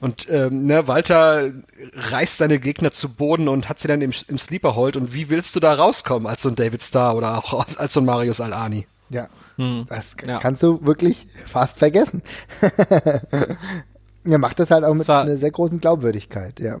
Und 0.00 0.28
ähm, 0.30 0.64
ne, 0.64 0.88
Walter 0.88 1.50
reißt 1.94 2.38
seine 2.38 2.58
Gegner 2.58 2.90
zu 2.90 3.10
Boden 3.10 3.48
und 3.48 3.68
hat 3.68 3.80
sie 3.80 3.88
dann 3.88 4.00
im, 4.00 4.12
im 4.28 4.38
Sleeper 4.38 4.74
Hold. 4.74 4.96
Und 4.96 5.14
wie 5.14 5.28
willst 5.28 5.54
du 5.56 5.60
da 5.60 5.74
rauskommen 5.74 6.26
als 6.26 6.42
so 6.42 6.48
ein 6.48 6.56
David 6.56 6.82
Starr 6.82 7.16
oder 7.16 7.38
auch 7.38 7.66
als 7.76 7.92
so 7.92 8.00
ein 8.00 8.06
Marius 8.06 8.40
Alani? 8.40 8.86
Ja, 9.10 9.28
hm. 9.56 9.86
das 9.88 10.16
ja. 10.26 10.38
kannst 10.38 10.62
du 10.62 10.84
wirklich 10.84 11.26
fast 11.46 11.78
vergessen. 11.78 12.22
er 14.24 14.38
macht 14.38 14.60
das 14.60 14.70
halt 14.70 14.84
auch 14.84 14.94
mit 14.94 15.08
einer 15.08 15.36
sehr 15.36 15.50
großen 15.50 15.78
Glaubwürdigkeit, 15.78 16.60
ja. 16.60 16.80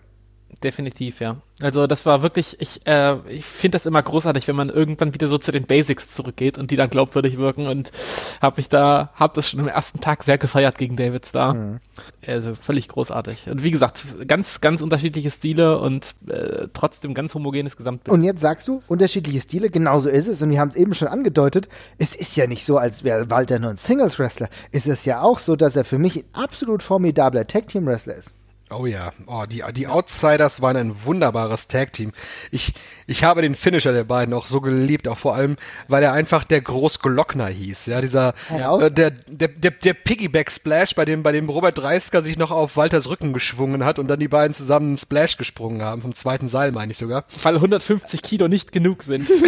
Definitiv, 0.62 1.20
ja. 1.20 1.36
Also 1.62 1.86
das 1.86 2.06
war 2.06 2.22
wirklich, 2.22 2.56
ich, 2.60 2.86
äh, 2.86 3.16
ich 3.28 3.44
finde 3.44 3.76
das 3.76 3.86
immer 3.86 4.02
großartig, 4.02 4.48
wenn 4.48 4.56
man 4.56 4.68
irgendwann 4.68 5.14
wieder 5.14 5.28
so 5.28 5.38
zu 5.38 5.52
den 5.52 5.64
Basics 5.64 6.12
zurückgeht 6.12 6.58
und 6.58 6.70
die 6.70 6.76
dann 6.76 6.90
glaubwürdig 6.90 7.38
wirken 7.38 7.66
und 7.66 7.92
habe 8.40 8.56
mich 8.56 8.68
da, 8.68 9.10
habe 9.14 9.34
das 9.34 9.48
schon 9.48 9.60
am 9.60 9.68
ersten 9.68 10.00
Tag 10.00 10.24
sehr 10.24 10.38
gefeiert 10.38 10.76
gegen 10.78 10.96
David 10.96 11.26
Starr. 11.26 11.54
Mhm. 11.54 11.80
Also 12.26 12.54
völlig 12.54 12.88
großartig. 12.88 13.46
Und 13.48 13.62
wie 13.62 13.70
gesagt, 13.70 14.04
ganz, 14.26 14.60
ganz 14.60 14.80
unterschiedliche 14.80 15.30
Stile 15.30 15.78
und 15.78 16.14
äh, 16.26 16.68
trotzdem 16.72 17.14
ganz 17.14 17.34
homogenes 17.34 17.76
Gesamtbild. 17.76 18.12
Und 18.12 18.24
jetzt 18.24 18.40
sagst 18.40 18.66
du, 18.68 18.82
unterschiedliche 18.88 19.40
Stile, 19.40 19.70
genauso 19.70 20.08
ist 20.08 20.26
es 20.26 20.42
und 20.42 20.50
wir 20.50 20.60
haben 20.60 20.68
es 20.68 20.76
eben 20.76 20.94
schon 20.94 21.08
angedeutet, 21.08 21.68
es 21.98 22.14
ist 22.14 22.36
ja 22.36 22.46
nicht 22.46 22.64
so, 22.64 22.78
als 22.78 23.04
wäre 23.04 23.30
Walter 23.30 23.58
nur 23.58 23.70
ein 23.70 23.76
Singles-Wrestler. 23.76 24.48
Es 24.72 24.86
ist 24.86 25.06
ja 25.06 25.22
auch 25.22 25.38
so, 25.38 25.56
dass 25.56 25.76
er 25.76 25.84
für 25.84 25.98
mich 25.98 26.16
ein 26.16 26.24
absolut 26.32 26.82
formidabler 26.82 27.46
Tag-Team-Wrestler 27.46 28.16
ist. 28.16 28.32
Oh 28.72 28.86
ja, 28.86 29.12
oh, 29.26 29.46
die, 29.50 29.64
die 29.74 29.88
Outsiders 29.88 30.62
waren 30.62 30.76
ein 30.76 31.04
wunderbares 31.04 31.66
Tag-Team. 31.66 32.12
Ich, 32.52 32.72
ich 33.08 33.24
habe 33.24 33.42
den 33.42 33.56
Finisher 33.56 33.92
der 33.92 34.04
beiden 34.04 34.32
auch 34.32 34.46
so 34.46 34.60
geliebt, 34.60 35.08
auch 35.08 35.18
vor 35.18 35.34
allem, 35.34 35.56
weil 35.88 36.04
er 36.04 36.12
einfach 36.12 36.44
der 36.44 36.60
Großglockner 36.60 37.48
hieß. 37.48 37.86
Ja, 37.86 38.00
dieser, 38.00 38.34
ja, 38.48 38.78
äh, 38.78 38.92
der, 38.92 39.10
der, 39.26 39.48
der, 39.48 39.72
der 39.72 39.94
Piggyback-Splash, 39.94 40.94
bei 40.94 41.04
dem, 41.04 41.24
bei 41.24 41.32
dem 41.32 41.48
Robert 41.48 41.78
Dreisker 41.78 42.22
sich 42.22 42.38
noch 42.38 42.52
auf 42.52 42.76
Walters 42.76 43.08
Rücken 43.10 43.32
geschwungen 43.32 43.84
hat 43.84 43.98
und 43.98 44.06
dann 44.06 44.20
die 44.20 44.28
beiden 44.28 44.54
zusammen 44.54 44.86
einen 44.86 44.98
Splash 44.98 45.36
gesprungen 45.36 45.82
haben, 45.82 46.00
vom 46.00 46.14
zweiten 46.14 46.48
Seil, 46.48 46.70
meine 46.70 46.92
ich 46.92 46.98
sogar. 46.98 47.24
Weil 47.42 47.56
150 47.56 48.22
Kilo 48.22 48.46
nicht 48.46 48.70
genug 48.70 49.02
sind. 49.02 49.28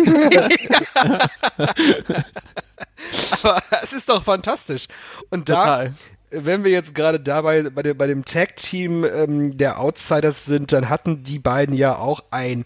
Aber 3.30 3.62
es 3.82 3.92
ist 3.92 4.08
doch 4.08 4.24
fantastisch. 4.24 4.88
Und 5.30 5.48
da, 5.48 5.54
Total 5.64 5.94
wenn 6.32 6.64
wir 6.64 6.70
jetzt 6.70 6.94
gerade 6.94 7.20
dabei 7.20 7.62
bei 7.70 7.82
dem, 7.82 7.96
bei 7.96 8.06
dem 8.06 8.24
Tag-Team 8.24 9.04
ähm, 9.04 9.56
der 9.56 9.78
Outsiders 9.80 10.44
sind, 10.44 10.72
dann 10.72 10.88
hatten 10.88 11.22
die 11.22 11.38
beiden 11.38 11.74
ja 11.74 11.96
auch 11.96 12.24
ein 12.30 12.64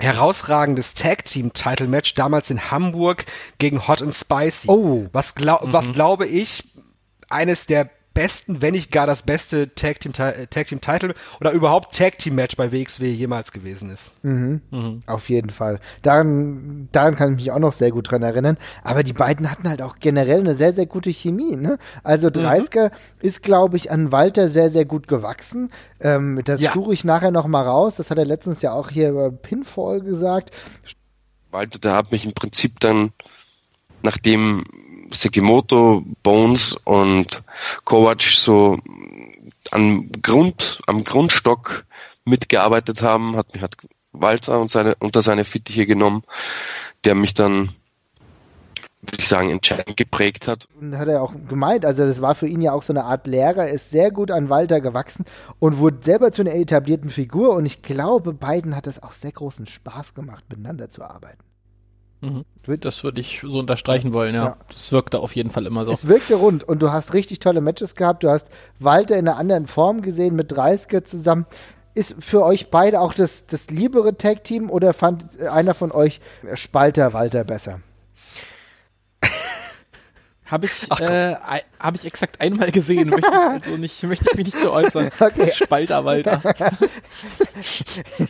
herausragendes 0.00 0.94
Tag 0.94 1.24
Team 1.24 1.52
Title 1.52 1.86
Match 1.86 2.14
damals 2.14 2.50
in 2.50 2.70
Hamburg 2.70 3.26
gegen 3.58 3.86
Hot 3.86 4.02
and 4.02 4.14
Spicy. 4.14 4.68
Oh. 4.68 5.06
Was, 5.12 5.34
glaub, 5.34 5.64
mhm. 5.64 5.72
was 5.72 5.92
glaube 5.92 6.26
ich 6.26 6.64
eines 7.28 7.66
der 7.66 7.90
besten, 8.14 8.62
wenn 8.62 8.72
nicht 8.72 8.92
gar 8.92 9.06
das 9.06 9.22
beste 9.22 9.74
Tag 9.74 10.00
Team, 10.00 10.12
Tag 10.12 10.66
Team 10.66 10.80
Title 10.80 11.14
oder 11.40 11.50
überhaupt 11.50 11.94
Tag 11.94 12.18
Team 12.18 12.36
Match 12.36 12.56
bei 12.56 12.72
WXW 12.72 13.10
jemals 13.10 13.52
gewesen 13.52 13.90
ist. 13.90 14.12
Mhm. 14.22 14.62
Mhm. 14.70 15.00
Auf 15.06 15.28
jeden 15.28 15.50
Fall. 15.50 15.80
Daran, 16.02 16.88
daran 16.92 17.16
kann 17.16 17.32
ich 17.32 17.36
mich 17.36 17.50
auch 17.50 17.58
noch 17.58 17.72
sehr 17.72 17.90
gut 17.90 18.10
dran 18.10 18.22
erinnern. 18.22 18.56
Aber 18.82 19.02
die 19.02 19.12
beiden 19.12 19.50
hatten 19.50 19.68
halt 19.68 19.82
auch 19.82 19.96
generell 19.98 20.40
eine 20.40 20.54
sehr, 20.54 20.72
sehr 20.72 20.86
gute 20.86 21.10
Chemie. 21.10 21.56
Ne? 21.56 21.78
Also 22.04 22.28
30er 22.28 22.90
mhm. 22.90 22.94
ist, 23.20 23.42
glaube 23.42 23.76
ich, 23.76 23.90
an 23.90 24.12
Walter 24.12 24.48
sehr, 24.48 24.70
sehr 24.70 24.84
gut 24.84 25.08
gewachsen. 25.08 25.70
Ähm, 26.00 26.40
das 26.44 26.60
ja. 26.60 26.72
suche 26.72 26.94
ich 26.94 27.04
nachher 27.04 27.32
noch 27.32 27.46
mal 27.46 27.62
raus. 27.62 27.96
Das 27.96 28.10
hat 28.10 28.18
er 28.18 28.26
letztens 28.26 28.62
ja 28.62 28.72
auch 28.72 28.90
hier 28.90 29.10
über 29.10 29.30
Pinfall 29.30 30.00
gesagt. 30.00 30.52
Walter, 31.50 31.78
der 31.78 31.94
hat 31.94 32.12
mich 32.12 32.24
im 32.24 32.34
Prinzip 32.34 32.80
dann, 32.80 33.12
nachdem 34.02 34.64
Sekimoto, 35.12 36.04
Bones 36.22 36.76
und 36.84 37.42
Kovac 37.84 38.22
so 38.22 38.78
am 39.70 40.10
Grund, 40.22 40.80
am 40.86 41.04
Grundstock 41.04 41.84
mitgearbeitet 42.24 43.02
haben, 43.02 43.36
hat 43.36 43.52
mich 43.54 43.62
hat 43.62 43.76
Walter 44.12 44.60
und 44.60 44.70
seine, 44.70 44.94
unter 44.96 45.22
seine 45.22 45.44
Fittiche 45.44 45.86
genommen, 45.86 46.22
der 47.04 47.14
mich 47.14 47.34
dann, 47.34 47.70
würde 49.02 49.18
ich 49.18 49.28
sagen, 49.28 49.50
entscheidend 49.50 49.96
geprägt 49.96 50.46
hat. 50.48 50.68
Und 50.80 50.96
hat 50.96 51.08
er 51.08 51.22
auch 51.22 51.34
gemeint, 51.48 51.84
also 51.84 52.06
das 52.06 52.22
war 52.22 52.34
für 52.34 52.46
ihn 52.46 52.60
ja 52.60 52.72
auch 52.72 52.82
so 52.82 52.92
eine 52.92 53.04
Art 53.04 53.26
Lehrer, 53.26 53.68
ist 53.68 53.90
sehr 53.90 54.10
gut 54.10 54.30
an 54.30 54.48
Walter 54.48 54.80
gewachsen 54.80 55.24
und 55.58 55.78
wurde 55.78 55.98
selber 56.02 56.32
zu 56.32 56.42
einer 56.42 56.54
etablierten 56.54 57.10
Figur 57.10 57.54
und 57.54 57.66
ich 57.66 57.82
glaube, 57.82 58.32
beiden 58.32 58.76
hat 58.76 58.86
es 58.86 59.02
auch 59.02 59.12
sehr 59.12 59.32
großen 59.32 59.66
Spaß 59.66 60.14
gemacht, 60.14 60.44
miteinander 60.48 60.88
zu 60.88 61.02
arbeiten. 61.02 61.42
Mhm. 62.24 62.44
Das 62.80 63.04
würde 63.04 63.20
ich 63.20 63.40
so 63.42 63.58
unterstreichen 63.58 64.12
wollen, 64.12 64.34
ja. 64.34 64.44
ja. 64.44 64.56
Das 64.72 64.90
wirkte 64.90 65.18
auf 65.18 65.36
jeden 65.36 65.50
Fall 65.50 65.66
immer 65.66 65.84
so. 65.84 65.92
Es 65.92 66.08
wirkte 66.08 66.36
rund 66.36 66.64
und 66.64 66.80
du 66.80 66.90
hast 66.90 67.12
richtig 67.12 67.38
tolle 67.40 67.60
Matches 67.60 67.94
gehabt. 67.94 68.22
Du 68.22 68.30
hast 68.30 68.48
Walter 68.78 69.16
in 69.18 69.28
einer 69.28 69.36
anderen 69.36 69.66
Form 69.66 70.00
gesehen 70.02 70.34
mit 70.34 70.52
30er 70.52 71.04
zusammen. 71.04 71.46
Ist 71.94 72.16
für 72.18 72.42
euch 72.42 72.70
beide 72.70 73.00
auch 73.00 73.14
das, 73.14 73.46
das 73.46 73.70
liebere 73.70 74.16
Tag-Team 74.16 74.70
oder 74.70 74.94
fand 74.94 75.38
einer 75.40 75.74
von 75.74 75.92
euch 75.92 76.20
Spalter 76.54 77.12
Walter 77.12 77.44
besser? 77.44 77.80
Habe 80.46 80.66
ich, 80.66 80.90
äh, 81.00 81.36
hab 81.80 81.94
ich 81.94 82.04
exakt 82.04 82.40
einmal 82.40 82.70
gesehen. 82.70 83.08
Möchte 83.08 83.30
ich, 83.30 83.36
also 83.38 83.76
nicht, 83.78 84.02
möchte 84.02 84.26
ich 84.30 84.36
mich 84.36 84.46
nicht 84.46 84.58
so 84.60 84.70
äußern. 84.72 85.10
Okay. 85.20 85.52
Spalter, 85.54 86.04
Walter. 86.04 86.40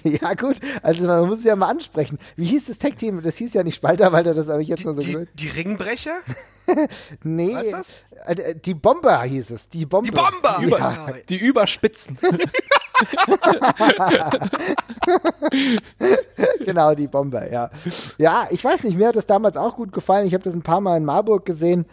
ja, 0.04 0.34
gut. 0.34 0.56
Also 0.82 1.06
man 1.06 1.28
muss 1.28 1.40
es 1.40 1.44
ja 1.44 1.56
mal 1.56 1.68
ansprechen. 1.68 2.18
Wie 2.36 2.44
hieß 2.46 2.66
das 2.66 2.78
Tech-Team? 2.78 3.22
Das 3.22 3.36
hieß 3.36 3.54
ja 3.54 3.64
nicht 3.64 3.74
Spalter, 3.76 4.12
Walter, 4.12 4.32
das 4.34 4.48
habe 4.48 4.62
ich 4.62 4.68
jetzt 4.68 4.80
Die, 4.80 4.84
nur 4.86 4.94
so 4.94 5.00
die, 5.02 5.12
gesagt. 5.12 5.30
die 5.34 5.48
Ringbrecher? 5.48 6.18
Nee. 7.22 7.52
Was 7.54 7.62
ist 7.64 7.72
das? 8.26 8.38
Äh, 8.38 8.54
Die 8.54 8.72
Bomber 8.72 9.22
hieß 9.22 9.50
es. 9.50 9.68
Die 9.68 9.84
Bomber. 9.84 10.06
Die 10.06 10.12
Bomber! 10.12 10.58
Über, 10.62 10.78
Ja. 10.78 11.06
Die 11.28 11.36
Überspitzen. 11.36 12.18
genau, 16.64 16.94
die 16.94 17.06
Bomber, 17.06 17.50
ja. 17.50 17.70
Ja, 18.18 18.46
ich 18.50 18.64
weiß 18.64 18.84
nicht, 18.84 18.96
mir 18.96 19.08
hat 19.08 19.16
das 19.16 19.26
damals 19.26 19.56
auch 19.56 19.76
gut 19.76 19.92
gefallen. 19.92 20.26
Ich 20.26 20.34
habe 20.34 20.44
das 20.44 20.54
ein 20.54 20.62
paar 20.62 20.80
Mal 20.80 20.96
in 20.96 21.04
Marburg 21.04 21.44
gesehen 21.44 21.86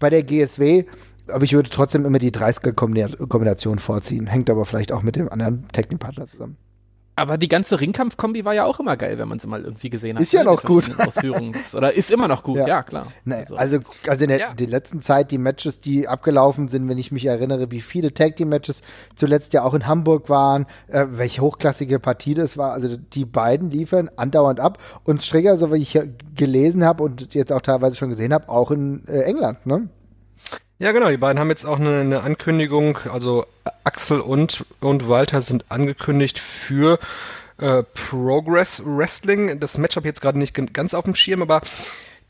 bei 0.00 0.10
der 0.10 0.22
GSW. 0.22 0.84
Aber 1.28 1.44
ich 1.44 1.52
würde 1.52 1.70
trotzdem 1.70 2.04
immer 2.04 2.18
die 2.18 2.32
30er-Kombination 2.32 3.78
vorziehen. 3.78 4.26
Hängt 4.26 4.50
aber 4.50 4.64
vielleicht 4.64 4.92
auch 4.92 5.02
mit 5.02 5.16
dem 5.16 5.30
anderen 5.30 5.68
Technikpartner 5.68 6.26
zusammen. 6.26 6.56
Aber 7.14 7.36
die 7.36 7.48
ganze 7.48 7.78
Ringkampf-Kombi 7.78 8.46
war 8.46 8.54
ja 8.54 8.64
auch 8.64 8.80
immer 8.80 8.96
geil, 8.96 9.18
wenn 9.18 9.28
man 9.28 9.38
sie 9.38 9.46
mal 9.46 9.62
irgendwie 9.62 9.90
gesehen 9.90 10.16
hat. 10.16 10.22
Ist 10.22 10.32
ja 10.32 10.44
ne, 10.44 10.50
noch 10.50 10.62
gut. 10.62 10.90
Das- 10.96 11.74
Oder 11.74 11.92
ist 11.92 12.10
immer 12.10 12.26
noch 12.26 12.42
gut, 12.42 12.56
Ja. 12.56 12.66
ja, 12.66 12.82
klar. 12.82 13.08
Nee, 13.26 13.44
also, 13.54 13.80
also 14.06 14.24
in 14.24 14.30
der, 14.30 14.38
Ja. 14.40 14.54
der 14.54 14.66
letzten 14.66 15.02
Zeit, 15.02 15.30
die 15.30 15.36
Matches, 15.36 15.80
die 15.80 16.08
abgelaufen 16.08 16.68
sind, 16.68 16.88
wenn 16.88 16.96
ich 16.96 17.12
mich 17.12 17.26
erinnere, 17.26 17.70
wie 17.70 17.82
viele 17.82 18.14
Tag 18.14 18.36
Team 18.36 18.48
Matches 18.48 18.80
zuletzt 19.14 19.52
ja 19.52 19.62
auch 19.62 19.74
in 19.74 19.86
Hamburg 19.86 20.30
waren, 20.30 20.64
äh, 20.88 21.04
welche 21.10 21.42
hochklassige 21.42 22.00
Partie 22.00 22.32
das 22.32 22.56
war. 22.56 22.72
Also 22.72 22.96
die 22.96 23.26
beiden 23.26 23.70
liefern 23.70 24.08
andauernd 24.16 24.58
ab. 24.58 24.78
Und 25.04 25.22
Strigger, 25.22 25.58
so 25.58 25.70
wie 25.70 25.76
ich 25.82 25.92
hier 25.92 26.08
gelesen 26.34 26.82
habe 26.82 27.02
und 27.04 27.34
jetzt 27.34 27.52
auch 27.52 27.60
teilweise 27.60 27.94
schon 27.96 28.08
gesehen 28.08 28.32
habe, 28.32 28.48
auch 28.48 28.70
in 28.70 29.06
äh, 29.06 29.20
England, 29.24 29.66
ne? 29.66 29.88
Ja, 30.82 30.90
genau, 30.90 31.10
die 31.10 31.16
beiden 31.16 31.38
haben 31.38 31.48
jetzt 31.48 31.64
auch 31.64 31.78
eine, 31.78 32.00
eine 32.00 32.22
Ankündigung, 32.24 32.98
also 33.12 33.46
Axel 33.84 34.18
und, 34.18 34.64
und 34.80 35.08
Walter 35.08 35.40
sind 35.40 35.66
angekündigt 35.68 36.40
für 36.40 36.98
äh, 37.58 37.84
Progress 37.94 38.82
Wrestling. 38.84 39.60
Das 39.60 39.78
Match 39.78 39.94
habe 39.94 40.08
ich 40.08 40.10
jetzt 40.10 40.20
gerade 40.20 40.40
nicht 40.40 40.54
ganz 40.74 40.92
auf 40.92 41.04
dem 41.04 41.14
Schirm, 41.14 41.40
aber 41.40 41.60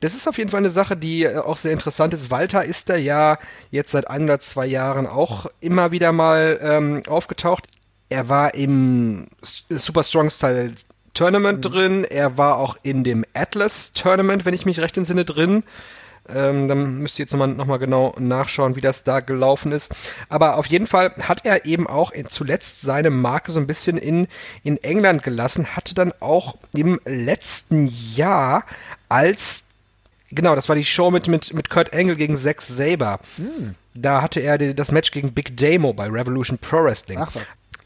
das 0.00 0.12
ist 0.12 0.28
auf 0.28 0.36
jeden 0.36 0.50
Fall 0.50 0.58
eine 0.58 0.68
Sache, 0.68 0.98
die 0.98 1.24
äh, 1.24 1.38
auch 1.38 1.56
sehr 1.56 1.72
interessant 1.72 2.12
ist. 2.12 2.30
Walter 2.30 2.62
ist 2.62 2.90
da 2.90 2.96
ja 2.96 3.38
jetzt 3.70 3.90
seit 3.90 4.10
ein 4.10 4.24
oder 4.24 4.38
zwei 4.38 4.66
Jahren 4.66 5.06
auch 5.06 5.46
immer 5.60 5.90
wieder 5.90 6.12
mal 6.12 6.60
ähm, 6.62 7.02
aufgetaucht. 7.08 7.66
Er 8.10 8.28
war 8.28 8.52
im 8.52 9.28
Super 9.40 10.02
Strong 10.02 10.28
Style 10.28 10.72
Tournament 11.14 11.64
drin, 11.64 12.04
er 12.04 12.36
war 12.36 12.58
auch 12.58 12.76
in 12.82 13.02
dem 13.02 13.24
Atlas 13.32 13.94
Tournament, 13.94 14.44
wenn 14.44 14.52
ich 14.52 14.66
mich 14.66 14.78
recht 14.78 14.98
entsinne, 14.98 15.24
drin. 15.24 15.64
Ähm, 16.28 16.68
dann 16.68 16.98
müsst 16.98 17.18
ihr 17.18 17.24
jetzt 17.24 17.32
nochmal 17.32 17.48
noch 17.48 17.66
mal 17.66 17.78
genau 17.78 18.14
nachschauen, 18.18 18.76
wie 18.76 18.80
das 18.80 19.04
da 19.04 19.20
gelaufen 19.20 19.72
ist. 19.72 19.92
Aber 20.28 20.56
auf 20.56 20.66
jeden 20.66 20.86
Fall 20.86 21.12
hat 21.20 21.44
er 21.44 21.66
eben 21.66 21.86
auch 21.86 22.12
zuletzt 22.28 22.80
seine 22.80 23.10
Marke 23.10 23.50
so 23.52 23.58
ein 23.60 23.66
bisschen 23.66 23.98
in, 23.98 24.28
in 24.62 24.82
England 24.82 25.22
gelassen, 25.22 25.74
hatte 25.74 25.94
dann 25.94 26.12
auch 26.20 26.56
im 26.74 27.00
letzten 27.04 27.88
Jahr 28.14 28.64
als 29.08 29.64
Genau, 30.34 30.54
das 30.54 30.66
war 30.70 30.76
die 30.76 30.84
Show 30.84 31.10
mit, 31.10 31.28
mit, 31.28 31.52
mit 31.52 31.68
Kurt 31.68 31.94
Angle 31.94 32.16
gegen 32.16 32.38
Zack 32.38 32.62
Saber. 32.62 33.20
Da 33.92 34.22
hatte 34.22 34.40
er 34.40 34.56
das 34.56 34.90
Match 34.90 35.10
gegen 35.10 35.34
Big 35.34 35.58
Damo 35.58 35.92
bei 35.92 36.08
Revolution 36.08 36.56
Pro 36.56 36.84
Wrestling. 36.84 37.18
Ach. 37.18 37.30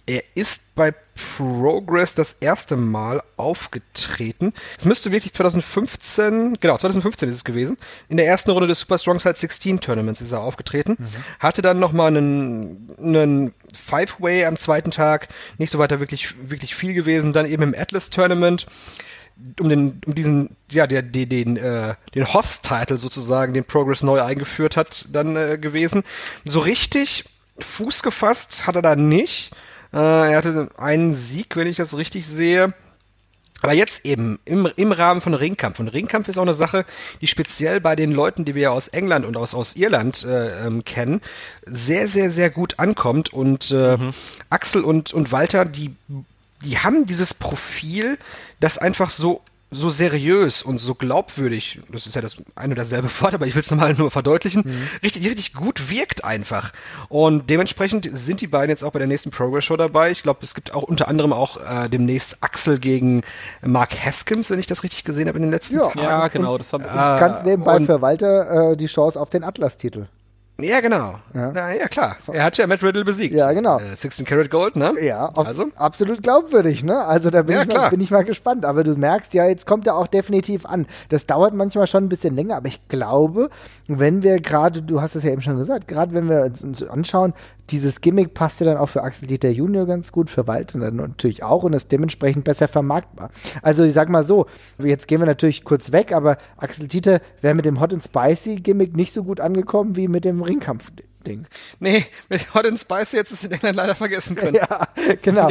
Er 0.09 0.23
ist 0.37 0.75
bei 0.77 0.95
Progress 1.37 2.15
das 2.15 2.37
erste 2.39 2.77
Mal 2.77 3.21
aufgetreten. 3.37 4.53
Es 4.79 4.85
müsste 4.85 5.11
wirklich 5.11 5.33
2015, 5.33 6.59
genau, 6.61 6.79
2015 6.79 7.29
ist 7.29 7.35
es 7.35 7.45
gewesen. 7.45 7.77
In 8.09 8.17
der 8.17 8.27
ersten 8.27 8.53
Runde 8.53 8.69
des 8.69 8.81
Super 8.81 8.99
Strong 8.99 9.19
Side 9.19 9.35
16 9.37 9.81
Tournaments 9.81 10.21
ist 10.21 10.31
er 10.31 10.43
aufgetreten. 10.43 10.97
Hatte 11.41 11.61
dann 11.61 11.81
nochmal 11.81 12.09
einen, 12.09 12.89
einen 12.99 13.55
Five-Way 13.75 14.45
am 14.45 14.57
zweiten 14.57 14.93
Tag. 14.93 15.29
Nicht 15.59 15.73
so 15.73 15.81
weiter 15.81 15.99
wirklich, 15.99 16.35
wirklich 16.49 16.77
viel 16.77 16.95
gewesen. 16.95 17.33
Dann 17.33 17.47
eben 17.47 17.65
im 17.65 17.75
Atlas 17.77 18.11
Tournament 18.11 18.67
um 19.61 19.69
den, 19.69 20.01
um 20.07 20.15
diesen, 20.15 20.57
ja, 20.71 20.87
der, 20.87 21.03
der 21.03 21.27
den, 21.27 21.57
äh, 21.57 21.95
den 22.15 22.33
Host-Title 22.33 22.99
sozusagen, 22.99 23.55
den 23.55 23.65
Progress 23.65 24.03
neu 24.03 24.23
eingeführt 24.23 24.77
hat, 24.77 25.07
dann 25.11 25.37
äh, 25.37 25.59
gewesen. 25.59 26.05
So 26.45 26.61
richtig 26.61 27.25
Fuß 27.59 28.03
gefasst 28.03 28.67
hat 28.67 28.77
er 28.77 28.83
da 28.83 28.97
nicht. 28.97 29.51
Äh, 29.97 30.33
er 30.33 30.37
hatte 30.37 30.69
einen 30.77 31.15
Sieg, 31.15 31.57
wenn 31.57 31.67
ich 31.67 31.79
das 31.79 31.97
richtig 31.97 32.27
sehe. 32.27 32.75
Aber 33.63 33.73
jetzt 33.73 34.05
eben 34.05 34.39
im, 34.45 34.69
im 34.77 34.93
Rahmen 34.93 35.23
von 35.23 35.33
Ringkampf. 35.33 35.81
Und 35.81 35.89
Ringkampf 35.89 36.29
ist 36.29 36.37
auch 36.37 36.43
eine 36.43 36.53
Sache, 36.53 36.85
die 37.23 37.27
speziell 37.27 37.81
bei 37.81 37.97
den 37.97 38.13
Leuten, 38.13 38.45
die 38.45 38.55
wir 38.55 38.63
ja 38.63 38.71
aus 38.71 38.89
England 38.89 39.25
und 39.25 39.39
aus, 39.39 39.55
aus 39.55 39.77
Irland 39.77 40.25
äh, 40.25 40.67
ähm, 40.67 40.85
kennen, 40.85 41.23
sehr, 41.65 42.09
sehr, 42.09 42.31
sehr 42.31 42.51
gut 42.51 42.79
ankommt. 42.79 43.33
Und 43.33 43.73
äh, 43.73 43.97
Axel 44.51 44.85
und, 44.85 45.15
und 45.15 45.33
Walter, 45.33 45.65
die, 45.65 45.97
die 46.63 46.79
haben 46.79 47.07
dieses 47.07 47.33
Profil, 47.33 48.19
das 48.61 48.77
einfach 48.77 49.09
so 49.09 49.41
so 49.71 49.91
seriös 49.91 50.63
und 50.63 50.79
so 50.79 50.95
glaubwürdig, 50.95 51.81
das 51.91 52.07
ist 52.07 52.15
ja 52.15 52.23
das 52.23 52.37
ein 52.55 52.71
oder 52.71 52.83
dasselbe 52.83 53.09
Wort, 53.21 53.35
aber 53.35 53.47
ich 53.47 53.55
will 53.57 53.61
es 53.63 53.71
nochmal 53.71 53.95
nur 53.95 54.11
verdeutlichen, 54.13 54.65
richtig, 55.03 55.27
richtig 55.27 55.55
gut 55.55 55.91
wirkt 55.91 56.25
einfach. 56.25 56.73
Und 57.09 57.51
dementsprechend 57.51 58.09
sind 58.17 58.41
die 58.41 58.47
beiden 58.47 58.71
jetzt 58.71 58.85
auch 58.85 58.93
bei 58.93 59.01
der 59.01 59.09
nächsten 59.09 59.31
Progress 59.31 59.65
Show 59.65 59.77
dabei. 59.77 60.13
Ich 60.13 60.23
glaube, 60.23 60.41
es 60.43 60.55
gibt 60.55 60.73
auch 60.73 60.85
unter 60.85 61.09
anderem 61.09 61.33
auch 61.33 61.57
äh, 61.57 61.89
demnächst 61.89 62.43
Axel 62.45 62.79
gegen 62.79 63.23
Mark 63.61 63.93
Haskins, 64.05 64.51
wenn 64.51 64.61
ich 64.61 64.67
das 64.67 64.85
richtig 64.85 65.03
gesehen 65.03 65.27
habe 65.27 65.39
in 65.39 65.43
den 65.43 65.51
letzten 65.51 65.77
Ja. 65.77 65.83
Tagen. 65.83 66.01
Ja, 66.01 66.29
genau, 66.29 66.59
das 66.59 66.73
habe 66.73 66.89
Ah, 66.89 67.19
Ganz 67.19 67.43
nebenbei 67.43 67.81
für 67.81 68.01
Walter 68.01 68.73
äh, 68.73 68.77
die 68.77 68.87
Chance 68.87 69.21
auf 69.21 69.31
den 69.31 69.43
Atlas-Titel. 69.43 70.07
Ja, 70.59 70.81
genau. 70.81 71.17
Ja. 71.35 71.53
Na, 71.53 71.75
ja, 71.75 71.87
klar. 71.87 72.17
Er 72.33 72.45
hat 72.45 72.57
ja 72.57 72.67
Matt 72.67 72.83
Riddle 72.83 73.05
besiegt. 73.05 73.35
Ja, 73.35 73.53
genau. 73.53 73.79
Äh, 73.79 73.95
16 73.95 74.25
Karat 74.25 74.51
Gold, 74.51 74.75
ne? 74.77 74.95
Ja, 75.03 75.31
Also? 75.35 75.67
absolut 75.77 76.23
glaubwürdig, 76.23 76.83
ne? 76.83 77.05
Also 77.05 77.29
da 77.29 77.43
bin, 77.43 77.57
Ja, 77.57 77.63
ich 77.63 77.69
mal, 77.75 77.91
bin 77.91 78.01
ich 78.01 78.11
mal 78.11 78.25
gespannt. 78.25 78.65
Aber 78.65 78.83
du 78.83 78.97
merkst 78.97 79.35
ja, 79.35 79.45
jetzt 79.47 79.67
kommt 79.67 79.87
er 79.87 79.97
auch 79.97 80.07
definitiv 80.07 80.65
an. 80.65 80.87
Das 81.11 81.27
dauert 81.27 81.53
manchmal 81.53 81.87
schon 81.87 82.05
ein 82.05 82.09
bisschen 82.09 82.35
länger, 82.35 82.57
aber 82.57 82.69
ich 82.69 82.89
glaube, 82.89 83.51
wenn 83.87 84.23
wir 84.23 84.41
gerade, 84.41 84.81
du 84.81 85.03
hast 85.03 85.15
es 85.15 85.25
ja 85.25 85.31
eben 85.33 85.43
schon 85.43 85.59
gesagt, 85.59 85.89
gerade 85.89 86.15
wenn 86.15 86.31
wir 86.31 86.45
uns 86.63 86.83
anschauen, 86.83 87.35
dieses 87.71 88.01
Gimmick 88.01 88.35
passt 88.35 88.61
ja 88.61 88.67
dann 88.67 88.77
auch 88.77 88.89
für 88.89 89.03
Axel 89.03 89.27
Dieter 89.27 89.51
Junior 89.51 89.87
ganz 89.87 90.13
gut, 90.13 90.31
für 90.31 90.47
Walter 90.47 90.79
dann 90.79 90.97
natürlich 90.97 91.43
auch 91.43 91.63
und 91.63 91.73
ist 91.73 91.91
dementsprechend 91.91 92.45
besser 92.45 92.69
vermarktbar. 92.69 93.31
Also 93.63 93.85
ich 93.85 93.93
sag 93.93 94.09
mal 94.09 94.27
so, 94.27 94.47
jetzt 94.79 95.09
gehen 95.09 95.21
wir 95.21 95.27
natürlich 95.27 95.65
kurz 95.65 95.93
weg, 95.93 96.13
aber 96.13 96.39
Axel 96.57 96.89
Dieter 96.89 97.21
wäre 97.41 97.55
mit 97.55 97.65
dem 97.65 97.81
Hot 97.81 97.93
and 97.93 98.03
Spicy 98.03 98.57
Gimmick 98.57 98.97
nicht 98.97 99.13
so 99.13 99.25
gut 99.25 99.41
angekommen 99.41 99.97
wie 99.97 100.09
mit 100.09 100.25
dem 100.25 100.43
Ringkampf-Ding. 101.27 101.47
Nee, 101.81 102.05
mit 102.29 102.55
Hot 102.55 102.67
and 102.67 102.79
Spicy 102.79 103.17
jetzt 103.17 103.33
ist 103.33 103.45
in 103.45 103.53
England 103.53 103.77
leider 103.77 103.95
vergessen 103.95 104.37
können. 104.37 104.55
Ja, 104.55 104.89
genau. 105.23 105.49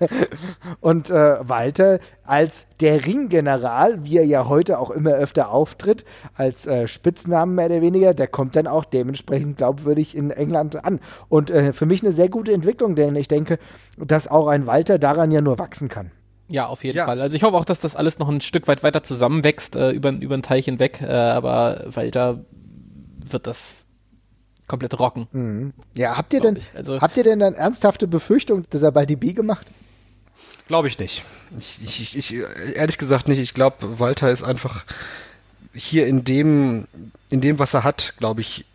und 0.80 1.10
äh, 1.10 1.48
Walter 1.48 2.00
als 2.24 2.66
der 2.80 3.06
Ringgeneral, 3.06 4.04
wie 4.04 4.18
er 4.18 4.24
ja 4.24 4.48
heute 4.48 4.78
auch 4.78 4.90
immer 4.90 5.12
öfter 5.12 5.50
auftritt, 5.50 6.04
als 6.34 6.66
äh, 6.66 6.86
Spitznamen 6.86 7.54
mehr 7.54 7.66
oder 7.66 7.80
weniger, 7.80 8.14
der 8.14 8.26
kommt 8.26 8.56
dann 8.56 8.66
auch 8.66 8.84
dementsprechend 8.84 9.58
glaubwürdig 9.58 10.16
in 10.16 10.30
England 10.30 10.84
an. 10.84 11.00
Und 11.28 11.50
äh, 11.50 11.72
für 11.72 11.86
mich 11.86 12.02
eine 12.02 12.12
sehr 12.12 12.28
gute 12.28 12.52
Entwicklung, 12.52 12.94
denn 12.94 13.16
ich 13.16 13.28
denke, 13.28 13.58
dass 13.96 14.28
auch 14.28 14.48
ein 14.48 14.66
Walter 14.66 14.98
daran 14.98 15.30
ja 15.30 15.40
nur 15.40 15.58
wachsen 15.58 15.88
kann. 15.88 16.10
Ja, 16.50 16.66
auf 16.66 16.82
jeden 16.82 16.96
Ja. 16.96 17.04
Fall. 17.04 17.20
Also 17.20 17.36
ich 17.36 17.42
hoffe 17.42 17.56
auch, 17.56 17.66
dass 17.66 17.80
das 17.80 17.94
alles 17.94 18.18
noch 18.18 18.28
ein 18.28 18.40
Stück 18.40 18.68
weit 18.68 18.82
weiter 18.82 19.02
zusammenwächst, 19.02 19.76
äh, 19.76 19.90
über, 19.90 20.10
über 20.10 20.36
den 20.36 20.42
Teich 20.42 20.64
hinweg, 20.64 21.00
äh, 21.02 21.06
aber 21.12 21.84
Walter 21.94 22.40
wird 23.30 23.46
das 23.46 23.77
komplett 24.68 24.98
rocken. 24.98 25.72
Ja, 25.94 26.16
habt 26.16 26.32
ihr 26.32 26.40
denn, 26.40 26.56
ich. 26.56 26.70
Also- 26.74 27.00
habt 27.00 27.16
ihr 27.16 27.24
denn 27.24 27.40
dann 27.40 27.54
ernsthafte 27.54 28.06
Befürchtung, 28.06 28.64
dass 28.70 28.82
er 28.82 28.92
bald 28.92 29.10
die 29.10 29.16
B 29.16 29.32
gemacht? 29.32 29.66
Glaube 30.68 30.88
ich 30.88 30.98
nicht. 30.98 31.24
Ich, 31.58 31.80
ich, 31.82 32.14
ich, 32.14 32.16
ich, 32.16 32.42
ehrlich 32.74 32.98
gesagt 32.98 33.26
nicht. 33.26 33.38
Ich 33.38 33.54
glaube, 33.54 33.98
Walter 33.98 34.30
ist 34.30 34.42
einfach 34.42 34.84
hier 35.72 36.06
in 36.06 36.24
dem, 36.24 36.86
in 37.30 37.40
dem, 37.40 37.58
was 37.58 37.72
er 37.74 37.84
hat, 37.84 38.14
glaube 38.18 38.42
ich, 38.42 38.66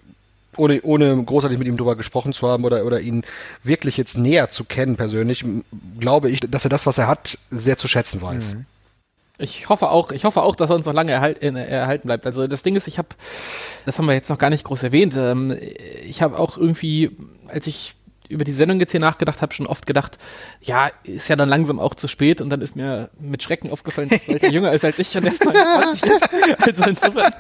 ohne, 0.58 0.82
ohne 0.82 1.24
großartig 1.24 1.58
mit 1.58 1.68
ihm 1.68 1.78
drüber 1.78 1.96
gesprochen 1.96 2.34
zu 2.34 2.48
haben 2.48 2.66
oder, 2.66 2.86
oder 2.86 3.00
ihn 3.00 3.24
wirklich 3.64 3.98
jetzt 3.98 4.18
näher 4.18 4.50
zu 4.50 4.64
kennen 4.64 4.96
persönlich, 4.98 5.44
glaube 6.00 6.30
ich, 6.30 6.39
dass 6.41 6.66
er 6.66 6.70
das, 6.70 6.86
was 6.86 6.98
er 6.98 7.08
hat, 7.08 7.38
sehr 7.50 7.78
zu 7.78 7.88
schätzen 7.88 8.22
weiß. 8.22 8.56
Ich 9.40 9.68
hoffe 9.68 9.90
auch, 9.90 10.12
ich 10.12 10.26
hoffe 10.26 10.44
auch, 10.44 10.56
dass 10.56 10.70
er 10.70 10.76
uns 10.76 10.86
noch 10.86 10.94
lange 10.94 11.12
erhalt, 11.12 11.42
äh, 11.42 11.50
erhalten 11.50 12.08
bleibt. 12.08 12.26
Also 12.26 12.48
das 12.48 12.62
Ding 12.62 12.76
ist, 12.76 12.88
ich 12.88 12.98
habe, 13.00 13.10
das 13.86 13.98
haben 13.98 14.06
wir 14.06 14.14
jetzt 14.14 14.30
noch 14.30 14.38
gar 14.38 14.52
nicht 14.52 14.64
groß 14.64 14.84
erwähnt, 14.84 15.16
ähm, 15.18 15.58
ich 16.06 16.22
habe 16.22 16.38
auch 16.38 16.58
irgendwie, 16.58 17.12
als 17.48 17.66
ich 17.66 17.96
über 18.30 18.44
die 18.44 18.52
Sendung 18.52 18.80
jetzt 18.80 18.92
hier 18.92 19.00
nachgedacht 19.00 19.42
habe, 19.42 19.54
schon 19.54 19.68
oft 19.68 19.86
gedacht, 19.86 20.18
ja, 20.62 20.90
ist 21.04 21.28
ja 21.30 21.36
dann 21.36 21.50
langsam 21.50 21.80
auch 21.80 21.96
zu 21.96 22.08
spät 22.08 22.42
und 22.42 22.50
dann 22.50 22.62
ist 22.62 22.76
mir 22.76 23.10
mit 23.20 23.44
Schrecken 23.44 23.72
aufgefallen, 23.72 24.10
dass 24.10 24.28
Walter 24.28 24.48
jünger 24.52 24.72
ist 24.72 24.86
als 24.86 25.00
ich 25.00 25.16
und 25.18 25.26
erst 25.26 25.44
29 25.44 26.04
ist. 26.04 26.30
Also 26.60 26.84
insofern 26.84 27.32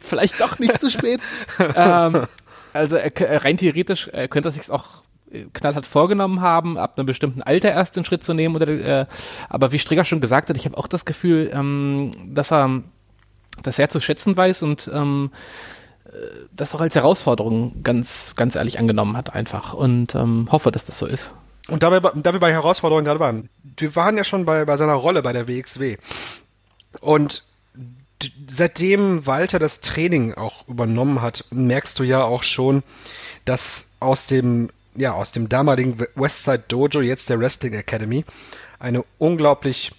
vielleicht 0.00 0.40
doch 0.40 0.58
nicht 0.58 0.80
zu 0.80 0.90
spät. 0.90 1.20
Ähm, 1.74 2.26
also 2.72 2.96
rein 3.18 3.56
theoretisch 3.56 4.08
äh, 4.08 4.28
könnte 4.28 4.50
er 4.50 4.52
sich 4.52 4.70
auch 4.70 5.02
knallhart 5.52 5.86
vorgenommen 5.86 6.40
haben, 6.40 6.78
ab 6.78 6.94
einem 6.96 7.06
bestimmten 7.06 7.42
Alter 7.42 7.70
erst 7.72 7.96
den 7.96 8.04
Schritt 8.04 8.24
zu 8.24 8.34
nehmen. 8.34 8.56
Oder, 8.56 8.68
äh, 8.68 9.06
aber 9.48 9.72
wie 9.72 9.78
Strigger 9.78 10.04
schon 10.04 10.20
gesagt 10.20 10.48
hat, 10.48 10.56
ich 10.56 10.64
habe 10.64 10.78
auch 10.78 10.86
das 10.86 11.04
Gefühl, 11.04 11.50
ähm, 11.52 12.12
dass 12.34 12.52
er 12.52 12.82
das 13.62 13.76
sehr 13.76 13.88
zu 13.88 14.00
schätzen 14.00 14.36
weiß 14.36 14.62
und 14.62 14.90
ähm, 14.92 15.30
das 16.52 16.74
auch 16.74 16.80
als 16.80 16.94
Herausforderung 16.94 17.82
ganz, 17.82 18.32
ganz 18.36 18.54
ehrlich 18.54 18.78
angenommen 18.78 19.16
hat 19.16 19.34
einfach 19.34 19.74
und 19.74 20.14
ähm, 20.14 20.48
hoffe, 20.50 20.70
dass 20.70 20.86
das 20.86 20.98
so 20.98 21.06
ist. 21.06 21.30
Und 21.68 21.82
da 21.82 21.90
wir, 21.90 22.00
da 22.00 22.32
wir 22.32 22.40
bei 22.40 22.52
Herausforderungen 22.52 23.04
gerade 23.04 23.20
waren, 23.20 23.48
wir 23.76 23.96
waren 23.96 24.16
ja 24.16 24.24
schon 24.24 24.44
bei, 24.44 24.64
bei 24.64 24.76
seiner 24.76 24.94
Rolle 24.94 25.22
bei 25.22 25.32
der 25.32 25.48
WXW. 25.48 25.96
Und 27.00 27.42
seitdem 28.48 29.26
Walter 29.26 29.58
das 29.58 29.80
Training 29.80 30.34
auch 30.34 30.66
übernommen 30.68 31.22
hat, 31.22 31.44
merkst 31.50 31.98
du 31.98 32.04
ja 32.04 32.22
auch 32.22 32.44
schon, 32.44 32.82
dass 33.44 33.90
aus 34.00 34.26
dem, 34.26 34.70
ja, 34.96 35.12
aus 35.12 35.32
dem 35.32 35.48
damaligen 35.48 35.98
Westside 36.14 36.64
Dojo, 36.68 37.00
jetzt 37.00 37.30
der 37.30 37.38
Wrestling 37.38 37.74
Academy, 37.74 38.24
eine 38.78 39.04
unglaublich 39.18 39.92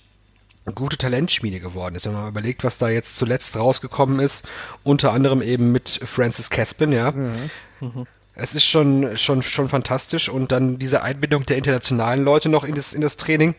gute 0.75 0.97
Talentschmiede 0.97 1.59
geworden 1.59 1.95
ist. 1.95 2.05
Wenn 2.05 2.13
man 2.13 2.27
überlegt, 2.27 2.63
was 2.63 2.77
da 2.77 2.89
jetzt 2.89 3.15
zuletzt 3.15 3.55
rausgekommen 3.55 4.19
ist, 4.19 4.45
unter 4.83 5.13
anderem 5.13 5.41
eben 5.41 5.71
mit 5.71 5.99
Francis 6.05 6.49
Caspin, 6.49 6.91
ja. 6.91 7.11
Mhm. 7.11 7.49
Mhm. 7.79 8.07
Es 8.35 8.53
ist 8.53 8.65
schon, 8.65 9.17
schon, 9.17 9.41
schon 9.41 9.67
fantastisch 9.67 10.29
und 10.29 10.51
dann 10.51 10.77
diese 10.77 11.01
Einbindung 11.01 11.45
der 11.45 11.57
internationalen 11.57 12.23
Leute 12.23 12.49
noch 12.49 12.63
in 12.63 12.75
das, 12.75 12.93
in 12.93 13.01
das 13.01 13.17
Training. 13.17 13.55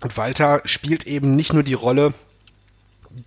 Und 0.00 0.16
Walter 0.16 0.62
spielt 0.64 1.06
eben 1.06 1.36
nicht 1.36 1.52
nur 1.52 1.62
die 1.62 1.74
Rolle 1.74 2.12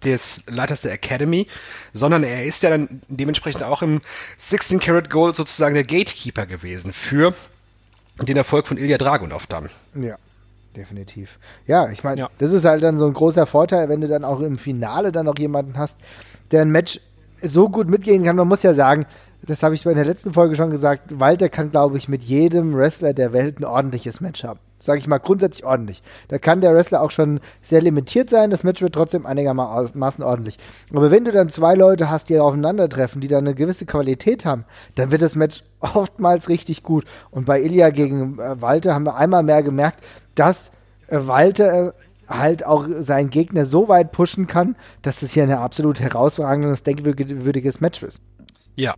des 0.04 0.44
Leiters 0.48 0.82
der 0.82 0.94
Academy, 0.94 1.48
sondern 1.94 2.24
er 2.24 2.46
ist 2.46 2.64
ja 2.64 2.70
dann 2.70 3.02
dementsprechend 3.08 3.64
auch 3.64 3.82
im 3.82 4.02
16 4.38 4.80
Karat 4.80 5.10
Gold 5.10 5.36
sozusagen 5.36 5.76
der 5.76 5.84
Gatekeeper 5.84 6.46
gewesen 6.46 6.94
für 6.94 7.34
den 8.22 8.38
Erfolg 8.38 8.68
von 8.68 8.78
Ilya 8.78 8.98
Dragunov 8.98 9.48
dann. 9.48 9.70
Ja. 9.96 10.16
Definitiv. 10.76 11.38
Ja, 11.68 11.90
ich 11.90 12.02
meine, 12.06 12.22
ja. 12.22 12.30
das 12.38 12.54
ist 12.54 12.64
halt 12.64 12.82
dann 12.82 12.98
so 12.98 13.06
ein 13.06 13.12
großer 13.14 13.46
Vorteil, 13.46 13.90
wenn 13.90 14.00
du 14.00 14.08
dann 14.08 14.24
auch 14.24 14.40
im 14.40 14.58
Finale 14.58 15.12
dann 15.12 15.26
noch 15.26 15.38
jemanden 15.38 15.78
hast, 15.78 15.98
der 16.52 16.62
ein 16.62 16.72
Match 16.72 17.02
so 17.42 17.68
gut 17.68 17.90
mitgehen 17.90 18.24
kann. 18.24 18.38
Man 18.38 18.48
muss 18.48 18.64
ja 18.64 18.74
sagen, 18.74 19.06
das 19.42 19.64
habe 19.64 19.76
ich 19.76 19.86
in 19.86 19.96
der 19.96 20.06
letzten 20.06 20.34
Folge 20.34 20.56
schon 20.56 20.70
gesagt, 20.70 21.20
Walter 21.20 21.50
kann, 21.50 21.72
glaube 21.72 21.98
ich, 21.98 22.08
mit 22.08 22.24
jedem 22.24 22.74
Wrestler 22.74 23.14
der 23.14 23.34
Welt 23.34 23.60
ein 23.60 23.66
ordentliches 23.66 24.22
Match 24.22 24.46
haben 24.46 24.62
sage 24.82 25.00
ich 25.00 25.08
mal, 25.08 25.20
grundsätzlich 25.20 25.66
ordentlich. 25.66 26.02
Da 26.28 26.38
kann 26.38 26.62
der 26.62 26.74
Wrestler 26.74 27.02
auch 27.02 27.12
schon 27.12 27.40
sehr 27.62 27.82
limitiert 27.82 28.30
sein, 28.30 28.50
das 28.50 28.64
Match 28.64 28.82
wird 28.82 28.94
trotzdem 28.94 29.26
einigermaßen 29.26 30.24
ordentlich. 30.24 30.58
Aber 30.92 31.12
wenn 31.12 31.26
du 31.26 31.32
dann 31.32 31.50
zwei 31.50 31.76
Leute 31.76 32.10
hast, 32.10 32.30
die 32.30 32.40
aufeinandertreffen, 32.40 33.22
die 33.22 33.28
dann 33.28 33.46
eine 33.46 33.56
gewisse 33.56 33.86
Qualität 33.86 34.46
haben, 34.46 34.66
dann 34.96 35.12
wird 35.12 35.22
das 35.22 35.36
Match 35.36 35.64
oftmals 35.80 36.50
richtig 36.50 36.84
gut. 36.84 37.06
Und 37.30 37.46
bei 37.46 37.62
Ilya 37.62 37.92
gegen 37.92 38.40
äh, 38.40 38.62
Walter 38.62 38.94
haben 38.94 39.06
wir 39.06 39.16
einmal 39.16 39.44
mehr 39.44 39.64
gemerkt, 39.64 40.04
dass 40.36 40.72
äh, 41.08 41.20
Walter 41.22 41.88
äh, 41.88 41.92
halt 42.28 42.66
auch 42.66 42.88
seinen 43.00 43.30
Gegner 43.30 43.66
so 43.66 43.88
weit 43.88 44.12
pushen 44.12 44.48
kann, 44.48 44.76
dass 45.02 45.22
es 45.22 45.34
hier 45.34 45.44
ein 45.44 45.52
absolut 45.52 46.00
herausragendes, 46.00 46.84
denkwürdiges 46.84 47.82
Match 47.82 48.04
ist. 48.04 48.22
Ja, 48.76 48.96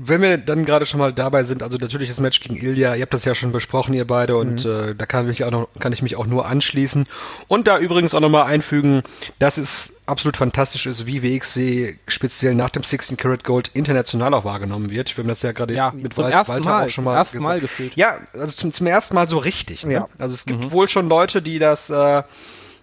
wenn 0.00 0.22
wir 0.22 0.38
dann 0.38 0.64
gerade 0.64 0.86
schon 0.86 1.00
mal 1.00 1.12
dabei 1.12 1.42
sind, 1.42 1.62
also 1.62 1.76
natürlich 1.76 2.08
das 2.08 2.20
Match 2.20 2.40
gegen 2.40 2.56
Ilya, 2.56 2.94
ihr 2.94 3.02
habt 3.02 3.12
das 3.12 3.24
ja 3.24 3.34
schon 3.34 3.50
besprochen, 3.50 3.94
ihr 3.94 4.06
beide, 4.06 4.36
und 4.36 4.64
mhm. 4.64 4.70
äh, 4.70 4.94
da 4.94 5.06
kann 5.06 5.28
ich, 5.28 5.44
auch 5.44 5.50
noch, 5.50 5.68
kann 5.80 5.92
ich 5.92 6.02
mich 6.02 6.16
auch 6.16 6.26
nur 6.26 6.46
anschließen. 6.46 7.06
Und 7.48 7.66
da 7.66 7.78
übrigens 7.78 8.14
auch 8.14 8.20
nochmal 8.20 8.44
einfügen, 8.44 9.02
dass 9.38 9.58
es 9.58 10.00
absolut 10.06 10.36
fantastisch 10.36 10.86
ist, 10.86 11.06
wie 11.06 11.22
WXW 11.22 11.94
speziell 12.06 12.54
nach 12.54 12.70
dem 12.70 12.84
16 12.84 13.16
Karat 13.16 13.44
Gold 13.44 13.70
international 13.74 14.32
auch 14.34 14.44
wahrgenommen 14.44 14.90
wird. 14.90 15.16
Wir 15.16 15.24
haben 15.24 15.28
das 15.28 15.42
ja 15.42 15.52
gerade 15.52 15.74
ja, 15.74 15.92
mit 15.94 16.14
zum 16.14 16.24
Walter 16.24 16.60
Mal, 16.60 16.86
auch 16.86 16.88
schon 16.88 17.04
mal 17.04 17.16
ersten 17.16 17.42
Mal 17.42 17.60
gefühlt. 17.60 17.96
Ja, 17.96 18.18
also 18.32 18.52
zum, 18.52 18.72
zum 18.72 18.86
ersten 18.86 19.14
Mal 19.14 19.28
so 19.28 19.38
richtig. 19.38 19.84
Ne? 19.84 19.94
Ja. 19.94 20.08
Also 20.18 20.34
es 20.34 20.46
gibt 20.46 20.64
mhm. 20.64 20.70
wohl 20.70 20.88
schon 20.88 21.08
Leute, 21.08 21.42
die 21.42 21.58
das 21.58 21.90
äh, 21.90 22.22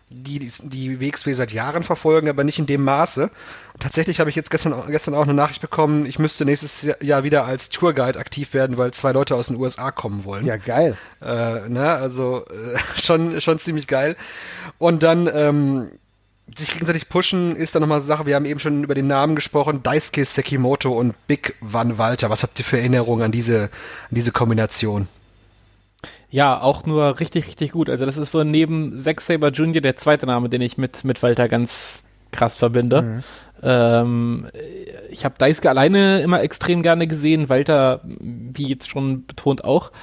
die, 0.10 0.52
die 0.62 1.02
WXW 1.02 1.34
seit 1.34 1.52
Jahren 1.52 1.84
verfolgen, 1.84 2.30
aber 2.30 2.44
nicht 2.44 2.60
in 2.60 2.68
dem 2.68 2.84
Maße. 2.84 3.24
Und 3.24 3.82
tatsächlich 3.82 4.20
habe 4.20 4.30
ich 4.30 4.36
jetzt 4.36 4.52
gestern, 4.52 4.74
gestern 4.88 5.16
auch 5.16 5.24
eine 5.24 5.34
Nachricht 5.34 5.62
bekommen, 5.62 6.06
ich 6.06 6.20
müsste 6.20 6.46
nächstes 6.46 6.88
Jahr 7.02 7.24
wieder 7.24 7.46
als 7.46 7.70
Tourguide 7.70 8.20
aktiv 8.20 8.54
werden, 8.54 8.78
weil 8.78 8.92
zwei 8.92 9.12
Leute 9.12 9.36
aus 9.36 9.48
den 9.48 9.58
USA 9.58 9.92
kommen 9.92 10.24
wollen. 10.24 10.46
Ja, 10.46 10.58
geil. 10.58 10.96
Äh, 11.22 11.68
ne, 11.70 11.92
also 11.92 12.46
äh, 12.46 12.78
schon, 13.02 13.42
schon 13.42 13.58
ziemlich 13.60 13.88
geil. 13.88 14.16
Und 14.78 15.04
dann 15.04 15.30
ähm, 15.34 15.92
sich 16.56 16.74
gegenseitig 16.74 17.10
pushen 17.10 17.56
ist 17.56 17.74
dann 17.74 17.82
nochmal 17.82 17.98
eine 17.98 18.06
Sache, 18.06 18.26
wir 18.26 18.36
haben 18.36 18.46
eben 18.46 18.60
schon 18.60 18.84
über 18.84 18.94
den 18.94 19.08
Namen 19.08 19.36
gesprochen, 19.36 19.82
Daisuke 19.82 20.26
Sekimoto 20.26 20.92
und 20.92 21.16
Big 21.28 21.56
Van 21.60 21.98
Walter. 21.98 22.30
Was 22.30 22.44
habt 22.44 22.60
ihr 22.60 22.66
für 22.66 22.78
Erinnerungen 22.78 23.24
an 23.24 23.32
diese, 23.32 23.64
an 23.64 24.12
diese 24.12 24.32
Kombination? 24.32 25.08
Ja, 26.36 26.60
auch 26.60 26.86
nur 26.86 27.22
richtig, 27.22 27.48
richtig 27.48 27.72
gut. 27.72 27.90
Also 27.90 28.06
das 28.06 28.18
ist 28.18 28.32
so 28.32 28.44
neben 28.44 29.00
Zack 29.00 29.22
Saber 29.22 29.52
Jr. 29.52 29.80
der 29.80 29.96
zweite 29.96 30.26
Name, 30.26 30.50
den 30.50 30.60
ich 30.60 30.78
mit, 30.78 31.06
mit 31.06 31.24
Walter 31.24 31.48
ganz 31.48 32.04
krass 32.34 32.58
verbinde. 32.58 33.02
Mhm. 33.02 33.24
Ähm, 33.64 34.48
ich 35.10 35.24
habe 35.24 35.36
Daisuke 35.38 35.70
alleine 35.70 36.22
immer 36.22 36.42
extrem 36.42 36.82
gerne 36.82 37.08
gesehen, 37.08 37.48
Walter, 37.48 38.02
wie 38.04 38.68
jetzt 38.68 38.90
schon 38.90 39.26
betont, 39.26 39.64
auch. 39.64 39.94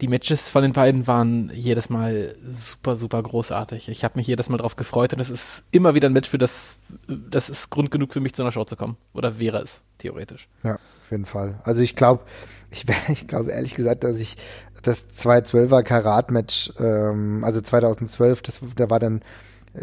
Die 0.00 0.06
Matches 0.06 0.48
von 0.48 0.62
den 0.62 0.72
beiden 0.72 1.08
waren 1.08 1.50
jedes 1.52 1.90
Mal 1.90 2.36
super, 2.48 2.94
super 2.94 3.20
großartig. 3.20 3.88
Ich 3.88 4.04
habe 4.04 4.18
mich 4.18 4.28
jedes 4.28 4.48
Mal 4.48 4.58
drauf 4.58 4.76
gefreut 4.76 5.12
und 5.14 5.18
es 5.18 5.30
ist 5.30 5.64
immer 5.72 5.96
wieder 5.96 6.08
ein 6.08 6.12
Match, 6.12 6.30
für 6.30 6.38
das, 6.38 6.76
das 7.08 7.50
ist 7.50 7.70
Grund 7.70 7.90
genug 7.90 8.12
für 8.12 8.20
mich 8.20 8.34
zu 8.34 8.42
einer 8.42 8.52
Show 8.52 8.64
zu 8.64 8.76
kommen. 8.76 8.96
Oder 9.14 9.40
wäre 9.40 9.58
es, 9.58 9.80
theoretisch. 9.98 10.46
Ja, 10.62 10.74
auf 10.74 11.10
jeden 11.10 11.26
Fall. 11.26 11.58
Also 11.64 11.82
ich 11.82 11.96
glaube, 11.96 12.22
ich, 12.70 12.84
ich 13.08 13.26
glaube 13.26 13.50
ehrlich 13.50 13.74
gesagt, 13.74 14.04
dass 14.04 14.18
ich 14.18 14.36
das 14.82 15.04
212er 15.16 15.82
Karat-Match, 15.82 16.72
ähm, 16.78 17.44
also 17.44 17.60
2012, 17.60 18.42
das, 18.42 18.60
da 18.76 18.90
war 18.90 19.00
dann 19.00 19.22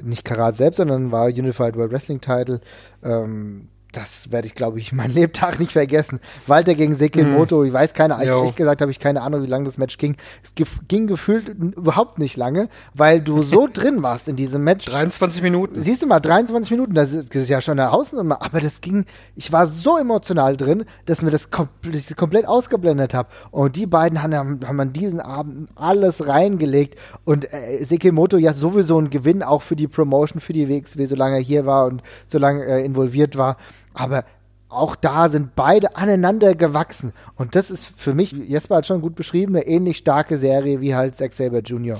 nicht 0.02 0.24
Karat 0.24 0.56
selbst, 0.56 0.78
sondern 0.78 1.12
war 1.12 1.26
Unified 1.26 1.76
World 1.76 1.92
Wrestling 1.92 2.22
Title. 2.22 2.62
Ähm, 3.04 3.70
das 4.00 4.32
werde 4.32 4.48
ich, 4.48 4.56
glaube 4.56 4.80
ich, 4.80 4.92
mein 4.94 5.14
Lebtag 5.14 5.60
nicht 5.60 5.74
vergessen. 5.74 6.20
Walter 6.48 6.76
gegen 6.76 6.96
Sekimoto, 6.96 7.60
mhm. 7.60 7.66
ich 7.68 7.74
weiß 7.74 7.94
keine, 7.94 8.16
also 8.16 8.40
ehrlich 8.40 8.56
gesagt 8.56 8.82
habe 8.82 8.92
ich 8.92 9.00
keine 9.00 9.22
Ahnung, 9.22 9.44
wie 9.44 9.48
lange 9.48 9.66
das 9.66 9.78
Match 9.78 9.98
ging. 9.98 10.16
Es 10.42 10.54
ging 10.88 11.08
gefühlt 11.08 11.50
überhaupt 11.50 12.20
nicht 12.20 12.38
lange, 12.38 12.70
weil 12.94 13.22
du 13.22 13.44
so 13.44 13.68
drin 13.74 14.02
warst 14.02 14.28
in 14.28 14.36
diesem 14.36 14.64
Match. 14.64 14.86
23 14.86 15.42
Minuten. 15.42 15.84
Siehst 15.84 16.02
du 16.02 16.08
mal, 16.08 16.20
23 16.20 16.72
Minuten, 16.72 16.94
das 16.94 17.14
ist, 17.14 17.36
das 17.36 17.44
ist 17.44 17.50
ja 17.50 17.62
schon 17.62 17.80
eine 17.80 17.92
Hausnummer, 17.92 18.42
aber 18.42 18.60
das 18.62 18.82
ging, 18.82 19.06
ich 19.36 19.52
war 19.52 19.68
so 19.68 19.98
emotional 19.98 20.56
drin, 20.56 20.86
dass 21.06 21.22
mir 21.22 21.32
das, 21.32 21.52
kom 21.52 21.68
das 21.82 22.16
komplett 22.16 22.48
ausgeblendet 22.48 23.14
habe. 23.14 23.30
Und 23.52 23.76
die 23.76 23.86
beiden 23.86 24.22
haben, 24.22 24.34
haben 24.66 24.80
an 24.80 24.94
diesen 24.94 25.20
Abend 25.20 25.70
alles 25.76 26.28
reingelegt 26.28 26.98
und 27.26 27.52
äh, 27.54 27.84
Sekimoto 27.84 28.38
ja 28.38 28.54
sowieso 28.54 29.00
ein 29.00 29.10
Gewinn 29.10 29.44
auch 29.44 29.62
für 29.62 29.76
die 29.76 29.88
Promotion, 29.88 30.40
für 30.40 30.54
die 30.54 30.70
WXW, 30.70 31.06
solange 31.06 31.36
er 31.36 31.42
hier 31.42 31.66
war 31.66 31.86
und 31.86 32.02
solange 32.28 32.64
er 32.64 32.84
involviert 32.84 33.38
war. 33.38 33.58
Aber 34.00 34.24
auch 34.70 34.96
da 34.96 35.28
sind 35.28 35.56
beide 35.56 35.96
aneinander 35.98 36.56
gewachsen. 36.56 37.12
Und 37.36 37.56
das 37.56 37.70
ist 37.70 37.86
für 37.86 38.14
mich, 38.14 38.32
Jesper 38.32 38.78
hat 38.78 38.88
schon 38.88 39.02
gut 39.02 39.16
beschrieben, 39.16 39.56
eine 39.56 39.68
ähnlich 39.68 39.98
starke 39.98 40.38
Serie 40.38 40.80
wie 40.80 40.96
halt 40.96 41.16
Zack 41.18 41.34
Saber 41.34 41.60
Jr. 41.60 42.00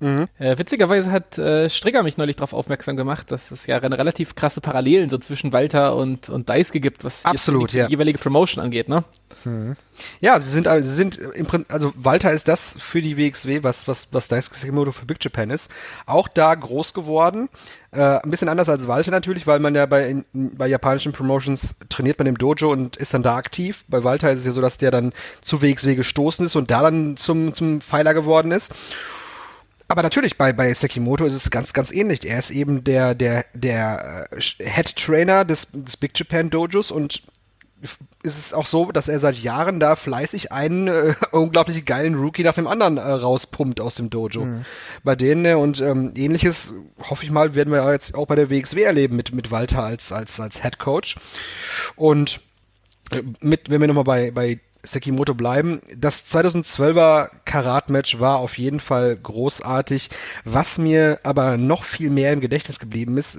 Mhm. 0.00 0.28
Äh, 0.38 0.56
witzigerweise 0.58 1.10
hat 1.10 1.38
äh, 1.38 1.68
Strigger 1.68 2.02
mich 2.02 2.16
neulich 2.16 2.36
darauf 2.36 2.52
aufmerksam 2.52 2.96
gemacht, 2.96 3.30
dass 3.30 3.50
es 3.50 3.66
ja 3.66 3.78
relativ 3.78 4.34
krasse 4.34 4.60
Parallelen 4.60 5.10
so 5.10 5.18
zwischen 5.18 5.52
Walter 5.52 5.96
und, 5.96 6.28
und 6.28 6.48
Daisuke 6.48 6.80
gibt, 6.80 7.04
was 7.04 7.24
Absolut, 7.24 7.72
die, 7.72 7.78
ja. 7.78 7.88
jeweilige 7.88 8.18
Promotion 8.18 8.62
angeht, 8.62 8.88
ne? 8.88 9.04
Mhm. 9.44 9.76
Ja, 10.20 10.40
sie 10.40 10.50
sind, 10.50 10.68
sie 10.68 10.94
sind 10.94 11.16
im 11.16 11.46
Prinzip, 11.46 11.72
also 11.72 11.92
Walter 11.96 12.32
ist 12.32 12.46
das 12.46 12.76
für 12.78 13.02
die 13.02 13.16
WXW, 13.16 13.64
was, 13.64 13.88
was, 13.88 14.08
was 14.12 14.28
Daisuke 14.28 14.56
Sekimoto 14.56 14.92
für 14.92 15.06
Big 15.06 15.22
Japan 15.22 15.50
ist. 15.50 15.70
Auch 16.06 16.28
da 16.28 16.54
groß 16.54 16.94
geworden. 16.94 17.48
Äh, 17.90 18.20
ein 18.22 18.30
bisschen 18.30 18.48
anders 18.48 18.68
als 18.68 18.86
Walter 18.86 19.10
natürlich, 19.10 19.46
weil 19.48 19.58
man 19.58 19.74
ja 19.74 19.86
bei, 19.86 20.08
in, 20.08 20.24
bei 20.32 20.68
japanischen 20.68 21.12
Promotions 21.12 21.74
trainiert 21.88 22.18
man 22.18 22.28
im 22.28 22.38
Dojo 22.38 22.70
und 22.70 22.96
ist 22.96 23.14
dann 23.14 23.24
da 23.24 23.36
aktiv. 23.36 23.84
Bei 23.88 24.04
Walter 24.04 24.30
ist 24.30 24.40
es 24.40 24.46
ja 24.46 24.52
so, 24.52 24.60
dass 24.60 24.78
der 24.78 24.92
dann 24.92 25.12
zu 25.40 25.62
WXW 25.62 25.96
gestoßen 25.96 26.46
ist 26.46 26.54
und 26.54 26.70
da 26.70 26.82
dann 26.82 27.16
zum, 27.16 27.52
zum 27.54 27.80
Pfeiler 27.80 28.14
geworden 28.14 28.52
ist. 28.52 28.72
Aber 29.88 30.02
natürlich, 30.02 30.36
bei, 30.36 30.52
bei 30.52 30.72
Sekimoto 30.74 31.24
ist 31.24 31.34
es 31.34 31.50
ganz, 31.50 31.72
ganz 31.72 31.90
ähnlich. 31.90 32.28
Er 32.28 32.38
ist 32.38 32.50
eben 32.50 32.84
der, 32.84 33.14
der, 33.14 33.46
der 33.54 34.28
äh, 34.30 34.40
Head 34.40 34.96
Trainer 34.96 35.46
des, 35.46 35.68
des 35.72 35.96
Big 35.96 36.12
Japan 36.18 36.50
Dojos 36.50 36.90
und 36.90 37.22
ist 38.22 38.38
es 38.38 38.52
auch 38.52 38.66
so, 38.66 38.90
dass 38.90 39.08
er 39.08 39.20
seit 39.20 39.36
Jahren 39.36 39.78
da 39.78 39.94
fleißig 39.96 40.50
einen 40.52 40.88
äh, 40.88 41.14
unglaublich 41.32 41.84
geilen 41.84 42.16
Rookie 42.16 42.42
nach 42.42 42.54
dem 42.54 42.66
anderen 42.66 42.98
äh, 42.98 43.02
rauspumpt 43.02 43.80
aus 43.80 43.94
dem 43.94 44.10
Dojo. 44.10 44.44
Mhm. 44.44 44.64
Bei 45.04 45.14
denen 45.14 45.44
äh, 45.44 45.54
und 45.54 45.80
ähm, 45.80 46.12
ähnliches 46.16 46.74
hoffe 47.00 47.24
ich 47.24 47.30
mal 47.30 47.54
werden 47.54 47.72
wir 47.72 47.90
jetzt 47.92 48.14
auch 48.14 48.26
bei 48.26 48.34
der 48.34 48.50
WXW 48.50 48.82
erleben 48.82 49.16
mit 49.16 49.32
mit 49.32 49.50
Walter 49.50 49.84
als 49.84 50.10
als 50.12 50.40
als 50.40 50.62
Head 50.62 50.78
Coach 50.78 51.16
und 51.94 52.40
äh, 53.12 53.22
mit 53.40 53.70
wenn 53.70 53.80
wir 53.80 53.88
nochmal 53.88 54.04
bei 54.04 54.30
bei 54.32 54.58
Sekimoto 54.82 55.34
bleiben. 55.34 55.80
Das 55.96 56.24
2012er 56.26 57.30
Karat-Match 57.44 58.20
war 58.20 58.38
auf 58.38 58.58
jeden 58.58 58.80
Fall 58.80 59.16
großartig. 59.16 60.10
Was 60.44 60.78
mir 60.78 61.20
aber 61.22 61.56
noch 61.56 61.84
viel 61.84 62.10
mehr 62.10 62.32
im 62.32 62.40
Gedächtnis 62.40 62.78
geblieben 62.78 63.16
ist, 63.16 63.38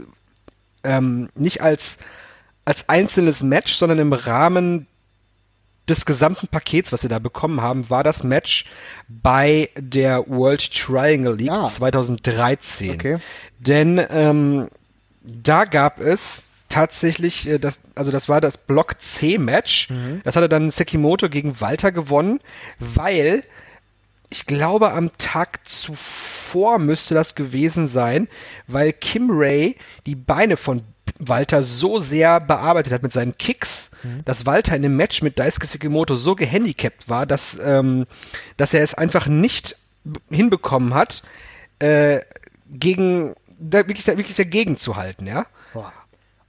ähm, 0.84 1.30
nicht 1.36 1.62
als, 1.62 1.98
als 2.66 2.90
einzelnes 2.90 3.42
Match, 3.42 3.74
sondern 3.74 4.00
im 4.00 4.14
Rahmen 4.14 4.88
des 5.88 6.06
gesamten 6.06 6.48
Pakets, 6.48 6.92
was 6.92 7.04
wir 7.04 7.10
da 7.10 7.20
bekommen 7.20 7.62
haben, 7.62 7.90
war 7.90 8.04
das 8.04 8.24
Match 8.24 8.66
bei 9.08 9.70
der 9.76 10.28
World 10.28 10.72
Triangle 10.72 11.36
League 11.36 11.50
ah. 11.50 11.66
2013. 11.66 12.92
Okay. 12.92 13.18
Denn 13.58 14.06
ähm, 14.10 14.68
da 15.22 15.66
gab 15.66 16.00
es 16.00 16.49
tatsächlich, 16.70 17.48
äh, 17.48 17.60
das, 17.60 17.80
also 17.96 18.12
das 18.12 18.30
war 18.30 18.42
das 18.42 18.58
Block 18.58 19.02
C-Match. 19.02 19.90
Mhm. 19.90 20.22
Das 20.24 20.36
hatte 20.36 20.50
dann 20.50 20.70
Sekimoto 20.70 21.30
gegen 21.30 21.60
Walter 21.60 21.92
gewonnen, 21.92 22.40
weil 22.80 23.44
ich 24.30 24.46
glaube, 24.46 24.92
am 24.92 25.12
Tag 25.18 25.68
zuvor 25.68 26.78
müsste 26.78 27.16
das 27.16 27.34
gewesen 27.34 27.88
sein, 27.88 28.28
weil 28.68 28.94
Kim 28.94 29.30
Ray 29.32 29.76
die 30.06 30.16
Beine 30.16 30.56
von 30.56 30.84
Walter 31.18 31.64
so 31.64 31.98
sehr 31.98 32.40
bearbeitet 32.40 32.94
hat 32.94 33.02
mit 33.02 33.12
seinen 33.12 33.38
Kicks, 33.38 33.90
dass 34.26 34.46
Walter 34.46 34.76
in 34.76 34.84
dem 34.84 34.96
Match 34.96 35.24
mit 35.24 35.40
Daisuke 35.40 35.66
Sekimoto 35.66 36.16
so 36.16 36.36
gehandicapt 36.36 37.10
war, 37.10 37.26
dass, 37.26 37.60
ähm, 37.62 38.06
dass 38.58 38.74
er 38.74 38.84
es 38.84 38.94
einfach 38.94 39.28
nicht 39.28 39.76
hinbekommen 40.30 40.94
hat, 40.94 41.24
äh, 41.80 42.20
gegen 42.70 43.36
da, 43.60 43.80
wirklich, 43.80 44.06
da, 44.06 44.18
wirklich 44.18 44.38
dagegen 44.38 44.78
zu 44.78 44.96
halten, 44.96 45.26
ja. 45.28 45.46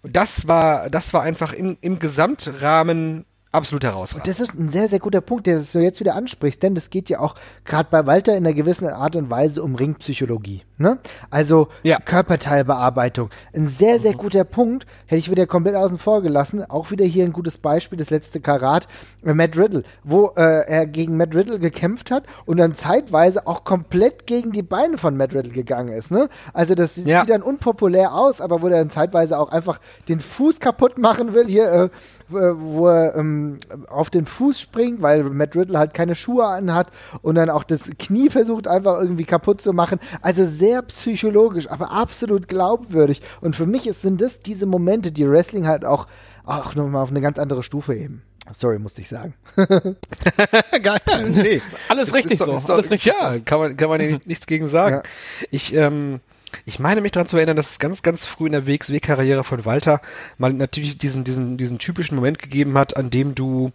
Das 0.02 0.48
war, 0.48 0.88
das 0.90 1.12
war 1.12 1.22
einfach 1.22 1.52
im, 1.52 1.76
im 1.80 1.98
Gesamtrahmen 1.98 3.24
absolut 3.52 3.84
herausragend. 3.84 4.26
Das 4.26 4.40
ist 4.40 4.54
ein 4.54 4.70
sehr, 4.70 4.88
sehr 4.88 4.98
guter 4.98 5.20
Punkt, 5.20 5.46
der 5.46 5.60
du 5.60 5.78
jetzt 5.80 6.00
wieder 6.00 6.14
ansprichst, 6.14 6.62
denn 6.62 6.74
das 6.74 6.90
geht 6.90 7.10
ja 7.10 7.20
auch 7.20 7.34
gerade 7.64 7.88
bei 7.90 8.06
Walter 8.06 8.36
in 8.36 8.46
einer 8.46 8.54
gewissen 8.54 8.88
Art 8.88 9.16
und 9.16 9.30
Weise 9.30 9.62
um 9.62 9.74
Ringpsychologie. 9.74 10.62
Ne? 10.80 10.98
Also 11.28 11.68
Ja. 11.82 11.98
Körperteilbearbeitung. 12.00 13.28
Ein 13.54 13.66
sehr, 13.66 14.00
sehr 14.00 14.14
guter 14.14 14.44
Punkt, 14.44 14.86
hätte 15.06 15.18
ich 15.18 15.30
wieder 15.30 15.46
komplett 15.46 15.74
außen 15.76 15.98
vor 15.98 16.22
gelassen. 16.22 16.64
Auch 16.70 16.90
wieder 16.90 17.04
hier 17.04 17.24
ein 17.24 17.34
gutes 17.34 17.58
Beispiel, 17.58 17.98
das 17.98 18.08
letzte 18.08 18.40
Karat, 18.40 18.88
äh, 19.22 19.34
Matt 19.34 19.58
Riddle, 19.58 19.82
wo 20.04 20.32
äh, 20.36 20.66
er 20.66 20.86
gegen 20.86 21.18
Matt 21.18 21.34
Riddle 21.34 21.58
gekämpft 21.58 22.10
hat 22.10 22.24
und 22.46 22.56
dann 22.56 22.74
zeitweise 22.74 23.46
auch 23.46 23.64
komplett 23.64 24.26
gegen 24.26 24.52
die 24.52 24.62
Beine 24.62 24.96
von 24.96 25.18
Matt 25.18 25.34
Riddle 25.34 25.52
gegangen 25.52 25.92
ist. 25.92 26.10
Ne? 26.10 26.30
Also 26.54 26.74
das 26.74 26.94
sieht 26.94 27.06
Ja. 27.06 27.26
dann 27.26 27.42
unpopulär 27.42 28.14
aus, 28.14 28.40
aber 28.40 28.62
wo 28.62 28.68
er 28.68 28.78
dann 28.78 28.88
zeitweise 28.90 29.38
auch 29.38 29.50
einfach 29.52 29.80
den 30.08 30.20
Fuß 30.20 30.60
kaputt 30.60 30.96
machen 30.96 31.34
will, 31.34 31.46
hier, 31.46 31.70
äh, 31.70 31.88
wo 32.30 32.86
er 32.86 33.16
ähm, 33.16 33.58
auf 33.90 34.08
den 34.08 34.24
Fuß 34.24 34.58
springt, 34.60 35.02
weil 35.02 35.24
Matt 35.24 35.54
Riddle 35.56 35.78
halt 35.78 35.92
keine 35.92 36.14
Schuhe 36.14 36.46
anhat 36.46 36.86
und 37.22 37.34
dann 37.34 37.50
auch 37.50 37.64
das 37.64 37.90
Knie 37.98 38.30
versucht 38.30 38.66
einfach 38.66 38.98
irgendwie 39.00 39.24
kaputt 39.24 39.60
zu 39.60 39.72
machen. 39.74 39.98
Also 40.22 40.44
sehr 40.44 40.69
psychologisch, 40.82 41.68
aber 41.68 41.90
absolut 41.90 42.48
glaubwürdig. 42.48 43.22
Und 43.40 43.56
für 43.56 43.66
mich 43.66 43.86
ist, 43.86 44.02
sind 44.02 44.20
das 44.20 44.40
diese 44.40 44.66
Momente, 44.66 45.12
die 45.12 45.28
Wrestling 45.28 45.66
halt 45.66 45.84
auch, 45.84 46.06
auch 46.44 46.74
nochmal 46.74 47.02
auf 47.02 47.10
eine 47.10 47.20
ganz 47.20 47.38
andere 47.38 47.62
Stufe 47.62 47.92
heben. 47.92 48.22
Sorry, 48.52 48.78
musste 48.78 49.00
ich 49.00 49.08
sagen. 49.08 49.34
Geil. 49.56 51.00
Nee. 51.30 51.62
Alles 51.88 52.12
richtig 52.14 52.38
so. 52.38 52.52
ist 52.56 52.68
doch- 52.68 52.74
alles 52.74 52.90
richtig. 52.90 53.12
Ja, 53.12 53.38
kann 53.38 53.58
man, 53.60 53.76
kann 53.76 53.88
man 53.88 54.00
ja 54.00 54.18
nichts 54.26 54.46
gegen 54.46 54.66
sagen. 54.68 54.96
Ja. 54.96 55.02
Ich, 55.50 55.74
ähm, 55.74 56.20
ich 56.64 56.78
meine 56.80 57.00
mich 57.00 57.12
daran 57.12 57.28
zu 57.28 57.36
erinnern, 57.36 57.56
dass 57.56 57.70
es 57.70 57.78
ganz, 57.78 58.02
ganz 58.02 58.24
früh 58.26 58.46
in 58.46 58.52
der 58.52 58.66
WXW-Karriere 58.66 59.44
von 59.44 59.64
Walter 59.64 60.00
mal 60.38 60.52
natürlich 60.52 60.98
diesen, 60.98 61.22
diesen, 61.22 61.58
diesen 61.58 61.78
typischen 61.78 62.16
Moment 62.16 62.40
gegeben 62.40 62.76
hat, 62.76 62.96
an 62.96 63.10
dem 63.10 63.36
du, 63.36 63.70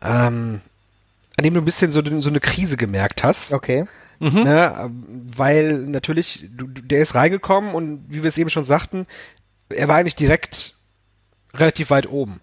ähm, 0.00 0.60
an 1.36 1.44
dem 1.44 1.52
du 1.54 1.60
ein 1.60 1.66
bisschen 1.66 1.90
so, 1.90 2.00
so 2.20 2.28
eine 2.30 2.40
Krise 2.40 2.78
gemerkt 2.78 3.22
hast. 3.24 3.52
Okay. 3.52 3.86
Ne, 4.44 4.74
ähm, 4.80 5.04
weil 5.36 5.78
natürlich, 5.78 6.48
du, 6.50 6.66
du, 6.66 6.82
der 6.82 7.00
ist 7.00 7.14
reingekommen 7.14 7.74
und 7.74 8.04
wie 8.08 8.22
wir 8.22 8.28
es 8.28 8.38
eben 8.38 8.50
schon 8.50 8.64
sagten, 8.64 9.06
er 9.68 9.86
war 9.88 9.96
eigentlich 9.96 10.16
direkt 10.16 10.74
relativ 11.54 11.90
weit 11.90 12.08
oben. 12.08 12.40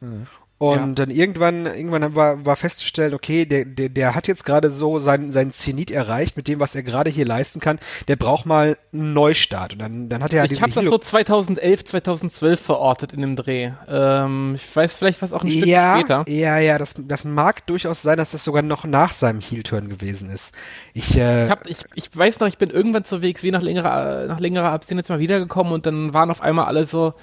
Und 0.58 1.00
dann 1.00 1.10
irgendwann, 1.10 1.66
irgendwann 1.66 2.16
war, 2.16 2.46
war 2.46 2.56
festzustellen, 2.56 3.14
okay, 3.14 3.46
der, 3.46 3.66
der, 3.66 3.90
der 3.90 4.16
hat 4.16 4.30
jetzt 4.30 4.46
gerade 4.46 4.72
so 4.72 5.00
seinen, 5.00 5.34
seinen 5.34 5.52
Zenit 5.52 5.92
erreicht 5.92 6.38
mit 6.38 6.48
dem, 6.48 6.62
was 6.62 6.76
er 6.76 6.84
gerade 6.84 7.10
hier 7.10 7.26
leisten 7.26 7.60
kann. 7.60 7.78
Der 8.08 8.16
braucht 8.16 8.46
mal 8.46 8.78
einen 8.94 9.12
Neustart. 9.12 9.74
Und 9.74 9.80
dann, 9.80 10.08
dann 10.08 10.24
hat 10.24 10.32
er 10.32 10.42
halt 10.42 10.52
Ich 10.54 10.62
habe 10.62 10.72
das 10.72 10.86
so 10.86 10.98
2011, 10.98 11.84
2012 11.84 12.62
verortet 12.62 13.12
in 13.12 13.20
dem 13.20 13.36
Dreh. 13.36 13.72
Ähm, 13.90 14.54
ich 14.56 14.74
weiß 14.74 14.96
vielleicht 14.96 15.22
was 15.22 15.34
auch 15.34 15.44
ein 15.44 15.50
Stück 15.50 15.68
ja, 15.68 16.00
später. 16.00 16.24
ja, 16.30 16.58
ja, 16.58 16.78
das, 16.78 16.96
das 16.98 17.26
mag 17.26 17.68
durchaus 17.68 18.02
sein, 18.02 18.18
dass 18.18 18.32
das 18.32 18.46
sogar 18.46 18.62
noch 18.62 18.86
nach 18.86 19.12
seinem 19.12 19.42
Heel-Turn 19.42 19.90
gewesen 19.90 20.30
ist. 20.30 20.54
Ich, 20.94 21.18
äh, 21.18 21.46
Ich, 21.46 21.52
hab, 21.52 21.68
ich, 21.68 21.78
ich 21.96 22.18
weiß 22.18 22.40
noch, 22.40 22.48
ich 22.48 22.58
bin 22.58 22.70
irgendwann 22.70 23.04
zur 23.04 23.22
WXW 23.22 23.52
nach 23.52 23.62
längerer, 23.62 24.28
nach 24.28 24.40
längerer 24.40 24.70
Abstinenz 24.70 25.10
mal 25.10 25.20
wiedergekommen 25.20 25.74
und 25.74 25.86
dann 25.86 26.14
waren 26.14 26.32
auf 26.32 26.42
einmal 26.42 26.66
alle 26.66 26.86
so, 26.86 27.14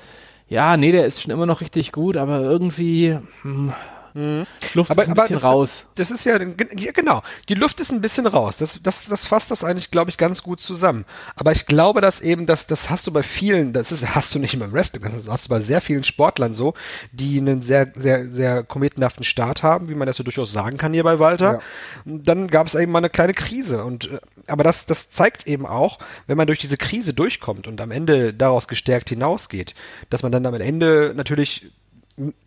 ja, 0.52 0.76
nee, 0.76 0.92
der 0.92 1.06
ist 1.06 1.22
schon 1.22 1.32
immer 1.32 1.46
noch 1.46 1.62
richtig 1.62 1.92
gut, 1.92 2.18
aber 2.18 2.42
irgendwie 2.42 3.18
hm, 3.40 3.72
Luft 4.14 4.90
ist 4.90 5.08
ein 5.08 5.14
bisschen 5.14 5.34
das, 5.34 5.42
raus. 5.42 5.84
Das 5.94 6.10
ist 6.10 6.24
ja, 6.24 6.38
ja, 6.38 6.92
genau. 6.92 7.22
Die 7.48 7.54
Luft 7.54 7.80
ist 7.80 7.90
ein 7.90 8.00
bisschen 8.00 8.26
raus. 8.26 8.58
Das, 8.58 8.80
das, 8.82 9.06
das 9.06 9.26
fasst 9.26 9.50
das 9.50 9.64
eigentlich, 9.64 9.90
glaube 9.90 10.10
ich, 10.10 10.18
ganz 10.18 10.42
gut 10.42 10.60
zusammen. 10.60 11.06
Aber 11.34 11.52
ich 11.52 11.66
glaube, 11.66 12.00
dass 12.00 12.20
eben, 12.20 12.46
das, 12.46 12.66
das 12.66 12.90
hast 12.90 13.06
du 13.06 13.12
bei 13.12 13.22
vielen, 13.22 13.72
das 13.72 13.90
ist, 13.90 14.14
hast 14.14 14.34
du 14.34 14.38
nicht 14.38 14.52
immer 14.52 14.66
im 14.66 14.72
Wrestling, 14.72 15.02
das 15.02 15.28
hast 15.28 15.46
du 15.46 15.48
bei 15.48 15.60
sehr 15.60 15.80
vielen 15.80 16.04
Sportlern 16.04 16.52
so, 16.52 16.74
die 17.12 17.38
einen 17.38 17.62
sehr, 17.62 17.92
sehr, 17.94 18.30
sehr 18.30 18.62
kometenhaften 18.64 19.24
Start 19.24 19.62
haben, 19.62 19.88
wie 19.88 19.94
man 19.94 20.06
das 20.06 20.16
so 20.16 20.22
durchaus 20.24 20.52
sagen 20.52 20.76
kann 20.76 20.92
hier 20.92 21.04
bei 21.04 21.18
Walter. 21.18 21.54
Ja. 21.54 21.60
Dann 22.04 22.48
gab 22.48 22.66
es 22.66 22.74
eben 22.74 22.92
mal 22.92 22.98
eine 22.98 23.10
kleine 23.10 23.32
Krise. 23.32 23.82
Und, 23.82 24.10
äh, 24.10 24.18
aber 24.46 24.62
das, 24.62 24.84
das 24.84 25.08
zeigt 25.08 25.46
eben 25.46 25.64
auch, 25.64 25.98
wenn 26.26 26.36
man 26.36 26.46
durch 26.46 26.58
diese 26.58 26.76
Krise 26.76 27.14
durchkommt 27.14 27.66
und 27.66 27.80
am 27.80 27.90
Ende 27.90 28.34
daraus 28.34 28.68
gestärkt 28.68 29.08
hinausgeht, 29.08 29.74
dass 30.10 30.22
man 30.22 30.32
dann 30.32 30.44
am 30.44 30.54
Ende 30.54 31.14
natürlich 31.16 31.72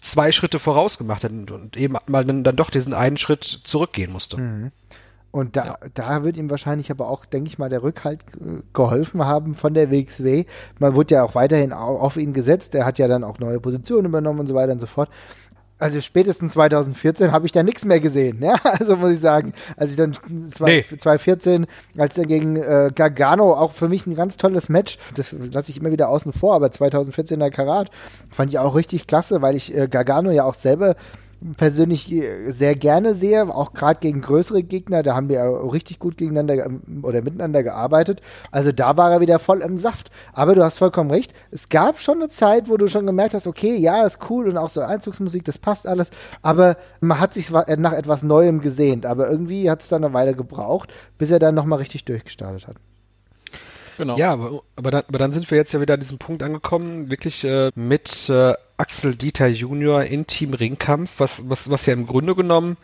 zwei 0.02 0.32
Schritte 0.32 0.60
voraus 0.60 0.98
gemacht 0.98 1.24
hat 1.24 1.32
und, 1.32 1.76
eben 1.78 1.96
mal 2.08 2.24
dann, 2.26 2.44
dann 2.44 2.56
doch 2.56 2.70
diesen 2.70 2.94
einen 2.94 3.18
Schritt 3.18 3.44
zurückgehen 3.44 4.12
musste. 4.12 4.38
Und 5.32 5.58
da, 5.58 5.78
da 5.94 6.24
wird 6.24 6.38
ihm 6.38 6.50
wahrscheinlich 6.50 6.92
aber 6.92 7.10
auch, 7.10 7.26
denke 7.26 7.50
ich 7.50 7.58
mal, 7.58 7.68
der 7.70 7.84
Rückhalt 7.84 8.22
äh, 8.40 8.62
geholfen 8.74 9.26
haben 9.26 9.56
von 9.56 9.74
der 9.74 9.92
WXW. 9.92 10.46
Man 10.80 10.96
wurde 10.96 11.16
ja 11.16 11.24
auch 11.24 11.36
weiterhin 11.36 11.74
au- 11.74 11.98
auf 12.00 12.16
ihn 12.16 12.32
gesetzt. 12.32 12.74
Er 12.74 12.86
hat 12.86 13.00
ja 13.00 13.10
dann 13.10 13.26
auch 13.26 13.38
neue 13.40 13.60
Positionen 13.60 14.06
übernommen 14.06 14.40
und 14.40 14.48
so 14.48 14.56
weiter 14.56 14.72
und 14.72 14.80
so 14.80 14.86
fort. 14.88 15.10
Also 15.78 16.00
spätestens 16.00 16.54
2014 16.54 17.34
habe 17.34 17.46
ich 17.46 17.52
da 17.52 17.62
nichts 17.62 17.84
mehr 17.84 18.00
gesehen. 18.00 18.42
Ja? 18.42 18.56
Also 18.64 18.96
muss 18.96 19.12
ich 19.12 19.20
sagen, 19.20 19.54
als 19.76 19.92
ich 19.92 19.98
dann 19.98 20.14
zwei, 20.54 20.78
Nee. 20.78 20.86
2014, 20.98 21.68
als 21.98 22.18
er 22.18 22.26
gegen 22.26 22.56
äh, 22.56 22.92
Gargano, 22.96 23.54
auch 23.54 23.74
für 23.74 23.90
mich 23.90 24.06
ein 24.08 24.16
ganz 24.16 24.38
tolles 24.38 24.70
Match, 24.70 24.98
das 25.16 25.34
lasse 25.34 25.72
ich 25.72 25.78
immer 25.78 25.92
wieder 25.92 26.10
außen 26.10 26.32
vor, 26.34 26.56
aber 26.56 26.68
2014er 26.68 27.50
Karat 27.50 27.92
fand 28.32 28.52
ich 28.52 28.60
auch 28.60 28.76
richtig 28.76 29.06
klasse, 29.08 29.42
weil 29.42 29.56
ich 29.56 29.76
äh, 29.76 29.88
Gargano 29.88 30.32
ja 30.32 30.46
auch 30.46 30.56
selber 30.56 30.96
persönlich 31.54 32.12
äh, 32.12 32.52
sehr 32.52 32.76
gerne 32.76 33.14
sehe, 33.16 33.44
auch 33.54 33.74
gerade 33.74 34.00
gegen 34.00 34.22
größere 34.22 34.64
Gegner, 34.64 35.04
da 35.04 35.16
haben 35.16 35.30
wir 35.30 35.44
richtig 35.72 36.00
gut 36.00 36.18
gegeneinander 36.18 36.66
ähm, 36.66 36.82
oder 37.04 37.22
miteinander 37.22 37.62
gearbeitet. 37.64 38.22
Also 38.52 38.72
da 38.72 38.98
war 38.98 39.12
er 39.12 39.22
wieder 39.22 39.40
voll 39.40 39.62
im 39.62 39.78
Saft. 39.78 40.10
Aber 40.34 40.56
du 40.56 40.64
hast 40.64 40.78
vollkommen 40.78 41.12
recht, 41.12 41.34
es 41.52 41.70
gab 41.70 42.00
schon 42.00 42.16
eine 42.18 42.30
Zeit, 42.30 42.70
wo 42.70 42.78
du 42.78 42.88
schon 42.88 43.06
gemerkt 43.06 43.34
hast, 43.34 43.48
okay, 43.48 43.76
ja, 43.76 44.06
ist 44.06 44.20
cool 44.30 44.50
und 44.50 44.58
auch 44.58 44.70
so 44.70 44.82
Einzugsmusik, 44.82 45.46
das 45.46 45.58
passt 45.58 45.88
alles, 45.88 46.10
aber 46.42 46.78
man 47.02 47.20
hat 47.20 47.34
sich 47.34 47.52
wa- 47.52 47.66
nach 47.78 47.94
etwas 47.94 48.24
Neuem 48.24 48.62
gesehnt, 48.62 49.06
aber 49.06 49.30
irgendwie 49.30 49.70
hat 49.70 49.82
es 49.82 49.88
dann 49.90 50.04
eine 50.04 50.14
Weile 50.14 50.34
gebraucht, 50.36 50.92
bis 51.18 51.32
er 51.32 51.40
dann 51.40 51.56
nochmal 51.56 51.80
richtig 51.80 52.06
durchgestartet 52.06 52.68
hat. 52.68 52.76
Genau. 53.98 54.18
Ja, 54.18 54.34
aber, 54.34 54.62
aber, 54.76 54.92
dann, 54.92 55.04
aber 55.08 55.20
dann 55.20 55.32
sind 55.32 55.50
wir 55.50 55.58
jetzt 55.58 55.74
ja 55.74 55.82
wieder 55.82 55.94
an 55.96 56.00
diesem 56.00 56.18
Punkt 56.18 56.44
angekommen, 56.44 57.10
wirklich 57.10 57.44
äh, 57.44 57.72
mit 57.76 58.30
äh, 58.30 58.54
Axel 58.78 59.16
Dieter 59.16 59.48
Junior 59.48 60.04
in 60.04 60.28
Team 60.28 60.54
Ringkampf, 60.54 61.20
was, 61.20 61.50
was, 61.50 61.70
was 61.70 61.86
ja 61.86 61.94
im 61.94 62.08
Grunde 62.08 62.36
genommen, 62.36 62.78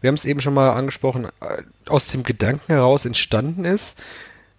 wir 0.00 0.08
haben 0.08 0.14
es 0.14 0.24
eben 0.24 0.40
schon 0.40 0.54
mal 0.54 0.70
angesprochen, 0.70 1.26
äh, 1.40 1.62
aus 1.86 2.08
dem 2.08 2.22
Gedanken 2.22 2.72
heraus 2.72 3.04
entstanden 3.04 3.64
ist, 3.64 3.98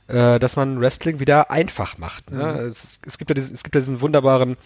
äh, 0.08 0.38
dass 0.38 0.56
man 0.56 0.80
Wrestling 0.80 1.20
wieder 1.20 1.50
einfach 1.50 1.98
macht. 1.98 2.30
Ne? 2.30 2.44
Es, 2.70 3.00
es, 3.06 3.18
gibt 3.18 3.32
ja 3.32 3.36
diesen, 3.36 3.56
es 3.56 3.64
gibt 3.64 3.74
ja 3.74 3.82
diesen 3.82 4.02
wunderbaren 4.02 4.58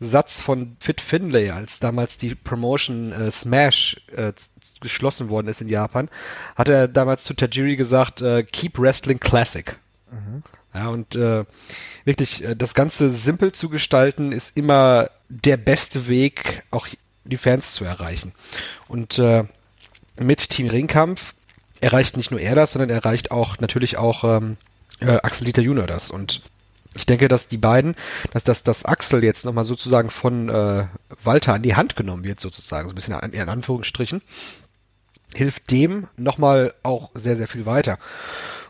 Satz 0.00 0.40
von 0.40 0.76
Fit 0.80 1.00
Finlay, 1.00 1.50
als 1.50 1.78
damals 1.78 2.16
die 2.16 2.34
Promotion 2.34 3.12
äh, 3.12 3.30
Smash 3.30 4.00
äh, 4.16 4.32
geschlossen 4.80 5.28
worden 5.28 5.48
ist 5.48 5.60
in 5.60 5.68
Japan, 5.68 6.08
hat 6.56 6.68
er 6.68 6.88
damals 6.88 7.24
zu 7.24 7.34
Tajiri 7.34 7.76
gesagt, 7.76 8.20
äh, 8.20 8.42
Keep 8.42 8.78
Wrestling 8.78 9.20
Classic. 9.20 9.76
Ja, 10.74 10.88
und 10.88 11.14
äh, 11.14 11.44
wirklich 12.04 12.44
äh, 12.44 12.54
das 12.54 12.74
Ganze 12.74 13.10
simpel 13.10 13.52
zu 13.52 13.68
gestalten, 13.68 14.32
ist 14.32 14.56
immer 14.56 15.10
der 15.28 15.56
beste 15.56 16.08
Weg, 16.08 16.62
auch 16.70 16.86
die 17.24 17.36
Fans 17.36 17.74
zu 17.74 17.84
erreichen. 17.84 18.32
Und 18.86 19.18
äh, 19.18 19.44
mit 20.18 20.50
Team 20.50 20.68
Ringkampf 20.68 21.34
erreicht 21.80 22.16
nicht 22.16 22.30
nur 22.30 22.40
er 22.40 22.54
das, 22.54 22.72
sondern 22.72 22.90
erreicht 22.90 23.30
auch 23.30 23.58
natürlich 23.58 23.96
auch 23.96 24.24
ähm, 24.24 24.56
äh, 25.00 25.18
Axel 25.22 25.44
Dieter 25.44 25.62
Junior 25.62 25.86
das. 25.86 26.10
Und 26.10 26.42
ich 26.94 27.06
denke, 27.06 27.28
dass 27.28 27.48
die 27.48 27.58
beiden, 27.58 27.94
dass 28.32 28.44
das 28.44 28.62
dass 28.62 28.84
Axel 28.84 29.22
jetzt 29.22 29.44
nochmal 29.44 29.64
sozusagen 29.64 30.10
von 30.10 30.48
äh, 30.48 30.86
Walter 31.22 31.54
an 31.54 31.62
die 31.62 31.76
Hand 31.76 31.96
genommen 31.96 32.24
wird, 32.24 32.40
sozusagen, 32.40 32.88
so 32.88 32.92
ein 32.92 32.94
bisschen 32.94 33.14
an, 33.14 33.32
in 33.32 33.48
Anführungsstrichen, 33.48 34.22
hilft 35.34 35.70
dem 35.70 36.08
nochmal 36.16 36.74
auch 36.82 37.10
sehr, 37.14 37.36
sehr 37.36 37.48
viel 37.48 37.66
weiter. 37.66 37.98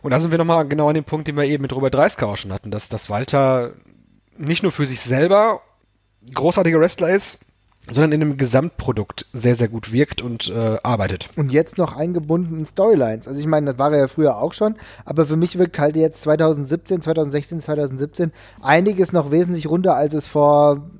Und 0.02 0.10
da 0.12 0.20
sind 0.20 0.30
wir 0.30 0.38
nochmal 0.38 0.66
genau 0.66 0.88
an 0.88 0.94
dem 0.94 1.04
Punkt, 1.04 1.28
den 1.28 1.36
wir 1.36 1.44
eben 1.44 1.62
mit 1.62 1.74
Robert 1.74 1.94
Dreisker 1.94 2.26
auch 2.26 2.36
schon 2.36 2.52
hatten, 2.52 2.70
dass, 2.70 2.88
dass 2.88 3.10
Walter 3.10 3.72
nicht 4.36 4.62
nur 4.62 4.72
für 4.72 4.86
sich 4.86 5.00
selber 5.00 5.60
großartiger 6.34 6.80
Wrestler 6.80 7.10
ist, 7.10 7.40
sondern 7.90 8.12
in 8.12 8.22
einem 8.22 8.36
Gesamtprodukt 8.36 9.26
sehr, 9.32 9.54
sehr 9.54 9.68
gut 9.68 9.92
wirkt 9.92 10.22
und 10.22 10.50
äh, 10.50 10.76
arbeitet. 10.82 11.30
Und 11.36 11.52
jetzt 11.52 11.78
noch 11.78 11.94
eingebunden 11.94 12.58
in 12.58 12.66
Storylines. 12.66 13.26
Also 13.26 13.40
ich 13.40 13.46
meine, 13.46 13.66
das 13.70 13.78
war 13.78 13.92
er 13.92 13.98
ja 13.98 14.08
früher 14.08 14.36
auch 14.36 14.52
schon, 14.52 14.76
aber 15.04 15.26
für 15.26 15.36
mich 15.36 15.58
wirkt 15.58 15.78
halt 15.78 15.96
jetzt 15.96 16.20
2017, 16.22 17.00
2016, 17.00 17.60
2017 17.60 18.32
einiges 18.60 19.12
noch 19.12 19.30
wesentlich 19.30 19.68
runter, 19.68 19.96
als 19.96 20.14
es 20.14 20.26
vor 20.26 20.90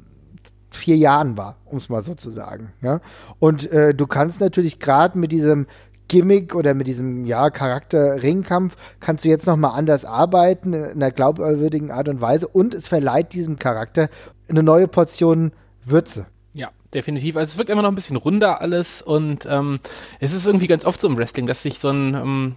vier 0.71 0.97
Jahren 0.97 1.37
war, 1.37 1.57
um 1.65 1.79
es 1.79 1.89
mal 1.89 2.03
so 2.03 2.15
zu 2.15 2.31
sagen. 2.31 2.73
Ja? 2.81 3.01
Und 3.39 3.71
äh, 3.71 3.95
du 3.95 4.07
kannst 4.07 4.41
natürlich 4.41 4.79
gerade 4.79 5.19
mit 5.19 5.33
diesem 5.33 5.67
Gimmick 6.09 6.55
oder 6.55 6.75
mit 6.75 6.87
diesem 6.87 7.25
ja 7.25 7.51
Charakter 7.51 8.23
Ringkampf 8.23 8.77
kannst 9.01 9.25
du 9.25 9.29
jetzt 9.29 9.47
noch 9.47 9.57
mal 9.57 9.71
anders 9.71 10.05
arbeiten 10.05 10.73
in 10.73 10.85
einer 10.85 11.11
glaubwürdigen 11.11 11.91
Art 11.91 12.09
und 12.09 12.21
Weise 12.21 12.49
und 12.49 12.75
es 12.75 12.89
verleiht 12.89 13.33
diesem 13.35 13.59
Charakter 13.59 14.09
eine 14.49 14.63
neue 14.63 14.89
Portion 14.89 15.53
Würze. 15.85 16.27
Ja, 16.55 16.71
definitiv. 16.95 17.37
Also 17.37 17.53
es 17.53 17.59
wirkt 17.59 17.71
immer 17.71 17.83
noch 17.83 17.91
ein 17.91 17.95
bisschen 17.95 18.17
runder 18.17 18.61
alles 18.61 19.03
und 19.03 19.47
ähm, 19.49 19.79
es 20.21 20.33
ist 20.33 20.47
irgendwie 20.47 20.67
ganz 20.67 20.85
oft 20.85 21.01
so 21.01 21.09
im 21.09 21.17
Wrestling, 21.17 21.47
dass 21.47 21.63
sich 21.63 21.79
so 21.79 21.91
ein, 21.91 22.15
ähm, 22.15 22.57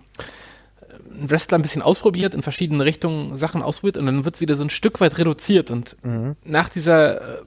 ein 1.11 1.29
Wrestler 1.29 1.57
ein 1.57 1.61
bisschen 1.61 1.81
ausprobiert, 1.81 2.33
in 2.33 2.41
verschiedene 2.41 2.83
Richtungen 2.85 3.37
Sachen 3.37 3.61
ausprobiert 3.61 3.97
und 3.97 4.05
dann 4.05 4.25
wird 4.25 4.35
es 4.35 4.41
wieder 4.41 4.55
so 4.55 4.63
ein 4.63 4.69
Stück 4.69 4.99
weit 5.01 5.17
reduziert 5.17 5.71
und 5.71 5.97
Mhm. 6.03 6.35
nach 6.43 6.69
dieser 6.69 7.39
äh, 7.39 7.43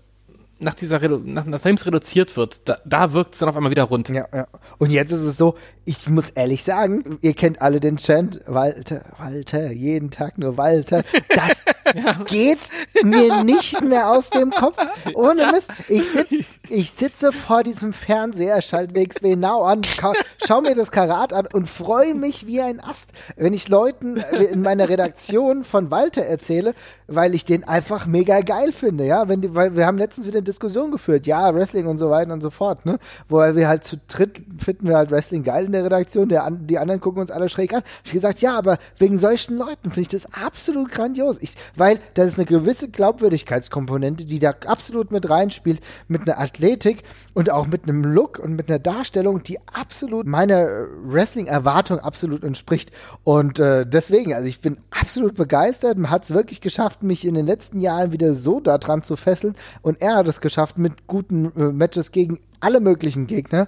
nach 0.65 0.75
dieser 0.75 1.01
Redu 1.01 1.19
nach, 1.25 1.45
nachdem 1.47 1.77
es 1.77 1.87
reduziert 1.87 2.37
wird, 2.37 2.69
da, 2.69 2.79
da 2.85 3.13
wirkt 3.13 3.35
es 3.35 3.41
dann 3.41 3.49
auf 3.49 3.57
einmal 3.57 3.71
wieder 3.71 3.85
rund. 3.85 4.09
Ja, 4.09 4.27
ja. 4.35 4.47
Und 4.79 4.91
jetzt 4.91 5.13
ist 5.13 5.21
es 5.21 5.37
so, 5.37 5.55
ich 5.85 6.09
muss 6.09 6.31
ehrlich 6.31 6.65
sagen, 6.65 7.19
ihr 7.21 7.35
kennt 7.35 7.61
alle 7.63 7.79
den 7.79 7.97
Chant, 7.99 8.41
Walter, 8.47 9.03
Walter, 9.19 9.71
jeden 9.71 10.11
Tag 10.11 10.39
nur 10.39 10.57
Walter. 10.57 11.03
Das 11.29 11.63
geht 12.27 12.59
mir 13.03 13.45
nicht 13.45 13.81
mehr 13.83 14.11
aus 14.11 14.31
dem 14.31 14.51
Kopf. 14.51 14.79
Ohne 15.15 15.53
Mist. 15.53 15.71
Ich, 15.89 16.09
sitz, 16.11 16.47
ich 16.71 16.91
sitze 16.93 17.31
vor 17.33 17.63
diesem 17.63 17.93
Fernseher, 17.93 18.63
schalte 18.63 18.95
WXW 18.95 19.37
Now 19.37 19.63
an, 19.65 19.83
ka- 19.83 20.15
schau 20.47 20.63
mir 20.63 20.75
das 20.75 20.91
Karat 20.91 21.33
an 21.35 21.47
und 21.53 21.69
freue 21.69 22.15
mich 22.15 22.47
wie 22.47 22.61
ein 22.63 22.81
Ast, 22.81 23.11
wenn 23.37 23.53
ich 23.53 23.69
Leuten 23.69 24.17
äh, 24.17 24.45
in 24.45 24.63
meiner 24.63 24.89
Redaktion 24.89 25.65
von 25.65 25.91
Walter 25.91 26.23
erzähle, 26.23 26.75
weil 27.07 27.35
ich 27.35 27.45
den 27.45 27.65
einfach 27.65 28.07
mega 28.07 28.41
geil 28.41 28.73
finde, 28.73 29.05
ja, 29.05 29.29
wenn 29.29 29.43
die, 29.43 29.55
weil 29.55 29.77
wir 29.77 29.85
haben 29.87 29.99
letztens 29.99 30.27
wieder 30.27 30.39
eine 30.39 30.45
Diskussion 30.55 30.91
geführt, 30.91 31.27
ja, 31.27 31.55
Wrestling 31.55 31.87
und 31.87 31.99
so 31.99 32.11
weiter 32.11 32.33
und 32.33 32.41
so 32.41 32.51
fort, 32.51 32.87
ne, 32.87 32.99
wo 33.29 33.39
wir 33.39 33.69
halt 33.69 33.85
zu 33.85 33.97
dritt 34.09 34.43
finden 34.59 34.89
wir 34.89 34.97
halt 34.97 35.11
Wrestling 35.11 35.43
geil 35.43 35.67
in 35.67 35.73
der 35.73 35.85
Redaktion, 35.85 36.29
der 36.29 36.49
die 36.51 36.79
anderen 36.79 37.01
gucken 37.01 37.21
uns 37.21 37.31
alle 37.31 37.49
schräg 37.49 37.75
an. 37.75 37.83
Ich 38.05 38.11
hab 38.11 38.15
gesagt, 38.15 38.41
ja, 38.41 38.57
aber 38.57 38.79
wegen 38.99 39.19
solchen 39.19 39.59
Leuten 39.59 39.91
finde 39.91 40.03
ich 40.03 40.09
das 40.09 40.33
absolut 40.33 40.91
grandios, 40.91 41.37
ich, 41.41 41.55
weil 41.77 41.99
das 42.15 42.29
ist 42.29 42.39
eine 42.39 42.47
gewisse 42.47 42.89
Glaubwürdigkeitskomponente, 42.89 44.25
die 44.25 44.39
da 44.39 44.55
absolut 44.67 45.11
mit 45.11 45.29
reinspielt, 45.29 45.81
mit 46.09 46.23
einer 46.23 46.39
Athletik 46.39 47.03
und 47.35 47.51
auch 47.51 47.67
mit 47.67 47.85
einem 47.85 48.05
Look 48.05 48.39
und 48.39 48.55
mit 48.55 48.69
einer 48.69 48.79
Darstellung, 48.79 49.43
die 49.43 49.59
absolut 49.73 50.27
meiner 50.27 50.87
Wrestling-Erwartung 51.05 51.99
absolut 51.99 52.45
entspricht. 52.45 52.93
Und 53.25 53.59
äh, 53.59 53.85
deswegen, 53.87 54.35
also 54.35 54.47
ich 54.47 54.61
bin 54.61 54.79
absolut 54.91 55.35
begeistert. 55.35 55.99
Man 55.99 56.11
hat 56.11 56.25
es 56.25 56.31
wirklich 56.31 56.61
geschafft, 56.61 57.03
mich 57.03 57.27
in 57.27 57.35
den 57.35 57.47
letzten 57.47 57.81
Jahren 57.81 58.13
wieder 58.13 58.35
so 58.35 58.61
daran 58.61 59.03
zu 59.03 59.17
fesseln. 59.17 59.55
Und 59.83 60.01
er 60.01 60.17
hat 60.17 60.29
es 60.29 60.41
geschafft 60.45 60.79
mit 60.79 61.09
guten 61.09 61.47
äh, 61.57 61.73
Matches 61.73 62.13
gegen 62.13 62.39
alle 62.61 62.79
möglichen 62.79 63.27
Gegner. 63.27 63.67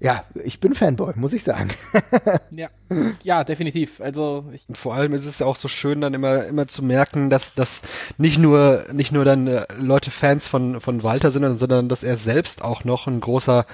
Ja, 0.00 0.24
ich 0.44 0.60
bin 0.60 0.74
Fanboy, 0.74 1.14
muss 1.16 1.32
ich 1.32 1.44
sagen. 1.44 1.70
Ja, 2.50 2.68
ja 3.22 3.44
definitiv. 3.44 4.00
Also 4.00 4.44
ich, 4.52 4.64
Und 4.68 4.76
vor 4.76 4.94
allem 4.94 5.14
ist 5.14 5.24
es 5.24 5.38
ja 5.38 5.46
auch 5.46 5.56
so 5.56 5.68
schön, 5.68 6.00
dann 6.00 6.14
immer, 6.14 6.44
immer 6.46 6.66
zu 6.66 6.84
merken, 6.84 7.30
dass, 7.30 7.54
dass 7.54 7.82
nicht 8.18 8.38
nur, 8.38 8.86
nicht 8.92 9.12
nur 9.12 9.24
dann 9.24 9.46
äh, 9.46 9.66
Leute 9.78 10.10
Fans 10.10 10.48
von, 10.48 10.80
von 10.80 11.02
Walter 11.02 11.30
sind, 11.30 11.58
sondern 11.58 11.88
dass 11.88 12.02
er 12.02 12.16
selbst 12.16 12.62
auch 12.62 12.84
noch 12.84 13.06
ein 13.06 13.20
großer, 13.20 13.64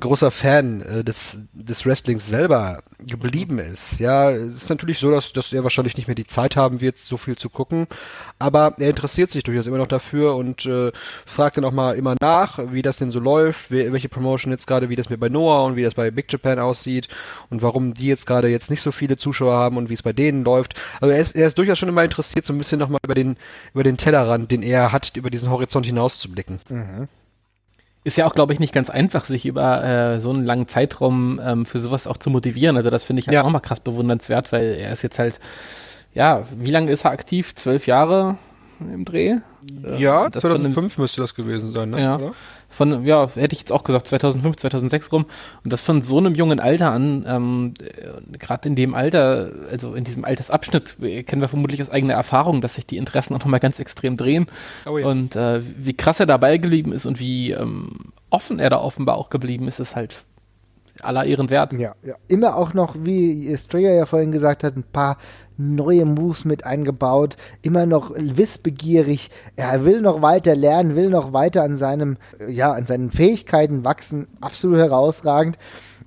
großer 0.00 0.30
Fan 0.30 0.80
äh, 0.80 1.04
des, 1.04 1.38
des 1.52 1.84
Wrestlings 1.84 2.26
selber 2.26 2.82
geblieben 2.98 3.58
ist. 3.58 4.00
Ja, 4.00 4.30
es 4.30 4.56
ist 4.56 4.70
natürlich 4.70 4.98
so, 4.98 5.10
dass, 5.10 5.32
dass 5.32 5.52
er 5.52 5.62
wahrscheinlich 5.62 5.96
nicht 5.96 6.06
mehr 6.06 6.14
die 6.14 6.26
Zeit 6.26 6.56
haben 6.56 6.80
wird, 6.80 6.98
so 6.98 7.16
viel 7.16 7.36
zu 7.36 7.50
gucken, 7.50 7.86
aber 8.38 8.74
er 8.78 8.88
interessiert 8.88 9.30
sich 9.30 9.42
durchaus 9.42 9.66
immer 9.66 9.78
noch 9.78 9.86
dafür 9.86 10.36
und 10.36 10.64
äh, 10.64 10.90
fragt 11.26 11.58
dann 11.58 11.64
auch 11.64 11.72
mal 11.72 11.96
immer 11.96 12.14
nach, 12.20 12.58
wie 12.72 12.82
das 12.82 12.96
denn 12.96 13.10
so 13.10 13.20
läuft, 13.20 13.70
welche 13.70 14.08
Promotion 14.08 14.52
jetzt 14.52 14.66
gerade, 14.66 14.88
wie 14.88 14.96
das 14.96 15.10
mir 15.10 15.18
bei 15.18 15.28
Noah 15.28 15.64
und 15.64 15.76
wie 15.76 15.82
das 15.82 15.94
bei 15.94 16.10
Big 16.10 16.32
Japan 16.32 16.58
aussieht 16.58 17.08
und 17.50 17.60
warum 17.60 17.92
die 17.92 18.06
jetzt 18.06 18.26
gerade 18.26 18.53
jetzt 18.54 18.70
nicht 18.70 18.80
so 18.82 18.90
viele 18.92 19.16
Zuschauer 19.16 19.54
haben 19.54 19.76
und 19.76 19.90
wie 19.90 19.94
es 19.94 20.02
bei 20.02 20.12
denen 20.14 20.44
läuft. 20.44 20.74
Also 21.00 21.12
er 21.14 21.20
ist, 21.20 21.36
er 21.36 21.46
ist 21.46 21.58
durchaus 21.58 21.78
schon 21.78 21.88
immer 21.90 22.04
interessiert, 22.04 22.44
so 22.44 22.52
ein 22.54 22.58
bisschen 22.58 22.78
nochmal 22.78 23.00
über 23.04 23.14
den, 23.14 23.36
über 23.74 23.82
den 23.82 23.96
Tellerrand, 23.98 24.50
den 24.50 24.62
er 24.62 24.92
hat, 24.92 25.16
über 25.16 25.30
diesen 25.30 25.50
Horizont 25.50 25.84
hinaus 25.86 26.18
zu 26.18 26.30
blicken. 26.30 26.60
ist 28.04 28.16
ja 28.18 28.26
auch, 28.26 28.34
glaube 28.34 28.52
ich, 28.52 28.60
nicht 28.60 28.74
ganz 28.74 28.90
einfach, 28.90 29.24
sich 29.24 29.46
über 29.46 29.82
äh, 29.82 30.20
so 30.20 30.30
einen 30.30 30.44
langen 30.44 30.68
Zeitraum 30.68 31.40
ähm, 31.42 31.66
für 31.66 31.78
sowas 31.78 32.06
auch 32.06 32.18
zu 32.18 32.28
motivieren. 32.30 32.76
Also 32.76 32.90
das 32.90 33.04
finde 33.04 33.20
ich 33.20 33.26
halt 33.28 33.34
Ja. 33.34 33.42
auch 33.44 33.50
mal 33.50 33.60
krass 33.60 33.80
bewundernswert, 33.80 34.52
weil 34.52 34.74
er 34.74 34.92
ist 34.92 35.02
jetzt 35.02 35.18
halt, 35.18 35.40
ja, 36.12 36.44
wie 36.56 36.70
lange 36.70 36.90
ist 36.90 37.04
er 37.04 37.12
aktiv? 37.12 37.54
Zwölf 37.54 37.86
Jahre 37.86 38.36
im 38.80 39.04
Dreh? 39.06 39.36
Ja, 39.96 40.28
das 40.28 40.42
von 40.42 40.50
einem- 40.50 40.60
2005 40.74 40.98
müsste 40.98 41.22
das 41.22 41.34
gewesen 41.34 41.72
sein, 41.72 41.90
ne? 41.90 42.00
Ja. 42.02 42.16
Oder? 42.16 42.32
Von, 42.74 43.04
ja, 43.04 43.28
hätte 43.34 43.54
ich 43.54 43.60
jetzt 43.60 43.72
auch 43.72 43.84
gesagt, 43.84 44.08
2005, 44.08 44.56
2006 44.56 45.12
rum. 45.12 45.26
Und 45.62 45.72
das 45.72 45.80
von 45.80 46.02
so 46.02 46.18
einem 46.18 46.34
jungen 46.34 46.58
Alter 46.58 46.90
an, 46.90 47.24
ähm, 47.26 47.74
gerade 48.38 48.68
in 48.68 48.74
dem 48.74 48.94
Alter, 48.94 49.52
also 49.70 49.94
in 49.94 50.04
diesem 50.04 50.24
Altersabschnitt, 50.24 50.96
äh, 51.00 51.22
kennen 51.22 51.40
wir 51.40 51.48
vermutlich 51.48 51.80
aus 51.80 51.90
eigener 51.90 52.14
Erfahrung, 52.14 52.60
dass 52.60 52.74
sich 52.74 52.86
die 52.86 52.96
Interessen 52.96 53.34
auch 53.34 53.38
nochmal 53.38 53.60
ganz 53.60 53.78
extrem 53.78 54.16
drehen. 54.16 54.46
Oh 54.86 54.98
ja. 54.98 55.06
Und 55.06 55.36
äh, 55.36 55.62
wie 55.62 55.94
krass 55.94 56.18
er 56.18 56.26
dabei 56.26 56.58
geblieben 56.58 56.92
ist 56.92 57.06
und 57.06 57.20
wie 57.20 57.52
ähm, 57.52 58.12
offen 58.30 58.58
er 58.58 58.70
da 58.70 58.80
offenbar 58.80 59.16
auch 59.16 59.30
geblieben 59.30 59.68
ist, 59.68 59.78
ist 59.78 59.94
halt 59.94 60.24
aller 61.04 61.24
Ehren 61.24 61.50
wert. 61.50 61.72
Ja, 61.74 61.94
ja. 62.02 62.14
Immer 62.28 62.56
auch 62.56 62.74
noch, 62.74 62.96
wie 62.98 63.56
Stringer 63.56 63.92
ja 63.92 64.06
vorhin 64.06 64.32
gesagt 64.32 64.64
hat, 64.64 64.76
ein 64.76 64.84
paar 64.84 65.18
neue 65.56 66.04
Moves 66.04 66.44
mit 66.44 66.64
eingebaut. 66.64 67.36
Immer 67.62 67.86
noch 67.86 68.12
wissbegierig. 68.14 69.30
Er 69.56 69.84
will 69.84 70.00
noch 70.00 70.22
weiter 70.22 70.56
lernen, 70.56 70.96
will 70.96 71.10
noch 71.10 71.32
weiter 71.32 71.62
an 71.62 71.76
seinem, 71.76 72.16
ja, 72.48 72.72
an 72.72 72.86
seinen 72.86 73.10
Fähigkeiten 73.10 73.84
wachsen. 73.84 74.26
Absolut 74.40 74.78
herausragend. 74.78 75.58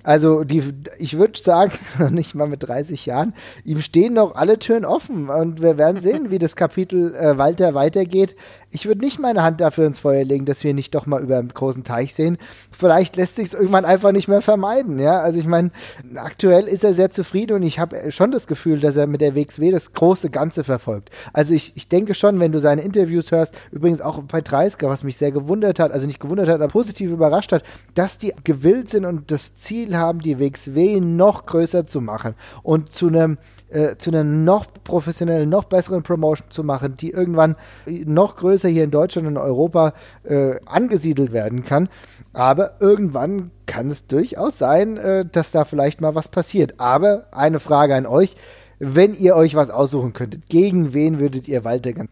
Also 0.04 0.44
die, 0.44 0.62
ich 0.98 1.18
würde 1.18 1.38
sagen, 1.38 1.72
nicht 2.10 2.34
mal 2.34 2.46
mit 2.46 2.62
30 2.62 3.04
Jahren, 3.04 3.34
ihm 3.64 3.82
stehen 3.82 4.14
noch 4.14 4.36
alle 4.36 4.58
Türen 4.58 4.84
offen 4.84 5.28
und 5.28 5.60
wir 5.60 5.76
werden 5.76 6.00
sehen, 6.00 6.30
wie 6.30 6.38
das 6.38 6.56
Kapitel 6.56 7.14
äh, 7.14 7.36
Walter 7.36 7.74
weitergeht. 7.74 8.36
Ich 8.70 8.84
würde 8.84 9.00
nicht 9.00 9.18
meine 9.18 9.42
Hand 9.42 9.62
dafür 9.62 9.86
ins 9.86 9.98
Feuer 9.98 10.24
legen, 10.24 10.44
dass 10.44 10.62
wir 10.62 10.74
nicht 10.74 10.94
doch 10.94 11.06
mal 11.06 11.22
über 11.22 11.38
einen 11.38 11.48
großen 11.48 11.84
Teich 11.84 12.14
sehen. 12.14 12.36
Vielleicht 12.70 13.16
lässt 13.16 13.36
sich 13.36 13.48
es 13.48 13.54
irgendwann 13.54 13.86
einfach 13.86 14.12
nicht 14.12 14.28
mehr 14.28 14.42
vermeiden. 14.42 14.98
Ja, 14.98 15.20
also 15.20 15.38
ich 15.38 15.46
meine, 15.46 15.70
aktuell 16.16 16.68
ist 16.68 16.84
er 16.84 16.92
sehr 16.92 17.10
zufrieden 17.10 17.54
und 17.54 17.62
ich 17.62 17.78
habe 17.78 18.12
schon 18.12 18.30
das 18.30 18.46
Gefühl, 18.46 18.78
dass 18.78 18.96
er 18.96 19.06
mit 19.06 19.22
der 19.22 19.34
WXW 19.34 19.70
das 19.70 19.94
große 19.94 20.28
Ganze 20.28 20.64
verfolgt. 20.64 21.10
Also 21.32 21.54
ich, 21.54 21.72
ich 21.76 21.88
denke 21.88 22.12
schon, 22.12 22.38
wenn 22.40 22.52
du 22.52 22.60
seine 22.60 22.82
Interviews 22.82 23.30
hörst, 23.30 23.54
übrigens 23.72 24.02
auch 24.02 24.22
bei 24.24 24.42
Dreisker, 24.42 24.88
was 24.90 25.02
mich 25.02 25.16
sehr 25.16 25.32
gewundert 25.32 25.78
hat, 25.78 25.90
also 25.90 26.06
nicht 26.06 26.20
gewundert 26.20 26.48
hat, 26.48 26.56
aber 26.56 26.68
positiv 26.68 27.10
überrascht 27.10 27.52
hat, 27.52 27.64
dass 27.94 28.18
die 28.18 28.34
gewillt 28.44 28.90
sind 28.90 29.06
und 29.06 29.30
das 29.30 29.56
Ziel 29.56 29.96
haben, 29.96 30.20
die 30.20 30.38
WXW 30.38 31.00
noch 31.00 31.46
größer 31.46 31.86
zu 31.86 32.02
machen 32.02 32.34
und 32.62 32.92
zu 32.92 33.08
einem 33.08 33.38
äh, 33.68 33.96
zu 33.96 34.10
einer 34.10 34.24
noch 34.24 34.66
professionellen, 34.84 35.48
noch 35.48 35.64
besseren 35.64 36.02
Promotion 36.02 36.50
zu 36.50 36.64
machen, 36.64 36.96
die 36.96 37.10
irgendwann 37.10 37.56
noch 37.86 38.36
größer 38.36 38.68
hier 38.68 38.84
in 38.84 38.90
Deutschland 38.90 39.28
und 39.28 39.36
Europa 39.36 39.92
äh, 40.24 40.56
angesiedelt 40.66 41.32
werden 41.32 41.64
kann. 41.64 41.88
Aber 42.32 42.80
irgendwann 42.80 43.50
kann 43.66 43.90
es 43.90 44.06
durchaus 44.06 44.58
sein, 44.58 44.96
äh, 44.96 45.24
dass 45.24 45.52
da 45.52 45.64
vielleicht 45.64 46.00
mal 46.00 46.14
was 46.14 46.28
passiert. 46.28 46.80
Aber 46.80 47.26
eine 47.32 47.60
Frage 47.60 47.94
an 47.94 48.06
euch. 48.06 48.36
Wenn 48.80 49.14
ihr 49.14 49.34
euch 49.34 49.56
was 49.56 49.70
aussuchen 49.70 50.12
könntet, 50.12 50.48
gegen 50.48 50.94
wen 50.94 51.18
würdet 51.18 51.48
ihr 51.48 51.64
Walter 51.64 51.92
ganz. 51.92 52.10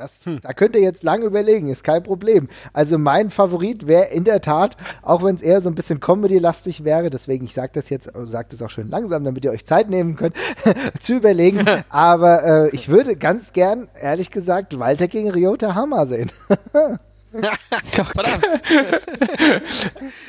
Das, 0.00 0.22
Da 0.42 0.54
könnt 0.54 0.74
ihr 0.76 0.80
jetzt 0.80 1.02
lange 1.02 1.26
überlegen, 1.26 1.68
ist 1.68 1.84
kein 1.84 2.02
Problem. 2.02 2.48
Also 2.72 2.96
mein 2.96 3.28
Favorit 3.28 3.86
wäre 3.86 4.06
in 4.06 4.24
der 4.24 4.40
Tat, 4.40 4.78
auch 5.02 5.22
wenn 5.22 5.34
es 5.34 5.42
eher 5.42 5.60
so 5.60 5.68
ein 5.68 5.74
bisschen 5.74 6.00
Comedy-lastig 6.00 6.84
wäre, 6.84 7.10
deswegen 7.10 7.44
ich 7.44 7.52
sage 7.52 7.72
das 7.74 7.90
jetzt, 7.90 8.10
sage 8.14 8.48
das 8.50 8.62
auch 8.62 8.70
schön 8.70 8.88
langsam, 8.88 9.24
damit 9.24 9.44
ihr 9.44 9.50
euch 9.50 9.66
Zeit 9.66 9.90
nehmen 9.90 10.16
könnt, 10.16 10.34
zu 11.00 11.16
überlegen. 11.16 11.66
Aber 11.90 12.42
äh, 12.44 12.70
ich 12.70 12.88
würde 12.88 13.14
ganz 13.16 13.52
gern, 13.52 13.88
ehrlich 14.00 14.30
gesagt, 14.30 14.78
Walter 14.78 15.06
gegen 15.06 15.30
Ryota 15.30 15.74
Hammer 15.74 16.06
sehen. 16.06 16.32
Verdammt. 17.32 18.44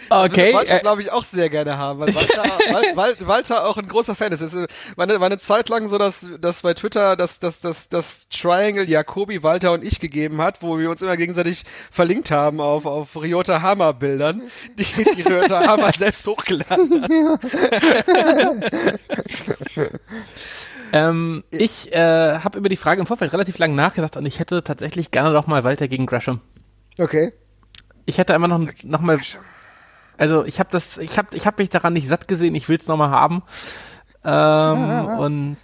Okay, 0.09 0.53
Walter, 0.53 0.75
äh, 0.75 0.79
glaube 0.81 1.01
ich, 1.01 1.11
auch 1.11 1.23
sehr 1.23 1.49
gerne 1.49 1.77
haben, 1.77 1.99
weil 2.01 2.13
Walter, 2.13 2.43
Wal- 2.73 2.95
Wal- 2.95 3.15
Walter 3.27 3.65
auch 3.65 3.77
ein 3.77 3.87
großer 3.87 4.13
Fan 4.13 4.33
ist. 4.33 4.41
Es 4.41 4.53
war 4.53 4.67
eine, 4.97 5.19
war 5.21 5.27
eine 5.27 5.37
Zeit 5.39 5.69
lang 5.69 5.87
so, 5.87 5.97
dass, 5.97 6.27
dass 6.41 6.61
bei 6.63 6.73
Twitter 6.73 7.15
das, 7.15 7.39
das, 7.39 7.61
das, 7.61 7.87
das 7.87 8.27
Triangle 8.27 8.87
Jakobi, 8.89 9.41
Walter 9.41 9.71
und 9.71 9.85
ich 9.85 9.99
gegeben 10.01 10.41
hat, 10.41 10.61
wo 10.61 10.77
wir 10.77 10.89
uns 10.89 11.01
immer 11.01 11.15
gegenseitig 11.15 11.63
verlinkt 11.91 12.29
haben 12.29 12.59
auf, 12.59 12.85
auf 12.85 13.15
Ryota 13.15 13.61
Hammer 13.61 13.93
Bildern, 13.93 14.41
die, 14.77 14.83
die 14.83 15.21
Ryota 15.21 15.65
Hammer 15.65 15.91
selbst 15.97 16.27
hochgeladen 16.27 17.01
hat. 17.03 17.11
ähm, 20.93 21.43
ich 21.51 21.93
äh, 21.93 22.39
habe 22.39 22.57
über 22.57 22.67
die 22.69 22.75
Frage 22.75 22.99
im 23.01 23.07
Vorfeld 23.07 23.31
relativ 23.31 23.57
lange 23.59 23.75
nachgedacht 23.75 24.17
und 24.17 24.25
ich 24.25 24.39
hätte 24.39 24.61
tatsächlich 24.63 25.11
gerne 25.11 25.31
noch 25.31 25.47
mal 25.47 25.63
Walter 25.63 25.87
gegen 25.87 26.05
Gresham. 26.05 26.41
Okay. 27.01 27.33
Ich 28.05 28.19
hätte 28.19 28.35
einfach 28.35 28.47
noch, 28.47 28.61
noch 28.83 29.01
mal, 29.01 29.19
also 30.17 30.45
ich 30.45 30.59
habe 30.59 30.69
das, 30.71 30.99
ich 30.99 31.17
habe 31.17 31.35
ich 31.35 31.47
hab 31.47 31.57
mich 31.57 31.69
daran 31.69 31.93
nicht 31.93 32.07
satt 32.07 32.27
gesehen, 32.27 32.53
ich 32.53 32.69
will 32.69 32.77
es 32.77 32.87
noch 32.87 32.97
mal 32.97 33.09
haben. 33.09 33.41
Ähm, 34.23 35.05
Und 35.17 35.57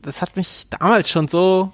das 0.00 0.22
hat 0.22 0.36
mich 0.36 0.68
damals 0.70 1.10
schon 1.10 1.26
so 1.26 1.72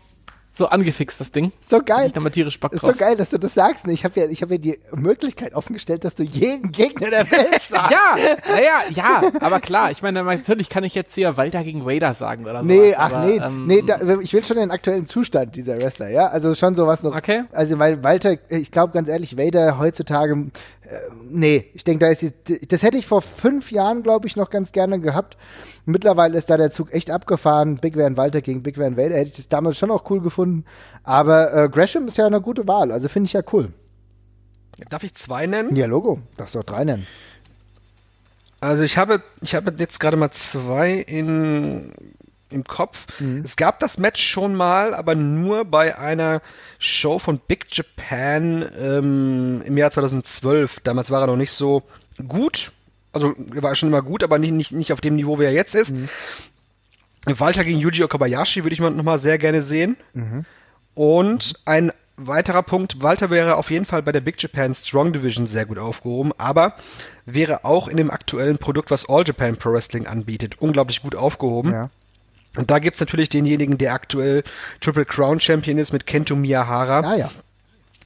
so 0.56 0.66
angefixt, 0.66 1.20
das 1.20 1.32
Ding. 1.32 1.50
So 1.68 1.80
geil. 1.84 2.06
Ich 2.06 2.12
da 2.12 2.20
mal 2.20 2.30
tierisch 2.30 2.60
Bock 2.60 2.72
Ist 2.72 2.82
drauf. 2.82 2.92
so 2.92 2.96
geil, 2.96 3.16
dass 3.16 3.30
du 3.30 3.38
das 3.38 3.54
sagst. 3.54 3.88
Ich 3.88 4.04
habe 4.04 4.20
ja, 4.20 4.26
ich 4.26 4.40
hab 4.40 4.52
ja 4.52 4.56
die 4.56 4.78
Möglichkeit 4.94 5.52
offengestellt, 5.52 6.04
dass 6.04 6.14
du 6.14 6.22
jeden 6.22 6.70
Gegner 6.70 7.10
der 7.10 7.28
Welt 7.28 7.60
sagst. 7.68 7.90
Ja, 7.90 8.16
naja, 8.48 8.82
ja, 8.90 9.22
aber 9.40 9.58
klar, 9.58 9.90
ich 9.90 10.00
meine, 10.02 10.22
natürlich 10.22 10.68
kann 10.68 10.84
ich 10.84 10.94
jetzt 10.94 11.12
hier 11.16 11.36
Walter 11.36 11.64
gegen 11.64 11.84
Vader 11.84 12.14
sagen 12.14 12.44
oder 12.44 12.60
so. 12.60 12.66
Nee, 12.66 12.94
ach 12.96 13.12
aber, 13.12 13.26
nee, 13.26 13.36
ähm, 13.36 13.66
nee, 13.66 13.82
da, 13.82 13.98
ich 14.20 14.32
will 14.32 14.44
schon 14.44 14.56
den 14.56 14.70
aktuellen 14.70 15.06
Zustand 15.06 15.56
dieser 15.56 15.76
Wrestler, 15.76 16.10
ja, 16.10 16.28
also 16.28 16.54
schon 16.54 16.76
sowas 16.76 17.02
noch. 17.02 17.16
Okay. 17.16 17.44
Also 17.50 17.80
weil 17.80 18.04
Walter, 18.04 18.36
ich 18.48 18.70
glaube 18.70 18.92
ganz 18.92 19.08
ehrlich, 19.08 19.36
Vader 19.36 19.78
heutzutage, 19.80 20.36
äh, 20.88 21.10
nee, 21.28 21.70
ich 21.74 21.84
denke, 21.84 22.04
da 22.04 22.10
ist 22.10 22.22
die, 22.22 22.66
das 22.66 22.82
hätte 22.82 22.98
ich 22.98 23.06
vor 23.06 23.22
fünf 23.22 23.70
Jahren, 23.70 24.02
glaube 24.02 24.26
ich, 24.26 24.36
noch 24.36 24.50
ganz 24.50 24.72
gerne 24.72 25.00
gehabt. 25.00 25.36
Mittlerweile 25.86 26.36
ist 26.36 26.50
da 26.50 26.56
der 26.56 26.70
Zug 26.70 26.92
echt 26.92 27.10
abgefahren. 27.10 27.76
Big 27.76 27.96
Van 27.96 28.16
Walter 28.16 28.40
gegen 28.40 28.62
Big 28.62 28.78
Van 28.78 28.96
Vader 28.96 29.16
hätte 29.16 29.30
ich 29.30 29.36
das 29.36 29.48
damals 29.48 29.78
schon 29.78 29.90
auch 29.90 30.08
cool 30.10 30.20
gefunden. 30.20 30.64
Aber 31.02 31.52
äh, 31.54 31.68
Gresham 31.68 32.06
ist 32.06 32.18
ja 32.18 32.26
eine 32.26 32.40
gute 32.40 32.66
Wahl, 32.66 32.92
also 32.92 33.08
finde 33.08 33.26
ich 33.26 33.32
ja 33.32 33.42
cool. 33.52 33.72
Darf 34.90 35.04
ich 35.04 35.14
zwei 35.14 35.46
nennen? 35.46 35.74
Ja, 35.76 35.86
Logo, 35.86 36.18
darfst 36.36 36.54
du 36.54 36.60
auch 36.60 36.64
drei 36.64 36.84
nennen. 36.84 37.06
Also 38.60 38.82
ich 38.82 38.96
habe, 38.96 39.22
ich 39.40 39.54
habe 39.54 39.72
jetzt 39.78 40.00
gerade 40.00 40.16
mal 40.16 40.30
zwei 40.30 40.94
in, 40.94 41.92
im 42.54 42.64
Kopf. 42.64 43.06
Es 43.44 43.56
gab 43.56 43.78
das 43.80 43.98
Match 43.98 44.22
schon 44.22 44.54
mal, 44.54 44.94
aber 44.94 45.14
nur 45.14 45.64
bei 45.64 45.98
einer 45.98 46.40
Show 46.78 47.18
von 47.18 47.38
Big 47.38 47.66
Japan 47.70 48.64
ähm, 48.78 49.62
im 49.66 49.76
Jahr 49.76 49.90
2012. 49.90 50.80
Damals 50.80 51.10
war 51.10 51.20
er 51.22 51.26
noch 51.26 51.36
nicht 51.36 51.52
so 51.52 51.82
gut. 52.28 52.72
Also 53.12 53.34
er 53.54 53.62
war 53.62 53.74
schon 53.74 53.90
immer 53.90 54.02
gut, 54.02 54.22
aber 54.24 54.38
nicht, 54.38 54.52
nicht, 54.52 54.72
nicht 54.72 54.92
auf 54.92 55.00
dem 55.00 55.16
Niveau, 55.16 55.38
wie 55.38 55.44
er 55.44 55.52
jetzt 55.52 55.74
ist. 55.74 55.94
Walter 57.26 57.64
gegen 57.64 57.78
Yuji 57.78 58.02
Okabayashi 58.04 58.64
würde 58.64 58.74
ich 58.74 58.80
mal 58.80 58.90
nochmal 58.90 59.18
sehr 59.18 59.38
gerne 59.38 59.62
sehen. 59.62 59.96
Und 60.94 61.54
ein 61.64 61.92
weiterer 62.16 62.62
Punkt, 62.62 63.02
Walter 63.02 63.30
wäre 63.30 63.56
auf 63.56 63.70
jeden 63.70 63.86
Fall 63.86 64.02
bei 64.02 64.12
der 64.12 64.20
Big 64.20 64.40
Japan 64.40 64.74
Strong 64.74 65.12
Division 65.12 65.46
sehr 65.46 65.66
gut 65.66 65.78
aufgehoben, 65.78 66.32
aber 66.38 66.74
wäre 67.26 67.64
auch 67.64 67.88
in 67.88 67.96
dem 67.96 68.10
aktuellen 68.10 68.58
Produkt, 68.58 68.90
was 68.90 69.08
All 69.08 69.24
Japan 69.26 69.56
Pro 69.56 69.72
Wrestling 69.72 70.06
anbietet, 70.06 70.60
unglaublich 70.60 71.02
gut 71.02 71.16
aufgehoben. 71.16 71.72
Ja. 71.72 71.90
Und 72.56 72.70
da 72.70 72.78
gibt's 72.78 73.00
natürlich 73.00 73.28
denjenigen, 73.28 73.78
der 73.78 73.94
aktuell 73.94 74.42
Triple 74.80 75.04
Crown 75.04 75.40
Champion 75.40 75.78
ist 75.78 75.92
mit 75.92 76.06
Kento 76.06 76.36
Miyahara, 76.36 77.00
Ah 77.00 77.16
ja. 77.16 77.30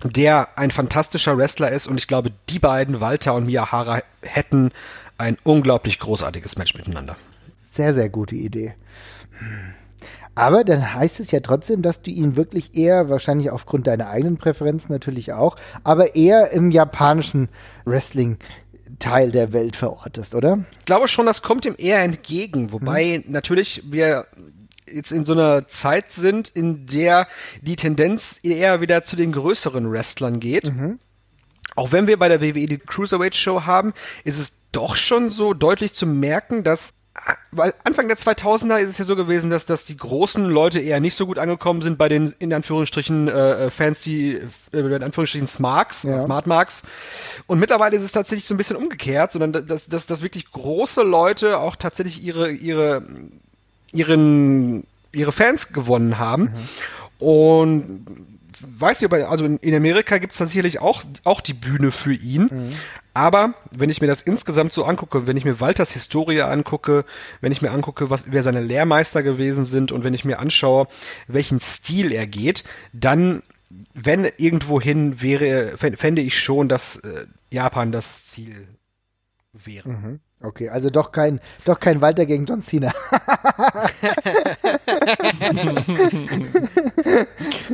der 0.04 0.48
ein 0.56 0.70
fantastischer 0.70 1.36
Wrestler 1.36 1.70
ist 1.70 1.86
und 1.86 1.98
ich 1.98 2.06
glaube, 2.06 2.30
die 2.48 2.58
beiden, 2.58 3.00
Walter 3.00 3.34
und 3.34 3.46
Miyahara, 3.46 4.00
hätten 4.22 4.70
ein 5.18 5.36
unglaublich 5.42 5.98
großartiges 5.98 6.56
Match 6.56 6.74
miteinander. 6.74 7.16
Sehr, 7.70 7.94
sehr 7.94 8.08
gute 8.08 8.36
Idee. 8.36 8.74
Hm. 9.38 9.74
Aber 10.38 10.62
dann 10.62 10.94
heißt 10.94 11.18
es 11.18 11.32
ja 11.32 11.40
trotzdem, 11.40 11.82
dass 11.82 12.00
du 12.00 12.12
ihn 12.12 12.36
wirklich 12.36 12.76
eher, 12.76 13.10
wahrscheinlich 13.10 13.50
aufgrund 13.50 13.88
deiner 13.88 14.08
eigenen 14.08 14.36
Präferenzen 14.36 14.92
natürlich 14.92 15.32
auch, 15.32 15.56
aber 15.82 16.14
eher 16.14 16.52
im 16.52 16.70
japanischen 16.70 17.48
Wrestling-Teil 18.98 19.30
der 19.30 19.52
Welt 19.52 19.76
verortest, 19.76 20.34
oder? 20.34 20.64
Ich 20.78 20.84
glaube 20.84 21.08
schon, 21.08 21.26
das 21.26 21.42
kommt 21.42 21.64
ihm 21.64 21.74
eher 21.78 22.00
entgegen, 22.00 22.72
wobei 22.72 23.22
natürlich 23.26 23.82
wir 23.86 24.26
jetzt 24.86 25.12
in 25.12 25.24
so 25.24 25.32
einer 25.34 25.68
Zeit 25.68 26.10
sind, 26.10 26.48
in 26.48 26.86
der 26.86 27.28
die 27.60 27.76
Tendenz 27.76 28.40
eher 28.42 28.80
wieder 28.80 29.02
zu 29.02 29.16
den 29.16 29.32
größeren 29.32 29.90
Wrestlern 29.90 30.40
geht. 30.40 30.72
Auch 31.76 31.92
wenn 31.92 32.06
wir 32.06 32.18
bei 32.18 32.28
der 32.28 32.40
WWE 32.40 32.66
die 32.66 32.78
Cruiserweight 32.78 33.36
Show 33.36 33.62
haben, 33.66 33.92
ist 34.24 34.38
es 34.38 34.54
doch 34.72 34.96
schon 34.96 35.30
so 35.30 35.54
deutlich 35.54 35.92
zu 35.92 36.06
merken, 36.06 36.64
dass 36.64 36.92
weil 37.50 37.74
Anfang 37.84 38.08
der 38.08 38.16
2000er 38.16 38.78
ist 38.78 38.90
es 38.90 38.98
ja 38.98 39.04
so 39.04 39.16
gewesen, 39.16 39.50
dass, 39.50 39.66
dass 39.66 39.84
die 39.84 39.96
großen 39.96 40.44
Leute 40.44 40.80
eher 40.80 41.00
nicht 41.00 41.14
so 41.14 41.26
gut 41.26 41.38
angekommen 41.38 41.82
sind 41.82 41.98
bei 41.98 42.08
den 42.08 42.34
in 42.38 42.52
Anführungsstrichen 42.52 43.28
äh, 43.28 43.70
Fans, 43.70 44.02
die 44.02 44.40
äh, 44.72 44.78
in 44.78 45.02
Anführungsstrichen 45.02 45.46
Smarks, 45.46 46.02
Ja. 46.02 46.20
Smart 46.20 46.46
Marks. 46.46 46.82
Und 47.46 47.58
mittlerweile 47.58 47.96
ist 47.96 48.02
es 48.02 48.12
tatsächlich 48.12 48.46
so 48.46 48.54
ein 48.54 48.58
bisschen 48.58 48.76
umgekehrt, 48.76 49.32
sondern 49.32 49.66
dass, 49.66 49.88
dass, 49.88 50.06
dass 50.06 50.22
wirklich 50.22 50.50
große 50.50 51.02
Leute 51.02 51.58
auch 51.58 51.76
tatsächlich 51.76 52.22
ihre 52.22 52.50
ihre 52.50 53.02
ihren 53.92 54.84
ihre 55.12 55.32
Fans 55.32 55.72
gewonnen 55.72 56.18
haben. 56.18 56.52
Und 57.18 58.06
weiß 58.60 59.00
nicht, 59.00 59.12
also 59.12 59.44
in, 59.44 59.74
Amerika 59.74 60.18
gibt 60.18 60.32
es 60.32 60.38
sicherlich 60.38 60.80
auch, 60.80 61.02
auch 61.24 61.40
die 61.40 61.54
Bühne 61.54 61.92
für 61.92 62.12
ihn. 62.12 62.74
Aber 63.14 63.54
wenn 63.72 63.90
ich 63.90 64.00
mir 64.00 64.06
das 64.06 64.22
insgesamt 64.22 64.72
so 64.72 64.84
angucke, 64.84 65.26
wenn 65.26 65.36
ich 65.36 65.44
mir 65.44 65.60
Walters 65.60 65.92
Historie 65.92 66.42
angucke, 66.42 67.04
wenn 67.40 67.50
ich 67.52 67.62
mir 67.62 67.70
angucke, 67.72 68.10
was, 68.10 68.30
wer 68.30 68.42
seine 68.42 68.60
Lehrmeister 68.60 69.22
gewesen 69.22 69.64
sind 69.64 69.90
und 69.92 70.04
wenn 70.04 70.14
ich 70.14 70.24
mir 70.24 70.38
anschaue, 70.38 70.86
welchen 71.26 71.60
Stil 71.60 72.12
er 72.12 72.26
geht, 72.26 72.62
dann, 72.92 73.42
wenn 73.94 74.24
irgendwohin 74.36 75.20
wäre, 75.20 75.74
fänd- 75.76 75.96
fände 75.96 76.22
ich 76.22 76.38
schon, 76.38 76.68
dass 76.68 76.96
äh, 76.96 77.26
Japan 77.50 77.90
das 77.92 78.26
Ziel 78.26 78.68
wäre. 79.52 79.88
Okay, 80.40 80.68
also 80.68 80.88
doch 80.88 81.10
kein, 81.10 81.40
doch 81.64 81.80
kein 81.80 82.00
Walter 82.00 82.24
gegen 82.24 82.46
John 82.46 82.62
Cena. 82.62 82.92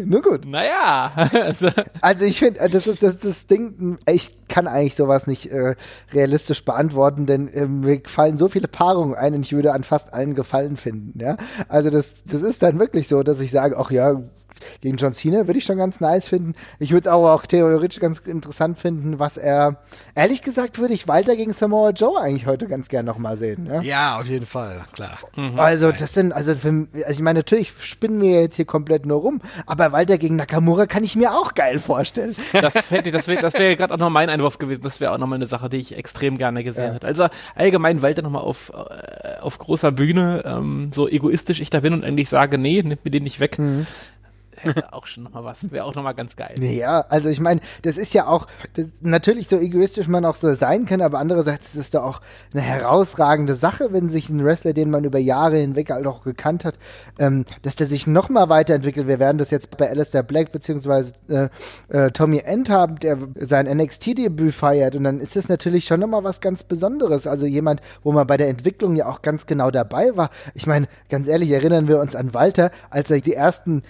Nur 0.03 0.23
gut. 0.23 0.47
Naja, 0.47 1.13
also, 1.33 1.69
Also 2.01 2.25
ich 2.25 2.39
finde, 2.39 2.67
das 2.71 2.87
ist 2.87 3.03
das, 3.03 3.19
das 3.19 3.47
Ding, 3.47 3.99
ich 4.07 4.49
kann 4.49 4.67
eigentlich 4.67 4.95
sowas 4.95 5.27
nicht 5.27 5.53
äh, 5.53 5.75
realistisch 6.13 6.65
beantworten, 6.65 7.27
denn 7.27 7.49
äh, 7.49 7.67
mir 7.67 8.01
fallen 8.07 8.39
so 8.39 8.49
viele 8.49 8.69
Paarungen 8.69 9.15
ein 9.15 9.35
und 9.35 9.43
ich 9.43 9.53
würde 9.53 9.75
an 9.75 9.85
fast 9.85 10.15
allen 10.15 10.35
Gefallen 10.35 10.79
finden, 10.79 11.21
ja. 11.21 11.37
Also 11.69 11.91
das, 11.91 12.25
das 12.25 12.41
ist 12.41 12.63
dann 12.63 12.79
wirklich 12.79 13.09
so, 13.09 13.23
dass 13.23 13.41
ich 13.41 13.51
sage, 13.51 13.77
ach 13.79 13.91
ja, 13.91 14.23
gegen 14.81 14.97
John 14.97 15.13
Cena 15.13 15.47
würde 15.47 15.59
ich 15.59 15.65
schon 15.65 15.79
ganz 15.79 16.01
nice 16.01 16.29
finden. 16.29 16.55
Ich 16.79 16.91
würde 16.93 17.09
es 17.09 17.13
aber 17.13 17.33
auch 17.35 17.47
theoretisch 17.47 18.01
ganz 18.01 18.19
interessant 18.21 18.79
finden, 18.79 19.19
was 19.19 19.37
er, 19.37 19.77
ehrlich 20.15 20.43
gesagt 20.43 20.79
würde 20.79 20.95
ich 20.95 21.09
Walter 21.09 21.37
gegen 21.37 21.53
Samoa 21.53 21.91
Joe 21.91 22.21
eigentlich 22.21 22.47
heute 22.47 22.67
ganz 22.67 22.89
gern 22.89 23.05
nochmal 23.07 23.37
sehen, 23.37 23.67
ja. 23.67 23.81
Ja, 23.83 24.19
auf 24.21 24.27
jeden 24.27 24.47
Fall, 24.47 24.83
klar. 24.93 25.19
Also, 25.57 25.93
das 25.93 26.15
sind, 26.15 26.33
also, 26.33 26.55
für, 26.55 26.87
also 26.95 27.11
ich 27.11 27.21
meine, 27.21 27.41
natürlich 27.41 27.73
spinnen 27.81 28.21
wir 28.21 28.41
jetzt 28.43 28.57
hier 28.57 28.65
komplett 28.65 29.07
nur 29.07 29.21
rum, 29.21 29.41
aber 29.67 29.93
Walter 29.93 30.19
gegen 30.19 30.37
Nakamura 30.37 30.87
kann 30.87 31.05
ich 31.05 31.17
mir 31.17 31.33
auch 31.35 31.55
geil 31.55 31.79
vorstellen. 31.79 32.35
das, 32.53 32.75
das 32.75 32.91
wäre 32.91 33.41
das 33.43 33.55
wär 33.59 33.77
gerade 33.77 33.93
auch 33.95 33.99
noch 33.99 34.11
mein 34.11 34.31
Einwurf 34.31 34.59
gewesen. 34.59 34.83
Das 34.83 35.01
wäre 35.01 35.13
auch 35.13 35.19
nochmal 35.19 35.39
eine 35.39 35.47
Sache, 35.47 35.69
die 35.69 35.79
ich 35.79 35.97
extrem 35.97 36.39
gerne 36.39 36.65
gesehen 36.65 36.89
Ja. 36.89 36.95
hätte. 36.95 37.07
Also 37.07 37.27
allgemein 37.55 38.03
Walter 38.03 38.23
nochmal 38.23 38.43
auf, 38.43 38.73
äh, 38.75 39.41
auf 39.41 39.59
großer 39.59 39.93
Bühne, 39.93 40.43
ähm, 40.47 40.91
so 40.95 41.09
egoistisch 41.09 41.61
ich 41.61 41.71
da 41.71 41.81
bin 41.81 41.93
und 41.93 42.05
eigentlich 42.05 42.29
sage, 42.29 42.59
nee, 42.59 42.83
nimmt 42.83 43.05
mir 43.05 43.11
den 43.11 43.25
nicht 43.25 43.41
weg. 43.41 43.59
Auch 44.91 45.07
schon 45.07 45.25
nochmal 45.25 45.45
was. 45.45 45.71
Wäre 45.71 45.85
auch 45.85 45.95
nochmal 45.95 46.15
ganz 46.15 46.37
geil. 46.37 46.55
Ja, 46.61 47.01
also 47.09 47.29
ich 47.29 47.41
meine, 47.41 47.61
das 47.83 47.97
ist 47.97 48.15
ja 48.15 48.27
auch 48.27 48.47
das, 48.75 48.87
natürlich 49.01 49.49
so 49.49 49.59
egoistisch 49.59 50.09
man 50.09 50.25
auch 50.25 50.37
so 50.37 50.55
sein 50.55 50.87
kann, 50.87 51.01
aber 51.01 51.19
andererseits 51.19 51.75
ist 51.75 51.81
es 51.81 51.91
doch 51.91 52.03
auch 52.03 52.21
eine 52.53 52.63
herausragende 52.63 53.55
Sache, 53.55 53.93
wenn 53.93 54.11
sich 54.11 54.29
ein 54.29 54.45
Wrestler, 54.45 54.73
den 54.73 54.91
man 54.91 55.05
über 55.05 55.19
Jahre 55.19 55.57
hinweg 55.57 55.91
halt 55.91 56.07
auch 56.07 56.23
gekannt 56.23 56.65
hat, 56.65 56.79
ähm, 57.19 57.45
dass 57.63 57.77
der 57.77 57.87
sich 57.87 58.07
noch 58.07 58.29
mal 58.29 58.49
weiterentwickelt. 58.49 59.07
Wir 59.07 59.19
werden 59.19 59.39
das 59.39 59.51
jetzt 59.51 59.77
bei 59.77 59.89
Alistair 59.89 60.23
Black 60.23 60.53
beziehungsweise 60.53 61.13
äh, 61.29 61.49
äh, 61.89 62.11
Tommy 62.11 62.39
End 62.39 62.71
haben, 62.71 62.99
der 62.99 63.19
sein 63.37 63.67
NXT-Debüt 63.67 64.55
feiert 64.55 64.97
und 64.97 65.05
dann 65.05 65.21
ist 65.21 65.37
es 65.37 65.49
natürlich 65.49 65.85
schon 65.85 66.01
noch 66.01 66.09
mal 66.09 66.25
was 66.25 66.41
ganz 66.41 66.63
Besonderes. 66.63 67.27
Also 67.27 67.47
jemand, 67.47 67.81
wo 68.03 68.13
man 68.13 68.27
bei 68.27 68.37
der 68.37 68.49
Entwicklung 68.49 68.97
ja 68.97 69.07
auch 69.07 69.23
ganz 69.23 69.47
genau 69.47 69.71
dabei 69.71 70.17
war. 70.17 70.31
Ich 70.55 70.67
meine, 70.67 70.87
ganz 71.09 71.29
ehrlich, 71.29 71.51
erinnern 71.51 71.89
wir 71.89 72.01
uns 72.01 72.17
an 72.17 72.35
Walter, 72.35 72.71
als 72.91 73.11
er 73.11 73.21
die 73.21 73.35
ersten 73.35 73.83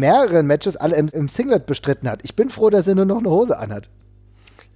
mehreren 0.00 0.46
Matches 0.46 0.76
alle 0.76 0.96
im, 0.96 1.06
im 1.08 1.28
Singlet 1.28 1.66
bestritten 1.66 2.08
hat. 2.10 2.20
Ich 2.24 2.34
bin 2.34 2.50
froh, 2.50 2.70
dass 2.70 2.88
er 2.88 2.96
nur 2.96 3.04
noch 3.04 3.18
eine 3.18 3.30
Hose 3.30 3.56
anhat. 3.58 3.88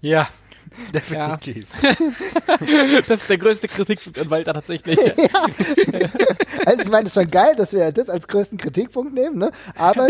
Ja, 0.00 0.28
definitiv. 0.94 1.66
Das 3.08 3.20
ist 3.20 3.30
der 3.30 3.38
größte 3.38 3.68
Kritikpunkt 3.68 4.18
an 4.18 4.30
Walter 4.30 4.54
tatsächlich. 4.54 4.98
Also 6.66 6.82
ich 6.82 6.90
meine, 6.90 7.06
es 7.06 7.16
ist 7.16 7.22
schon 7.22 7.30
geil, 7.30 7.54
dass 7.56 7.72
wir 7.74 7.92
das 7.92 8.08
als 8.08 8.26
größten 8.26 8.56
Kritikpunkt 8.56 9.12
nehmen, 9.12 9.36
ne? 9.36 9.50
Aber, 9.76 10.06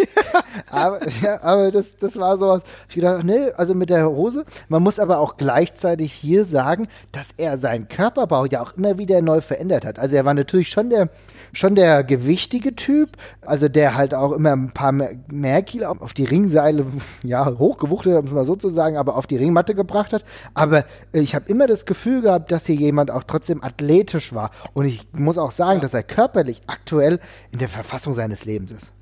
aber, 0.70 1.00
ja, 1.20 1.42
aber 1.42 1.72
das, 1.72 1.96
das 1.96 2.16
war 2.16 2.38
so, 2.38 2.60
ich 2.88 2.94
gedacht, 2.94 3.24
nee, 3.24 3.50
also 3.56 3.74
mit 3.74 3.90
der 3.90 4.08
Hose. 4.08 4.44
Man 4.68 4.82
muss 4.82 5.00
aber 5.00 5.18
auch 5.18 5.36
gleichzeitig 5.36 6.12
hier 6.12 6.44
sagen, 6.44 6.86
dass 7.10 7.30
er 7.36 7.58
seinen 7.58 7.88
Körperbau 7.88 8.44
ja 8.46 8.62
auch 8.62 8.76
immer 8.76 8.98
wieder 8.98 9.20
neu 9.20 9.40
verändert 9.40 9.84
hat. 9.84 9.98
Also 9.98 10.16
er 10.16 10.24
war 10.24 10.34
natürlich 10.34 10.68
schon 10.68 10.90
der, 10.90 11.08
schon 11.52 11.74
der 11.74 12.04
gewichtige 12.04 12.76
Typ, 12.76 13.16
also 13.40 13.68
der 13.68 13.96
halt 13.96 14.14
auch 14.14 14.32
immer 14.32 14.52
ein 14.52 14.70
paar 14.70 14.92
mehr, 14.92 15.14
mehr 15.32 15.62
Kilo 15.62 15.88
auf 15.88 16.14
die 16.14 16.24
Ringseile, 16.24 16.86
ja, 17.22 17.58
hochgewuchtet, 17.58 18.16
um 18.16 18.26
es 18.26 18.32
mal 18.32 18.44
so 18.44 18.56
zu 18.56 18.70
sagen, 18.70 18.96
aber 18.96 19.16
auf 19.16 19.26
die 19.26 19.36
Ringmatte 19.36 19.74
gebracht 19.74 20.12
hat. 20.12 20.24
Aber 20.52 20.84
ich 21.12 21.34
habe 21.34 21.46
immer 21.48 21.66
das 21.66 21.86
Gefühl 21.86 22.22
gehabt, 22.22 22.52
dass 22.52 22.66
hier 22.66 22.76
jemand 22.76 23.10
auch 23.10 23.24
trotzdem 23.24 23.62
athletisch 23.64 24.32
war. 24.34 24.50
Und 24.74 24.84
ich 24.84 25.06
muss 25.12 25.38
auch 25.38 25.52
sagen, 25.52 25.80
dass 25.80 25.94
er 25.94 26.02
körperlich 26.02 26.62
aktuell 26.66 27.20
in 27.50 27.58
der 27.58 27.68
Verfassung 27.68 28.12
seines 28.14 28.44
Lebens 28.44 28.72
ist. 28.72 28.92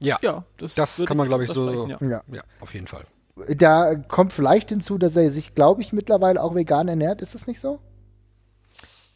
Ja, 0.00 0.18
Ja, 0.22 0.44
das, 0.58 0.74
das 0.74 1.04
kann 1.06 1.16
man, 1.16 1.26
glaube 1.26 1.44
ich, 1.44 1.50
so. 1.50 1.88
ja. 1.88 1.98
Ja. 2.00 2.22
Ja, 2.30 2.42
auf 2.60 2.74
jeden 2.74 2.86
Fall. 2.86 3.04
Da 3.56 3.96
kommt 3.96 4.32
vielleicht 4.32 4.68
hinzu, 4.68 4.98
dass 4.98 5.16
er 5.16 5.30
sich, 5.30 5.54
glaube 5.54 5.82
ich, 5.82 5.92
mittlerweile 5.92 6.40
auch 6.42 6.54
vegan 6.54 6.86
ernährt. 6.88 7.20
Ist 7.22 7.34
das 7.34 7.46
nicht 7.46 7.60
so? 7.60 7.80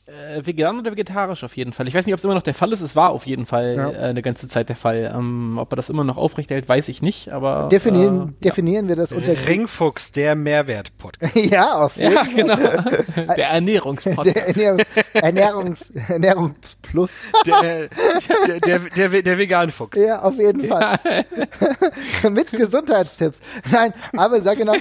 Äh, 0.09 0.47
vegan 0.47 0.79
oder 0.79 0.93
vegetarisch 0.93 1.45
auf 1.45 1.55
jeden 1.55 1.75
Fall. 1.75 1.87
Ich 1.87 1.95
weiß 1.95 2.07
nicht, 2.07 2.15
ob 2.15 2.19
es 2.19 2.25
immer 2.25 2.35
noch 2.35 2.43
der 2.43 2.55
Fall 2.55 2.73
ist. 2.73 2.81
Es 2.81 2.97
war 2.97 3.11
auf 3.11 3.27
jeden 3.27 3.45
Fall 3.45 3.75
Ja. 3.77 3.91
äh, 3.91 3.97
eine 4.09 4.23
ganze 4.23 4.49
Zeit 4.49 4.71
der 4.71 4.77
Fall. 4.77 5.13
Ähm, 5.15 5.59
ob 5.61 5.71
er 5.71 5.77
das 5.77 5.91
immer 5.91 6.03
noch 6.03 6.17
aufrechterhält, 6.17 6.67
weiß 6.67 6.89
ich 6.89 7.03
nicht. 7.03 7.29
Aber 7.31 7.69
Definieren, 7.71 8.35
äh, 8.41 8.45
definieren 8.45 8.89
wir 8.89 8.97
das 8.97 9.13
unter. 9.13 9.35
Ringfuchs, 9.47 10.11
der 10.13 10.35
Mehrwert-Podcast. 10.35 11.37
ja, 11.53 11.75
auf 11.75 11.97
jeden 11.99 12.15
ja, 12.15 12.23
genau. 12.23 12.57
der 13.37 13.49
Ernährungspodcast. 13.51 14.35
Der 14.35 14.47
Ernährung, 14.49 14.81
Ernährungs, 15.13 15.91
Ernährungsplus. 16.09 17.11
Der, 17.47 17.61
der, 17.61 18.61
der, 18.61 18.79
der, 18.79 19.23
der 19.23 19.39
Vegan-Fuchs. 19.39 19.99
Ja, 19.99 20.23
auf 20.23 20.39
jeden 20.39 20.65
Fall. 20.69 20.99
Mit 22.31 22.51
Gesundheitstipps. 22.51 23.41
Nein, 23.71 23.93
aber 24.17 24.41
sag 24.41 24.57
genau. 24.57 24.75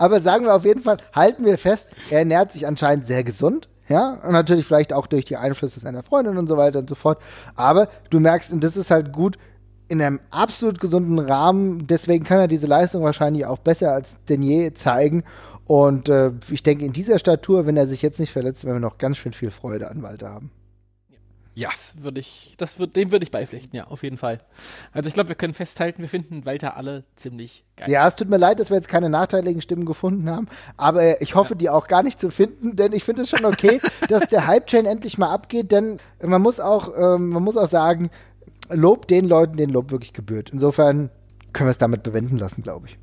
Aber 0.00 0.20
sagen 0.22 0.46
wir 0.46 0.54
auf 0.54 0.64
jeden 0.64 0.82
Fall, 0.82 0.96
halten 1.14 1.44
wir 1.44 1.58
fest, 1.58 1.90
er 2.08 2.20
ernährt 2.20 2.52
sich 2.52 2.66
anscheinend 2.66 3.04
sehr 3.04 3.22
gesund. 3.22 3.68
Ja, 3.86 4.18
und 4.24 4.32
natürlich 4.32 4.64
vielleicht 4.64 4.94
auch 4.94 5.06
durch 5.06 5.26
die 5.26 5.36
Einflüsse 5.36 5.78
seiner 5.78 6.02
Freundin 6.02 6.38
und 6.38 6.46
so 6.46 6.56
weiter 6.56 6.78
und 6.78 6.88
so 6.88 6.94
fort. 6.94 7.20
Aber 7.54 7.88
du 8.08 8.18
merkst, 8.18 8.50
und 8.50 8.64
das 8.64 8.78
ist 8.78 8.90
halt 8.90 9.12
gut, 9.12 9.36
in 9.88 10.00
einem 10.00 10.20
absolut 10.30 10.80
gesunden 10.80 11.18
Rahmen. 11.18 11.86
Deswegen 11.86 12.24
kann 12.24 12.38
er 12.38 12.48
diese 12.48 12.66
Leistung 12.66 13.02
wahrscheinlich 13.02 13.44
auch 13.44 13.58
besser 13.58 13.92
als 13.92 14.16
denn 14.28 14.40
je 14.40 14.72
zeigen. 14.72 15.22
Und 15.66 16.08
äh, 16.08 16.30
ich 16.50 16.62
denke, 16.62 16.86
in 16.86 16.94
dieser 16.94 17.18
Statur, 17.18 17.66
wenn 17.66 17.76
er 17.76 17.86
sich 17.86 18.00
jetzt 18.00 18.20
nicht 18.20 18.32
verletzt, 18.32 18.64
werden 18.64 18.76
wir 18.76 18.88
noch 18.88 18.96
ganz 18.96 19.18
schön 19.18 19.34
viel 19.34 19.50
Freude 19.50 19.90
an 19.90 20.02
Walter 20.02 20.30
haben. 20.30 20.50
Ja. 21.54 21.68
Das 21.70 21.94
würde 22.00 22.20
ich, 22.20 22.54
das 22.58 22.78
würd, 22.78 22.96
dem 22.96 23.10
würde 23.10 23.24
ich 23.24 23.30
beipflichten, 23.30 23.76
ja, 23.76 23.86
auf 23.88 24.02
jeden 24.02 24.16
Fall. 24.16 24.40
Also 24.92 25.08
ich 25.08 25.14
glaube, 25.14 25.30
wir 25.30 25.36
können 25.36 25.52
festhalten, 25.52 26.00
wir 26.00 26.08
finden 26.08 26.44
Walter 26.44 26.76
alle 26.76 27.04
ziemlich 27.16 27.64
geil. 27.76 27.90
Ja, 27.90 28.06
es 28.06 28.14
tut 28.14 28.30
mir 28.30 28.36
leid, 28.36 28.60
dass 28.60 28.70
wir 28.70 28.76
jetzt 28.76 28.88
keine 28.88 29.10
nachteiligen 29.10 29.60
Stimmen 29.60 29.84
gefunden 29.84 30.30
haben, 30.30 30.48
aber 30.76 31.20
ich 31.20 31.34
hoffe, 31.34 31.56
die 31.56 31.68
auch 31.68 31.88
gar 31.88 32.02
nicht 32.02 32.20
zu 32.20 32.30
finden, 32.30 32.76
denn 32.76 32.92
ich 32.92 33.04
finde 33.04 33.22
es 33.22 33.30
schon 33.30 33.44
okay, 33.44 33.80
dass 34.08 34.28
der 34.28 34.46
Hype-Chain 34.46 34.86
endlich 34.86 35.18
mal 35.18 35.32
abgeht, 35.32 35.72
denn 35.72 35.98
man 36.22 36.40
muss 36.40 36.60
auch, 36.60 36.96
ähm, 36.96 37.30
man 37.30 37.42
muss 37.42 37.56
auch 37.56 37.68
sagen, 37.68 38.10
Lob 38.72 39.08
den 39.08 39.26
Leuten, 39.26 39.56
denen 39.56 39.72
Lob 39.72 39.90
wirklich 39.90 40.12
gebührt. 40.12 40.50
Insofern 40.50 41.10
können 41.52 41.66
wir 41.66 41.72
es 41.72 41.78
damit 41.78 42.04
bewenden 42.04 42.38
lassen, 42.38 42.62
glaube 42.62 42.86
ich. 42.86 42.98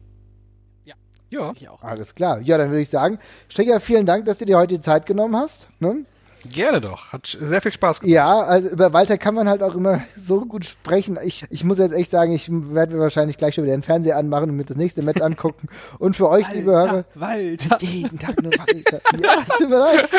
Ja, 1.29 1.51
Ich 1.55 1.67
auch. 1.67 1.81
Alles 1.81 2.15
klar. 2.15 2.39
Ja, 2.39 2.57
dann 2.57 2.69
würde 2.69 2.81
ich 2.81 2.89
sagen, 2.89 3.19
Stecker, 3.49 3.79
vielen 3.79 4.05
Dank, 4.05 4.25
dass 4.25 4.37
du 4.37 4.45
dir 4.45 4.57
heute 4.57 4.75
die 4.75 4.81
Zeit 4.81 5.05
genommen 5.05 5.35
hast. 5.35 5.67
Ne? 5.79 6.05
Gerne 6.45 6.81
doch. 6.81 7.11
Hat 7.11 7.37
sehr 7.39 7.61
viel 7.61 7.71
Spaß 7.71 8.01
gemacht. 8.01 8.13
Ja, 8.13 8.41
also 8.41 8.69
über 8.69 8.93
Walter 8.93 9.17
kann 9.17 9.35
man 9.35 9.49
halt 9.49 9.61
auch 9.63 9.75
immer 9.75 10.01
so 10.15 10.41
gut 10.45 10.65
sprechen. 10.65 11.17
Ich, 11.23 11.45
ich 11.49 11.63
muss 11.63 11.77
jetzt 11.77 11.93
echt 11.93 12.11
sagen, 12.11 12.31
ich 12.31 12.49
werde 12.49 12.95
mir 12.95 13.01
wahrscheinlich 13.01 13.37
gleich 13.37 13.55
schon 13.55 13.63
wieder 13.63 13.75
den 13.75 13.83
Fernseher 13.83 14.17
anmachen 14.17 14.49
und 14.49 14.55
mir 14.55 14.65
das 14.65 14.77
nächste 14.77 15.01
Match 15.01 15.21
angucken. 15.21 15.67
Und 15.99 16.15
für 16.15 16.29
euch, 16.29 16.49
liebe 16.51 16.71
Hörer, 16.71 17.05
Walter. 17.15 17.77
jeden 17.81 18.19
Tag 18.19 18.41
nur 18.41 18.51
Walter. 18.53 19.01
Ja, 19.21 19.43
tut 19.57 19.69
mir 19.69 19.79
leid. 19.79 20.09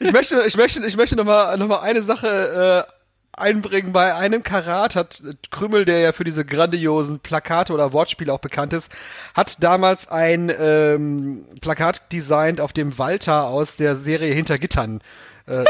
Ich 0.00 0.12
möchte, 0.12 0.42
ich 0.46 0.56
möchte, 0.56 0.84
ich 0.86 0.96
möchte 0.96 1.16
noch 1.16 1.24
mal, 1.24 1.56
noch 1.56 1.68
mal 1.68 1.80
eine 1.80 2.02
Sache 2.02 2.86
äh, 2.86 2.99
einbringen. 3.32 3.92
Bei 3.92 4.14
einem 4.14 4.42
Karat 4.42 4.96
hat 4.96 5.22
Krümel, 5.50 5.84
der 5.84 6.00
ja 6.00 6.12
für 6.12 6.24
diese 6.24 6.44
grandiosen 6.44 7.20
Plakate 7.20 7.72
oder 7.72 7.92
Wortspiele 7.92 8.32
auch 8.32 8.38
bekannt 8.40 8.72
ist, 8.72 8.90
hat 9.34 9.62
damals 9.62 10.08
ein 10.08 10.52
ähm, 10.58 11.44
Plakat 11.60 12.12
designt, 12.12 12.60
auf 12.60 12.72
dem 12.72 12.98
Walter 12.98 13.46
aus 13.46 13.76
der 13.76 13.94
Serie 13.96 14.34
Hinter 14.34 14.58
Gittern 14.58 15.00
äh, 15.46 15.64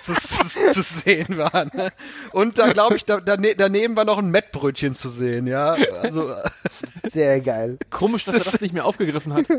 zu, 0.00 0.14
zu, 0.18 0.72
zu 0.72 0.82
sehen 0.82 1.38
war. 1.38 1.66
Ne? 1.74 1.90
Und 2.32 2.58
da 2.58 2.72
glaube 2.72 2.96
ich, 2.96 3.04
da, 3.04 3.18
dane- 3.18 3.54
daneben 3.56 3.96
war 3.96 4.04
noch 4.04 4.18
ein 4.18 4.30
Mettbrötchen 4.30 4.94
zu 4.94 5.08
sehen, 5.08 5.46
ja. 5.46 5.76
Also 6.02 6.28
äh, 6.30 6.42
Sehr 7.08 7.40
geil. 7.40 7.78
Komisch, 7.90 8.24
dass 8.24 8.34
er 8.34 8.40
das 8.52 8.60
nicht 8.60 8.74
mehr 8.74 8.84
aufgegriffen 8.84 9.32
hat. 9.34 9.44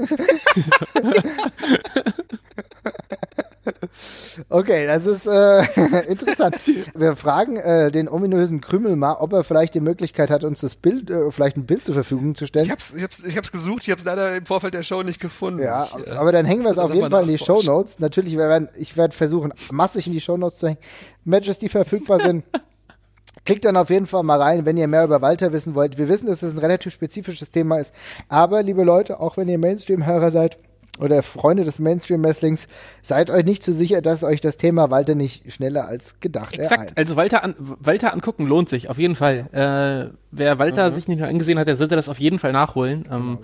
Okay, 4.49 4.87
das 4.87 5.05
ist 5.05 5.27
äh, 5.27 5.63
interessant. 6.07 6.55
Wir 6.95 7.15
fragen 7.15 7.57
äh, 7.57 7.91
den 7.91 8.07
ominösen 8.09 8.61
Krümel 8.61 8.95
mal, 8.95 9.13
ob 9.13 9.33
er 9.33 9.43
vielleicht 9.43 9.73
die 9.73 9.79
Möglichkeit 9.79 10.29
hat, 10.29 10.43
uns 10.43 10.61
das 10.61 10.75
Bild, 10.75 11.09
äh, 11.09 11.31
vielleicht 11.31 11.57
ein 11.57 11.65
Bild 11.65 11.83
zur 11.83 11.93
Verfügung 11.93 12.35
zu 12.35 12.45
stellen. 12.45 12.65
ich 12.65 12.71
hab's, 12.71 12.93
ich 12.93 13.03
hab's, 13.03 13.23
ich 13.23 13.37
hab's 13.37 13.51
gesucht, 13.51 13.83
ich 13.83 13.91
hab's 13.91 14.05
leider 14.05 14.35
im 14.35 14.45
Vorfeld 14.45 14.73
der 14.73 14.83
Show 14.83 15.03
nicht 15.03 15.19
gefunden. 15.19 15.61
Ja, 15.61 15.85
ich, 15.85 16.07
äh, 16.07 16.11
aber 16.11 16.31
dann 16.31 16.45
hängen 16.45 16.63
wir 16.63 16.71
es 16.71 16.77
auf 16.77 16.89
das 16.89 16.95
jeden 16.95 17.11
Fall 17.11 17.23
in 17.23 17.29
die 17.29 17.37
Show. 17.37 17.61
Notes. 17.63 17.99
Natürlich, 17.99 18.33
wir 18.33 18.49
werden, 18.49 18.69
ich 18.77 18.95
werde 18.97 19.15
versuchen, 19.15 19.53
massig 19.71 20.07
in 20.07 20.13
die 20.13 20.21
Show 20.21 20.37
Notes 20.37 20.59
zu 20.59 20.67
hängen. 20.67 20.79
Matches, 21.25 21.59
die 21.59 21.69
verfügbar 21.69 22.19
sind. 22.21 22.43
Klickt 23.45 23.63
dann 23.63 23.77
auf 23.77 23.89
jeden 23.89 24.07
Fall 24.07 24.23
mal 24.23 24.41
rein, 24.41 24.65
wenn 24.65 24.75
ihr 24.75 24.87
mehr 24.87 25.05
über 25.05 25.21
Walter 25.21 25.53
wissen 25.53 25.73
wollt. 25.73 25.97
Wir 25.97 26.09
wissen, 26.09 26.27
dass 26.27 26.43
es 26.43 26.53
ein 26.53 26.59
relativ 26.59 26.93
spezifisches 26.93 27.49
Thema 27.49 27.79
ist. 27.79 27.93
Aber, 28.27 28.61
liebe 28.61 28.83
Leute, 28.83 29.19
auch 29.21 29.37
wenn 29.37 29.47
ihr 29.47 29.57
Mainstream-Hörer 29.57 30.31
seid 30.31 30.57
oder 30.99 31.23
Freunde 31.23 31.63
des 31.63 31.79
Mainstream-Wrestlings, 31.79 32.67
seid 33.01 33.29
euch 33.29 33.45
nicht 33.45 33.63
zu 33.63 33.73
sicher, 33.73 34.01
dass 34.01 34.23
euch 34.23 34.41
das 34.41 34.57
Thema 34.57 34.89
Walter 34.89 35.15
nicht 35.15 35.51
schneller 35.51 35.87
als 35.87 36.19
gedacht 36.19 36.53
Exakt, 36.53 36.73
ereilt. 36.73 36.97
also 36.97 37.15
Walter, 37.15 37.43
an, 37.43 37.55
Walter 37.57 38.13
angucken 38.13 38.45
lohnt 38.45 38.69
sich, 38.69 38.89
auf 38.89 38.97
jeden 38.97 39.15
Fall. 39.15 39.47
Äh, 39.51 40.13
wer 40.31 40.59
Walter 40.59 40.91
sich 40.91 41.07
nicht 41.07 41.19
mehr 41.19 41.29
angesehen 41.29 41.59
hat, 41.59 41.67
der 41.67 41.77
sollte 41.77 41.95
das 41.95 42.09
auf 42.09 42.19
jeden 42.19 42.39
Fall 42.39 42.51
nachholen. 42.51 43.07
Ähm, 43.11 43.39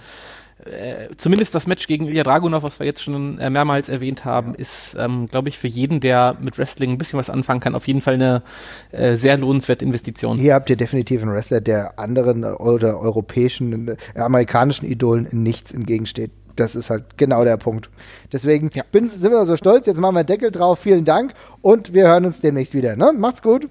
äh, 0.65 1.09
zumindest 1.17 1.55
das 1.55 1.67
Match 1.67 1.87
gegen 1.87 2.05
Ilya 2.05 2.23
Dragunov, 2.23 2.63
was 2.63 2.79
wir 2.79 2.85
jetzt 2.85 3.03
schon 3.03 3.37
äh, 3.39 3.49
mehrmals 3.49 3.89
erwähnt 3.89 4.23
haben, 4.23 4.55
ist, 4.55 4.95
ähm, 4.97 5.27
glaube 5.27 5.49
ich, 5.49 5.57
für 5.57 5.67
jeden, 5.67 5.99
der 5.99 6.37
mit 6.39 6.57
Wrestling 6.57 6.91
ein 6.91 6.97
bisschen 6.97 7.19
was 7.19 7.29
anfangen 7.29 7.59
kann, 7.59 7.75
auf 7.75 7.87
jeden 7.87 8.01
Fall 8.01 8.13
eine 8.13 8.43
äh, 8.91 9.17
sehr 9.17 9.37
lohnenswerte 9.37 9.83
Investition. 9.83 10.37
Hier 10.37 10.53
habt 10.53 10.69
ihr 10.69 10.77
definitiv 10.77 11.21
einen 11.21 11.33
Wrestler, 11.33 11.59
der 11.59 11.99
anderen 11.99 12.43
oder 12.45 12.99
europäischen, 12.99 13.89
äh, 13.89 13.97
amerikanischen 14.15 14.85
Idolen 14.85 15.27
nichts 15.31 15.71
entgegensteht. 15.71 16.31
Das 16.55 16.75
ist 16.75 16.89
halt 16.89 17.17
genau 17.17 17.43
der 17.43 17.57
Punkt. 17.57 17.89
Deswegen 18.31 18.69
Ja. 18.73 18.83
bin, 18.91 19.07
sind 19.07 19.31
wir 19.31 19.45
so 19.45 19.57
stolz. 19.57 19.87
Jetzt 19.87 19.99
machen 19.99 20.15
wir 20.15 20.19
einen 20.19 20.27
Deckel 20.27 20.51
drauf. 20.51 20.79
Vielen 20.79 21.05
Dank 21.05 21.33
und 21.61 21.93
wir 21.93 22.07
hören 22.07 22.25
uns 22.25 22.41
demnächst 22.41 22.73
wieder. 22.73 22.95
Ne? 22.95 23.11
Macht's 23.13 23.41
gut. 23.41 23.69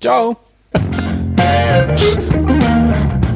Ciao! 0.00 0.36